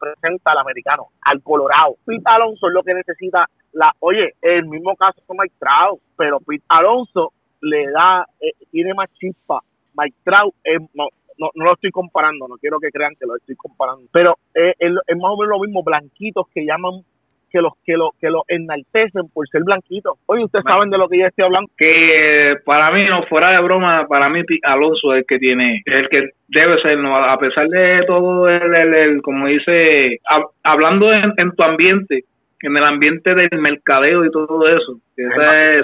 representa 0.00 0.52
al 0.52 0.58
americano, 0.58 1.08
al 1.22 1.42
Colorado. 1.42 1.96
Pete 2.04 2.22
Alonso 2.24 2.68
es 2.68 2.74
lo 2.74 2.82
que 2.82 2.94
necesita, 2.94 3.48
la, 3.72 3.92
oye, 4.00 4.34
el 4.40 4.66
mismo 4.66 4.94
caso 4.96 5.22
con 5.26 5.36
Mike 5.38 5.54
Trout, 5.58 6.00
pero 6.16 6.40
Pete 6.40 6.64
Alonso 6.68 7.32
le 7.60 7.90
da, 7.90 8.26
eh, 8.40 8.52
tiene 8.70 8.94
más 8.94 9.12
chispa. 9.14 9.60
Mike 9.96 10.16
Trout 10.24 10.54
no, 10.94 11.08
no, 11.38 11.50
no 11.54 11.64
lo 11.64 11.74
estoy 11.74 11.90
comparando, 11.90 12.48
no 12.48 12.56
quiero 12.56 12.78
que 12.78 12.90
crean 12.90 13.14
que 13.18 13.26
lo 13.26 13.36
estoy 13.36 13.56
comparando, 13.56 14.04
pero 14.12 14.38
eh, 14.54 14.74
es, 14.78 14.92
es 15.06 15.16
más 15.16 15.32
o 15.32 15.36
menos 15.36 15.48
lo 15.48 15.60
mismo, 15.60 15.82
blanquitos 15.82 16.46
que 16.54 16.64
llaman 16.64 17.04
que 17.52 17.60
los 17.60 17.72
que 17.84 17.92
lo 17.96 18.10
que 18.20 18.30
lo 18.30 18.42
enaltecen 18.48 19.28
por 19.32 19.46
ser 19.48 19.62
blanquitos. 19.64 20.18
Oye, 20.26 20.44
ustedes 20.44 20.64
saben 20.64 20.90
de 20.90 20.98
lo 20.98 21.08
que 21.08 21.18
yo 21.18 21.26
estoy 21.26 21.44
hablando. 21.44 21.68
que 21.76 22.54
para 22.64 22.90
mí, 22.90 23.04
no 23.04 23.22
fuera 23.24 23.50
de 23.50 23.60
broma, 23.62 24.06
para 24.08 24.28
mí 24.28 24.40
Alonso 24.64 25.12
es 25.14 25.20
el 25.20 25.26
que 25.26 25.38
tiene, 25.38 25.82
el 25.84 26.08
que 26.08 26.30
debe 26.48 26.80
ser, 26.82 26.98
¿no? 26.98 27.16
a 27.16 27.38
pesar 27.38 27.68
de 27.68 28.02
todo 28.06 28.48
el, 28.48 28.74
el, 28.74 28.94
el- 28.94 29.22
como 29.22 29.46
dice, 29.46 30.18
hab- 30.30 30.48
hablando 30.62 31.12
en, 31.12 31.32
en 31.36 31.52
tu 31.54 31.62
ambiente, 31.62 32.24
en 32.62 32.76
el 32.76 32.84
ambiente 32.84 33.34
del 33.34 33.48
mercadeo 33.58 34.24
y 34.24 34.30
todo 34.30 34.68
eso, 34.68 34.96
eso 35.16 35.42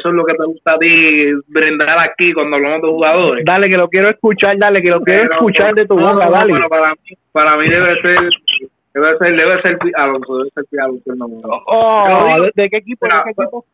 es, 0.08 0.14
lo 0.14 0.24
que 0.24 0.34
te 0.34 0.44
gusta 0.44 0.72
a 0.74 0.78
ti 0.78 1.32
brindar 1.48 1.98
aquí 1.98 2.32
cuando 2.32 2.56
hablamos 2.56 2.82
de 2.82 2.88
jugadores. 2.88 3.44
Dale, 3.44 3.68
que 3.68 3.76
lo 3.76 3.88
quiero 3.88 4.08
escuchar, 4.10 4.56
dale, 4.58 4.80
que 4.80 4.90
lo 4.90 5.00
quiero 5.00 5.22
Pero- 5.22 5.34
escuchar 5.34 5.74
de 5.74 5.86
tu 5.86 5.94
boca, 5.98 6.24
no, 6.26 6.30
dale. 6.30 6.54
para 6.68 6.90
mí, 6.92 7.16
para 7.32 7.56
mí 7.56 7.68
debe 7.68 8.00
ser, 8.00 8.18
debe 9.00 9.18
ser, 9.18 9.36
debe 9.36 9.62
ser 9.62 9.78
Alonso, 9.96 10.38
debe 10.38 10.50
ser 10.70 10.80
Alonso 10.80 11.12
el 11.12 11.18
nombre. 11.18 11.40
Oh, 11.66 12.04
Te 12.06 12.12
lo 12.12 12.24
digo. 12.34 12.44
¿de, 12.54 12.62
de 12.62 12.70
qué 12.70 12.76
equipo? 12.78 13.06
¿De 13.06 13.12
qué 13.24 13.30
equipo? 13.30 13.64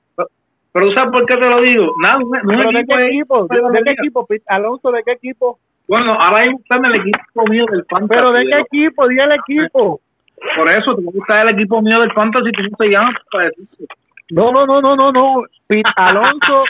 Pero 0.72 0.86
¿tú 0.88 0.92
sabes 0.92 1.12
por 1.12 1.26
qué 1.26 1.36
te 1.36 1.48
lo 1.48 1.60
digo? 1.60 1.92
Nada, 2.02 2.18
no, 2.18 2.26
no 2.26 2.40
¿Pero 2.58 2.70
de 2.72 2.84
qué 2.84 2.96
de- 2.96 3.06
equipo? 3.08 3.46
¿De, 3.46 3.56
de- 3.56 3.62
de 3.72 3.82
qué 3.84 3.90
equipo? 3.92 4.26
Alonso, 4.48 4.90
¿de 4.90 5.02
qué 5.04 5.12
equipo? 5.12 5.58
Bueno, 5.86 6.14
ahora 6.14 6.42
mismo 6.44 6.58
está 6.60 6.76
en 6.76 6.84
el 6.86 6.94
equipo 6.96 7.46
mío 7.48 7.66
del 7.70 7.84
Fantasy. 7.88 8.08
¿Pero 8.08 8.32
de 8.32 8.44
qué 8.46 8.58
equipo? 8.60 9.06
Di 9.08 9.18
el 9.18 9.32
equipo. 9.32 10.00
Por 10.56 10.70
eso, 10.70 10.94
te 10.96 11.02
gusta 11.02 11.42
el 11.42 11.48
equipo 11.50 11.80
mío 11.80 12.00
del 12.00 12.12
Fantasy, 12.12 12.50
¿cómo 12.56 12.76
se 12.78 12.88
llama? 12.88 13.12
Para 13.30 13.44
decirte. 13.44 13.84
No, 14.30 14.50
no, 14.50 14.66
no, 14.66 14.80
no, 14.80 14.96
no, 14.96 15.12
no. 15.12 15.42
Pete 15.68 15.88
Alonso, 15.96 16.64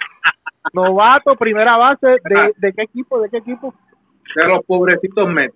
novato, 0.73 1.35
primera 1.37 1.77
base, 1.77 2.07
¿de, 2.25 2.53
de 2.59 2.73
qué 2.73 2.83
equipo? 2.83 3.21
¿De 3.21 3.31
qué 3.31 3.39
equipo? 3.39 3.73
De 4.35 4.49
los 4.49 4.65
pobrecitos 4.67 5.29
Mets. 5.29 5.55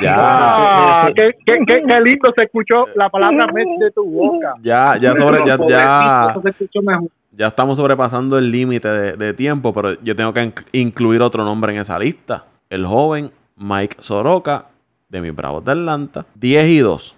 Ya, 0.00 0.14
Ah, 0.16 1.08
qué, 1.14 1.32
qué, 1.44 1.58
qué, 1.66 1.82
qué 1.86 2.00
lindo 2.04 2.30
se 2.36 2.42
escuchó 2.44 2.84
la 2.94 3.08
palabra 3.10 3.46
de 3.52 3.90
tu 3.90 4.04
boca. 4.04 4.54
ya, 4.62 4.96
ya 5.00 5.14
sobre, 5.14 5.38
ya, 5.44 5.58
ya, 5.68 6.34
ya 7.32 7.46
estamos 7.48 7.78
sobrepasando 7.78 8.38
el 8.38 8.50
límite 8.50 8.88
de, 8.88 9.12
de 9.16 9.34
tiempo, 9.34 9.72
pero 9.72 10.00
yo 10.02 10.14
tengo 10.14 10.32
que 10.32 10.42
inc- 10.42 10.64
incluir 10.72 11.20
otro 11.22 11.44
nombre 11.44 11.72
en 11.72 11.80
esa 11.80 11.98
lista. 11.98 12.44
El 12.70 12.86
joven 12.86 13.30
Mike 13.56 13.96
Soroka 14.00 14.66
de 15.08 15.20
mis 15.20 15.34
Bravos 15.34 15.64
de 15.64 15.72
Atlanta. 15.72 16.26
10 16.34 16.68
y 16.68 16.78
2. 16.78 17.16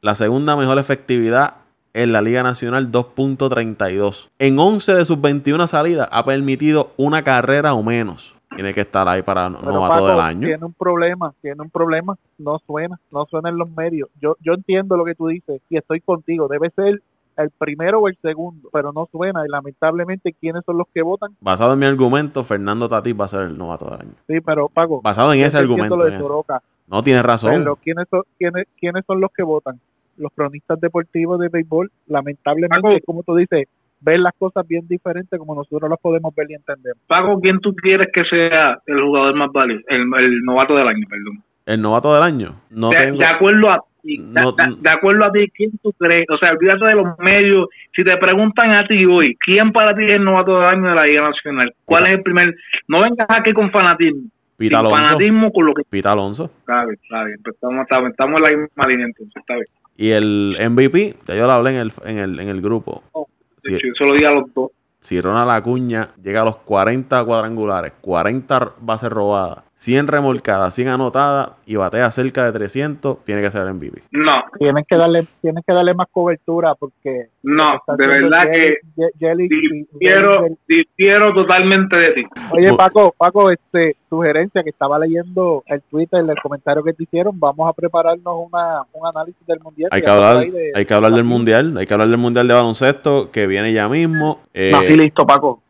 La 0.00 0.14
segunda 0.14 0.56
mejor 0.56 0.78
efectividad 0.78 1.54
en 1.94 2.12
la 2.12 2.22
Liga 2.22 2.42
Nacional 2.42 2.90
2.32. 2.90 4.28
En 4.38 4.58
11 4.58 4.94
de 4.94 5.04
sus 5.04 5.20
21 5.20 5.66
salidas 5.66 6.08
ha 6.10 6.24
permitido 6.24 6.92
una 6.96 7.22
carrera 7.22 7.74
o 7.74 7.82
menos. 7.82 8.34
Tiene 8.54 8.74
que 8.74 8.80
estar 8.82 9.08
ahí 9.08 9.22
para 9.22 9.48
Pero 9.48 9.72
novato 9.72 9.94
Paco 9.94 10.06
del 10.08 10.20
año. 10.20 10.46
tiene 10.46 10.64
un 10.64 10.74
problema, 10.74 11.32
tiene 11.40 11.62
un 11.62 11.70
problema, 11.70 12.16
no 12.38 12.58
suena, 12.66 12.98
no 13.10 13.24
suena 13.26 13.48
en 13.48 13.56
los 13.56 13.70
medios. 13.70 14.08
Yo, 14.20 14.36
yo 14.40 14.52
entiendo 14.54 14.96
lo 14.96 15.04
que 15.04 15.14
tú 15.14 15.28
dices 15.28 15.60
y 15.70 15.76
estoy 15.78 16.00
contigo, 16.00 16.48
debe 16.48 16.70
ser 16.70 17.00
el 17.38 17.50
primero 17.50 18.00
o 18.00 18.08
el 18.08 18.16
segundo, 18.20 18.68
pero 18.72 18.92
no 18.92 19.08
suena 19.10 19.44
y 19.46 19.48
lamentablemente 19.48 20.34
quiénes 20.38 20.64
son 20.66 20.76
los 20.76 20.86
que 20.92 21.00
votan. 21.00 21.30
Basado 21.40 21.72
en 21.72 21.78
mi 21.78 21.86
argumento, 21.86 22.44
Fernando 22.44 22.88
Tatís 22.90 23.18
va 23.18 23.24
a 23.24 23.28
ser 23.28 23.42
el 23.42 23.56
novato 23.56 23.86
del 23.86 24.00
año. 24.02 24.12
Sí, 24.26 24.40
pero 24.42 24.68
Paco, 24.68 25.00
Basado 25.02 25.32
en 25.32 25.40
ese 25.40 25.56
argumento. 25.56 25.96
lo 25.96 26.04
en 26.04 26.10
de 26.10 26.16
ese. 26.16 26.24
Soroka, 26.24 26.62
No, 26.88 27.02
tienes 27.02 27.22
razón. 27.22 27.52
pero 27.56 27.76
quiénes 27.76 28.06
son, 28.10 28.22
quiénes, 28.38 28.66
quiénes 28.78 29.02
son 29.06 29.20
los 29.20 29.30
que 29.32 29.42
votan? 29.42 29.80
Los 30.18 30.30
cronistas 30.34 30.78
deportivos 30.78 31.40
de 31.40 31.48
béisbol, 31.48 31.90
lamentablemente, 32.06 32.82
Paco. 32.96 33.06
como 33.06 33.22
tú 33.22 33.34
dices, 33.34 33.66
ven 34.02 34.22
las 34.22 34.32
cosas 34.38 34.66
bien 34.66 34.86
diferentes 34.88 35.38
como 35.38 35.54
nosotros 35.54 35.88
las 35.88 35.98
podemos 36.00 36.34
ver 36.34 36.50
y 36.50 36.54
entender. 36.54 36.94
Paco, 37.06 37.40
¿quién 37.40 37.58
tú 37.60 37.74
quieres 37.74 38.08
que 38.12 38.24
sea 38.24 38.78
el 38.86 39.00
jugador 39.02 39.34
más 39.34 39.50
válido? 39.52 39.80
El, 39.88 40.02
el 40.18 40.40
novato 40.44 40.76
del 40.76 40.88
año, 40.88 41.06
perdón. 41.08 41.42
El 41.66 41.80
novato 41.80 42.12
del 42.14 42.22
año. 42.22 42.54
No 42.70 42.90
de, 42.90 42.96
tengo. 42.96 43.18
de 43.18 43.24
acuerdo 43.26 43.70
a 43.70 43.78
ti, 44.02 44.18
No- 44.18 44.52
de, 44.52 44.74
de 44.80 44.90
acuerdo 44.90 45.24
a 45.24 45.30
ti, 45.32 45.48
¿quién 45.54 45.70
tú 45.82 45.92
crees? 45.98 46.26
O 46.30 46.36
sea, 46.38 46.50
olvídate 46.52 46.84
de 46.86 46.94
los 46.96 47.18
medios. 47.20 47.68
Si 47.94 48.02
te 48.02 48.16
preguntan 48.16 48.72
a 48.72 48.84
ti 48.86 49.04
hoy, 49.06 49.36
¿quién 49.40 49.70
para 49.70 49.94
ti 49.94 50.02
es 50.02 50.10
el 50.16 50.24
novato 50.24 50.56
del 50.56 50.64
año 50.68 50.88
de 50.88 50.94
la 50.96 51.04
Liga 51.06 51.22
Nacional? 51.22 51.72
¿Cuál 51.84 52.00
Pita. 52.02 52.10
es 52.12 52.16
el 52.18 52.22
primer? 52.24 52.54
No 52.88 53.00
vengas 53.02 53.26
aquí 53.30 53.52
con 53.52 53.70
fanatismo. 53.70 54.22
Pita 54.56 54.80
Alonso. 54.80 54.96
fanatismo 54.96 55.52
con 55.52 55.66
lo 55.66 55.74
que 55.74 55.82
Pita 55.88 56.12
Alonso. 56.12 56.50
está 56.60 56.84
bien, 56.84 56.98
está 57.02 57.24
bien. 57.24 57.38
Pues 57.42 57.54
estamos, 57.54 57.82
estamos, 57.82 58.10
estamos 58.10 58.36
en 58.36 58.42
la 58.42 58.50
misma 58.62 58.86
línea 58.88 59.06
entonces, 59.06 59.36
está 59.36 59.54
bien. 59.54 59.66
Y 59.96 60.10
el 60.10 60.56
MVP, 60.70 61.14
ya 61.28 61.36
yo 61.36 61.46
lo 61.46 61.52
hablé 61.52 61.70
en 61.70 61.76
el, 61.76 61.92
en 62.04 62.18
el, 62.18 62.40
en 62.40 62.48
el 62.48 62.60
grupo. 62.60 63.02
Oh, 63.12 63.26
Si, 63.62 63.72
Yo 63.72 63.78
solo 63.96 64.14
digo 64.14 64.28
a 64.28 64.32
los 64.32 64.54
dos. 64.54 64.70
si 64.98 65.20
Ronald 65.20 65.50
Acuña 65.50 66.10
llega 66.22 66.42
a 66.42 66.44
los 66.44 66.56
40 66.58 67.24
cuadrangulares, 67.24 67.92
40 68.00 68.74
bases 68.80 69.10
robadas, 69.10 69.64
100 69.82 70.06
remolcadas, 70.06 70.74
100 70.74 70.86
anotadas 70.88 71.50
y 71.66 71.74
batea 71.74 72.08
cerca 72.12 72.44
de 72.44 72.52
300, 72.52 73.24
tiene 73.24 73.42
que 73.42 73.50
ser 73.50 73.62
el 73.62 73.74
MVP. 73.74 74.02
No, 74.12 74.44
Tienen 74.56 74.84
que 74.88 74.94
darle, 74.94 75.26
tienen 75.40 75.60
que 75.66 75.72
darle 75.74 75.92
más 75.92 76.06
cobertura 76.12 76.76
porque 76.76 77.30
no, 77.42 77.80
de 77.98 78.06
verdad 78.06 78.44
Jelly- 78.46 78.76
que 78.94 79.08
Jelly- 79.18 79.48
difiero, 79.48 80.42
Jelly- 80.42 80.56
difiero 80.68 81.34
totalmente 81.34 81.96
de 81.96 82.12
ti. 82.12 82.22
Oye, 82.52 82.72
Paco, 82.76 83.12
Paco, 83.18 83.50
este, 83.50 83.96
sugerencia 84.08 84.62
que 84.62 84.70
estaba 84.70 85.00
leyendo 85.00 85.64
el 85.66 85.82
Twitter, 85.82 86.20
el 86.20 86.40
comentario 86.40 86.84
que 86.84 86.92
te 86.92 87.02
hicieron, 87.02 87.40
vamos 87.40 87.68
a 87.68 87.72
prepararnos 87.72 88.34
una, 88.52 88.82
un 88.92 89.04
análisis 89.08 89.44
del 89.48 89.58
mundial. 89.58 89.88
Hay 89.92 90.00
que 90.02 90.10
hablar, 90.10 90.46
de- 90.48 90.70
hay 90.76 90.84
que 90.84 90.94
hablar 90.94 91.10
del 91.12 91.24
mundial, 91.24 91.76
hay 91.76 91.86
que 91.86 91.94
hablar 91.94 92.08
del 92.08 92.18
mundial 92.18 92.46
de 92.46 92.54
baloncesto 92.54 93.32
que 93.32 93.48
viene 93.48 93.72
ya 93.72 93.88
mismo. 93.88 94.42
Eh, 94.54 94.70
Nací 94.72 94.96
listo, 94.96 95.26
Paco. 95.26 95.60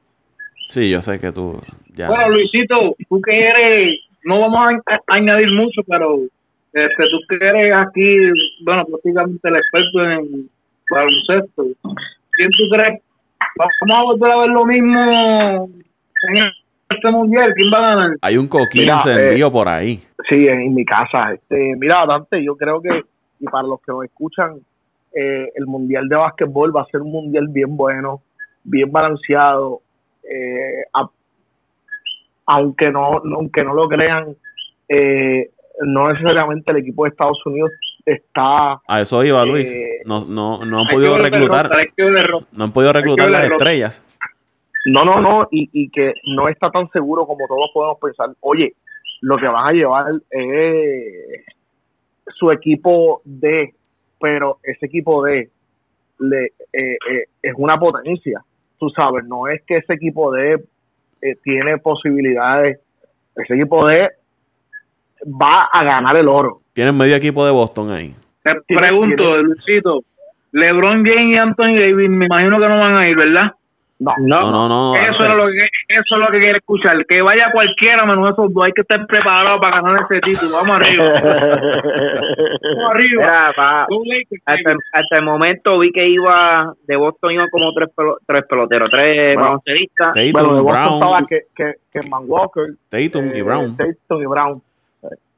sí, 0.66 0.90
yo 0.90 1.00
sé 1.00 1.18
que 1.18 1.32
tú 1.32 1.58
ya. 1.94 2.08
Bueno, 2.08 2.30
Luisito, 2.30 2.94
tú 3.08 3.20
que 3.20 3.38
eres, 3.38 4.00
no 4.24 4.40
vamos 4.40 4.80
a, 4.86 4.94
a 4.94 5.00
añadir 5.16 5.50
mucho, 5.50 5.82
pero 5.86 6.16
este, 6.72 7.04
tú 7.10 7.18
que 7.28 7.36
eres 7.44 7.74
aquí, 7.76 8.16
bueno, 8.64 8.84
prácticamente 8.86 9.48
el 9.48 9.56
experto 9.56 10.04
en 10.10 10.50
baloncesto, 10.90 11.64
¿quién 12.32 12.50
tú 12.50 12.68
crees? 12.70 13.00
Vamos 13.56 13.96
a 13.98 14.02
volver 14.04 14.30
a 14.32 14.36
ver 14.40 14.48
lo 14.50 14.64
mismo 14.64 15.68
en 16.28 16.38
este 16.88 17.10
mundial, 17.10 17.52
¿quién 17.54 17.72
va 17.72 17.78
a 17.78 17.94
ganar? 17.96 18.10
Hay 18.22 18.36
un 18.36 18.48
coquín 18.48 18.82
Mira, 18.82 18.96
encendido 19.04 19.50
por 19.52 19.68
ahí. 19.68 20.02
Sí, 20.28 20.46
en, 20.46 20.60
en 20.60 20.74
mi 20.74 20.84
casa. 20.84 21.32
Este, 21.32 21.74
mira, 21.78 22.06
Dante, 22.06 22.42
yo 22.44 22.56
creo 22.56 22.80
que, 22.80 23.02
y 23.40 23.44
para 23.46 23.66
los 23.66 23.80
que 23.80 23.92
nos 23.92 24.04
escuchan, 24.04 24.56
eh, 25.14 25.48
el 25.54 25.66
Mundial 25.66 26.08
de 26.08 26.16
Básquetbol 26.16 26.74
va 26.74 26.82
a 26.82 26.86
ser 26.86 27.00
un 27.02 27.10
Mundial 27.12 27.46
bien 27.50 27.76
bueno, 27.76 28.22
bien 28.64 28.90
balanceado. 28.92 29.80
eh, 30.22 30.84
a- 30.94 31.08
aunque 32.46 32.90
no, 32.90 33.22
aunque 33.36 33.64
no 33.64 33.74
lo 33.74 33.88
crean, 33.88 34.36
eh, 34.88 35.50
no 35.82 36.12
necesariamente 36.12 36.70
el 36.70 36.78
equipo 36.78 37.04
de 37.04 37.10
Estados 37.10 37.40
Unidos 37.46 37.70
está 38.04 38.80
A 38.86 39.00
eso 39.00 39.22
iba 39.24 39.44
Luis. 39.44 39.72
Eh, 39.72 40.00
No, 40.04 40.24
no, 40.24 40.64
no 40.64 40.80
han 40.80 40.86
podido 40.88 41.18
reclutar, 41.18 41.68
derrota, 41.96 42.46
no 42.52 42.64
han 42.64 42.72
podido 42.72 42.92
reclutar 42.92 43.30
las 43.30 43.50
estrellas. 43.50 44.04
No, 44.86 45.04
no, 45.04 45.20
no, 45.20 45.46
y, 45.52 45.70
y 45.72 45.88
que 45.90 46.12
no 46.24 46.48
está 46.48 46.70
tan 46.70 46.90
seguro 46.90 47.24
como 47.24 47.46
todos 47.46 47.70
podemos 47.72 47.98
pensar. 48.00 48.30
Oye, 48.40 48.74
lo 49.20 49.38
que 49.38 49.46
van 49.46 49.68
a 49.68 49.72
llevar 49.72 50.06
es 50.30 51.44
su 52.36 52.50
equipo 52.50 53.22
D, 53.24 53.72
pero 54.20 54.58
ese 54.64 54.86
equipo 54.86 55.22
D 55.24 55.48
le, 56.18 56.46
eh, 56.46 56.52
eh, 56.72 57.24
es 57.42 57.54
una 57.56 57.78
potencia, 57.78 58.42
tú 58.78 58.90
sabes, 58.90 59.24
no 59.24 59.46
es 59.48 59.62
que 59.62 59.76
ese 59.76 59.94
equipo 59.94 60.32
D 60.32 60.62
eh, 61.22 61.36
tiene 61.42 61.78
posibilidades, 61.78 62.80
ese 63.36 63.54
equipo 63.54 63.86
D 63.86 64.08
va 65.24 65.64
a 65.72 65.84
ganar 65.84 66.16
el 66.16 66.28
oro. 66.28 66.60
Tienen 66.72 66.96
medio 66.96 67.16
equipo 67.16 67.46
de 67.46 67.52
Boston 67.52 67.90
ahí. 67.92 68.14
Te 68.42 68.52
pregunto, 68.66 69.36
Luisito, 69.42 70.00
LeBron 70.50 71.04
James 71.04 71.34
y 71.34 71.36
Anthony 71.36 71.78
Davis, 71.78 72.10
me 72.10 72.26
imagino 72.26 72.58
que 72.58 72.68
no 72.68 72.78
van 72.78 72.96
a 72.96 73.08
ir, 73.08 73.16
¿verdad? 73.16 73.52
No, 74.02 74.40
No, 74.40 74.50
no, 74.50 74.68
no. 74.68 74.96
Eso 74.96 75.24
es 75.24 75.34
lo 75.34 75.46
que 75.46 75.68
eso 75.88 76.14
es 76.16 76.20
lo 76.20 76.26
que 76.30 76.38
quiere 76.38 76.58
escuchar. 76.58 77.04
Que 77.06 77.22
vaya 77.22 77.50
cualquiera 77.52 78.04
menos 78.06 78.32
esos 78.32 78.52
dos. 78.52 78.64
Hay 78.64 78.72
que 78.72 78.80
estar 78.80 79.06
preparado 79.06 79.60
para 79.60 79.80
ganar 79.80 80.06
ese 80.10 80.20
título. 80.20 80.56
Vamos 80.56 80.76
arriba. 80.76 81.04
Vamos 81.12 82.90
arriba. 82.90 83.52
Pa- 83.54 83.86
hasta, 84.46 85.16
el 85.16 85.22
momento 85.22 85.78
vi 85.78 85.92
que 85.92 86.08
iba 86.08 86.72
de 86.86 86.96
Boston 86.96 87.32
iban 87.32 87.48
como 87.50 87.72
tres, 87.72 87.88
pelo- 87.94 88.16
tres 88.26 88.44
peloteros, 88.48 88.90
tres 88.90 89.34
Bueno. 89.34 89.40
baloncelistas. 89.48 90.12
Tatum, 90.14 90.32
bueno, 90.32 90.54
de 90.54 90.60
Boston 90.62 90.92
estaba 90.94 91.10
Brown, 91.12 91.26
que, 91.26 91.40
que, 91.54 91.74
que 92.00 92.08
Man 92.08 92.22
Walker, 92.26 92.66
Tatum 92.88 93.30
y 93.34 93.38
eh, 93.38 93.42
Brown. 93.42 93.76
Tatum 93.76 94.22
y 94.22 94.26
Brown. 94.26 94.62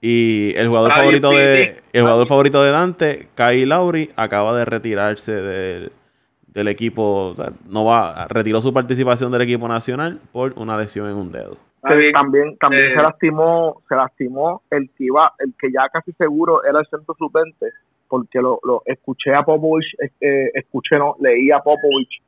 Y 0.00 0.52
el 0.56 0.68
jugador 0.68 0.92
favorito 0.92 1.30
de 1.30 1.80
el 1.92 2.02
jugador 2.02 2.26
favorito 2.26 2.62
de 2.62 2.70
Dante, 2.70 3.28
Kyle 3.34 3.66
Lowry, 3.68 4.10
acaba 4.16 4.54
de 4.56 4.64
retirarse 4.66 5.32
del, 5.32 5.92
del 6.54 6.68
equipo, 6.68 7.30
o 7.30 7.36
sea, 7.36 7.50
no 7.68 7.84
va, 7.84 8.26
retiró 8.28 8.60
su 8.60 8.72
participación 8.72 9.32
del 9.32 9.42
equipo 9.42 9.66
nacional 9.66 10.20
por 10.32 10.52
una 10.56 10.78
lesión 10.78 11.08
en 11.08 11.16
un 11.16 11.32
dedo. 11.32 11.56
Bien. 11.86 12.12
también 12.12 12.56
también 12.56 12.84
Eh, 12.86 12.94
se 12.94 13.02
lastimó 13.02 13.82
se 13.86 13.94
lastimó 13.94 14.62
el 14.70 14.88
que 14.96 15.04
iba 15.04 15.30
el 15.38 15.52
que 15.60 15.70
ya 15.70 15.86
casi 15.92 16.12
seguro 16.12 16.64
era 16.64 16.80
el 16.80 16.86
centro 16.86 17.14
suplente 17.18 17.66
porque 18.08 18.40
lo, 18.40 18.58
lo 18.64 18.80
escuché 18.86 19.34
a 19.34 19.42
Popovich 19.42 19.94
eh, 20.00 20.08
eh, 20.18 20.50
escuché 20.54 20.96
no 20.96 21.14
leí 21.20 21.50
a 21.50 21.58
Popovich 21.58 22.22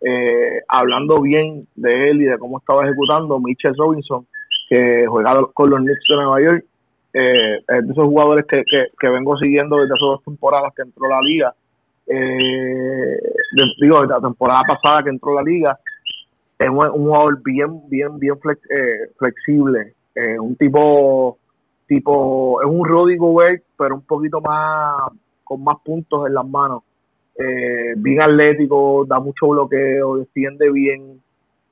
eh, 0.00 0.62
hablando 0.66 1.20
bien 1.20 1.66
de 1.74 2.08
él 2.08 2.22
y 2.22 2.24
de 2.24 2.38
cómo 2.38 2.56
estaba 2.58 2.86
ejecutando 2.86 3.38
Mitchell 3.38 3.76
Robinson 3.76 4.26
que 4.70 5.04
juega 5.06 5.44
con 5.52 5.68
los 5.68 5.80
Knicks 5.80 6.08
de 6.08 6.16
Nueva 6.16 6.40
York 6.40 6.64
eh, 7.12 7.56
es 7.58 7.86
de 7.86 7.92
esos 7.92 8.06
jugadores 8.06 8.46
que, 8.46 8.62
que, 8.64 8.86
que 8.98 9.08
vengo 9.08 9.36
siguiendo 9.36 9.76
desde 9.76 9.92
hace 9.92 10.06
dos 10.06 10.24
temporadas 10.24 10.72
que 10.74 10.82
entró 10.82 11.04
a 11.04 11.16
la 11.16 11.20
liga 11.20 11.54
eh, 12.06 13.18
digo 13.80 14.04
la 14.04 14.20
temporada 14.20 14.62
pasada 14.66 15.02
que 15.04 15.10
entró 15.10 15.34
la 15.34 15.42
liga 15.42 15.78
es 16.58 16.70
un, 16.70 16.76
jugador 16.76 17.42
bien, 17.42 17.80
bien, 17.88 18.18
bien 18.18 18.34
flex- 18.36 18.70
eh, 18.70 19.10
flexible, 19.18 19.94
eh, 20.14 20.38
un 20.38 20.54
tipo, 20.56 21.38
tipo, 21.86 22.62
es 22.62 22.68
un 22.68 22.86
Rudy 22.86 23.16
Gobert, 23.16 23.64
pero 23.76 23.96
un 23.96 24.02
poquito 24.02 24.40
más, 24.40 25.12
con 25.42 25.64
más 25.64 25.76
puntos 25.84 26.26
en 26.26 26.34
las 26.34 26.46
manos, 26.46 26.82
eh, 27.38 27.94
bien 27.96 28.20
atlético, 28.20 29.04
da 29.08 29.18
mucho 29.18 29.48
bloqueo, 29.48 30.18
defiende 30.18 30.70
bien, 30.70 31.20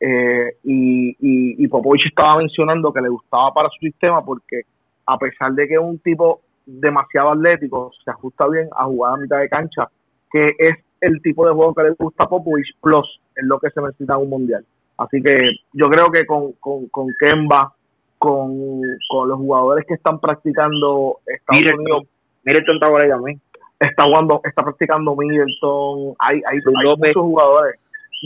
eh, 0.01 0.55
y, 0.65 1.11
y, 1.11 1.65
y 1.65 1.69
Popovich 1.69 2.07
estaba 2.07 2.39
mencionando 2.39 2.93
que 2.93 3.03
le 3.03 3.11
gustaba 3.11 3.53
para 3.53 3.69
su 3.69 3.87
sistema 3.87 4.25
porque 4.25 4.63
a 5.07 5.19
pesar 5.19 5.53
de 5.53 5.69
que 5.69 5.75
es 5.75 5.81
un 5.81 5.99
tipo 5.99 6.41
demasiado 6.65 7.33
atlético, 7.33 7.93
se 8.03 8.11
ajusta 8.11 8.49
bien 8.49 8.69
a 8.75 8.85
jugar 8.85 9.15
a 9.15 9.17
mitad 9.19 9.39
de 9.39 9.49
cancha, 9.49 9.89
que 10.33 10.55
es 10.59 10.77
el 11.01 11.21
tipo 11.23 11.47
de 11.47 11.53
juego 11.55 11.75
que 11.75 11.83
le 11.85 11.91
gusta 11.99 12.25
a 12.25 12.29
Popovich, 12.29 12.75
plus 12.83 13.21
es 13.35 13.45
lo 13.45 13.59
que 13.59 13.71
se 13.71 13.81
necesita 13.81 14.15
en 14.15 14.21
un 14.21 14.31
mundial. 14.31 14.65
Así 14.99 15.23
que 15.23 15.53
yo 15.73 15.89
creo 15.89 16.11
que 16.11 16.27
con, 16.27 16.53
con, 16.61 16.87
con 16.89 17.07
Kemba, 17.19 17.73
con, 18.19 18.81
con 19.09 19.29
los 19.29 19.39
jugadores 19.39 19.87
que 19.89 19.95
están 19.95 20.21
practicando 20.21 21.17
Estados 21.27 21.59
Middleton. 21.61 21.81
Unidos, 21.81 22.03
Middleton 22.45 22.75
está 22.77 22.89
por 22.89 23.01
ahí 23.01 23.09
también. 23.09 23.41
está 23.81 24.05
jugando, 24.05 24.41
está 24.45 24.63
practicando 24.63 25.17
Middleton, 25.17 26.15
hay, 26.19 26.37
hay, 26.47 26.59
hay 26.59 26.85
López. 26.85 27.09
muchos 27.17 27.23
jugadores. 27.23 27.77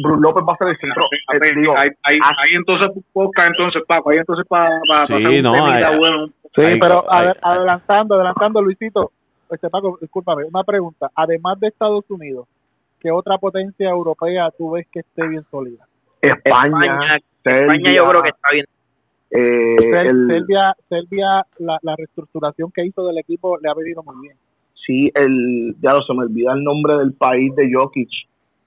Bruce 0.02 0.20
López 0.22 0.42
va 0.48 0.52
a 0.54 0.56
ser 0.56 0.68
el 0.70 0.76
centro. 0.78 1.04
Ahí, 1.28 1.38
eh, 1.48 1.54
digo, 1.54 1.74
ahí, 1.78 2.18
ah, 2.24 2.32
entonces 2.56 2.90
podcast, 3.12 3.50
entonces, 3.50 3.82
Paco, 3.86 4.10
ahí 4.10 4.18
entonces 4.18 4.44
para 4.48 4.68
pa, 4.88 4.98
pa 4.98 5.06
Sí, 5.06 5.12
hacer 5.14 5.28
un 5.28 5.42
no, 5.44 5.66
hay- 5.66 5.98
bueno. 5.98 6.26
Sí, 6.56 6.62
pero 6.80 7.04
adelantando, 7.12 8.14
adelantando, 8.16 8.62
Luisito, 8.62 9.12
este 9.50 9.68
Paco, 9.70 9.98
discúlpame, 10.00 10.44
una 10.44 10.62
pregunta. 10.64 11.10
Además 11.14 11.58
de 11.60 11.68
Estados 11.68 12.04
Unidos, 12.08 12.46
¿qué 13.00 13.10
otra 13.10 13.38
potencia 13.38 13.88
europea 13.90 14.50
tú 14.56 14.72
ves 14.72 14.86
que 14.92 15.00
esté 15.00 15.26
bien 15.28 15.44
sólida? 15.50 15.86
España, 16.22 17.16
España, 17.16 17.16
España 17.44 17.92
yo 17.94 18.08
creo 18.08 18.22
que 18.22 18.28
está 18.30 18.48
bien. 18.52 18.66
eh, 19.30 19.76
Ser- 19.90 20.06
el- 20.06 20.26
Serbia, 20.28 20.74
Serbia 20.88 21.46
la, 21.58 21.78
la 21.82 21.96
reestructuración 21.96 22.70
que 22.72 22.84
hizo 22.86 23.06
del 23.06 23.18
equipo 23.18 23.58
le 23.58 23.68
ha 23.68 23.74
venido 23.74 24.02
muy 24.02 24.16
bien. 24.22 24.36
sí, 24.86 25.10
el, 25.14 25.74
ya 25.80 25.92
lo 25.94 26.02
se 26.02 26.12
me 26.14 26.20
olvida 26.24 26.52
el 26.52 26.62
nombre 26.62 26.94
del 26.98 27.12
país 27.14 27.54
de 27.56 27.70
Jokic, 27.72 28.08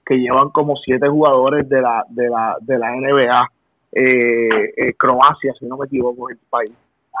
que 0.04 0.16
llevan 0.16 0.48
como 0.50 0.74
siete 0.76 1.08
jugadores 1.08 1.68
de 1.68 1.80
la, 1.80 2.04
de 2.08 2.28
la, 2.28 2.56
de 2.60 2.78
la 2.78 2.90
NBA, 2.96 3.48
eh, 3.92 4.48
eh, 4.76 4.94
Croacia, 4.96 5.52
si 5.58 5.66
no 5.66 5.76
me 5.76 5.86
equivoco, 5.86 6.28
es 6.30 6.36
el 6.36 6.42
país. 6.50 6.72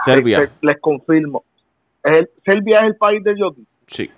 Serbia. 0.04 0.40
Les, 0.40 0.50
les 0.62 0.80
confirmo. 0.80 1.42
¿Es 2.08 2.14
el- 2.20 2.30
¿Serbia 2.44 2.80
es 2.80 2.86
el 2.88 2.96
país 2.96 3.22
de 3.24 3.34
Jokic? 3.38 3.66
Sí. 3.86 4.10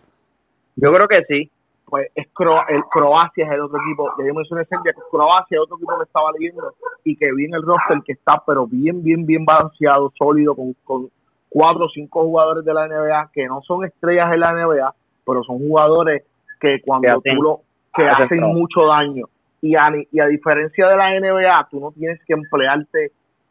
Yo 0.76 0.92
creo 0.92 1.08
que 1.08 1.24
sí. 1.24 1.50
pues 1.86 2.06
es 2.14 2.32
Cro- 2.32 2.64
el 2.68 2.84
Croacia 2.84 3.46
es 3.46 3.50
el 3.50 3.62
otro 3.62 3.80
equipo, 3.84 4.08
ya 4.16 4.24
yo 4.24 4.32
mencioné 4.32 4.64
Serbia, 4.66 4.92
que 4.92 5.00
Croacia 5.10 5.56
es 5.56 5.60
otro 5.60 5.74
equipo 5.76 5.98
que 5.98 6.04
estaba 6.04 6.30
leyendo 6.38 6.72
y 7.02 7.16
que 7.16 7.32
vi 7.32 7.46
en 7.46 7.54
el 7.54 7.62
roster 7.62 7.98
que 8.06 8.12
está 8.12 8.40
pero 8.46 8.64
bien, 8.64 9.02
bien, 9.02 9.26
bien 9.26 9.44
balanceado, 9.44 10.12
sólido, 10.16 10.54
con, 10.54 10.72
con 10.84 11.08
cuatro 11.48 11.86
o 11.86 11.88
cinco 11.88 12.22
jugadores 12.22 12.64
de 12.64 12.72
la 12.74 12.86
NBA 12.86 13.30
que 13.34 13.44
no 13.46 13.60
son 13.62 13.84
estrellas 13.84 14.32
en 14.32 14.38
la 14.38 14.52
NBA, 14.52 14.94
pero 15.26 15.42
son 15.42 15.58
jugadores 15.58 16.22
que 16.60 16.80
cuando 16.82 17.06
Que 17.08 17.30
hacen- 17.30 17.36
tú 17.38 17.42
lo, 17.42 17.60
que 17.96 18.08
hacen 18.08 18.40
mucho 18.40 18.86
daño. 18.86 19.26
Y 19.60 19.74
a, 19.74 19.90
ni- 19.90 20.06
y 20.12 20.20
a 20.20 20.26
diferencia 20.26 20.86
de 20.86 20.96
la 20.96 21.12
NBA, 21.18 21.66
tú 21.72 21.80
no 21.80 21.90
tienes 21.90 22.20
que 22.24 22.34
emplearte 22.34 23.06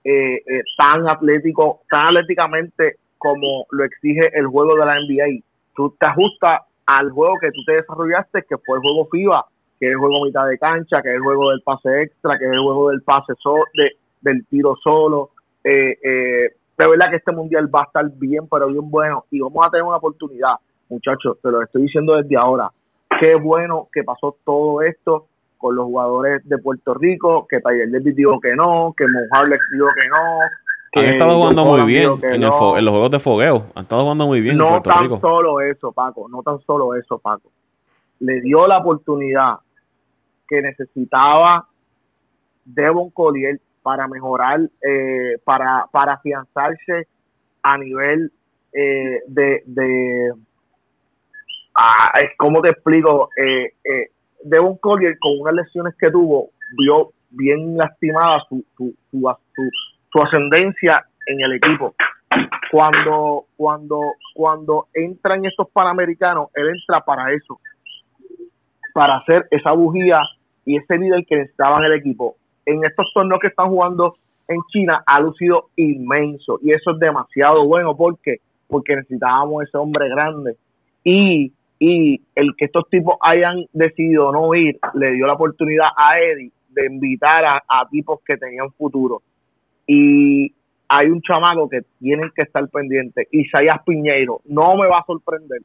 eh, 0.06 0.36
eh, 0.48 0.64
tan 0.78 1.10
atlético, 1.10 1.82
tan 1.90 2.06
atléticamente 2.08 2.96
como 3.20 3.66
lo 3.72 3.84
exige 3.84 4.32
el 4.38 4.48
juego 4.48 4.76
de 4.76 4.86
la 4.86 4.96
NBA. 4.96 5.44
Tú 5.76 5.96
te 6.00 6.06
ajustas 6.08 6.62
al 6.86 7.12
juego 7.12 7.36
que 7.40 7.52
tú 7.52 7.64
te 7.66 7.74
desarrollaste, 7.74 8.44
que 8.50 8.58
fue 8.66 8.78
el 8.78 8.82
juego 8.82 9.08
FIBA, 9.12 9.46
que 9.80 9.86
es 9.86 9.92
el 9.92 9.98
juego 10.00 10.26
mitad 10.26 10.48
de 10.48 10.58
cancha, 10.58 11.02
que 11.04 11.10
es 11.10 11.16
el 11.16 11.22
juego 11.22 11.52
del 11.52 11.62
pase 11.62 12.02
extra, 12.02 12.38
que 12.40 12.46
es 12.46 12.52
el 12.52 12.60
juego 12.60 12.90
del 12.90 13.02
pase 13.04 13.34
so- 13.38 13.64
de, 13.76 13.92
del 14.22 14.46
tiro 14.48 14.76
solo. 14.84 15.30
Eh, 15.64 15.92
eh, 16.04 16.50
de 16.78 16.88
verdad 16.88 17.10
que 17.12 17.18
este 17.18 17.32
mundial 17.32 17.74
va 17.74 17.82
a 17.82 17.86
estar 17.86 18.10
bien, 18.16 18.48
pero 18.50 18.68
bien 18.68 18.90
bueno, 18.90 19.26
y 19.30 19.40
vamos 19.42 19.66
a 19.68 19.70
tener 19.70 19.84
una 19.84 19.98
oportunidad, 19.98 20.56
muchachos, 20.90 21.38
te 21.44 21.52
lo 21.52 21.62
estoy 21.62 21.84
diciendo 21.84 22.16
desde 22.16 22.36
ahora. 22.38 22.70
Qué 23.20 23.36
bueno 23.36 23.88
que 23.94 24.04
pasó 24.04 24.36
todo 24.46 24.82
esto 24.82 25.28
con 25.58 25.76
los 25.76 25.86
jugadores 25.86 26.42
de 26.48 26.58
Puerto 26.58 26.94
Rico, 26.94 27.46
que 27.50 27.60
Taller 27.60 27.92
Davis 27.92 28.16
dijo 28.16 28.40
que 28.40 28.56
no, 28.56 28.94
que 28.98 29.06
Mo 29.08 29.20
Harlech 29.32 29.60
dijo 29.74 29.88
que 29.94 30.08
no. 30.08 30.40
Han 30.96 31.06
estado 31.06 31.36
jugando 31.38 31.66
muy 31.66 31.82
bien 31.84 32.12
en, 32.24 32.34
el 32.34 32.42
no. 32.42 32.52
fo- 32.54 32.78
en 32.78 32.86
los 32.86 32.92
juegos 32.92 33.12
de 33.12 33.20
fogueo. 33.20 33.66
Han 33.76 33.84
estado 33.84 34.02
jugando 34.04 34.26
muy 34.26 34.42
bien 34.42 34.54
en 34.54 34.58
no 34.60 34.68
Puerto 34.70 34.90
tan 34.90 35.04
Rico. 35.04 35.20
solo 35.20 35.62
eso, 35.62 35.92
Paco, 35.92 36.28
no 36.30 36.42
tan 36.42 36.60
solo 36.62 36.96
eso, 36.96 37.20
Paco. 37.20 37.52
Le 38.20 38.42
dio 38.42 38.66
la 38.68 38.80
oportunidad 38.80 39.56
que 40.48 40.62
necesitaba 40.62 41.68
Devon 42.66 43.12
Collier 43.12 43.60
para 43.84 44.08
mejorar, 44.08 44.60
eh, 44.82 45.38
para, 45.44 45.86
para 45.92 46.14
afianzarse 46.14 47.08
a 47.62 47.78
nivel 47.78 48.32
eh, 48.74 49.22
de, 49.28 49.64
de 49.66 50.34
ah, 51.76 52.12
¿cómo 52.38 52.62
te 52.62 52.70
explico? 52.70 53.30
Eh, 53.38 53.74
eh, 53.84 54.12
Devon 54.44 54.78
Collier 54.78 55.18
con 55.20 55.40
unas 55.40 55.54
lesiones 55.54 55.96
que 55.98 56.10
tuvo, 56.12 56.50
vio 56.78 57.12
bien 57.32 57.78
lastimada 57.78 58.40
su, 58.50 58.64
su, 58.76 58.94
su, 59.12 59.20
su, 59.56 59.70
su 60.12 60.22
ascendencia 60.22 61.06
en 61.26 61.42
el 61.42 61.54
equipo. 61.54 61.96
Cuando, 62.72 63.46
cuando, 63.58 64.00
cuando 64.34 64.88
entran 64.94 65.46
estos 65.46 65.70
panamericanos, 65.72 66.50
él 66.54 66.70
entra 66.70 67.02
para 67.02 67.34
eso, 67.34 67.60
para 68.94 69.18
hacer 69.18 69.48
esa 69.52 69.72
bujía 69.72 70.22
y 70.66 70.78
ese 70.78 70.98
líder 70.98 71.26
que 71.26 71.38
necesitaba 71.38 71.80
en 71.80 71.86
el 71.86 71.94
equipo. 71.94 72.36
En 72.66 72.84
estos 72.86 73.12
torneos 73.14 73.40
que 73.40 73.48
están 73.48 73.70
jugando 73.70 74.16
en 74.48 74.62
China 74.72 75.04
ha 75.06 75.20
lucido 75.20 75.70
inmenso 75.76 76.60
y 76.62 76.74
eso 76.74 76.92
es 76.92 77.00
demasiado 77.00 77.66
bueno 77.66 77.96
porque 77.96 78.38
porque 78.68 78.96
necesitábamos 78.96 79.64
ese 79.64 79.78
hombre 79.78 80.10
grande 80.10 80.58
y 81.04 81.54
y 81.80 82.22
el 82.36 82.56
que 82.58 82.66
estos 82.66 82.90
tipos 82.90 83.16
hayan 83.22 83.66
decidido 83.74 84.32
no 84.32 84.54
ir 84.56 84.80
le 84.96 85.12
dio 85.12 85.28
la 85.28 85.34
oportunidad 85.34 85.88
a 85.96 86.20
Eddie 86.20 86.52
de 86.70 86.86
invitar 86.88 87.46
a, 87.46 87.64
a 87.68 87.88
tipos 87.90 88.20
que 88.26 88.38
tenían 88.38 88.72
futuro 88.72 89.22
y 89.92 90.54
hay 90.88 91.08
un 91.08 91.20
chamaco 91.22 91.68
que 91.68 91.82
tienen 92.00 92.30
que 92.36 92.44
estar 92.44 92.68
pendiente 92.70 93.28
Isaías 93.32 93.82
Piñeiro 93.84 94.42
no 94.46 94.78
me 94.78 94.88
va 94.88 95.00
a 95.00 95.06
sorprender 95.06 95.62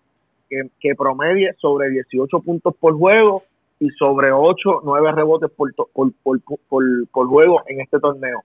que, 0.81 0.95
promedie 0.95 1.53
sobre 1.59 1.91
18 1.91 2.41
puntos 2.41 2.75
por 2.77 2.97
juego 2.97 3.43
y 3.81 3.89
sobre 3.91 4.33
8, 4.33 4.83
9 4.85 5.13
rebotes 5.13 5.51
por, 5.51 5.75
por, 5.75 6.13
por, 6.23 6.41
por, 6.69 6.85
por 7.11 7.27
juego 7.27 7.63
en 7.67 7.81
este 7.81 7.99
torneo. 7.99 8.41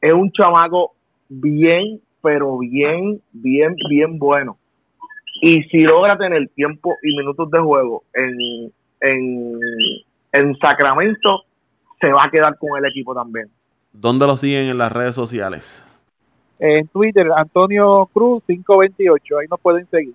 Es 0.00 0.12
un 0.12 0.30
chamaco 0.32 0.92
bien, 1.28 2.00
pero 2.22 2.58
bien, 2.58 3.20
bien, 3.32 3.74
bien 3.88 4.18
bueno. 4.18 4.58
Y 5.40 5.62
si 5.64 5.78
logra 5.78 6.16
tener 6.16 6.48
tiempo 6.48 6.94
y 7.02 7.16
minutos 7.16 7.50
de 7.50 7.58
juego 7.60 8.04
en, 8.14 8.72
en, 9.00 9.58
en 10.32 10.56
Sacramento, 10.56 11.44
se 12.00 12.12
va 12.12 12.24
a 12.24 12.30
quedar 12.30 12.58
con 12.58 12.76
el 12.78 12.90
equipo 12.90 13.14
también. 13.14 13.48
¿Dónde 13.94 14.26
lo 14.26 14.36
siguen 14.36 14.68
en 14.68 14.76
las 14.76 14.90
redes 14.90 15.14
sociales? 15.14 15.86
En 16.58 16.88
Twitter, 16.88 17.28
Antonio 17.36 18.10
Cruz 18.12 18.42
528, 18.46 19.38
ahí 19.38 19.46
nos 19.48 19.60
pueden 19.60 19.86
seguir. 19.86 20.14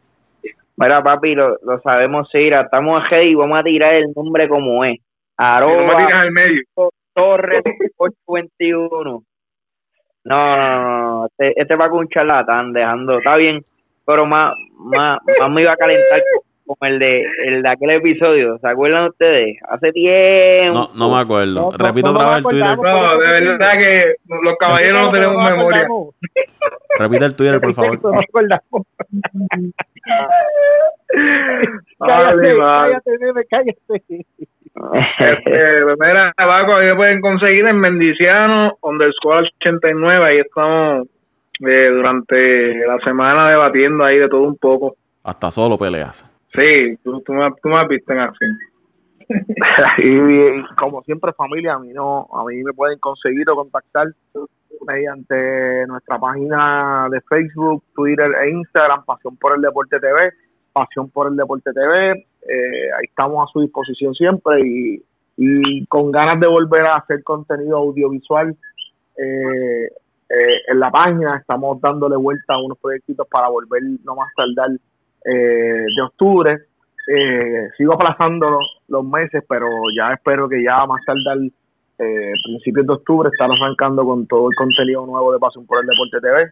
Mira, 0.75 1.01
papi, 1.01 1.33
lo, 1.33 1.57
lo 1.63 1.79
sabemos, 1.79 2.29
Sira. 2.29 2.61
Estamos 2.61 3.01
aquí 3.01 3.15
y 3.15 3.35
vamos 3.35 3.57
a 3.57 3.63
tirar 3.63 3.93
el 3.95 4.11
nombre 4.13 4.49
como 4.49 4.83
es. 4.83 4.95
Y 4.95 5.01
no 5.37 6.17
al 6.17 6.31
medio. 6.31 6.61
Torres 7.13 7.63
821. 7.95 9.23
No, 10.25 10.57
no, 10.57 10.57
no, 10.57 11.01
no. 11.01 11.25
Este, 11.27 11.61
este 11.61 11.75
va 11.75 11.89
con 11.89 11.99
un 11.99 12.09
charlatán, 12.09 12.73
dejando. 12.73 13.17
Está 13.17 13.37
bien, 13.37 13.63
pero 14.05 14.25
más, 14.25 14.53
más, 14.77 15.19
más 15.39 15.49
me 15.49 15.61
iba 15.61 15.71
a 15.71 15.77
calentar 15.77 16.21
con 16.75 16.87
el 16.87 16.99
de, 16.99 17.25
el 17.45 17.63
de 17.63 17.69
aquel 17.69 17.89
episodio. 17.91 18.57
¿Se 18.59 18.67
acuerdan 18.67 19.09
ustedes? 19.09 19.57
Hace 19.69 19.91
tiempo. 19.91 20.73
No, 20.73 20.89
no 20.95 21.15
me 21.15 21.21
acuerdo. 21.21 21.71
No, 21.71 21.71
Repito 21.71 22.11
no 22.11 22.13
otra 22.13 22.27
vez 22.27 22.37
el 22.37 22.43
Twitter. 22.43 22.77
No, 22.77 23.17
de 23.17 23.27
verdad 23.41 23.73
que 23.73 24.15
los 24.43 24.57
caballeros 24.57 25.01
no 25.05 25.11
tenemos 25.11 25.43
memoria. 25.43 25.87
Repite 26.99 27.25
el 27.25 27.35
Twitter, 27.35 27.59
por 27.59 27.73
favor. 27.73 27.99
No 28.03 28.19
acordamos. 28.19 28.61
Cállate, 31.99 32.57
cállate, 32.57 33.11
nene, 33.19 33.43
cállate. 33.49 34.25
Este, 35.19 35.85
mira, 35.99 36.31
Paco, 36.37 36.75
ahí 36.75 36.87
me 36.87 36.95
pueden 36.95 37.19
conseguir 37.19 37.65
en 37.65 37.79
Mendiciano, 37.79 38.77
underscore 38.81 39.49
89. 39.59 40.25
Ahí 40.25 40.37
estamos 40.37 41.07
eh, 41.67 41.89
durante 41.91 42.85
la 42.85 42.99
semana 43.03 43.49
debatiendo 43.49 44.05
ahí 44.05 44.19
de 44.19 44.29
todo 44.29 44.43
un 44.43 44.57
poco. 44.57 44.95
Hasta 45.23 45.51
solo 45.51 45.77
peleas. 45.77 46.28
Sí, 46.53 46.97
tú, 47.03 47.21
tú, 47.21 47.33
me, 47.33 47.49
tú 47.61 47.69
me 47.69 47.79
has 47.79 47.87
visto 47.87 48.13
en 48.13 48.19
acción. 48.19 48.57
y, 49.99 50.75
como 50.75 51.03
siempre 51.03 51.33
familia 51.33 51.73
a 51.75 51.79
mí 51.79 51.93
no 51.93 52.27
a 52.33 52.43
mí 52.45 52.63
me 52.63 52.73
pueden 52.73 52.97
conseguir 52.97 53.47
o 53.49 53.55
contactar 53.55 54.07
mediante 54.87 55.85
nuestra 55.85 56.17
página 56.17 57.07
de 57.11 57.21
Facebook 57.21 57.83
Twitter 57.93 58.31
e 58.43 58.49
Instagram 58.49 59.05
Pasión 59.05 59.37
por 59.37 59.55
el 59.55 59.61
Deporte 59.61 59.99
TV 59.99 60.31
Pasión 60.73 61.11
por 61.11 61.27
el 61.27 61.35
Deporte 61.35 61.71
TV 61.73 62.11
eh, 62.11 62.91
ahí 62.97 63.05
estamos 63.07 63.47
a 63.47 63.51
su 63.53 63.61
disposición 63.61 64.15
siempre 64.15 64.61
y, 64.65 65.03
y 65.37 65.85
con 65.85 66.11
ganas 66.11 66.39
de 66.39 66.47
volver 66.47 66.87
a 66.87 66.95
hacer 66.95 67.23
contenido 67.23 67.77
audiovisual 67.77 68.57
eh, 69.15 69.85
eh, 69.85 70.57
en 70.69 70.79
la 70.79 70.89
página 70.89 71.37
estamos 71.37 71.79
dándole 71.81 72.15
vuelta 72.15 72.55
a 72.55 72.63
unos 72.63 72.79
proyectitos 72.79 73.27
para 73.27 73.49
volver 73.49 73.83
no 74.03 74.15
más 74.15 74.29
tardar 74.35 74.71
eh, 75.25 75.85
de 75.95 76.01
octubre 76.01 76.69
eh, 77.09 77.69
sigo 77.75 77.93
aplazando 77.93 78.59
los, 78.87 79.03
meses, 79.05 79.43
pero 79.49 79.67
ya 79.97 80.13
espero 80.13 80.47
que 80.47 80.63
ya 80.63 80.85
más 80.85 81.03
tardar 81.05 81.39
eh, 81.97 82.33
principios 82.43 82.85
de 82.85 82.93
octubre 82.93 83.29
estar 83.29 83.49
arrancando 83.51 84.05
con 84.05 84.27
todo 84.27 84.49
el 84.49 84.55
contenido 84.55 85.05
nuevo 85.07 85.33
de 85.33 85.39
Pasión 85.39 85.65
por 85.65 85.79
el 85.79 85.87
Deporte 85.87 86.21
TV. 86.21 86.51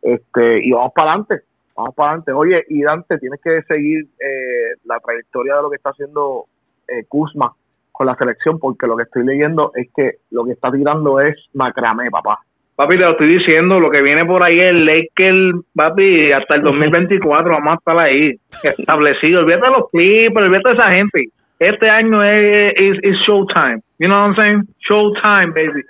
Este, 0.00 0.64
y 0.66 0.72
vamos 0.72 0.92
para 0.94 1.10
adelante, 1.10 1.42
vamos 1.76 1.94
para 1.94 2.10
adelante. 2.10 2.32
Oye, 2.32 2.64
y 2.68 2.82
Dante, 2.82 3.18
tienes 3.18 3.40
que 3.42 3.62
seguir 3.62 4.06
eh, 4.18 4.78
la 4.84 4.98
trayectoria 5.00 5.56
de 5.56 5.62
lo 5.62 5.70
que 5.70 5.76
está 5.76 5.90
haciendo 5.90 6.46
eh, 6.88 7.04
Kuzma 7.06 7.54
con 7.92 8.06
la 8.06 8.16
selección, 8.16 8.58
porque 8.58 8.86
lo 8.86 8.96
que 8.96 9.02
estoy 9.02 9.26
leyendo 9.26 9.72
es 9.74 9.90
que 9.94 10.18
lo 10.30 10.44
que 10.44 10.52
está 10.52 10.70
tirando 10.70 11.20
es 11.20 11.36
macramé, 11.52 12.10
papá. 12.10 12.38
Papi, 12.78 12.96
te 12.96 13.02
lo 13.02 13.10
estoy 13.10 13.38
diciendo, 13.38 13.80
lo 13.80 13.90
que 13.90 14.00
viene 14.00 14.24
por 14.24 14.40
ahí 14.40 14.60
es 14.60 14.72
Lakers, 14.72 15.64
papi, 15.74 16.30
hasta 16.30 16.54
el 16.54 16.62
2024 16.62 17.50
vamos 17.50 17.72
a 17.72 17.74
estar 17.74 17.98
ahí, 17.98 18.36
establecido. 18.62 19.40
Olvídate 19.40 19.64
de 19.64 19.72
los 19.72 19.90
Clippers, 19.90 20.46
olvídate 20.46 20.68
de 20.68 20.74
esa 20.76 20.90
gente. 20.92 21.24
Este 21.58 21.90
año 21.90 22.22
es, 22.22 22.72
es, 22.76 22.98
es 23.02 23.16
showtime. 23.26 23.80
You 23.98 24.06
know 24.06 24.28
what 24.28 24.28
I'm 24.28 24.36
saying? 24.36 24.62
Showtime, 24.88 25.52
baby. 25.54 25.82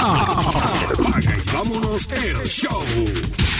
Apaga 0.00 1.36
y 1.36 1.54
vámonos 1.54 2.08
el 2.14 2.46
show. 2.46 3.57